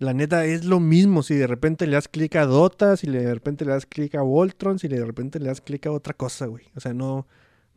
La 0.03 0.13
neta 0.13 0.43
es 0.45 0.65
lo 0.65 0.81
mismo 0.81 1.23
si 1.23 1.33
de 1.35 1.47
repente 1.47 1.87
le 1.87 1.93
das 1.93 2.09
clic 2.09 2.35
a 2.35 2.45
Dota, 2.45 2.97
si 2.97 3.07
de 3.07 3.33
repente 3.33 3.63
le 3.63 3.71
das 3.71 3.85
clic 3.85 4.15
a 4.15 4.21
Voltron, 4.21 4.77
si 4.77 4.89
de 4.89 5.03
repente 5.03 5.39
le 5.39 5.47
das 5.47 5.61
clic 5.61 5.85
a 5.85 5.91
otra 5.91 6.13
cosa, 6.13 6.45
güey. 6.47 6.65
O 6.75 6.81
sea, 6.81 6.93
no, 6.93 7.25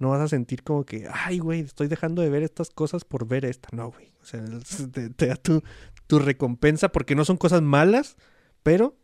no 0.01 0.11
vas 0.11 0.20
a 0.20 0.27
sentir 0.27 0.65
como 0.65 0.85
que, 0.85 1.07
ay, 1.09 1.39
güey, 1.39 1.61
estoy 1.61 1.86
dejando 1.86 2.23
de 2.23 2.28
ver 2.28 2.43
estas 2.43 2.70
cosas 2.70 3.05
por 3.05 3.28
ver 3.28 3.44
esta. 3.44 3.69
No, 3.70 3.93
güey. 3.93 4.11
O 4.20 4.24
sea, 4.24 4.43
te, 5.16 5.27
da 5.28 5.36
tu, 5.36 5.62
tu 6.09 6.19
recompensa 6.19 6.90
porque 6.90 7.15
no 7.15 7.24
son 7.24 7.36
cosas 7.36 7.62
malas, 7.62 8.16
pero 8.65 8.97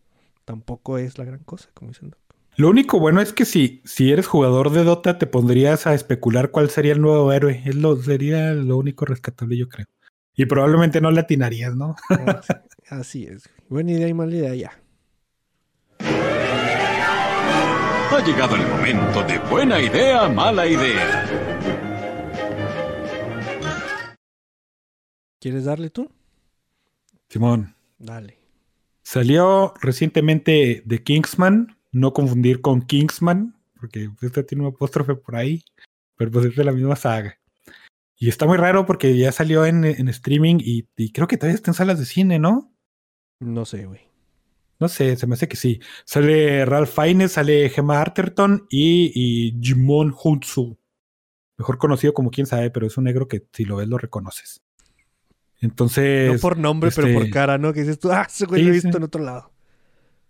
tampoco 0.44 0.98
es 0.98 1.16
la 1.16 1.24
gran 1.24 1.44
cosa, 1.44 1.70
como 1.74 1.92
dicen. 1.92 2.16
Lo 2.56 2.70
único 2.70 2.98
bueno 2.98 3.20
es 3.20 3.32
que 3.32 3.44
si, 3.44 3.82
si 3.84 4.10
eres 4.10 4.26
jugador 4.26 4.72
de 4.72 4.82
Dota, 4.82 5.18
te 5.18 5.28
pondrías 5.28 5.86
a 5.86 5.94
especular 5.94 6.50
cuál 6.50 6.70
sería 6.70 6.92
el 6.92 7.00
nuevo 7.00 7.32
héroe. 7.32 7.62
Es 7.64 7.76
lo, 7.76 7.94
sería 8.02 8.52
lo 8.52 8.76
único 8.78 9.04
rescatable, 9.04 9.56
yo 9.56 9.68
creo. 9.68 9.86
Y 10.34 10.46
probablemente 10.46 11.00
no 11.00 11.10
le 11.10 11.20
atinarías, 11.20 11.76
¿no? 11.76 11.94
Así, 12.08 12.52
así 12.88 13.26
es. 13.26 13.48
Buena 13.68 13.92
idea 13.92 14.08
y 14.08 14.14
mala 14.14 14.34
idea, 14.34 14.54
ya. 14.54 14.82
Ha 18.10 18.24
llegado 18.24 18.56
el 18.56 18.66
momento 18.66 19.22
de 19.24 19.38
buena 19.38 19.80
idea, 19.80 20.28
mala 20.28 20.66
idea. 20.66 21.26
¿Quieres 25.40 25.64
darle 25.64 25.90
tú? 25.90 26.10
Simón. 27.28 27.74
Dale. 27.98 28.38
Salió 29.02 29.74
recientemente 29.80 30.84
The 30.86 31.02
Kingsman, 31.02 31.76
no 31.90 32.12
confundir 32.12 32.60
con 32.60 32.82
Kingsman, 32.82 33.56
porque 33.80 34.10
este 34.20 34.44
tiene 34.44 34.64
un 34.64 34.74
apóstrofe 34.74 35.14
por 35.14 35.36
ahí, 35.36 35.64
pero 36.16 36.30
pues 36.30 36.46
es 36.46 36.56
de 36.56 36.64
la 36.64 36.72
misma 36.72 36.96
saga. 36.96 37.38
Y 38.22 38.28
está 38.28 38.46
muy 38.46 38.56
raro 38.56 38.86
porque 38.86 39.18
ya 39.18 39.32
salió 39.32 39.66
en, 39.66 39.84
en 39.84 40.06
streaming 40.06 40.58
y, 40.60 40.86
y 40.96 41.10
creo 41.10 41.26
que 41.26 41.36
todavía 41.36 41.56
está 41.56 41.72
en 41.72 41.74
salas 41.74 41.98
de 41.98 42.04
cine, 42.04 42.38
¿no? 42.38 42.72
No 43.40 43.64
sé, 43.64 43.84
güey. 43.84 44.02
No 44.78 44.86
sé, 44.86 45.16
se 45.16 45.26
me 45.26 45.34
hace 45.34 45.48
que 45.48 45.56
sí. 45.56 45.80
Sale 46.04 46.64
Ralph 46.64 46.88
Fiennes, 46.88 47.32
sale 47.32 47.68
Gemma 47.68 48.00
Arterton 48.00 48.68
y, 48.70 49.10
y 49.12 49.58
Jimon 49.60 50.14
Hunsu. 50.16 50.78
Mejor 51.58 51.78
conocido 51.78 52.14
como 52.14 52.30
quién 52.30 52.46
sabe, 52.46 52.70
pero 52.70 52.86
es 52.86 52.96
un 52.96 53.02
negro 53.02 53.26
que 53.26 53.44
si 53.52 53.64
lo 53.64 53.74
ves 53.74 53.88
lo 53.88 53.98
reconoces. 53.98 54.62
Entonces. 55.60 56.32
No 56.32 56.38
por 56.38 56.58
nombre, 56.58 56.92
pero 56.94 57.12
por 57.12 57.24
este, 57.24 57.30
cara, 57.30 57.58
¿no? 57.58 57.72
Que 57.72 57.80
dices 57.80 57.98
tú, 57.98 58.12
ah, 58.12 58.28
ese 58.28 58.46
güey 58.46 58.62
lo 58.62 58.68
he 58.68 58.72
visto 58.74 58.92
sí. 58.92 58.96
en 58.98 59.02
otro 59.02 59.24
lado. 59.24 59.50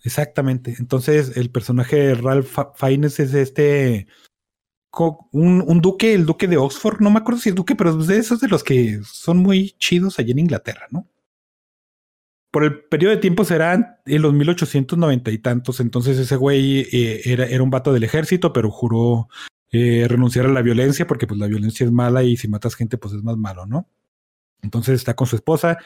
Exactamente. 0.02 0.76
Entonces, 0.78 1.36
el 1.36 1.50
personaje 1.50 1.96
de 1.96 2.14
Ralph 2.14 2.56
Fiennes 2.74 3.20
es 3.20 3.34
este. 3.34 4.06
Un, 4.94 5.80
duque, 5.80 6.12
el 6.12 6.26
duque 6.26 6.46
de 6.46 6.58
Oxford. 6.58 7.00
No 7.00 7.10
me 7.10 7.18
acuerdo 7.18 7.40
si 7.40 7.48
es 7.48 7.54
duque, 7.54 7.74
pero 7.74 7.96
de 7.96 8.18
esos 8.18 8.40
de 8.40 8.48
los 8.48 8.62
que 8.62 9.00
son 9.04 9.38
muy 9.38 9.70
chidos 9.78 10.18
allá 10.18 10.32
en 10.32 10.40
Inglaterra, 10.40 10.86
¿no? 10.90 11.06
Por 12.50 12.64
el 12.64 12.84
periodo 12.84 13.14
de 13.14 13.20
tiempo 13.20 13.44
serán 13.44 13.96
en 14.04 14.20
los 14.20 14.34
1890 14.34 15.30
y 15.30 15.38
tantos. 15.38 15.80
Entonces, 15.80 16.18
ese 16.18 16.36
güey 16.36 16.80
eh, 16.92 17.22
era, 17.24 17.46
era 17.46 17.62
un 17.62 17.70
vato 17.70 17.94
del 17.94 18.04
ejército, 18.04 18.52
pero 18.52 18.70
juró 18.70 19.28
eh, 19.70 20.06
renunciar 20.06 20.44
a 20.44 20.50
la 20.52 20.60
violencia 20.60 21.06
porque, 21.06 21.26
pues, 21.26 21.40
la 21.40 21.46
violencia 21.46 21.86
es 21.86 21.92
mala 21.92 22.22
y 22.22 22.36
si 22.36 22.48
matas 22.48 22.74
gente, 22.74 22.98
pues 22.98 23.14
es 23.14 23.22
más 23.22 23.38
malo, 23.38 23.64
¿no? 23.64 23.88
Entonces 24.60 24.96
está 24.96 25.14
con 25.14 25.26
su 25.26 25.36
esposa. 25.36 25.78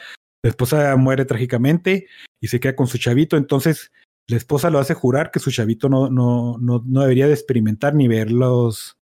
La 0.43 0.49
esposa 0.49 0.95
muere 0.97 1.23
trágicamente 1.23 2.07
y 2.41 2.49
se 2.49 2.59
queda 2.59 2.75
con 2.75 2.87
su 2.87 2.97
chavito. 2.97 3.37
Entonces, 3.37 3.91
la 4.27 4.35
esposa 4.35 4.69
lo 4.69 4.79
hace 4.79 4.93
jurar 4.93 5.31
que 5.31 5.39
su 5.39 5.51
chavito 5.51 5.87
no, 5.87 6.09
no, 6.09 6.57
no, 6.59 6.83
no 6.85 7.01
debería 7.01 7.27
de 7.27 7.33
experimentar 7.33 7.95
ni 7.95 8.09
ver 8.09 8.29
los, 8.29 8.96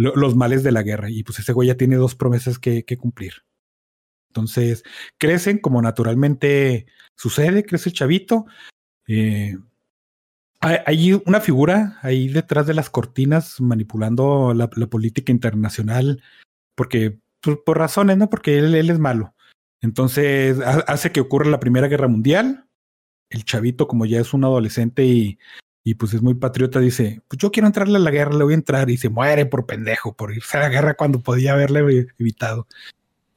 lo- 0.00 0.16
los 0.16 0.34
males 0.34 0.62
de 0.62 0.72
la 0.72 0.82
guerra. 0.82 1.10
Y 1.10 1.22
pues 1.22 1.38
ese 1.38 1.52
güey 1.52 1.68
ya 1.68 1.76
tiene 1.76 1.96
dos 1.96 2.14
promesas 2.14 2.58
que, 2.58 2.84
que 2.84 2.96
cumplir. 2.96 3.34
Entonces, 4.30 4.82
crecen 5.18 5.58
como 5.58 5.82
naturalmente 5.82 6.86
sucede, 7.16 7.64
crece 7.64 7.90
el 7.90 7.94
chavito. 7.94 8.46
Eh, 9.06 9.58
hay, 10.60 11.14
una 11.26 11.40
figura 11.40 11.98
ahí 12.02 12.28
detrás 12.28 12.66
de 12.66 12.74
las 12.74 12.90
cortinas 12.90 13.60
manipulando 13.60 14.54
la, 14.54 14.68
política 14.68 15.32
internacional, 15.32 16.22
porque 16.76 17.18
por, 17.42 17.64
por 17.64 17.78
razones, 17.78 18.16
¿no? 18.18 18.30
Porque 18.30 18.58
él, 18.58 18.74
es 18.74 18.98
malo. 18.98 19.34
Entonces 19.82 20.60
ha- 20.60 20.84
hace 20.86 21.12
que 21.12 21.20
ocurra 21.20 21.50
la 21.50 21.60
Primera 21.60 21.88
Guerra 21.88 22.08
Mundial. 22.08 22.66
El 23.30 23.44
chavito, 23.44 23.88
como 23.88 24.06
ya 24.06 24.20
es 24.20 24.32
un 24.32 24.44
adolescente 24.44 25.04
y, 25.04 25.38
y 25.82 25.94
pues 25.94 26.14
es 26.14 26.22
muy 26.22 26.34
patriota, 26.34 26.78
dice, 26.80 27.22
pues 27.28 27.38
yo 27.38 27.50
quiero 27.50 27.66
entrarle 27.66 27.96
a 27.96 28.00
la 28.00 28.10
guerra, 28.10 28.34
le 28.36 28.44
voy 28.44 28.52
a 28.52 28.56
entrar 28.56 28.90
y 28.90 28.96
se 28.96 29.08
muere 29.08 29.46
por 29.46 29.66
pendejo, 29.66 30.14
por 30.14 30.34
irse 30.34 30.58
a 30.58 30.60
la 30.60 30.68
guerra 30.68 30.94
cuando 30.94 31.20
podía 31.20 31.52
haberle 31.54 31.82
evi- 31.82 32.12
evitado. 32.18 32.66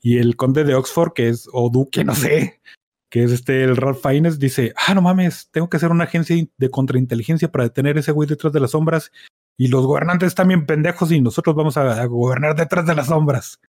Y 0.01 0.17
el 0.17 0.35
conde 0.35 0.63
de 0.65 0.75
Oxford, 0.75 1.13
que 1.13 1.29
es, 1.29 1.47
o 1.53 1.69
duque, 1.69 2.03
no 2.03 2.13
sé, 2.13 2.61
que 3.09 3.23
es 3.23 3.31
este, 3.31 3.63
el 3.63 3.77
Ralph 3.77 4.01
Fiennes, 4.01 4.39
dice, 4.39 4.73
ah, 4.75 4.93
no 4.93 5.01
mames, 5.01 5.49
tengo 5.51 5.69
que 5.69 5.77
hacer 5.77 5.91
una 5.91 6.03
agencia 6.03 6.35
de 6.57 6.69
contrainteligencia 6.69 7.51
para 7.51 7.63
detener 7.63 7.97
ese 7.97 8.11
güey 8.11 8.27
detrás 8.27 8.51
de 8.51 8.59
las 8.59 8.71
sombras. 8.71 9.11
Y 9.55 9.67
los 9.67 9.85
gobernantes 9.85 10.33
bien 10.47 10.65
pendejos 10.65 11.11
y 11.11 11.21
nosotros 11.21 11.55
vamos 11.55 11.77
a, 11.77 12.01
a 12.01 12.05
gobernar 12.07 12.55
detrás 12.55 12.87
de 12.87 12.95
las 12.95 13.07
sombras. 13.07 13.61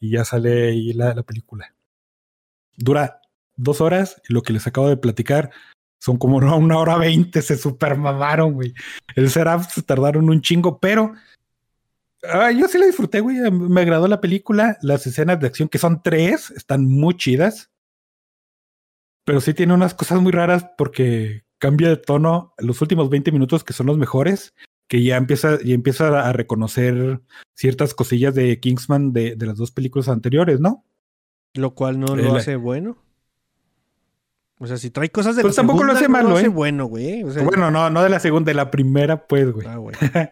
Y 0.00 0.10
ya 0.10 0.24
sale 0.24 0.70
ahí 0.70 0.92
la, 0.92 1.14
la 1.14 1.22
película. 1.22 1.74
Dura 2.76 3.20
dos 3.54 3.80
horas 3.80 4.20
y 4.28 4.32
lo 4.32 4.42
que 4.42 4.52
les 4.52 4.66
acabo 4.66 4.88
de 4.88 4.96
platicar 4.96 5.50
son 6.02 6.18
como 6.18 6.36
una, 6.38 6.56
una 6.56 6.78
hora 6.78 6.98
veinte, 6.98 7.42
se 7.42 7.56
super 7.56 7.96
mamaron, 7.96 8.54
güey. 8.54 8.74
El 9.14 9.30
setup 9.30 9.62
se 9.70 9.82
tardaron 9.82 10.28
un 10.28 10.40
chingo, 10.40 10.80
pero 10.80 11.12
ah, 12.24 12.50
yo 12.50 12.66
sí 12.66 12.76
la 12.76 12.86
disfruté, 12.86 13.20
güey. 13.20 13.36
Me 13.52 13.82
agradó 13.82 14.08
la 14.08 14.20
película. 14.20 14.76
Las 14.82 15.06
escenas 15.06 15.38
de 15.38 15.46
acción, 15.46 15.68
que 15.68 15.78
son 15.78 16.02
tres, 16.02 16.50
están 16.50 16.86
muy 16.86 17.16
chidas. 17.16 17.70
Pero 19.24 19.40
sí 19.40 19.54
tiene 19.54 19.74
unas 19.74 19.94
cosas 19.94 20.20
muy 20.20 20.32
raras 20.32 20.66
porque 20.76 21.44
cambia 21.58 21.90
de 21.90 21.98
tono 21.98 22.52
los 22.58 22.82
últimos 22.82 23.08
20 23.08 23.30
minutos, 23.30 23.62
que 23.62 23.72
son 23.72 23.86
los 23.86 23.96
mejores, 23.96 24.54
que 24.88 25.04
ya 25.04 25.16
empieza, 25.16 25.62
ya 25.62 25.72
empieza 25.72 26.28
a 26.28 26.32
reconocer 26.32 27.20
ciertas 27.54 27.94
cosillas 27.94 28.34
de 28.34 28.58
Kingsman 28.58 29.12
de, 29.12 29.36
de 29.36 29.46
las 29.46 29.56
dos 29.56 29.70
películas 29.70 30.08
anteriores, 30.08 30.58
¿no? 30.58 30.84
Lo 31.54 31.76
cual 31.76 32.00
no 32.00 32.16
lo 32.16 32.34
hace 32.34 32.56
bueno. 32.56 32.98
O 34.62 34.66
sea, 34.68 34.76
si 34.76 34.90
trae 34.90 35.10
cosas 35.10 35.34
de 35.34 35.42
Pues 35.42 35.56
la 35.56 35.62
tampoco 35.62 35.82
lo 35.82 35.96
segunda, 35.96 35.98
hace 35.98 36.08
no 36.08 36.12
malo, 36.12 36.28
lo 36.28 36.36
hace 36.36 36.46
¿eh? 36.46 36.50
bueno, 36.50 36.84
güey. 36.86 37.24
O 37.24 37.32
sea, 37.32 37.42
Bueno, 37.42 37.72
no, 37.72 37.90
no 37.90 38.02
de 38.02 38.08
la 38.08 38.20
segunda, 38.20 38.50
de 38.50 38.54
la 38.54 38.70
primera, 38.70 39.26
pues, 39.26 39.50
güey. 39.50 39.66
ah, 39.66 39.76
güey. 39.76 39.96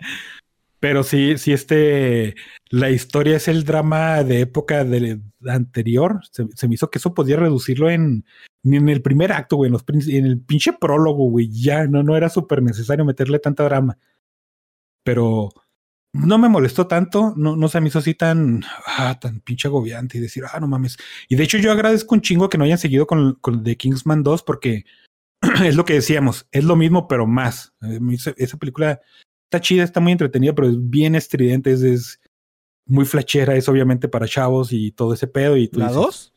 Pero 0.79 1.03
sí, 1.03 1.37
sí, 1.37 1.53
este, 1.53 2.37
la 2.71 2.91
historia 2.91 3.37
es 3.37 3.49
el 3.49 3.65
drama 3.65 4.23
de 4.23 4.41
época 4.41 4.85
del 4.85 5.21
anterior. 5.47 6.21
Se, 6.31 6.47
se 6.55 6.69
me 6.69 6.75
hizo 6.75 6.91
que 6.91 6.99
eso 6.99 7.13
podía 7.13 7.37
reducirlo 7.37 7.91
en, 7.91 8.25
ni 8.63 8.77
en 8.77 8.89
el 8.89 9.03
primer 9.03 9.33
acto, 9.33 9.57
güey, 9.57 9.67
en, 9.67 9.73
los 9.73 9.85
en 9.89 10.25
el 10.25 10.41
pinche 10.41 10.73
prólogo, 10.73 11.29
güey, 11.29 11.51
ya 11.51 11.89
no, 11.89 12.05
no 12.05 12.17
era 12.17 12.29
súper 12.29 12.63
necesario 12.63 13.05
meterle 13.05 13.41
tanta 13.41 13.65
drama. 13.65 13.99
Pero 15.03 15.51
no 16.13 16.39
me 16.39 16.49
molestó 16.49 16.87
tanto, 16.87 17.35
no, 17.37 17.57
no 17.57 17.69
se 17.69 17.81
me 17.81 17.89
hizo 17.89 18.01
así 18.01 18.15
tan, 18.15 18.65
ah, 18.87 19.19
tan 19.21 19.41
pinche 19.41 19.69
agobiante 19.69 20.19
y 20.19 20.21
decir, 20.21 20.45
ah, 20.53 20.59
no 20.59 20.67
mames. 20.67 20.97
Y 21.29 21.37
de 21.37 21.45
hecho 21.45 21.59
yo 21.59 21.71
agradezco 21.71 22.15
un 22.15 22.21
chingo 22.21 22.49
que 22.49 22.59
no 22.59 22.65
hayan 22.65 22.79
seguido 22.79 23.07
con, 23.07 23.35
con 23.35 23.63
The 23.63 23.77
Kingsman 23.77 24.23
2 24.23 24.43
porque 24.43 24.85
es 25.65 25.77
lo 25.77 25.85
que 25.85 25.95
decíamos, 25.95 26.47
es 26.51 26.65
lo 26.65 26.77
mismo 26.77 27.07
pero 27.07 27.27
más. 27.27 27.73
Eh, 27.83 28.01
Esa 28.37 28.57
película 28.57 29.01
está 29.45 29.61
chida, 29.61 29.85
está 29.85 30.01
muy 30.01 30.13
entretenida, 30.13 30.55
pero 30.55 30.69
es 30.69 30.77
bien 30.79 31.15
estridente, 31.15 31.73
es, 31.73 31.83
es 31.83 32.21
muy 32.87 33.05
flachera, 33.05 33.55
es 33.55 33.69
obviamente 33.69 34.09
para 34.09 34.27
chavos 34.27 34.73
y 34.73 34.91
todo 34.91 35.15
ese 35.15 35.29
pedo. 35.29 35.57
Y 35.57 35.69
tú 35.69 35.79
¿La 35.79 35.87
dices, 35.87 36.03
2? 36.03 36.33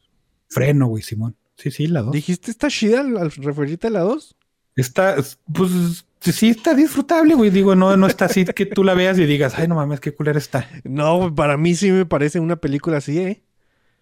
Freno, 0.49 0.87
güey, 0.87 1.01
Simón. 1.01 1.35
Sí, 1.57 1.71
sí, 1.71 1.87
la 1.87 2.01
2. 2.01 2.11
¿Dijiste 2.11 2.51
está 2.51 2.67
chida 2.67 3.01
al, 3.01 3.17
al 3.17 3.31
referirte 3.31 3.87
a 3.87 3.91
la 3.91 4.01
2? 4.01 4.35
Está, 4.75 5.15
pues 5.53 6.05
sí, 6.31 6.49
está 6.49 6.73
disfrutable, 6.73 7.35
güey. 7.35 7.49
Digo, 7.49 7.75
no, 7.75 7.95
no 7.97 8.07
está 8.07 8.25
así 8.25 8.45
que 8.45 8.65
tú 8.65 8.83
la 8.83 8.93
veas 8.93 9.17
y 9.19 9.25
digas, 9.25 9.53
ay, 9.57 9.67
no 9.67 9.75
mames, 9.75 9.99
qué 9.99 10.13
culera 10.13 10.37
está. 10.37 10.67
No, 10.83 11.33
para 11.35 11.57
mí 11.57 11.75
sí 11.75 11.91
me 11.91 12.05
parece 12.05 12.39
una 12.39 12.55
película 12.55 12.97
así, 12.97 13.19
¿eh? 13.19 13.43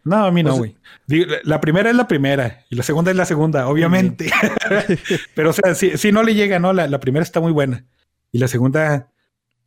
No, 0.03 0.25
a 0.25 0.31
mí 0.31 0.41
no, 0.43 0.55
güey. 0.57 0.75
La- 1.07 1.37
La 1.43 1.61
primera 1.61 1.89
es 1.89 1.95
la 1.95 2.07
primera 2.07 2.65
y 2.69 2.75
la 2.75 2.83
segunda 2.83 3.11
es 3.11 3.17
la 3.17 3.25
segunda, 3.25 3.67
obviamente. 3.67 4.31
Pero, 5.35 5.51
o 5.51 5.53
sea, 5.53 5.75
si, 5.75 5.97
si 5.97 6.11
no 6.11 6.23
le 6.23 6.33
llega, 6.33 6.59
¿no? 6.59 6.73
La, 6.73 6.87
la 6.87 6.99
primera 6.99 7.23
está 7.23 7.39
muy 7.39 7.51
buena. 7.51 7.85
Y 8.31 8.39
la 8.39 8.47
segunda 8.47 9.11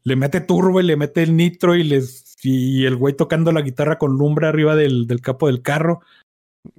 le 0.02 0.16
mete 0.16 0.40
turbo 0.40 0.80
y 0.80 0.84
le 0.84 0.96
mete 0.96 1.22
el 1.22 1.36
nitro 1.36 1.74
y 1.76 1.82
les 1.84 2.36
y 2.42 2.84
el 2.84 2.96
güey 2.96 3.14
tocando 3.14 3.52
la 3.52 3.62
guitarra 3.62 3.96
con 3.96 4.18
lumbre 4.18 4.46
arriba 4.46 4.76
del, 4.76 5.06
del 5.06 5.20
capo 5.22 5.46
del 5.46 5.62
carro. 5.62 6.00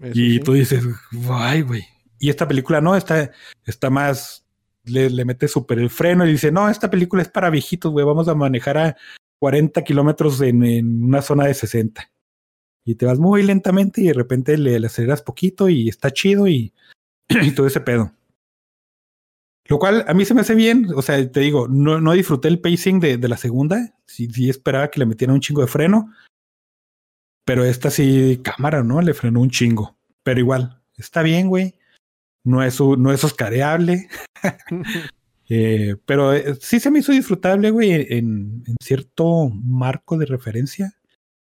Eso 0.02 0.12
y 0.20 0.34
sí. 0.34 0.40
tú 0.40 0.54
dices, 0.54 0.84
ay, 1.32 1.62
güey. 1.62 1.84
Y 2.20 2.30
esta 2.30 2.48
película 2.48 2.82
no, 2.82 2.96
está, 2.96 3.32
está 3.66 3.90
más, 3.90 4.45
le, 4.86 5.10
le 5.10 5.26
mete 5.26 5.48
súper 5.48 5.80
el 5.80 5.90
freno 5.90 6.26
y 6.26 6.32
dice, 6.32 6.52
no, 6.52 6.70
esta 6.70 6.90
película 6.90 7.22
es 7.22 7.30
para 7.30 7.50
viejitos, 7.50 7.92
güey, 7.92 8.06
vamos 8.06 8.28
a 8.28 8.36
manejar 8.36 8.78
a 8.78 8.98
40 9.40 9.84
kilómetros 9.84 10.42
en, 10.42 11.04
una 11.04 11.22
zona 11.22 11.46
de 11.46 11.54
60. 11.54 12.12
Y 12.86 12.96
te 12.96 13.06
vas 13.06 13.20
muy 13.20 13.44
lentamente 13.44 14.02
y 14.02 14.08
de 14.08 14.14
repente 14.14 14.58
le, 14.58 14.80
le 14.80 14.88
aceleras 14.88 15.22
poquito 15.22 15.70
y 15.70 15.90
está 15.90 16.12
chido 16.12 16.48
y, 16.48 16.74
y 17.30 17.52
todo 17.52 17.68
ese 17.68 17.82
pedo. 17.82 18.12
Lo 19.68 19.80
cual 19.80 20.06
a 20.08 20.14
mí 20.14 20.26
se 20.26 20.36
me 20.36 20.42
hace 20.42 20.54
bien, 20.54 20.88
o 20.96 21.02
sea, 21.02 21.32
te 21.32 21.40
digo, 21.40 21.68
no, 21.68 22.00
no 22.00 22.12
disfruté 22.14 22.48
el 22.48 22.60
pacing 22.60 23.00
de, 23.00 23.18
de 23.18 23.28
la 23.28 23.38
segunda, 23.38 23.96
sí, 24.06 24.28
sí 24.32 24.48
esperaba 24.48 24.90
que 24.90 25.00
le 25.00 25.08
metiera 25.08 25.34
un 25.34 25.40
chingo 25.40 25.62
de 25.62 25.68
freno, 25.68 26.12
pero 27.46 27.64
esta 27.64 27.92
sí, 27.92 28.42
cámara, 28.44 28.84
¿no? 28.84 29.02
Le 29.02 29.14
frenó 29.14 29.40
un 29.40 29.52
chingo. 29.52 29.96
Pero 30.24 30.40
igual, 30.40 30.82
está 30.98 31.22
bien, 31.22 31.48
güey. 31.48 31.76
No 32.46 32.64
es, 32.64 32.80
no 32.80 33.12
es 33.12 33.24
oscareable. 33.24 34.08
Eh, 35.48 35.96
pero 36.08 36.34
eh, 36.34 36.56
sí 36.60 36.80
se 36.80 36.90
me 36.90 36.98
hizo 36.98 37.12
disfrutable, 37.12 37.70
güey, 37.70 37.92
en, 37.92 38.64
en 38.66 38.76
cierto 38.82 39.48
marco 39.50 40.18
de 40.18 40.26
referencia. 40.26 40.94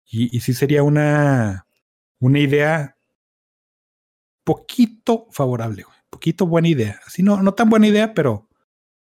Y, 0.06 0.36
y 0.36 0.42
sí 0.42 0.54
sería 0.54 0.84
una, 0.84 1.66
una 2.20 2.40
idea 2.40 2.98
poquito 4.44 5.28
favorable, 5.32 5.84
güey. 5.84 5.98
Poquito 6.10 6.48
buena 6.48 6.68
idea. 6.68 7.00
Así 7.06 7.24
no, 7.24 7.42
no 7.42 7.54
tan 7.54 7.70
buena 7.70 7.88
idea, 7.88 8.14
pero 8.14 8.48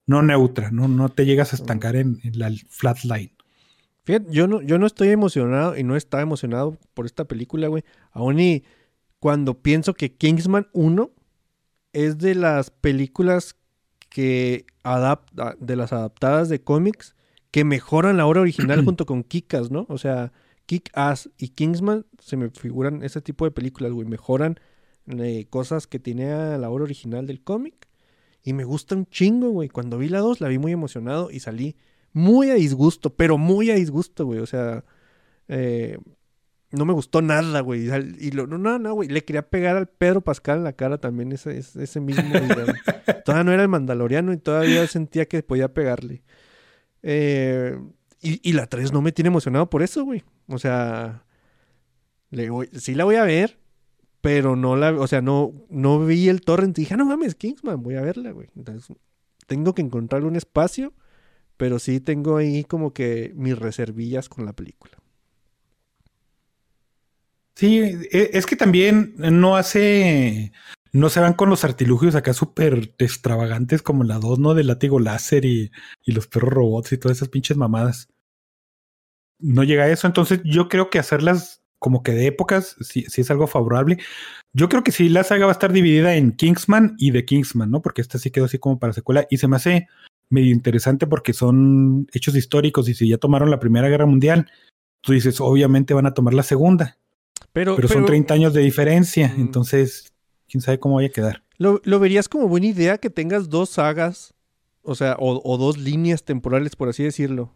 no 0.07 0.21
neutra. 0.21 0.71
No, 0.71 0.87
no 0.87 1.09
te 1.09 1.25
llegas 1.25 1.53
a 1.53 1.55
estancar 1.57 1.95
en, 1.95 2.19
en 2.23 2.39
la 2.39 2.51
flatline. 2.69 3.35
Fíjate, 4.03 4.31
yo 4.31 4.47
no, 4.47 4.61
yo 4.61 4.79
no 4.79 4.87
estoy 4.87 5.09
emocionado 5.09 5.77
y 5.77 5.83
no 5.83 5.95
estaba 5.95 6.23
emocionado 6.23 6.77
por 6.93 7.05
esta 7.05 7.25
película, 7.25 7.67
güey. 7.67 7.83
Aún 8.11 8.39
y 8.39 8.63
cuando 9.19 9.61
pienso 9.61 9.93
que 9.93 10.13
Kingsman 10.13 10.67
1 10.73 11.11
es 11.93 12.17
de 12.17 12.35
las 12.35 12.69
películas 12.69 13.55
que 14.09 14.65
adapta, 14.83 15.55
de 15.59 15.75
las 15.75 15.93
adaptadas 15.93 16.49
de 16.49 16.61
cómics 16.61 17.15
que 17.51 17.63
mejoran 17.63 18.17
la 18.17 18.25
obra 18.25 18.41
original 18.41 18.83
junto 18.85 19.05
con 19.05 19.23
Kick-Ass, 19.23 19.71
¿no? 19.71 19.85
O 19.89 19.97
sea, 19.97 20.31
Kick-Ass 20.65 21.29
y 21.37 21.49
Kingsman 21.49 22.05
se 22.19 22.37
me 22.37 22.49
figuran 22.49 23.03
ese 23.03 23.21
tipo 23.21 23.45
de 23.45 23.51
películas, 23.51 23.91
güey. 23.91 24.07
Mejoran 24.07 24.59
eh, 25.07 25.45
cosas 25.49 25.87
que 25.87 25.99
tenía 25.99 26.57
la 26.57 26.69
obra 26.69 26.85
original 26.85 27.27
del 27.27 27.43
cómic. 27.43 27.87
Y 28.43 28.53
me 28.53 28.63
gusta 28.63 28.95
un 28.95 29.05
chingo, 29.05 29.49
güey. 29.49 29.69
Cuando 29.69 29.97
vi 29.97 30.09
la 30.09 30.19
2 30.19 30.41
la 30.41 30.47
vi 30.47 30.57
muy 30.57 30.71
emocionado 30.71 31.29
y 31.29 31.41
salí 31.41 31.75
muy 32.13 32.49
a 32.49 32.55
disgusto, 32.55 33.11
pero 33.11 33.37
muy 33.37 33.69
a 33.69 33.75
disgusto, 33.75 34.25
güey. 34.25 34.39
O 34.39 34.45
sea, 34.45 34.83
eh, 35.47 35.97
no 36.71 36.85
me 36.85 36.93
gustó 36.93 37.21
nada, 37.21 37.59
güey. 37.61 37.89
Y 38.19 38.31
lo, 38.31 38.47
no, 38.47 38.57
no, 38.57 38.79
no, 38.79 38.93
güey. 38.93 39.09
Le 39.09 39.23
quería 39.23 39.49
pegar 39.49 39.75
al 39.77 39.87
Pedro 39.87 40.21
Pascal 40.21 40.59
en 40.59 40.63
la 40.63 40.73
cara 40.73 40.97
también 40.99 41.31
ese, 41.31 41.57
ese, 41.57 41.99
mismo 41.99 42.23
día. 42.39 42.65
todavía 43.25 43.43
no 43.43 43.51
era 43.51 43.61
el 43.63 43.67
mandaloriano 43.69 44.31
y 44.33 44.37
todavía 44.37 44.85
sentía 44.87 45.25
que 45.27 45.43
podía 45.43 45.73
pegarle. 45.73 46.23
Eh, 47.03 47.77
y, 48.21 48.39
y 48.47 48.53
la 48.53 48.67
3 48.67 48.93
no 48.93 49.01
me 49.01 49.11
tiene 49.11 49.27
emocionado 49.29 49.69
por 49.69 49.81
eso, 49.81 50.03
güey. 50.03 50.23
O 50.47 50.57
sea, 50.59 51.25
le 52.29 52.49
voy- 52.49 52.69
sí 52.73 52.95
la 52.95 53.03
voy 53.03 53.15
a 53.15 53.23
ver, 53.23 53.59
pero 54.21 54.55
no 54.55 54.75
la, 54.75 54.91
o 54.91 55.07
sea, 55.07 55.21
no, 55.21 55.51
no 55.69 56.05
vi 56.05 56.29
el 56.29 56.41
torrent 56.41 56.77
y 56.77 56.81
dije, 56.83 56.93
"Ah, 56.93 56.97
no 56.97 57.05
mames, 57.05 57.35
Kingsman, 57.35 57.81
voy 57.83 57.95
a 57.95 58.01
verla, 58.01 58.31
güey. 58.31 58.47
Entonces, 58.55 58.95
tengo 59.47 59.73
que 59.73 59.81
encontrar 59.81 60.23
un 60.25 60.35
espacio, 60.35 60.93
pero 61.57 61.79
sí 61.79 61.99
tengo 61.99 62.37
ahí 62.37 62.63
como 62.63 62.93
que 62.93 63.33
mis 63.35 63.57
reservillas 63.57 64.29
con 64.29 64.45
la 64.45 64.53
película. 64.53 64.93
Sí, 67.61 67.77
e- 67.77 68.31
es 68.33 68.47
que 68.47 68.55
también 68.55 69.13
no 69.17 69.55
hace, 69.55 70.51
no 70.93 71.09
se 71.09 71.19
van 71.19 71.33
con 71.33 71.47
los 71.47 71.63
artilugios 71.63 72.15
acá 72.15 72.33
súper 72.33 72.95
extravagantes 72.97 73.83
como 73.83 74.03
la 74.03 74.17
2, 74.17 74.39
¿no? 74.39 74.55
Del 74.55 74.65
látigo 74.65 74.99
láser 74.99 75.45
y, 75.45 75.71
los 76.07 76.25
perros 76.25 76.51
robots 76.51 76.91
y 76.91 76.97
todas 76.97 77.17
esas 77.17 77.29
pinches 77.29 77.57
mamadas. 77.57 78.09
No 79.37 79.63
llega 79.63 79.83
a 79.83 79.89
eso, 79.89 80.07
entonces 80.07 80.41
yo 80.43 80.69
creo 80.69 80.89
que 80.89 80.97
hacerlas 80.97 81.61
como 81.77 82.01
que 82.01 82.13
de 82.13 82.25
épocas, 82.25 82.77
sí 82.79 83.05
es 83.05 83.29
algo 83.29 83.45
favorable. 83.45 83.99
Yo 84.53 84.67
creo 84.67 84.83
que 84.83 84.91
sí, 84.91 85.07
la 85.07 85.23
saga 85.23 85.45
va 85.45 85.51
a 85.51 85.53
estar 85.53 85.71
dividida 85.71 86.15
en 86.15 86.31
Kingsman 86.31 86.95
y 86.97 87.11
The 87.11 87.25
Kingsman, 87.25 87.69
¿no? 87.69 87.83
Porque 87.83 88.01
esta 88.01 88.17
sí 88.17 88.31
quedó 88.31 88.45
así 88.45 88.57
como 88.57 88.79
para 88.79 88.93
secuela 88.93 89.27
y 89.29 89.37
se 89.37 89.47
me 89.47 89.57
hace 89.57 89.87
medio 90.31 90.51
interesante 90.51 91.05
porque 91.05 91.33
son 91.33 92.07
hechos 92.11 92.35
históricos 92.35 92.89
y 92.89 92.95
si 92.95 93.07
ya 93.07 93.19
tomaron 93.19 93.51
la 93.51 93.59
Primera 93.59 93.87
Guerra 93.87 94.07
Mundial, 94.07 94.49
tú 95.01 95.13
dices, 95.13 95.39
obviamente 95.41 95.93
van 95.93 96.07
a 96.07 96.15
tomar 96.15 96.33
la 96.33 96.41
Segunda. 96.41 96.97
Pero, 97.53 97.75
Pero, 97.75 97.87
son 97.87 97.97
pero 97.97 98.07
30 98.07 98.33
años 98.33 98.53
de 98.53 98.61
diferencia, 98.61 99.33
Mm. 99.35 99.41
entonces 99.41 100.11
quién 100.49 100.61
sabe 100.61 100.79
cómo 100.79 100.95
vaya 100.95 101.07
a 101.07 101.11
quedar. 101.11 101.43
¿lo, 101.57 101.79
lo 101.83 101.99
verías 101.99 102.27
como 102.27 102.47
buena 102.47 102.65
idea 102.67 102.97
que 102.97 103.09
tengas 103.09 103.49
dos 103.49 103.69
sagas, 103.69 104.33
o 104.81 104.95
sea, 104.95 105.15
o, 105.19 105.39
o 105.43 105.57
dos 105.57 105.77
líneas 105.77 106.23
temporales, 106.23 106.75
por 106.75 106.89
así 106.89 107.03
decirlo, 107.03 107.53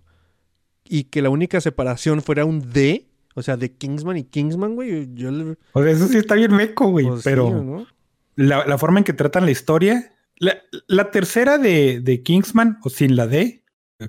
y 0.84 1.06
que 1.06 1.22
la 1.24 1.30
única 1.30 1.60
separación 1.62 2.22
fuera 2.22 2.46
un 2.46 2.72
D, 2.72 3.08
o 3.34 3.42
sea, 3.42 3.58
de 3.58 3.72
Kingsman 3.74 4.18
y 4.18 4.24
Kingsman, 4.24 4.76
güey. 4.76 5.10
Yo 5.16 5.32
le- 5.32 5.58
O 5.74 5.82
sea, 5.82 5.92
eso 5.92 6.08
sí 6.08 6.18
está 6.18 6.36
bien 6.36 6.54
meco, 6.56 6.90
güey, 6.90 7.08
pues, 7.08 7.22
sí, 7.24 7.30
pero 7.30 7.50
¿no? 7.64 7.88
la, 8.36 8.66
la 8.68 8.78
forma 8.78 9.00
en 9.00 9.06
que 9.06 9.14
tratan 9.14 9.46
la 9.46 9.52
historia, 9.52 10.14
la, 10.38 10.58
la 10.88 11.10
tercera 11.12 11.58
de, 11.58 12.00
de 12.02 12.22
Kingsman, 12.22 12.78
o 12.84 12.90
sin 12.90 13.16
la 13.16 13.26
D, 13.28 13.64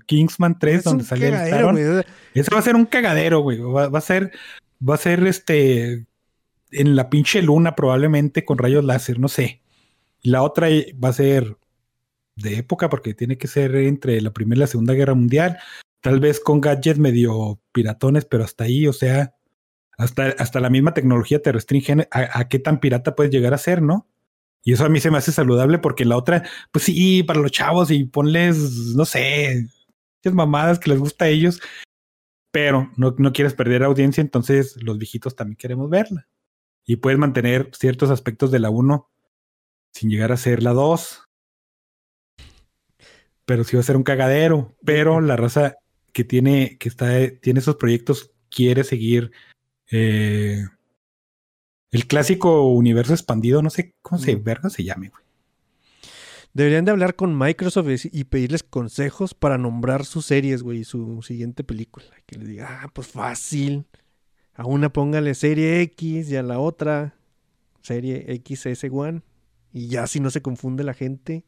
Kingsman 0.06 0.58
3, 0.58 0.78
Es 0.78 0.84
donde 0.84 1.04
sale 1.04 1.28
el 1.28 2.04
ese 2.34 2.50
va 2.52 2.58
a 2.58 2.62
ser 2.62 2.74
un 2.76 2.84
cagadero, 2.86 3.40
güey. 3.40 3.58
Va, 3.60 3.88
va 3.88 3.98
a 3.98 4.02
ser, 4.02 4.32
va 4.80 4.94
a 4.94 4.98
ser 4.98 5.26
este 5.26 6.06
en 6.70 6.96
la 6.96 7.10
pinche 7.10 7.42
luna, 7.42 7.74
probablemente 7.76 8.44
con 8.44 8.58
rayos 8.58 8.84
láser, 8.84 9.18
no 9.18 9.28
sé. 9.28 9.62
La 10.22 10.42
otra 10.42 10.68
va 11.02 11.10
a 11.10 11.12
ser 11.12 11.56
de 12.36 12.58
época, 12.58 12.88
porque 12.90 13.14
tiene 13.14 13.38
que 13.38 13.46
ser 13.46 13.74
entre 13.76 14.20
la 14.20 14.32
Primera 14.32 14.58
y 14.58 14.60
la 14.60 14.66
Segunda 14.66 14.94
Guerra 14.94 15.14
Mundial. 15.14 15.58
Tal 16.00 16.20
vez 16.20 16.40
con 16.40 16.60
gadgets 16.60 16.98
medio 16.98 17.60
piratones, 17.72 18.24
pero 18.24 18.44
hasta 18.44 18.64
ahí, 18.64 18.86
o 18.86 18.92
sea, 18.92 19.34
hasta, 19.96 20.28
hasta 20.38 20.60
la 20.60 20.70
misma 20.70 20.94
tecnología 20.94 21.40
te 21.40 21.52
restringe 21.52 22.08
a, 22.10 22.40
a 22.40 22.48
qué 22.48 22.58
tan 22.58 22.80
pirata 22.80 23.14
puedes 23.14 23.32
llegar 23.32 23.54
a 23.54 23.58
ser, 23.58 23.82
¿no? 23.82 24.08
Y 24.62 24.72
eso 24.72 24.84
a 24.84 24.88
mí 24.88 25.00
se 25.00 25.10
me 25.10 25.18
hace 25.18 25.32
saludable 25.32 25.78
porque 25.78 26.04
la 26.04 26.16
otra, 26.16 26.42
pues 26.72 26.84
sí, 26.86 27.22
para 27.22 27.40
los 27.40 27.52
chavos 27.52 27.90
y 27.90 28.04
ponles, 28.04 28.58
no 28.96 29.04
sé, 29.04 29.68
mamadas 30.32 30.78
que 30.78 30.90
les 30.90 30.98
gusta 30.98 31.26
a 31.26 31.28
ellos, 31.28 31.60
pero 32.56 32.90
no, 32.96 33.14
no 33.18 33.34
quieres 33.34 33.52
perder 33.52 33.82
audiencia, 33.82 34.22
entonces 34.22 34.82
los 34.82 34.96
viejitos 34.96 35.36
también 35.36 35.58
queremos 35.58 35.90
verla. 35.90 36.26
Y 36.86 36.96
puedes 36.96 37.18
mantener 37.18 37.68
ciertos 37.74 38.08
aspectos 38.08 38.50
de 38.50 38.60
la 38.60 38.70
1 38.70 39.10
sin 39.92 40.08
llegar 40.08 40.32
a 40.32 40.38
ser 40.38 40.62
la 40.62 40.72
2. 40.72 41.24
Pero 43.44 43.62
sí 43.62 43.76
va 43.76 43.80
a 43.80 43.84
ser 43.84 43.96
un 43.96 44.04
cagadero. 44.04 44.74
Pero 44.86 45.20
la 45.20 45.36
raza 45.36 45.76
que 46.14 46.24
tiene, 46.24 46.78
que 46.78 46.88
está, 46.88 47.08
tiene 47.42 47.60
esos 47.60 47.76
proyectos 47.76 48.32
quiere 48.48 48.84
seguir 48.84 49.32
eh, 49.90 50.64
el 51.90 52.06
clásico 52.06 52.70
universo 52.70 53.12
expandido. 53.12 53.60
No 53.60 53.68
sé 53.68 53.92
cómo 54.00 54.18
se 54.18 54.34
verga 54.36 54.70
se 54.70 54.82
llame, 54.82 55.10
güey. 55.10 55.25
Deberían 56.56 56.86
de 56.86 56.90
hablar 56.92 57.16
con 57.16 57.36
Microsoft 57.38 58.06
y 58.10 58.24
pedirles 58.24 58.62
consejos 58.62 59.34
para 59.34 59.58
nombrar 59.58 60.06
sus 60.06 60.24
series, 60.24 60.62
güey, 60.62 60.78
y 60.80 60.84
su 60.84 61.20
siguiente 61.22 61.64
película. 61.64 62.06
Que 62.24 62.38
les 62.38 62.48
diga, 62.48 62.80
ah, 62.82 62.88
pues 62.94 63.08
fácil. 63.08 63.84
A 64.54 64.64
una 64.64 64.90
póngale 64.90 65.34
serie 65.34 65.82
X 65.82 66.30
y 66.30 66.36
a 66.36 66.42
la 66.42 66.58
otra 66.58 67.14
serie 67.82 68.26
XS1. 68.42 69.22
Y 69.74 69.88
ya 69.88 70.06
si 70.06 70.18
no 70.20 70.30
se 70.30 70.40
confunde 70.40 70.82
la 70.82 70.94
gente, 70.94 71.44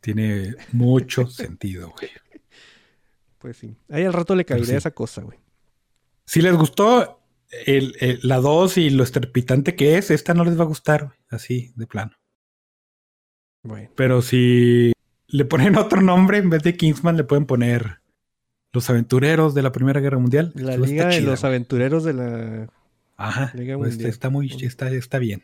Tiene 0.00 0.54
mucho 0.70 1.26
sentido, 1.28 1.92
güey. 1.98 2.10
pues 3.38 3.56
sí. 3.56 3.74
Ahí 3.88 4.04
al 4.04 4.12
rato 4.12 4.36
le 4.36 4.44
caería 4.44 4.66
sí. 4.66 4.74
esa 4.76 4.92
cosa, 4.92 5.22
güey. 5.22 5.40
Si 6.24 6.40
les 6.40 6.54
gustó 6.54 7.20
el- 7.66 7.96
el- 7.98 8.20
la 8.22 8.36
2 8.38 8.78
y 8.78 8.90
lo 8.90 9.02
estrepitante 9.02 9.74
que 9.74 9.98
es, 9.98 10.12
esta 10.12 10.34
no 10.34 10.44
les 10.44 10.56
va 10.56 10.62
a 10.62 10.68
gustar, 10.68 11.06
güey, 11.06 11.18
así 11.30 11.72
de 11.74 11.88
plano. 11.88 12.12
Bueno, 13.62 13.90
Pero 13.94 14.22
si 14.22 14.92
le 15.28 15.44
ponen 15.44 15.76
otro 15.76 16.00
nombre, 16.00 16.38
en 16.38 16.50
vez 16.50 16.62
de 16.62 16.76
Kingsman, 16.76 17.16
le 17.16 17.24
pueden 17.24 17.46
poner 17.46 18.00
Los 18.72 18.88
Aventureros 18.90 19.54
de 19.54 19.62
la 19.62 19.72
Primera 19.72 20.00
Guerra 20.00 20.18
Mundial. 20.18 20.52
la 20.54 20.74
Eso 20.74 20.84
Liga 20.84 21.06
de 21.06 21.18
chida, 21.18 21.30
los 21.30 21.40
güey. 21.40 21.50
Aventureros 21.50 22.04
de 22.04 22.14
la... 22.14 22.68
Ajá. 23.16 23.52
Liga 23.54 23.76
pues, 23.76 23.92
Mundial. 23.92 24.10
está 24.10 24.30
muy, 24.30 24.50
está, 24.62 24.90
está 24.90 25.18
bien. 25.18 25.42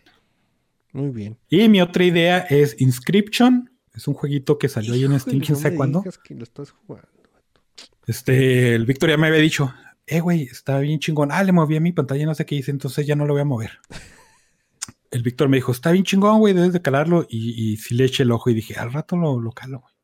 Muy 0.93 1.10
bien. 1.10 1.36
Y 1.51 1.68
mi 1.68 1.80
otra 1.82 2.05
idea 2.05 2.38
es 2.38 2.80
Inscription. 2.80 3.70
Es 3.94 4.09
un 4.09 4.14
jueguito 4.14 4.59
que 4.59 4.68
salió 4.68 4.94
ahí 4.94 5.05
en 5.05 5.18
Steam, 5.18 5.40
quién 5.40 5.55
no 5.55 5.60
sabe 5.60 5.76
cuándo. 5.76 6.01
digas 6.01 6.18
que 6.18 6.34
lo 6.34 6.43
estás 6.43 6.70
jugando. 6.70 7.09
Este, 8.06 8.74
el 8.74 8.86
Víctor 8.86 9.10
ya 9.10 9.16
me 9.16 9.26
había 9.26 9.40
dicho, 9.40 9.74
eh, 10.06 10.20
güey, 10.20 10.43
está 10.44 10.78
bien 10.78 11.01
chingón. 11.01 11.32
Ah, 11.32 11.43
le 11.43 11.52
moví 11.52 11.76
a 11.76 11.80
mi 11.80 11.93
pantalla, 11.93 12.24
no 12.24 12.34
sé 12.34 12.47
qué 12.47 12.55
hice, 12.55 12.70
entonces 12.70 13.06
ya 13.06 13.16
no 13.16 13.26
lo 13.26 13.34
voy 13.34 13.43
a 13.43 13.47
mover. 13.47 13.72
El 15.10 15.22
Víctor 15.22 15.48
me 15.48 15.56
dijo, 15.58 15.72
está 15.72 15.92
bien 15.92 16.04
chingón, 16.04 16.38
güey, 16.40 16.54
debes 16.54 16.72
de 16.72 16.82
calarlo. 16.82 17.26
Y, 17.28 17.72
y 17.72 17.76
sí 17.76 17.94
le 17.94 18.04
eché 18.04 18.22
el 18.24 18.32
ojo 18.32 18.50
y 18.50 18.54
dije, 18.54 18.74
al 18.76 18.92
rato 18.92 19.16
lo, 19.16 19.40
lo 19.40 19.52
calo, 19.52 19.80
güey. 19.80 19.94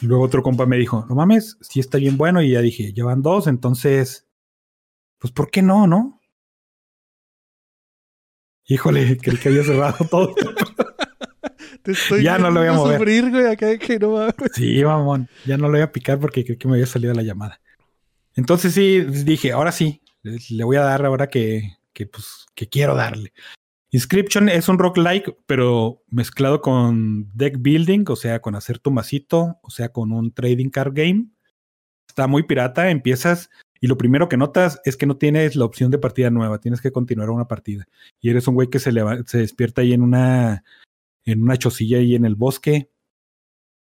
Y 0.00 0.06
luego 0.06 0.24
otro 0.24 0.42
compa 0.42 0.66
me 0.66 0.76
dijo, 0.76 1.06
no 1.08 1.14
mames, 1.14 1.56
sí 1.62 1.80
está 1.80 1.98
bien 1.98 2.16
bueno. 2.16 2.42
Y 2.42 2.50
ya 2.50 2.60
dije, 2.60 2.92
ya 2.92 3.04
van 3.04 3.22
dos, 3.22 3.46
entonces, 3.46 4.26
pues, 5.18 5.32
¿por 5.32 5.50
qué 5.50 5.62
no, 5.62 5.86
no? 5.86 6.20
Híjole, 8.66 9.16
creí 9.22 9.36
que 9.38 9.48
había 9.48 9.62
cerrado 9.62 10.06
todo. 10.10 10.34
Te 11.82 11.92
estoy 11.92 12.24
Ya 12.24 12.36
no 12.38 12.50
lo 12.50 12.60
voy 12.60 12.68
a 12.68 12.72
mover. 12.72 12.98
sufrir, 12.98 13.30
güey, 13.30 13.46
acá 13.46 13.78
que 13.78 13.98
no 13.98 14.10
mames. 14.12 14.34
Sí, 14.54 14.82
mamón. 14.84 15.28
Ya 15.44 15.56
no 15.56 15.66
lo 15.68 15.72
voy 15.74 15.82
a 15.82 15.92
picar 15.92 16.18
porque 16.18 16.44
creo 16.44 16.58
que 16.58 16.66
me 16.68 16.74
había 16.74 16.86
salido 16.86 17.14
la 17.14 17.22
llamada. 17.22 17.60
Entonces 18.34 18.74
sí, 18.74 19.00
dije, 19.00 19.52
ahora 19.52 19.72
sí, 19.72 20.02
le 20.22 20.38
le 20.50 20.64
voy 20.64 20.76
a 20.76 20.82
dar 20.82 21.06
ahora 21.06 21.28
que, 21.28 21.76
que, 21.92 22.06
pues, 22.06 22.46
que 22.54 22.68
quiero 22.68 22.94
darle. 22.96 23.32
Inscription 23.90 24.48
es 24.48 24.68
un 24.68 24.78
roguelike, 24.78 25.36
pero 25.46 26.02
mezclado 26.08 26.60
con 26.60 27.30
deck 27.34 27.56
building, 27.60 28.04
o 28.08 28.16
sea, 28.16 28.40
con 28.40 28.54
hacer 28.56 28.78
tu 28.78 28.90
masito, 28.90 29.58
o 29.62 29.70
sea, 29.70 29.90
con 29.90 30.12
un 30.12 30.32
trading 30.32 30.70
card 30.70 30.92
game. 30.94 31.28
Está 32.08 32.26
muy 32.26 32.42
pirata, 32.44 32.90
empiezas 32.90 33.48
y 33.80 33.86
lo 33.86 33.96
primero 33.98 34.28
que 34.28 34.36
notas 34.36 34.80
es 34.84 34.96
que 34.96 35.06
no 35.06 35.16
tienes 35.18 35.54
la 35.54 35.64
opción 35.66 35.90
de 35.90 35.98
partida 35.98 36.30
nueva, 36.30 36.58
tienes 36.60 36.80
que 36.80 36.90
continuar 36.90 37.30
una 37.30 37.46
partida. 37.46 37.86
Y 38.20 38.30
eres 38.30 38.48
un 38.48 38.54
güey 38.54 38.68
que 38.68 38.78
se, 38.78 38.90
leva- 38.90 39.22
se 39.26 39.38
despierta 39.38 39.82
ahí 39.82 39.92
en 39.92 40.02
una, 40.02 40.64
en 41.24 41.42
una 41.42 41.56
chocilla 41.56 41.98
ahí 41.98 42.14
en 42.14 42.24
el 42.24 42.34
bosque, 42.34 42.90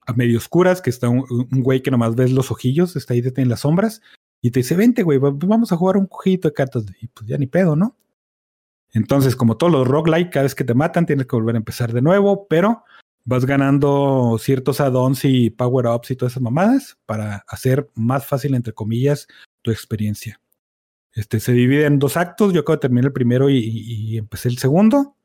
a 0.08 0.14
medio 0.14 0.38
oscuras, 0.38 0.82
que 0.82 0.90
está 0.92 1.10
un, 1.10 1.26
un 1.30 1.62
güey 1.64 1.82
que 1.82 1.92
nomás 1.92 2.16
ves 2.16 2.32
los 2.32 2.52
ojillos, 2.52 2.96
está 2.96 3.14
ahí 3.14 3.24
en 3.36 3.50
las 3.50 3.62
sombras, 3.62 4.02
y 4.42 4.52
te 4.52 4.62
dice, 4.62 4.76
vente, 4.76 5.04
güey, 5.04 5.18
va- 5.20 5.32
vamos 5.34 5.72
a 5.72 5.78
jugar 5.78 5.98
un 5.98 6.08
jueguito 6.08 6.48
de 6.48 6.54
cartas. 6.54 6.86
Y 7.02 7.08
pues 7.08 7.28
ya 7.28 7.38
ni 7.38 7.48
pedo, 7.48 7.76
¿no? 7.76 7.98
Entonces, 8.94 9.36
como 9.36 9.58
todos 9.58 9.72
los 9.72 9.88
roguelike, 9.88 10.32
cada 10.32 10.44
vez 10.44 10.56
que 10.56 10.64
te 10.64 10.74
matan 10.74 11.06
tienes 11.06 11.28
que 11.28 11.36
volver 11.36 11.56
a 11.56 11.60
empezar 11.60 11.94
de 11.94 12.02
nuevo, 12.02 12.48
pero 12.48 12.84
vas 13.26 13.46
ganando 13.46 14.38
ciertos 14.40 14.82
add-ons 14.82 15.26
y 15.26 15.50
power-ups 15.52 16.10
y 16.12 16.16
todas 16.16 16.34
esas 16.34 16.42
mamadas 16.44 16.98
para 17.06 17.44
hacer 17.48 17.90
más 17.94 18.26
fácil, 18.26 18.56
entre 18.56 18.74
comillas, 18.74 19.28
tu 19.62 19.70
experiencia. 19.72 20.42
Este 21.14 21.40
se 21.40 21.52
divide 21.54 21.86
en 21.86 22.00
dos 22.00 22.18
actos. 22.18 22.54
Yo 22.54 22.62
acabo 22.62 22.78
de 22.78 22.82
terminar 22.82 23.06
el 23.06 23.14
primero 23.14 23.50
y, 23.50 23.58
y- 23.58 24.14
y 24.14 24.18
empecé 24.18 24.50
el 24.50 24.58
segundo. 24.58 25.16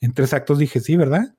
En 0.00 0.12
tres 0.12 0.32
actos 0.32 0.58
dije 0.58 0.80
sí, 0.80 0.96
¿verdad? 0.96 1.34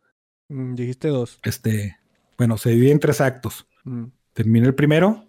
Mm, 0.49 0.75
dijiste 0.75 1.09
dos. 1.09 1.39
Este, 1.43 1.97
bueno, 2.37 2.57
se 2.57 2.69
divide 2.71 2.91
en 2.91 2.99
tres 2.99 3.19
actos. 3.21 3.67
Mm. 3.83 4.05
Terminé 4.33 4.67
el 4.67 4.75
primero. 4.75 5.25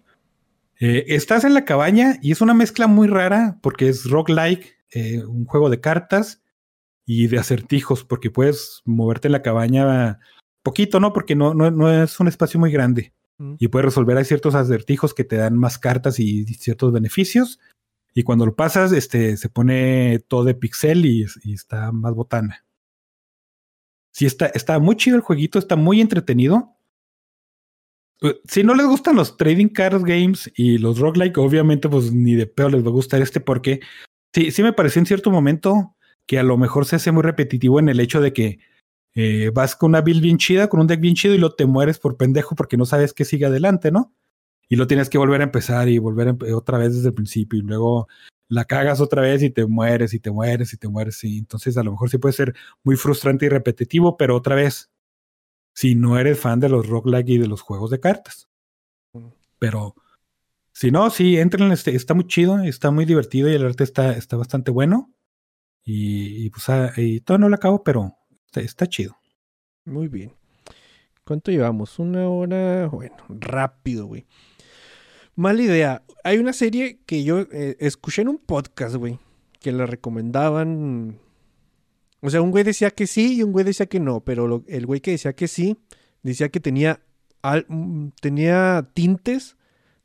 Eh, 0.79 1.05
estás 1.09 1.43
en 1.43 1.53
la 1.53 1.65
cabaña 1.65 2.17
y 2.21 2.31
es 2.31 2.39
una 2.41 2.53
mezcla 2.53 2.87
muy 2.87 3.07
rara 3.07 3.57
porque 3.61 3.89
es 3.89 4.09
roguelike, 4.09 4.77
eh, 4.91 5.23
un 5.25 5.45
juego 5.45 5.69
de 5.69 5.79
cartas 5.79 6.41
y 7.05 7.27
de 7.27 7.39
acertijos, 7.39 8.03
porque 8.03 8.31
puedes 8.31 8.81
moverte 8.85 9.27
en 9.27 9.31
la 9.33 9.41
cabaña 9.41 10.19
poquito, 10.63 10.99
¿no? 10.99 11.13
Porque 11.13 11.35
no, 11.35 11.53
no, 11.53 11.71
no 11.71 11.91
es 11.91 12.19
un 12.19 12.27
espacio 12.27 12.59
muy 12.59 12.71
grande. 12.71 13.13
Mm. 13.37 13.55
Y 13.57 13.67
puedes 13.69 13.85
resolver 13.85 14.17
ahí 14.17 14.25
ciertos 14.25 14.55
acertijos 14.55 15.13
que 15.13 15.23
te 15.23 15.37
dan 15.37 15.57
más 15.57 15.77
cartas 15.77 16.19
y 16.19 16.45
ciertos 16.45 16.91
beneficios. 16.91 17.59
Y 18.13 18.23
cuando 18.23 18.45
lo 18.45 18.55
pasas, 18.55 18.91
este, 18.91 19.37
se 19.37 19.49
pone 19.49 20.19
todo 20.27 20.43
de 20.43 20.55
pixel 20.55 21.05
y, 21.05 21.25
y 21.43 21.53
está 21.53 21.91
más 21.91 22.13
botana. 22.13 22.65
Sí, 24.11 24.25
está, 24.25 24.47
está 24.47 24.79
muy 24.79 24.95
chido 24.95 25.15
el 25.15 25.21
jueguito, 25.21 25.59
está 25.59 25.75
muy 25.75 26.01
entretenido. 26.01 26.75
Eh, 28.21 28.39
Si 28.45 28.63
no 28.63 28.73
les 28.75 28.87
gustan 28.87 29.15
los 29.15 29.37
trading 29.37 29.69
card 29.69 30.03
games 30.03 30.51
y 30.55 30.77
los 30.77 30.99
roguelike, 30.99 31.37
obviamente, 31.37 31.87
pues 31.87 32.11
ni 32.11 32.33
de 32.33 32.47
peor 32.47 32.71
les 32.71 32.83
va 32.83 32.89
a 32.89 32.93
gustar 32.93 33.21
este, 33.21 33.39
porque 33.39 33.79
sí, 34.39 34.51
sí 34.51 34.63
me 34.63 34.73
pareció 34.73 34.99
en 34.99 35.05
cierto 35.05 35.31
momento 35.31 35.95
que 36.25 36.39
a 36.39 36.43
lo 36.43 36.57
mejor 36.57 36.85
se 36.85 36.95
hace 36.95 37.11
muy 37.11 37.23
repetitivo 37.23 37.79
en 37.79 37.89
el 37.89 37.99
hecho 37.99 38.21
de 38.21 38.31
que 38.33 38.59
eh, 39.15 39.51
vas 39.53 39.75
con 39.75 39.91
una 39.91 40.01
build 40.01 40.21
bien 40.21 40.37
chida, 40.37 40.69
con 40.69 40.79
un 40.79 40.87
deck 40.87 41.01
bien 41.01 41.15
chido 41.15 41.33
y 41.35 41.39
lo 41.39 41.55
te 41.55 41.65
mueres 41.65 41.99
por 41.99 42.15
pendejo 42.15 42.55
porque 42.55 42.77
no 42.77 42.85
sabes 42.85 43.13
qué 43.13 43.25
sigue 43.25 43.45
adelante, 43.45 43.91
¿no? 43.91 44.13
Y 44.69 44.75
lo 44.75 44.87
tienes 44.87 45.09
que 45.09 45.17
volver 45.17 45.41
a 45.41 45.45
empezar 45.45 45.89
y 45.89 45.97
volver 45.97 46.29
a 46.29 46.55
otra 46.55 46.77
vez 46.77 46.95
desde 46.95 47.09
el 47.09 47.15
principio 47.15 47.59
y 47.59 47.63
luego 47.63 48.07
la 48.47 48.65
cagas 48.65 49.01
otra 49.01 49.21
vez 49.21 49.43
y 49.43 49.49
te 49.49 49.65
mueres 49.65 50.13
y 50.13 50.19
te 50.19 50.31
mueres 50.31 50.73
y 50.73 50.77
te 50.77 50.87
mueres. 50.87 51.23
Y 51.23 51.39
entonces 51.39 51.75
a 51.77 51.83
lo 51.83 51.91
mejor 51.91 52.09
sí 52.09 52.17
puede 52.17 52.33
ser 52.33 52.55
muy 52.83 52.95
frustrante 52.95 53.47
y 53.47 53.49
repetitivo, 53.49 54.15
pero 54.15 54.35
otra 54.35 54.55
vez, 54.55 54.89
si 55.73 55.95
no 55.95 56.17
eres 56.17 56.39
fan 56.39 56.59
de 56.59 56.69
los 56.69 56.87
roguelike 56.87 57.29
y 57.29 57.37
de 57.39 57.47
los 57.47 57.61
juegos 57.61 57.89
de 57.89 57.99
cartas. 57.99 58.47
Pero 59.57 59.95
si 60.79 60.91
no, 60.91 61.09
sí, 61.09 61.37
entren, 61.37 61.73
este, 61.73 61.93
está 61.93 62.13
muy 62.13 62.25
chido, 62.25 62.57
está 62.63 62.89
muy 62.89 63.03
divertido 63.03 63.49
y 63.49 63.53
el 63.53 63.65
arte 63.65 63.83
está, 63.83 64.13
está 64.13 64.37
bastante 64.37 64.71
bueno. 64.71 65.13
Y, 65.83 66.49
pues 66.51 66.69
ah, 66.69 66.93
y 66.95 67.19
todo 67.19 67.37
no 67.37 67.49
lo 67.49 67.55
acabo, 67.55 67.83
pero 67.83 68.15
está, 68.55 68.87
chido. 68.87 69.17
Muy 69.83 70.07
bien. 70.07 70.31
¿Cuánto 71.25 71.51
llevamos? 71.51 71.99
Una 71.99 72.29
hora. 72.29 72.87
Bueno, 72.87 73.17
rápido, 73.27 74.05
güey. 74.05 74.25
Mala 75.35 75.61
idea. 75.61 76.03
Hay 76.23 76.37
una 76.37 76.53
serie 76.53 77.01
que 77.05 77.25
yo 77.25 77.41
eh, 77.51 77.75
escuché 77.81 78.21
en 78.21 78.29
un 78.29 78.37
podcast, 78.37 78.95
güey, 78.95 79.19
que 79.59 79.73
la 79.73 79.85
recomendaban. 79.85 81.19
O 82.21 82.29
sea, 82.29 82.41
un 82.41 82.51
güey 82.51 82.63
decía 82.63 82.91
que 82.91 83.05
sí 83.05 83.35
y 83.35 83.43
un 83.43 83.51
güey 83.51 83.65
decía 83.65 83.87
que 83.87 83.99
no, 83.99 84.21
pero 84.21 84.63
el 84.65 84.85
güey 84.85 85.01
que 85.01 85.11
decía 85.11 85.33
que 85.33 85.49
sí 85.49 85.77
decía 86.23 86.47
que 86.47 86.61
tenía, 86.61 87.01
mm, 87.67 88.11
tenía 88.21 88.89
tintes 88.93 89.57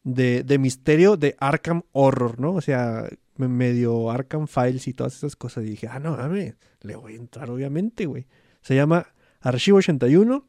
de, 0.05 0.43
de 0.45 0.59
misterio 0.59 1.17
de 1.17 1.35
Arkham 1.41 1.83
Horror, 1.93 2.39
¿no? 2.39 2.53
O 2.55 2.61
sea, 2.61 3.09
me- 3.37 3.49
medio 3.49 4.11
Arkham 4.11 4.47
Files 4.47 4.87
y 4.87 4.95
todas 4.95 5.17
esas 5.17 5.35
cosas. 5.37 5.65
Y 5.65 5.71
dije, 5.71 5.89
ah, 5.91 5.99
no, 5.99 6.17
mames, 6.17 6.55
le 6.83 6.95
voy 6.97 7.15
a 7.15 7.17
entrar, 7.17 7.51
obviamente, 7.51 8.07
güey. 8.07 8.27
Se 8.61 8.75
llama 8.75 9.07
Archivo 9.41 9.79
81. 9.79 10.47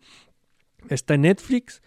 Está 0.90 1.15
en 1.15 1.22
Netflix. 1.22 1.82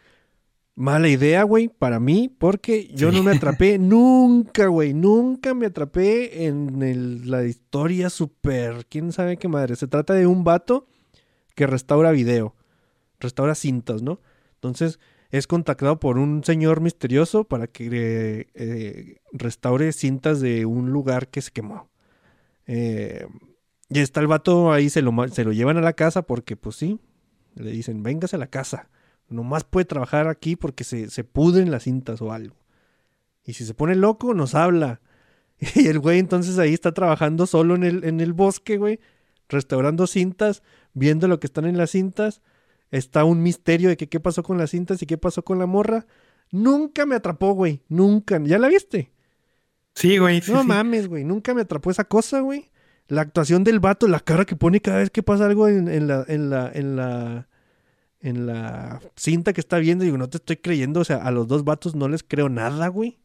Mala 0.74 1.08
idea, 1.08 1.42
güey, 1.42 1.68
para 1.68 1.98
mí, 1.98 2.32
porque 2.38 2.88
yo 2.94 3.10
no 3.10 3.22
me 3.24 3.32
atrapé 3.32 3.78
nunca, 3.80 4.66
güey. 4.68 4.94
Nunca 4.94 5.52
me 5.54 5.66
atrapé 5.66 6.46
en 6.46 6.82
el- 6.82 7.30
la 7.30 7.44
historia 7.44 8.10
súper. 8.10 8.86
¿Quién 8.88 9.12
sabe 9.12 9.36
qué 9.36 9.48
madre? 9.48 9.74
Se 9.76 9.88
trata 9.88 10.14
de 10.14 10.26
un 10.26 10.44
vato 10.44 10.86
que 11.54 11.66
restaura 11.66 12.12
video. 12.12 12.54
Restaura 13.20 13.54
cintas, 13.56 14.02
¿no? 14.02 14.20
Entonces 14.54 15.00
es 15.30 15.46
contactado 15.46 16.00
por 16.00 16.18
un 16.18 16.42
señor 16.44 16.80
misterioso 16.80 17.44
para 17.44 17.66
que 17.66 18.48
eh, 18.54 19.16
restaure 19.32 19.92
cintas 19.92 20.40
de 20.40 20.64
un 20.66 20.90
lugar 20.90 21.28
que 21.28 21.42
se 21.42 21.50
quemó. 21.50 21.90
Eh, 22.66 23.26
y 23.90 24.00
está 24.00 24.20
el 24.20 24.26
vato 24.26 24.72
ahí, 24.72 24.90
se 24.90 25.02
lo, 25.02 25.12
se 25.28 25.44
lo 25.44 25.52
llevan 25.52 25.76
a 25.76 25.82
la 25.82 25.94
casa 25.94 26.22
porque, 26.22 26.56
pues 26.56 26.76
sí, 26.76 27.00
le 27.54 27.70
dicen, 27.70 28.02
véngase 28.02 28.36
a 28.36 28.38
la 28.38 28.48
casa. 28.48 28.90
Nomás 29.28 29.64
puede 29.64 29.84
trabajar 29.84 30.28
aquí 30.28 30.56
porque 30.56 30.84
se, 30.84 31.10
se 31.10 31.24
pudren 31.24 31.70
las 31.70 31.84
cintas 31.84 32.22
o 32.22 32.32
algo. 32.32 32.56
Y 33.44 33.54
si 33.54 33.64
se 33.64 33.74
pone 33.74 33.94
loco, 33.94 34.34
nos 34.34 34.54
habla. 34.54 35.00
Y 35.74 35.88
el 35.88 35.98
güey 35.98 36.20
entonces 36.20 36.58
ahí 36.58 36.72
está 36.72 36.92
trabajando 36.92 37.46
solo 37.46 37.74
en 37.74 37.82
el, 37.82 38.04
en 38.04 38.20
el 38.20 38.32
bosque, 38.32 38.76
güey. 38.76 39.00
Restaurando 39.48 40.06
cintas, 40.06 40.62
viendo 40.92 41.26
lo 41.26 41.40
que 41.40 41.46
están 41.46 41.64
en 41.64 41.76
las 41.76 41.90
cintas. 41.90 42.42
Está 42.90 43.24
un 43.24 43.42
misterio 43.42 43.88
de 43.88 43.96
que 43.96 44.08
qué 44.08 44.20
pasó 44.20 44.42
con 44.42 44.58
las 44.58 44.70
cintas 44.70 45.02
y 45.02 45.06
qué 45.06 45.18
pasó 45.18 45.44
con 45.44 45.58
la 45.58 45.66
morra. 45.66 46.06
Nunca 46.50 47.06
me 47.06 47.14
atrapó, 47.14 47.52
güey. 47.52 47.82
Nunca. 47.88 48.40
¿Ya 48.42 48.58
la 48.58 48.68
viste? 48.68 49.12
Sí, 49.94 50.18
güey. 50.18 50.40
sí, 50.40 50.52
no 50.52 50.62
sí. 50.62 50.68
mames, 50.68 51.08
güey. 51.08 51.24
Nunca 51.24 51.54
me 51.54 51.62
atrapó 51.62 51.90
esa 51.90 52.04
cosa, 52.04 52.40
güey. 52.40 52.70
La 53.08 53.22
actuación 53.22 53.64
del 53.64 53.80
vato, 53.80 54.06
la 54.08 54.20
cara 54.20 54.44
que 54.44 54.56
pone 54.56 54.80
cada 54.80 54.98
vez 54.98 55.10
que 55.10 55.22
pasa 55.22 55.46
algo 55.46 55.68
en, 55.68 55.88
en 55.88 56.06
la, 56.08 56.24
en 56.28 56.50
la, 56.50 56.70
en 56.72 56.96
la, 56.96 57.48
en 58.20 58.46
la 58.46 59.00
cinta 59.16 59.52
que 59.52 59.60
está 59.60 59.78
viendo. 59.78 60.04
Digo, 60.04 60.18
no 60.18 60.28
te 60.28 60.38
estoy 60.38 60.56
creyendo. 60.56 61.00
O 61.00 61.04
sea, 61.04 61.18
a 61.18 61.30
los 61.30 61.48
dos 61.48 61.64
vatos 61.64 61.94
no 61.94 62.08
les 62.08 62.22
creo 62.22 62.48
nada, 62.48 62.88
güey. 62.88 63.18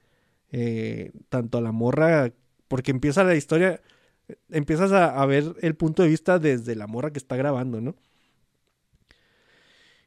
Eh, 0.51 1.11
tanto 1.29 1.57
a 1.57 1.61
la 1.61 1.71
morra, 1.71 2.31
porque 2.67 2.91
empieza 2.91 3.23
la 3.23 3.35
historia, 3.35 3.81
empiezas 4.49 4.91
a, 4.91 5.19
a 5.19 5.25
ver 5.25 5.55
el 5.61 5.75
punto 5.75 6.03
de 6.03 6.09
vista 6.09 6.37
desde 6.37 6.75
la 6.75 6.85
morra 6.85 7.11
que 7.11 7.17
está 7.17 7.35
grabando, 7.35 7.81
¿no? 7.81 7.95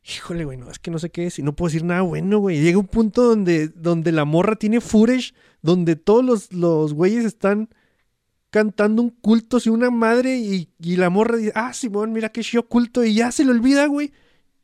Híjole, 0.08 0.44
güey, 0.44 0.56
no, 0.56 0.70
es 0.70 0.78
que 0.78 0.92
no 0.92 1.00
sé 1.00 1.10
qué 1.10 1.22
decir, 1.22 1.44
no 1.44 1.56
puedo 1.56 1.68
decir 1.68 1.84
nada 1.84 2.02
bueno, 2.02 2.38
güey. 2.38 2.60
Llega 2.60 2.78
un 2.78 2.86
punto 2.86 3.22
donde, 3.22 3.68
donde 3.68 4.12
la 4.12 4.24
morra 4.24 4.54
tiene 4.54 4.80
footage, 4.80 5.34
donde 5.62 5.96
todos 5.96 6.24
los, 6.24 6.52
los 6.52 6.94
güeyes 6.94 7.24
están 7.24 7.68
cantando 8.50 9.02
un 9.02 9.10
culto 9.10 9.58
si 9.58 9.68
una 9.68 9.90
madre 9.90 10.36
y, 10.36 10.70
y 10.78 10.96
la 10.96 11.10
morra 11.10 11.36
dice, 11.36 11.52
ah, 11.56 11.72
Simón, 11.72 12.12
mira 12.12 12.28
qué 12.28 12.42
show 12.42 12.62
culto 12.62 13.04
y 13.04 13.14
ya 13.14 13.32
se 13.32 13.44
le 13.44 13.50
olvida, 13.50 13.86
güey. 13.86 14.12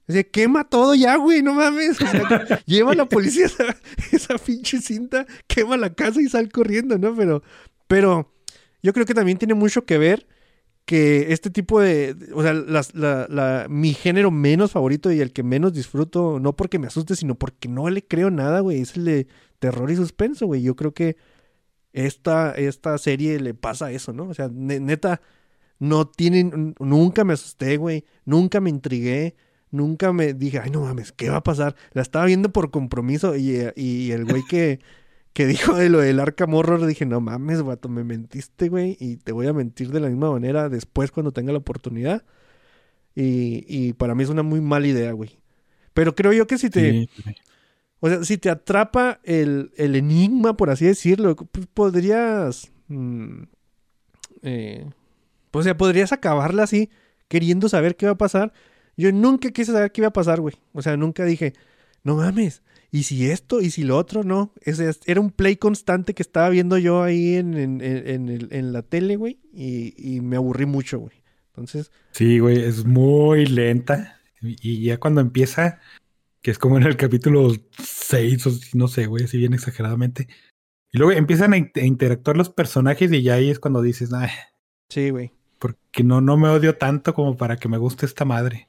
Se 0.08 0.28
quema 0.28 0.64
todo 0.64 0.94
ya, 0.94 1.16
güey, 1.16 1.42
no 1.42 1.54
mames. 1.54 1.98
Lleva 2.66 2.92
a 2.92 2.94
la 2.94 3.06
policía 3.08 3.46
esa, 3.46 3.76
esa 4.12 4.38
pinche 4.38 4.80
cinta, 4.80 5.26
quema 5.48 5.76
la 5.76 5.92
casa 5.92 6.20
y 6.20 6.28
sale 6.28 6.50
corriendo, 6.50 6.98
¿no? 6.98 7.16
Pero, 7.16 7.42
pero 7.88 8.32
yo 8.82 8.92
creo 8.92 9.06
que 9.06 9.14
también 9.14 9.38
tiene 9.38 9.54
mucho 9.54 9.84
que 9.84 9.98
ver 9.98 10.26
que 10.84 11.32
este 11.32 11.50
tipo 11.50 11.80
de, 11.80 12.16
o 12.34 12.42
sea, 12.42 12.52
la- 12.54 13.26
la- 13.28 13.66
mi 13.70 13.94
género 13.94 14.30
menos 14.30 14.72
favorito 14.72 15.12
y 15.12 15.20
el 15.20 15.32
que 15.32 15.42
menos 15.42 15.72
disfruto, 15.72 16.40
no 16.40 16.54
porque 16.56 16.78
me 16.78 16.88
asuste, 16.88 17.16
sino 17.16 17.34
porque 17.36 17.68
no 17.68 17.88
le 17.88 18.04
creo 18.06 18.30
nada, 18.30 18.60
güey, 18.60 18.80
es 18.80 18.96
el 18.96 19.04
de 19.04 19.26
terror 19.60 19.90
y 19.90 19.96
suspenso, 19.96 20.46
güey. 20.46 20.62
Yo 20.62 20.74
creo 20.76 20.92
que 20.92 21.16
esta, 21.92 22.52
esta 22.52 22.96
serie 22.98 23.38
le 23.40 23.54
pasa 23.54 23.92
eso, 23.92 24.12
¿no? 24.12 24.24
O 24.28 24.34
sea, 24.34 24.48
ne- 24.52 24.80
neta, 24.80 25.20
no 25.78 26.06
tienen, 26.08 26.74
nunca 26.80 27.24
me 27.24 27.34
asusté, 27.34 27.76
güey, 27.76 28.04
nunca 28.24 28.60
me 28.60 28.70
intrigué, 28.70 29.34
nunca 29.70 30.12
me 30.12 30.32
dije, 30.34 30.58
ay, 30.58 30.70
no 30.70 30.82
mames, 30.82 31.12
¿qué 31.12 31.28
va 31.30 31.36
a 31.38 31.42
pasar? 31.42 31.76
La 31.92 32.02
estaba 32.02 32.24
viendo 32.26 32.52
por 32.52 32.70
compromiso 32.70 33.36
y, 33.36 33.56
y 33.76 34.10
el 34.12 34.24
güey 34.24 34.42
que, 34.48 34.80
que 35.32 35.46
dijo 35.46 35.74
de 35.74 35.88
lo 35.88 36.00
del 36.00 36.20
Arkham 36.20 36.54
Horror, 36.54 36.86
dije, 36.86 37.06
no 37.06 37.20
mames, 37.20 37.62
vato, 37.62 37.88
me 37.88 38.04
mentiste, 38.04 38.68
güey, 38.68 38.96
y 39.00 39.16
te 39.16 39.32
voy 39.32 39.46
a 39.46 39.52
mentir 39.52 39.90
de 39.90 40.00
la 40.00 40.08
misma 40.08 40.30
manera 40.30 40.68
después 40.68 41.10
cuando 41.10 41.32
tenga 41.32 41.52
la 41.52 41.58
oportunidad. 41.58 42.24
Y, 43.14 43.64
y 43.68 43.92
para 43.94 44.14
mí 44.14 44.22
es 44.22 44.30
una 44.30 44.42
muy 44.42 44.60
mala 44.60 44.86
idea, 44.86 45.12
güey. 45.12 45.38
Pero 45.94 46.14
creo 46.14 46.32
yo 46.32 46.46
que 46.46 46.58
si 46.58 46.70
te, 46.70 46.90
Sí, 46.90 47.08
o 48.04 48.08
sea, 48.08 48.24
si 48.24 48.36
te 48.36 48.50
atrapa 48.50 49.20
el, 49.22 49.70
el 49.76 49.94
enigma, 49.94 50.56
por 50.56 50.70
así 50.70 50.84
decirlo, 50.84 51.36
pues 51.36 51.66
podrías, 51.72 52.72
mm, 52.88 53.42
eh, 54.42 54.86
pues, 55.52 55.60
o 55.60 55.64
sea, 55.64 55.76
podrías 55.76 56.10
acabarla 56.10 56.64
así, 56.64 56.90
queriendo 57.28 57.68
saber 57.68 57.94
qué 57.94 58.06
va 58.06 58.12
a 58.12 58.18
pasar. 58.18 58.52
Yo 58.96 59.12
nunca 59.12 59.50
quise 59.52 59.70
saber 59.70 59.92
qué 59.92 60.00
iba 60.00 60.08
a 60.08 60.12
pasar, 60.12 60.40
güey. 60.40 60.56
O 60.72 60.82
sea, 60.82 60.96
nunca 60.96 61.24
dije, 61.24 61.52
no 62.02 62.16
mames, 62.16 62.62
¿y 62.92 63.02
si 63.02 63.28
esto? 63.28 63.60
¿Y 63.60 63.70
si 63.70 63.82
lo 63.82 63.96
otro? 63.98 64.22
No. 64.22 64.52
Es- 64.60 65.00
era 65.06 65.20
un 65.20 65.30
play 65.32 65.56
constante 65.56 66.14
que 66.14 66.22
estaba 66.22 66.48
viendo 66.50 66.78
yo 66.78 67.02
ahí 67.02 67.34
en, 67.34 67.54
en, 67.54 67.80
en- 67.82 68.72
la 68.72 68.82
tele, 68.82 69.16
güey, 69.16 69.40
y, 69.52 69.94
y 69.96 70.20
me 70.20 70.36
aburrí 70.36 70.66
mucho, 70.66 71.00
güey. 71.00 71.22
Entonces, 71.48 71.90
Sí, 72.12 72.38
güey, 72.38 72.60
es 72.62 72.84
muy 72.84 73.46
lenta. 73.46 74.20
Y 74.40 74.84
ya 74.84 74.98
cuando 74.98 75.20
empieza, 75.20 75.80
que 76.42 76.50
es 76.50 76.58
como 76.58 76.76
en 76.76 76.84
el 76.84 76.96
capítulo 76.96 77.52
6 77.78 78.46
o 78.46 78.50
no 78.74 78.88
sé, 78.88 79.06
güey, 79.06 79.24
así 79.24 79.38
bien 79.38 79.54
exageradamente. 79.54 80.28
Y 80.92 80.98
luego 80.98 81.12
empiezan 81.12 81.52
a, 81.54 81.56
in- 81.56 81.70
a 81.74 81.80
interactuar 81.80 82.36
los 82.36 82.50
personajes 82.50 83.10
y 83.12 83.22
ya 83.22 83.34
ahí 83.34 83.50
es 83.50 83.58
cuando 83.58 83.80
dices, 83.82 84.12
ay, 84.12 84.28
sí, 84.90 85.10
güey. 85.10 85.32
porque 85.58 86.02
no, 86.04 86.20
no 86.20 86.36
me 86.36 86.48
odio 86.48 86.76
tanto 86.76 87.14
como 87.14 87.36
para 87.36 87.56
que 87.56 87.68
me 87.68 87.78
guste 87.78 88.04
esta 88.06 88.24
madre. 88.24 88.68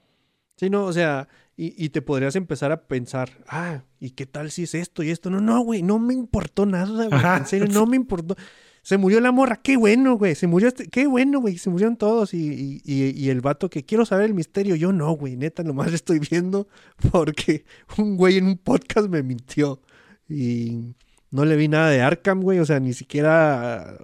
Sí, 0.56 0.70
no, 0.70 0.84
o 0.84 0.92
sea, 0.92 1.28
y, 1.56 1.74
y 1.84 1.90
te 1.90 2.02
podrías 2.02 2.36
empezar 2.36 2.72
a 2.72 2.82
pensar, 2.86 3.30
ah, 3.48 3.84
¿y 4.00 4.10
qué 4.10 4.26
tal 4.26 4.50
si 4.50 4.64
es 4.64 4.74
esto 4.74 5.02
y 5.02 5.10
esto? 5.10 5.30
No, 5.30 5.40
no, 5.40 5.60
güey, 5.60 5.82
no 5.82 5.98
me 5.98 6.14
importó 6.14 6.66
nada, 6.66 7.06
güey. 7.08 7.20
En 7.38 7.46
serio, 7.46 7.66
no 7.72 7.86
me 7.86 7.96
importó. 7.96 8.34
Se 8.82 8.98
murió 8.98 9.18
la 9.20 9.32
morra, 9.32 9.56
qué 9.62 9.76
bueno, 9.78 10.18
güey. 10.18 10.34
Se 10.34 10.46
murió 10.46 10.68
este, 10.68 10.88
qué 10.88 11.06
bueno, 11.06 11.40
güey. 11.40 11.56
Se 11.56 11.70
murieron 11.70 11.96
todos. 11.96 12.34
Y, 12.34 12.38
y, 12.52 12.82
y- 12.84 13.10
y 13.18 13.30
el 13.30 13.40
vato 13.40 13.70
que 13.70 13.82
quiero 13.84 14.04
saber 14.04 14.26
el 14.26 14.34
misterio, 14.34 14.74
yo 14.76 14.92
no, 14.92 15.12
güey. 15.12 15.36
Neta, 15.36 15.62
nomás 15.62 15.88
lo 15.88 15.94
estoy 15.94 16.18
viendo 16.30 16.68
porque 17.10 17.64
un 17.96 18.16
güey 18.18 18.36
en 18.36 18.46
un 18.46 18.58
podcast 18.58 19.08
me 19.08 19.22
mintió. 19.22 19.80
Y 20.28 20.94
no 21.30 21.46
le 21.46 21.56
vi 21.56 21.68
nada 21.68 21.88
de 21.88 22.02
Arkham, 22.02 22.42
güey. 22.42 22.58
O 22.58 22.66
sea, 22.66 22.78
ni 22.78 22.92
siquiera 22.92 23.96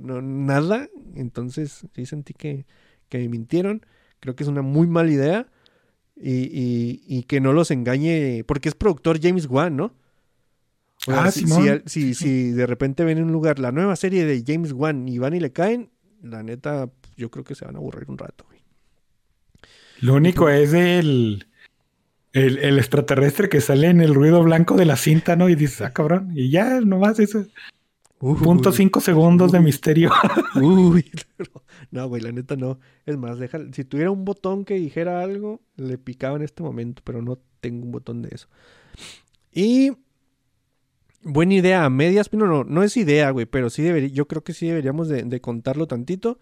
no- 0.00 0.22
nada. 0.22 0.88
Entonces, 1.14 1.86
sí 1.94 2.04
sentí 2.06 2.34
que, 2.34 2.66
que 3.08 3.18
me 3.18 3.28
mintieron. 3.28 3.84
Creo 4.18 4.34
que 4.34 4.42
es 4.42 4.48
una 4.48 4.62
muy 4.62 4.88
mala 4.88 5.10
idea. 5.12 5.46
Y, 6.18 6.32
y- 6.44 7.02
y 7.06 7.22
que 7.24 7.40
no 7.40 7.52
los 7.52 7.70
engañe, 7.70 8.42
porque 8.46 8.68
es 8.70 8.74
productor 8.74 9.20
James 9.20 9.46
Wan, 9.46 9.76
¿no? 9.76 9.84
O 11.06 11.12
sea, 11.12 11.24
Ah, 11.24 11.30
si, 11.30 11.40
Simón. 11.40 11.82
si 11.86 12.14
si- 12.14 12.14
si 12.14 12.50
de 12.52 12.66
repente 12.66 13.04
ven 13.04 13.18
en 13.18 13.24
un 13.24 13.32
lugar 13.32 13.58
la 13.58 13.70
nueva 13.70 13.96
serie 13.96 14.24
de 14.24 14.42
James 14.46 14.72
Wan 14.72 15.06
y 15.08 15.18
van 15.18 15.34
y 15.34 15.40
le 15.40 15.52
caen, 15.52 15.90
la 16.22 16.42
neta, 16.42 16.90
yo 17.16 17.30
creo 17.30 17.44
que 17.44 17.54
se 17.54 17.64
van 17.66 17.74
a 17.76 17.78
aburrir 17.78 18.04
un 18.08 18.16
rato, 18.18 18.44
güey. 18.48 18.60
Lo 20.00 20.14
único 20.14 20.48
es 20.48 20.72
el, 20.72 21.46
el, 22.32 22.58
el 22.58 22.78
extraterrestre 22.78 23.48
que 23.48 23.60
sale 23.60 23.88
en 23.88 24.00
el 24.00 24.14
ruido 24.14 24.42
blanco 24.42 24.76
de 24.76 24.84
la 24.86 24.96
cinta, 24.96 25.36
¿no? 25.36 25.48
Y 25.50 25.54
dices, 25.54 25.82
ah, 25.82 25.92
cabrón. 25.92 26.32
Y 26.34 26.50
ya, 26.50 26.80
nomás 26.80 27.18
eso. 27.20 27.46
Punto 28.18 28.72
cinco 28.72 29.00
segundos 29.00 29.52
de 29.52 29.60
misterio. 29.60 30.10
Uy, 30.56 31.10
no, 31.38 31.46
no, 31.90 32.08
güey, 32.08 32.22
la 32.22 32.32
neta 32.32 32.56
no. 32.56 32.78
Es 33.04 33.16
más, 33.18 33.38
deja, 33.38 33.58
si 33.72 33.84
tuviera 33.84 34.10
un 34.10 34.24
botón 34.24 34.64
que 34.64 34.74
dijera 34.74 35.20
algo, 35.20 35.60
le 35.76 35.98
picaba 35.98 36.36
en 36.36 36.42
este 36.42 36.62
momento, 36.62 37.02
pero 37.04 37.20
no 37.20 37.38
tengo 37.60 37.84
un 37.84 37.92
botón 37.92 38.22
de 38.22 38.30
eso. 38.32 38.48
Y 39.52 39.92
buena 41.22 41.54
idea, 41.54 41.84
a 41.84 41.90
medias, 41.90 42.28
pero 42.30 42.46
no, 42.46 42.64
no 42.64 42.82
es 42.82 42.96
idea, 42.96 43.30
güey, 43.30 43.44
pero 43.46 43.68
sí 43.68 43.82
debería, 43.82 44.08
yo 44.08 44.26
creo 44.26 44.42
que 44.42 44.54
sí 44.54 44.66
deberíamos 44.66 45.08
de, 45.08 45.22
de 45.24 45.40
contarlo 45.40 45.86
tantito. 45.86 46.38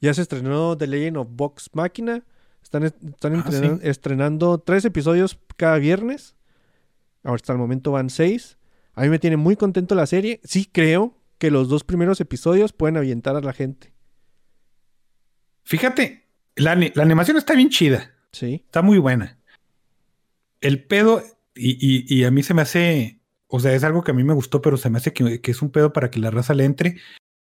Ya 0.00 0.12
se 0.14 0.22
estrenó 0.22 0.76
The 0.76 0.86
Legend 0.86 1.16
of 1.16 1.28
Vox 1.32 1.70
Machina. 1.72 2.22
Están, 2.62 2.84
están 2.84 3.34
Ah, 3.34 3.44
entrenan- 3.44 3.80
sí. 3.80 3.88
estrenando 3.88 4.58
tres 4.58 4.84
episodios 4.84 5.38
cada 5.56 5.78
viernes. 5.78 6.36
Ahora 7.24 7.36
hasta 7.36 7.52
el 7.52 7.58
momento 7.58 7.92
van 7.92 8.10
seis. 8.10 8.58
A 8.96 9.02
mí 9.02 9.08
me 9.08 9.18
tiene 9.20 9.36
muy 9.36 9.54
contento 9.56 9.94
la 9.94 10.06
serie. 10.06 10.40
Sí 10.42 10.68
creo 10.72 11.14
que 11.38 11.50
los 11.50 11.68
dos 11.68 11.84
primeros 11.84 12.20
episodios 12.20 12.72
pueden 12.72 12.96
avientar 12.96 13.36
a 13.36 13.40
la 13.40 13.52
gente. 13.52 13.92
Fíjate, 15.64 16.26
la, 16.54 16.74
la 16.74 17.02
animación 17.02 17.36
está 17.36 17.54
bien 17.54 17.70
chida. 17.70 18.12
Sí. 18.32 18.62
Está 18.66 18.82
muy 18.82 18.98
buena. 18.98 19.38
El 20.60 20.84
pedo, 20.84 21.22
y, 21.54 21.72
y- 21.80 22.04
y 22.20 22.24
a 22.24 22.30
mí 22.30 22.42
se 22.42 22.54
me 22.54 22.62
hace, 22.62 23.20
o 23.48 23.60
sea, 23.60 23.74
es 23.74 23.84
algo 23.84 24.02
que 24.02 24.12
a 24.12 24.14
mí 24.14 24.24
me 24.24 24.34
gustó, 24.34 24.62
pero 24.62 24.76
se 24.76 24.90
me 24.90 24.98
hace 24.98 25.12
que, 25.12 25.40
que 25.40 25.50
es 25.50 25.62
un 25.62 25.70
pedo 25.70 25.92
para 25.92 26.10
que 26.10 26.18
la 26.20 26.30
raza 26.30 26.54
le 26.54 26.64
entre. 26.64 26.96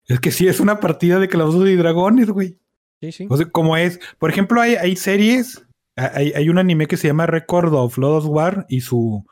Es 0.06 0.20
que 0.20 0.30
sí 0.30 0.48
es 0.48 0.60
una 0.60 0.80
partida 0.80 1.18
de 1.18 1.28
calabozos 1.28 1.68
y 1.68 1.76
dragones, 1.76 2.28
güey. 2.30 2.58
Sí, 3.00 3.12
sí. 3.12 3.26
O 3.30 3.36
sea, 3.36 3.46
como 3.50 3.76
es, 3.76 4.00
por 4.18 4.30
ejemplo, 4.30 4.60
hay, 4.60 4.74
hay 4.76 4.96
series, 4.96 5.64
hay, 5.96 6.32
hay 6.34 6.48
un 6.48 6.58
anime 6.58 6.86
que 6.86 6.96
se 6.96 7.06
llama 7.08 7.26
Record 7.26 7.74
of 7.74 7.98
Lodoss 7.98 8.24
War 8.26 8.66
y 8.68 8.80
su, 8.80 9.26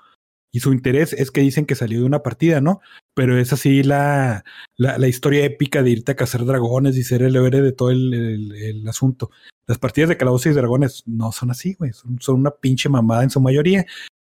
y 0.52 0.60
su 0.60 0.72
interés 0.72 1.14
es 1.14 1.30
que 1.30 1.40
dicen 1.40 1.64
que 1.64 1.74
salió 1.74 2.00
de 2.00 2.04
una 2.06 2.22
partida, 2.22 2.60
¿no? 2.60 2.80
Pero 3.14 3.38
es 3.38 3.52
así 3.52 3.82
la, 3.82 4.44
la, 4.76 4.98
la 4.98 5.08
historia 5.08 5.44
épica 5.44 5.82
de 5.82 5.90
irte 5.90 6.12
a 6.12 6.16
cazar 6.16 6.44
dragones 6.44 6.96
y 6.96 7.02
ser 7.04 7.22
el 7.22 7.34
héroe 7.36 7.62
de 7.62 7.72
todo 7.72 7.90
el, 7.90 8.12
el- 8.14 8.52
el 8.52 8.88
asunto. 8.88 9.30
Las 9.66 9.78
partidas 9.78 10.10
de 10.10 10.16
calabozos 10.18 10.46
y 10.46 10.54
dragones 10.54 11.02
no 11.06 11.32
son 11.32 11.50
así, 11.50 11.74
güey. 11.74 11.92
Son, 11.92 12.20
son 12.20 12.40
una 12.40 12.50
pinche 12.50 12.88
mamada 12.88 13.22
en 13.22 13.30
su 13.30 13.40
mayoría. 13.40 13.86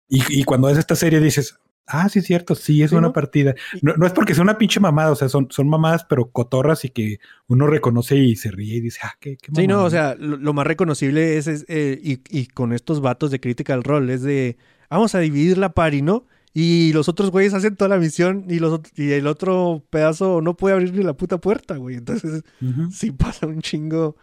Y, 0.09 0.23
y 0.41 0.45
cuando 0.45 0.69
ves 0.69 0.79
esta 0.79 0.95
serie 0.95 1.19
dices, 1.21 1.59
ah, 1.87 2.09
sí 2.09 2.21
es 2.21 2.27
cierto, 2.27 2.55
sí 2.55 2.83
es 2.83 2.91
Sí, 2.91 2.97
una 2.97 3.09
¿no? 3.09 3.13
partida. 3.13 3.55
No, 3.81 3.95
no 3.97 4.07
es 4.07 4.13
porque 4.13 4.35
sea 4.35 4.45
una 4.45 4.59
pinche 4.59 4.79
mamada, 4.79 5.11
o 5.11 5.17
sea, 5.17 5.29
son, 5.29 5.49
son 5.51 5.69
mamadas, 5.69 6.05
pero 6.05 6.31
cotorras 6.31 6.85
y 6.85 6.91
que 6.91 7.19
uno 7.49 7.67
reconoce 7.67 8.17
y 8.17 8.37
se 8.37 8.51
ríe 8.53 8.77
y 8.77 8.81
dice, 8.81 9.01
ah, 9.03 9.15
qué, 9.19 9.37
qué 9.39 9.51
Sí, 9.55 9.67
no, 9.67 9.75
mamada". 9.77 9.87
o 9.87 9.91
sea, 9.91 10.15
lo, 10.17 10.37
lo 10.37 10.53
más 10.53 10.67
reconocible 10.67 11.37
es, 11.39 11.47
es, 11.49 11.65
eh, 11.69 11.99
y, 12.03 12.21
y 12.31 12.47
con 12.47 12.73
estos 12.73 13.01
vatos 13.01 13.31
de 13.33 13.41
Critical 13.41 13.83
Role, 13.83 14.13
es 14.15 14.23
de, 14.23 14.57
vamos 14.93 15.15
a 15.15 15.19
dividir 15.21 15.59
la 15.59 15.73
party, 15.75 16.03
¿no? 16.03 16.27
Y 16.55 16.93
los 16.93 17.09
otros 17.09 17.31
güeyes 17.31 17.55
hacen 17.55 17.77
toda 17.77 17.89
la 17.89 17.99
misión 17.99 18.45
y, 18.49 18.59
los, 18.59 18.81
y 18.95 19.13
el 19.13 19.27
otro 19.27 19.83
pedazo 19.91 20.41
no 20.43 20.55
puede 20.57 20.75
abrir 20.75 20.93
ni 20.93 21.03
la 21.03 21.15
puta 21.15 21.39
puerta, 21.39 21.77
güey. 21.77 21.97
Entonces, 21.97 22.43
sí 22.91 23.11
pasa 23.11 23.47
un 23.47 23.63
chingo 23.63 24.17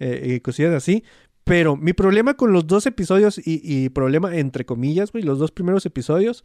eh, 0.00 0.20
eh, 0.34 0.40
cosillas 0.40 0.74
así. 0.74 1.04
Pero 1.44 1.76
mi 1.76 1.92
problema 1.92 2.34
con 2.34 2.52
los 2.52 2.66
dos 2.66 2.86
episodios, 2.86 3.38
y, 3.38 3.60
y 3.62 3.88
problema 3.90 4.36
entre 4.36 4.66
comillas, 4.66 5.12
güey, 5.12 5.22
los 5.22 5.38
dos 5.38 5.52
primeros 5.52 5.86
episodios, 5.86 6.42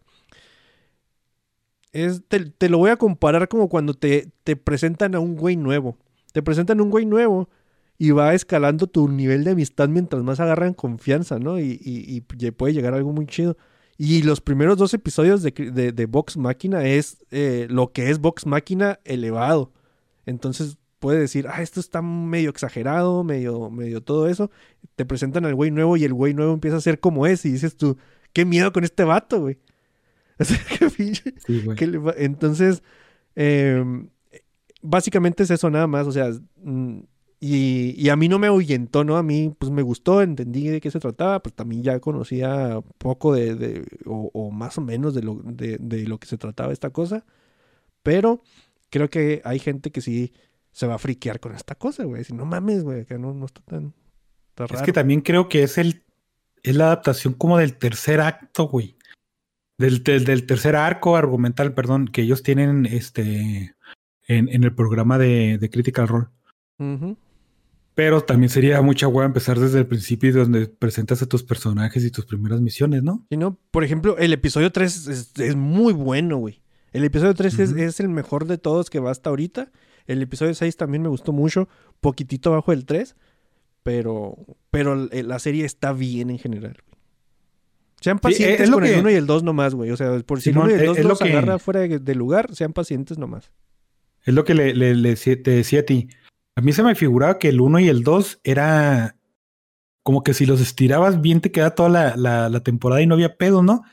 es, 1.92 2.22
te, 2.28 2.40
te 2.52 2.70
lo 2.70 2.78
voy 2.78 2.92
a 2.92 2.98
comparar 2.98 3.48
como 3.48 3.68
cuando 3.68 3.94
te, 3.94 4.32
te 4.44 4.56
presentan 4.56 5.16
a 5.16 5.20
un 5.20 5.36
güey 5.36 5.58
nuevo. 5.58 5.98
Te 6.34 6.42
presentan 6.42 6.80
a 6.80 6.84
un 6.84 6.90
güey 6.90 7.06
nuevo 7.06 7.50
y 7.98 8.12
va 8.12 8.34
escalando 8.34 8.88
tu 8.88 9.10
nivel 9.10 9.44
de 9.44 9.52
amistad 9.52 9.90
mientras 9.90 10.24
más 10.24 10.40
agarran 10.40 10.74
confianza, 10.74 11.40
¿no? 11.40 11.60
Y, 11.60 11.80
y- 11.84 12.52
puede 12.52 12.74
llegar 12.74 12.94
a 12.94 12.98
algo 12.98 13.12
muy 13.12 13.26
chido. 13.26 13.58
Y 14.04 14.24
los 14.24 14.42
primeros 14.42 14.80
dos 14.80 14.96
episodios 14.96 15.44
de, 15.44 15.52
de, 15.52 15.92
de 15.92 16.06
Vox 16.08 16.36
Máquina 16.36 16.84
es 16.86 17.24
eh, 17.30 17.68
lo 17.70 17.92
que 17.92 18.10
es 18.10 18.18
Vox 18.18 18.48
Máquina 18.48 19.00
elevado. 19.04 19.72
Entonces 20.26 20.78
puede 20.98 21.20
decir, 21.20 21.46
ah, 21.48 21.62
esto 21.62 21.80
está 21.80 22.02
medio 22.02 22.50
exagerado, 22.50 23.24
medio, 23.24 23.70
medio 23.70 24.02
todo 24.02 24.28
eso. 24.28 24.50
te 24.96 25.06
presentan 25.06 25.46
al 25.46 25.54
güey 25.54 25.70
nuevo 25.70 25.98
y 25.98 26.04
el 26.04 26.14
güey 26.16 26.34
nuevo 26.34 26.52
empieza 26.52 26.78
a 26.78 26.82
ser 26.82 27.00
como 27.00 27.28
es 27.28 27.46
y 27.46 27.52
dices 27.52 27.78
tú, 27.78 27.98
qué 28.34 28.44
miedo 28.44 28.74
con 28.74 28.84
este 28.84 29.04
vato, 29.04 29.40
güey. 29.42 29.60
O 30.40 30.44
sea, 30.46 30.58
qué 30.80 30.88
pinche- 30.88 31.36
Sí, 31.46 31.62
güey. 31.64 31.78
¿Qué 31.78 31.86
le 31.86 32.00
va- 32.00 32.16
Entonces, 32.18 32.82
eh, 33.36 33.84
básicamente 34.82 35.44
es 35.44 35.52
eso 35.52 35.70
nada 35.70 35.86
más, 35.86 36.08
o 36.08 36.12
sea, 36.12 36.32
mm, 36.64 37.02
y, 37.44 37.96
y 37.98 38.10
a 38.10 38.16
mí 38.16 38.30
no 38.30 38.38
me 38.40 38.48
ahuyentó, 38.48 39.04
¿no? 39.04 39.18
A 39.18 39.24
mí 39.24 39.54
pues 39.58 39.72
me 39.72 39.82
gustó, 39.82 40.22
entendí 40.22 40.68
de 40.68 40.80
qué 40.80 40.92
se 40.92 41.00
trataba, 41.00 41.42
pues 41.42 41.56
también 41.56 41.82
ya 41.84 42.00
conocía 42.00 42.80
poco 43.00 43.34
de, 43.34 43.56
de- 43.56 43.86
o, 44.06 44.30
o 44.34 44.52
más 44.52 44.78
o 44.78 44.82
menos 44.82 45.14
de 45.16 45.24
lo, 45.24 45.36
de, 45.44 45.78
de 45.80 46.04
lo 46.08 46.20
que 46.20 46.28
se 46.28 46.38
trataba 46.38 46.72
esta 46.72 46.92
cosa, 46.92 47.26
pero 48.04 48.44
creo 48.92 49.10
que 49.10 49.42
hay 49.44 49.60
gente 49.60 49.92
que 49.92 50.02
sí 50.02 50.34
se 50.72 50.86
va 50.88 50.96
a 50.96 51.00
friquear 51.00 51.40
con 51.40 51.54
esta 51.56 51.76
cosa, 51.76 52.04
güey, 52.06 52.24
si 52.24 52.34
no 52.34 52.46
mames, 52.46 52.84
güey, 52.84 53.06
que 53.06 53.18
no, 53.18 53.34
no 53.34 53.46
está 53.48 53.62
tan, 53.62 53.94
tan 54.54 54.66
Es 54.66 54.72
raro. 54.72 54.86
que 54.86 54.94
también 54.94 55.22
creo 55.22 55.50
que 55.50 55.64
es 55.64 55.78
el 55.78 56.04
es 56.64 56.76
la 56.76 56.86
adaptación 56.86 57.34
como 57.34 57.58
del 57.58 57.76
tercer 57.76 58.22
acto, 58.22 58.68
güey. 58.68 58.96
Del, 59.80 60.04
del, 60.04 60.26
del 60.26 60.46
tercer 60.46 60.76
arco 60.76 61.16
argumental, 61.18 61.74
perdón, 61.74 62.08
que 62.08 62.22
ellos 62.22 62.44
tienen 62.44 62.86
este 62.86 63.74
en, 64.28 64.48
en 64.48 64.64
el 64.64 64.76
programa 64.76 65.18
de, 65.18 65.58
de 65.58 65.70
Critical 65.72 66.08
Role. 66.08 66.28
Ujú. 66.78 67.18
Pero 68.04 68.22
también 68.24 68.50
sería 68.50 68.82
mucha 68.82 69.08
hueá 69.08 69.28
empezar 69.28 69.60
desde 69.60 69.78
el 69.78 69.86
principio 69.86 70.30
y 70.30 70.34
donde 70.34 70.66
presentas 70.66 71.22
a 71.22 71.28
tus 71.28 71.44
personajes 71.44 72.04
y 72.04 72.10
tus 72.10 72.26
primeras 72.26 72.60
misiones, 72.60 73.04
¿no? 73.04 73.28
Sí, 73.30 73.38
¿no? 73.38 73.60
Por 73.70 73.84
ejemplo, 73.84 74.18
el 74.18 74.34
episodio 74.34 74.72
3 74.72 75.08
es, 75.08 75.32
es 75.40 75.56
muy 75.56 75.94
bueno, 75.94 76.38
güey. 76.38 76.64
El 76.94 77.04
episodio 77.04 77.36
3 77.36 77.60
es, 77.60 78.00
el 78.00 78.10
mejor 78.10 78.48
de 78.48 78.58
todos 78.58 78.90
que 78.90 79.00
va 79.00 79.12
hasta 79.12 79.30
ahorita. 79.30 79.72
El 80.08 80.20
episodio 80.24 80.56
6 80.56 80.78
también 80.78 81.04
me 81.04 81.10
gustó 81.10 81.32
mucho, 81.32 81.70
poquitito 82.00 82.50
abajo 82.52 82.72
del 82.72 82.86
3, 82.86 83.16
pero, 83.84 84.36
pero 84.72 85.08
el- 85.12 85.28
la 85.28 85.38
serie 85.38 85.64
está 85.66 85.94
bien 85.94 86.32
en 86.32 86.40
general. 86.40 86.78
güey. 86.88 87.00
Sean 88.02 88.18
Sí, 88.18 88.22
pacientes 88.24 88.62
es 88.62 88.70
lo 88.70 88.78
con 88.78 88.86
el 88.86 88.94
que- 88.96 89.00
1 89.00 89.12
y 89.12 89.14
el 89.14 89.28
2 89.28 89.44
nomás, 89.44 89.76
güey. 89.76 89.92
O 89.92 89.98
sea, 89.98 90.18
por 90.22 90.42
si 90.42 90.50
el 90.50 90.54
Simón, 90.56 90.68
1 90.70 90.72
y 90.72 90.76
el 90.76 90.82
es- 90.82 90.88
2 90.88 90.98
es 90.98 91.04
lo 91.04 91.10
los 91.10 91.20
que- 91.20 91.30
agarra 91.32 91.60
fuera 91.60 91.82
de, 91.82 92.00
de 92.00 92.16
lugar, 92.16 92.56
sean 92.56 92.74
pacientes 92.74 93.20
nomás. 93.20 93.52
Es 94.26 94.34
lo 94.34 94.44
que 94.44 94.56
le, 94.56 94.74
le- 94.74 95.16
te 95.16 95.52
decía 95.52 95.82
a 95.82 95.84
ti. 95.84 96.08
A 96.58 96.62
mí 96.62 96.74
se 96.74 96.84
me 96.84 96.96
figuraba 96.96 97.40
que 97.40 97.50
el 97.50 97.62
1 97.62 97.80
y 97.80 97.88
el 97.90 98.04
2 98.04 98.40
era 98.44 99.16
como 100.04 100.24
que 100.24 100.34
si 100.34 100.46
los 100.46 100.60
estirabas 100.62 101.22
bien 101.22 101.42
te 101.42 101.52
queda 101.52 101.76
toda 101.76 101.90
la, 101.90 102.16
la, 102.16 102.50
la 102.50 102.64
temporada 102.64 103.02
y 103.02 103.08
no 103.08 103.14
había 103.16 103.38
pedo, 103.38 103.62
¿no? 103.64 103.84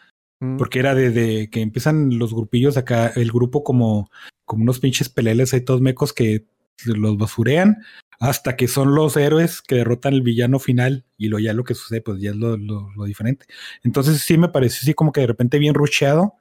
Mm. 0.40 0.56
Porque 0.56 0.78
era 0.78 0.94
desde 0.94 1.50
que 1.50 1.60
empiezan 1.60 2.18
los 2.18 2.32
grupillos 2.34 2.76
acá, 2.76 3.08
el 3.14 3.30
grupo 3.30 3.62
como, 3.62 4.10
como 4.44 4.62
unos 4.62 4.80
pinches 4.80 5.08
peleles 5.08 5.52
ahí 5.52 5.60
todos 5.60 5.80
mecos 5.80 6.12
que 6.12 6.46
los 6.86 7.18
basurean, 7.18 7.78
hasta 8.20 8.56
que 8.56 8.68
son 8.68 8.94
los 8.94 9.16
héroes 9.16 9.60
que 9.62 9.76
derrotan 9.76 10.14
al 10.14 10.22
villano 10.22 10.58
final 10.58 11.04
y 11.16 11.28
lo 11.28 11.38
ya 11.40 11.52
lo 11.52 11.64
que 11.64 11.74
sucede, 11.74 12.00
pues 12.00 12.20
ya 12.20 12.30
es 12.30 12.36
lo, 12.36 12.56
lo- 12.56 12.90
lo 12.96 13.04
diferente. 13.04 13.46
Entonces 13.82 14.20
sí 14.22 14.38
me 14.38 14.48
pareció 14.48 14.78
así 14.82 14.94
como 14.94 15.12
que 15.12 15.20
de 15.20 15.26
repente 15.26 15.58
bien 15.58 15.74
rusheado. 15.74 16.34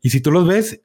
Y 0.00 0.10
si 0.10 0.20
tú 0.20 0.30
los 0.30 0.46
ves, 0.46 0.80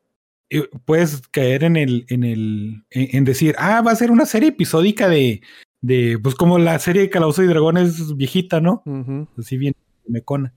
puedes 0.85 1.27
caer 1.29 1.63
en 1.63 1.75
el, 1.75 2.05
en 2.09 2.23
el, 2.23 2.85
en, 2.89 3.17
en 3.17 3.25
decir, 3.25 3.55
ah, 3.57 3.81
va 3.81 3.91
a 3.91 3.95
ser 3.95 4.11
una 4.11 4.25
serie 4.25 4.49
episódica 4.49 5.09
de, 5.09 5.41
de, 5.81 6.19
pues 6.21 6.35
como 6.35 6.57
la 6.59 6.77
serie 6.79 7.01
de 7.01 7.09
Calabozos 7.09 7.45
y 7.45 7.47
Dragones 7.47 8.15
viejita, 8.15 8.59
¿no? 8.59 8.81
Ujú. 8.85 9.27
así 9.37 9.57
bien 9.57 9.75
mecona. 10.07 10.53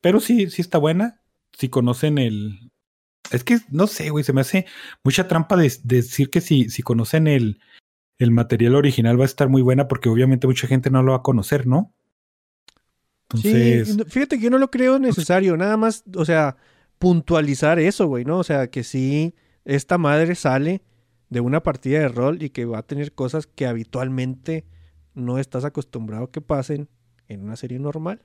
Pero 0.00 0.20
sí, 0.20 0.50
sí 0.50 0.60
está 0.60 0.78
buena. 0.78 1.20
Si 1.52 1.68
conocen 1.68 2.18
el. 2.18 2.70
Es 3.30 3.42
que 3.42 3.58
no 3.70 3.86
sé, 3.86 4.10
güey, 4.10 4.22
se 4.22 4.34
me 4.34 4.42
hace 4.42 4.66
mucha 5.02 5.26
trampa 5.28 5.56
de, 5.56 5.72
de 5.82 5.96
decir 5.96 6.28
que 6.28 6.42
si, 6.42 6.68
si 6.68 6.82
conocen 6.82 7.26
el, 7.26 7.58
el 8.18 8.30
material 8.30 8.74
original 8.74 9.18
va 9.18 9.24
a 9.24 9.26
estar 9.26 9.48
muy 9.48 9.62
buena, 9.62 9.88
porque 9.88 10.10
obviamente 10.10 10.46
mucha 10.46 10.66
gente 10.66 10.90
no 10.90 11.02
lo 11.02 11.12
va 11.12 11.18
a 11.18 11.22
conocer, 11.22 11.66
¿no? 11.66 11.94
Entonces, 13.24 13.94
Sí, 13.94 14.04
fíjate 14.08 14.36
que 14.36 14.44
yo 14.44 14.50
no 14.50 14.58
lo 14.58 14.70
creo 14.70 14.98
necesario, 14.98 15.56
nada 15.56 15.76
más, 15.78 16.04
o 16.14 16.24
sea, 16.24 16.58
puntualizar 16.98 17.78
eso, 17.78 18.06
güey, 18.06 18.24
¿no? 18.24 18.38
O 18.38 18.44
sea, 18.44 18.68
que 18.68 18.84
sí, 18.84 19.34
esta 19.64 19.98
madre 19.98 20.34
sale 20.34 20.82
de 21.30 21.40
una 21.40 21.62
partida 21.62 22.00
de 22.00 22.08
rol 22.08 22.42
y 22.42 22.50
que 22.50 22.64
va 22.64 22.78
a 22.78 22.82
tener 22.86 23.12
cosas 23.12 23.46
que 23.46 23.66
habitualmente 23.66 24.64
no 25.14 25.38
estás 25.38 25.64
acostumbrado 25.64 26.30
que 26.30 26.40
pasen 26.40 26.88
en 27.28 27.42
una 27.42 27.56
serie 27.56 27.78
normal. 27.78 28.22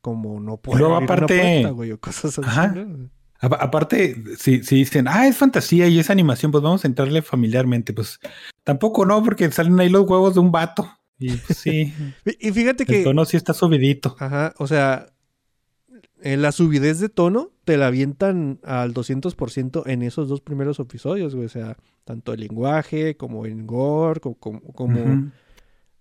Como 0.00 0.40
no 0.40 0.56
puede 0.56 0.80
luego, 0.80 0.96
abrir 0.96 1.10
una 1.10 1.26
puerta, 1.26 1.70
güey, 1.70 1.92
o 1.92 2.00
cosas 2.00 2.36
así, 2.38 2.48
Ajá. 2.48 2.68
¿no? 2.68 3.08
a- 3.40 3.46
aparte, 3.46 4.16
si, 4.36 4.62
si 4.64 4.76
dicen, 4.76 5.06
ah, 5.08 5.28
es 5.28 5.36
fantasía 5.36 5.86
y 5.86 5.98
es 6.00 6.10
animación, 6.10 6.50
pues 6.50 6.62
vamos 6.62 6.84
a 6.84 6.88
entrarle 6.88 7.22
familiarmente. 7.22 7.92
Pues 7.92 8.18
tampoco 8.64 9.06
no, 9.06 9.22
porque 9.22 9.50
salen 9.52 9.78
ahí 9.78 9.88
los 9.88 10.08
huevos 10.08 10.34
de 10.34 10.40
un 10.40 10.50
vato. 10.50 10.88
Y 11.18 11.36
pues, 11.36 11.58
sí, 11.58 11.92
Y 12.40 12.50
fíjate 12.50 12.82
el 12.82 12.88
que, 12.88 13.02
tono 13.04 13.24
sí 13.24 13.36
está 13.36 13.54
subidito. 13.54 14.16
ajá, 14.18 14.52
o 14.58 14.66
sea, 14.66 15.06
en 16.22 16.42
la 16.42 16.52
subidez 16.52 16.98
de 17.00 17.08
tono 17.08 17.50
te 17.64 17.76
la 17.76 17.88
avientan 17.88 18.58
al 18.64 18.94
200% 18.94 19.82
en 19.86 20.02
esos 20.02 20.28
dos 20.28 20.40
primeros 20.40 20.78
episodios, 20.80 21.34
güey, 21.34 21.46
o 21.46 21.50
sea, 21.50 21.76
tanto 22.04 22.32
el 22.32 22.40
lenguaje 22.40 23.16
como 23.16 23.46
en 23.46 23.66
gore, 23.66 24.20
co- 24.20 24.34
como, 24.34 24.60
como, 24.72 25.00
Ujú. 25.00 25.30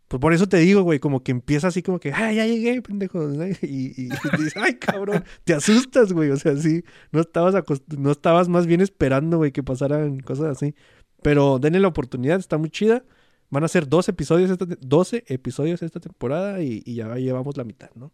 Pues 0.07 0.19
por 0.19 0.34
eso 0.34 0.45
te 0.49 0.57
digo, 0.57 0.81
güey, 0.81 0.99
como 0.99 1.23
que 1.23 1.31
empieza 1.31 1.69
así 1.69 1.81
como 1.81 1.98
que, 2.02 2.11
ay, 2.11 2.35
ya 2.35 2.45
llegué, 2.45 2.81
pendejo. 2.81 3.19
¿no? 3.22 3.45
Y, 3.61 3.93
y- 3.95 4.07
y 4.07 4.38
dices, 4.38 4.57
ay, 4.57 4.73
cabrón, 4.76 5.23
te 5.45 5.53
asustas, 5.53 6.11
güey. 6.11 6.30
O 6.31 6.35
sea, 6.35 6.57
sí, 6.57 6.84
no 7.14 7.22
estabas, 7.22 7.56
no 7.98 8.11
estabas 8.11 8.49
más 8.49 8.68
bien 8.68 8.81
esperando, 8.81 9.38
güey, 9.38 9.53
que 9.53 9.64
pasaran 9.64 10.19
cosas 10.19 10.48
así. 10.48 10.76
Pero 11.23 11.60
denle 11.60 11.80
la 11.80 11.88
oportunidad, 11.88 12.39
está 12.39 12.57
muy 12.57 12.69
chida. 12.69 13.06
Van 13.52 13.64
a 13.64 13.69
ser 13.69 13.88
dos 13.88 14.10
episodios, 14.10 14.49
esta 14.52 14.65
te- 14.68 14.77
12 14.81 15.23
episodios 15.27 15.81
esta 15.81 16.02
temporada 16.02 16.61
y, 16.61 16.84
y 16.85 16.95
ya 16.95 17.15
llevamos 17.15 17.56
la 17.56 17.64
mitad, 17.64 17.91
¿no? 17.95 18.11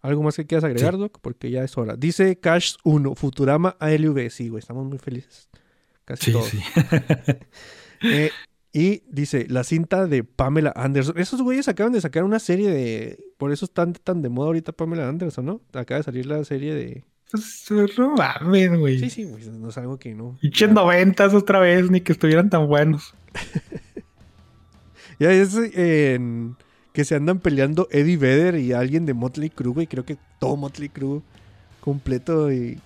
¿Algo 0.00 0.22
más 0.22 0.36
que 0.36 0.46
quieras 0.46 0.64
agregar, 0.64 0.96
Doc? 0.96 1.18
Porque 1.20 1.50
ya 1.50 1.64
es 1.64 1.76
hora. 1.76 1.96
Dice 1.96 2.38
Cash 2.38 2.76
1, 2.84 3.14
Futurama 3.14 3.76
ALV. 3.80 4.30
Sí, 4.30 4.48
güey, 4.48 4.60
estamos 4.60 4.86
muy 4.86 4.98
felices. 4.98 5.48
Casi 6.04 6.26
Sí, 6.26 6.32
todos. 6.32 6.46
sí. 6.48 6.58
Eh, 8.02 8.30
y 8.72 9.02
dice, 9.10 9.46
la 9.48 9.64
cinta 9.64 10.06
de 10.06 10.22
Pamela 10.22 10.72
Anderson. 10.76 11.18
Esos 11.18 11.42
güeyes 11.42 11.66
acaban 11.66 11.92
de 11.92 12.00
sacar 12.00 12.22
una 12.22 12.38
serie 12.38 12.70
de... 12.70 13.18
Por 13.38 13.50
eso 13.50 13.64
están 13.64 13.92
tan 13.92 14.22
de 14.22 14.28
moda 14.28 14.46
ahorita 14.48 14.70
Pamela 14.70 15.08
Anderson, 15.08 15.46
¿no? 15.46 15.62
Acaba 15.72 15.98
de 15.98 16.04
salir 16.04 16.26
la 16.26 16.44
serie 16.44 16.74
de... 16.74 17.04
Pues, 17.32 17.66
no 17.98 18.14
mames, 18.14 18.78
güey. 18.78 19.00
Sí, 19.00 19.10
sí, 19.10 19.24
güey. 19.24 19.44
No 19.50 19.70
es 19.70 19.78
algo 19.78 19.98
que 19.98 20.14
no... 20.14 20.38
Pinches 20.40 20.70
noventas 20.70 21.34
otra 21.34 21.58
vez, 21.58 21.90
ni 21.90 22.00
que 22.02 22.12
estuvieran 22.12 22.50
tan 22.50 22.68
buenos. 22.68 23.14
Ya 25.20 25.32
es 25.32 25.56
eh, 25.56 26.14
en- 26.14 26.56
que 26.98 27.04
se 27.04 27.14
andan 27.14 27.38
peleando 27.38 27.86
Eddie 27.92 28.16
Vedder 28.16 28.56
y 28.56 28.72
alguien 28.72 29.06
de 29.06 29.14
Motley 29.14 29.50
Crue, 29.50 29.72
güey. 29.72 29.86
Creo 29.86 30.04
que 30.04 30.16
todo 30.40 30.56
Motley 30.56 30.88
Crue 30.88 31.20
completo. 31.80 32.50
Y, 32.50 32.80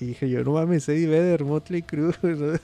y 0.00 0.06
dije 0.06 0.28
yo, 0.28 0.42
no 0.42 0.54
mames, 0.54 0.88
Eddie 0.88 1.06
Vedder, 1.06 1.44
Motley 1.44 1.82
Crue. 1.82 2.12
¿no? 2.22 2.58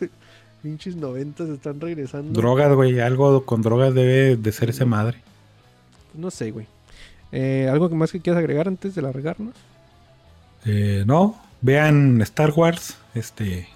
Pinches 0.64 0.96
noventas 0.96 1.48
están 1.48 1.80
regresando. 1.80 2.32
Drogas, 2.32 2.74
güey. 2.74 2.98
Algo 2.98 3.46
con 3.46 3.62
drogas 3.62 3.94
debe 3.94 4.36
de 4.36 4.50
ser 4.50 4.70
esa 4.70 4.84
madre. 4.84 5.18
No 6.12 6.28
sé, 6.32 6.50
güey. 6.50 6.66
Eh, 7.30 7.68
¿Algo 7.70 7.88
que 7.88 7.94
más 7.94 8.10
que 8.10 8.18
quieras 8.18 8.40
agregar 8.40 8.66
antes 8.66 8.92
de 8.96 9.02
largarnos? 9.02 9.54
Eh, 10.64 11.04
no, 11.06 11.40
vean 11.60 12.20
Star 12.22 12.50
Wars. 12.50 12.96
Este, 13.14 13.68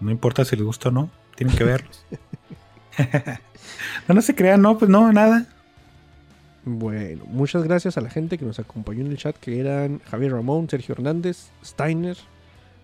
no 0.00 0.10
importa 0.10 0.46
si 0.46 0.56
les 0.56 0.64
gusta 0.64 0.88
o 0.88 0.92
no, 0.92 1.10
tienen 1.36 1.54
que 1.54 1.64
verlos. 1.64 2.02
no, 4.08 4.14
no 4.14 4.22
se 4.22 4.34
crean, 4.34 4.62
no, 4.62 4.78
pues 4.78 4.90
no, 4.90 5.12
nada. 5.12 5.46
Bueno, 6.64 7.24
muchas 7.26 7.64
gracias 7.64 7.96
a 7.96 8.00
la 8.00 8.10
gente 8.10 8.36
que 8.36 8.44
nos 8.44 8.58
acompañó 8.58 9.00
en 9.00 9.10
el 9.10 9.16
chat, 9.16 9.36
que 9.36 9.60
eran 9.60 10.00
Javier 10.10 10.32
Ramón, 10.32 10.68
Sergio 10.68 10.94
Hernández, 10.94 11.50
Steiner, 11.64 12.16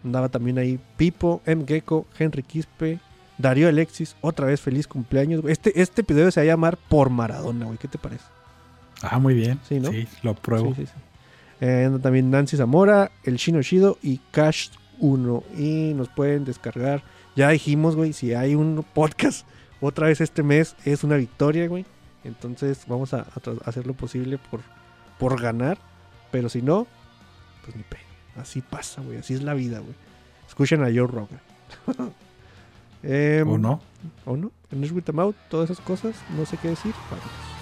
andaba 0.03 0.29
también 0.29 0.59
ahí 0.59 0.81
Pipo, 0.97 1.43
M. 1.45 1.65
Gecko, 1.67 2.07
Henry 2.19 2.43
Quispe, 2.43 3.01
Darío 3.39 3.69
Alexis, 3.69 4.17
otra 4.23 4.47
vez 4.47 4.61
feliz 4.61 4.87
cumpleaños. 4.87 5.45
Este, 5.47 5.81
este 5.81 6.01
episodio 6.01 6.31
se 6.31 6.41
va 6.41 6.45
a 6.45 6.47
llamar 6.47 6.79
Por 6.89 7.11
Maradona, 7.11 7.67
güey, 7.67 7.77
¿qué 7.77 7.89
te 7.89 7.99
parece? 7.99 8.25
Ah, 9.03 9.19
muy 9.19 9.35
bien. 9.35 9.61
Sí, 9.69 9.79
¿no? 9.79 9.91
lo 10.23 10.31
apruebo. 10.31 10.75
Sí, 10.75 10.83
sí, 10.83 10.87
sí. 10.87 11.01
Eh, 11.61 11.85
anda 11.87 11.99
también 11.99 12.31
Nancy 12.31 12.57
Zamora, 12.57 13.11
El 13.25 13.37
Chino 13.37 13.61
Shido 13.63 13.99
y 14.03 14.19
Cash 14.31 14.71
1. 15.01 15.43
Y 15.59 15.93
nos 15.95 16.09
pueden 16.09 16.45
descargar. 16.45 17.03
Ya 17.35 17.51
dijimos, 17.51 17.97
güey, 17.97 18.13
si 18.13 18.35
hay 18.35 18.55
un 18.55 18.85
podcast 18.95 19.47
otra 19.81 20.07
vez 20.07 20.21
este 20.21 20.43
mes, 20.43 20.77
es 20.85 21.05
una 21.05 21.17
victoria, 21.17 21.69
güey. 21.69 21.85
Entonces 22.27 22.85
vamos 22.87 23.15
a, 23.15 23.27
hacer 23.65 23.87
lo 23.87 23.95
posible 23.95 24.39
por, 24.39 24.61
por 25.19 25.41
ganar. 25.41 25.79
Pero 26.31 26.49
si 26.49 26.63
no, 26.63 26.87
pues 27.65 27.77
ni 27.77 27.83
pe. 27.83 27.99
Así 28.37 28.61
pasa, 28.61 29.01
güey. 29.01 29.19
Así 29.19 29.35
es 29.35 29.43
la 29.43 29.55
vida, 29.55 29.79
güey. 29.79 29.95
Escuchen 30.47 30.83
a 30.83 30.87
Joe 30.87 31.07
Rogan. 31.07 31.41
Em, 33.03 33.49
¿O 33.49 33.57
no? 33.57 33.81
¿O 34.25 34.37
no? 34.37 34.51
En 34.73 34.81
With 34.93 35.05
Them 35.05 35.21
Out, 35.21 35.37
todas 35.49 35.71
esas 35.71 35.85
cosas. 35.85 36.17
No 36.37 36.45
sé 36.45 36.57
qué 36.57 36.71
decir. 36.71 36.93
Vámonos. 37.11 37.56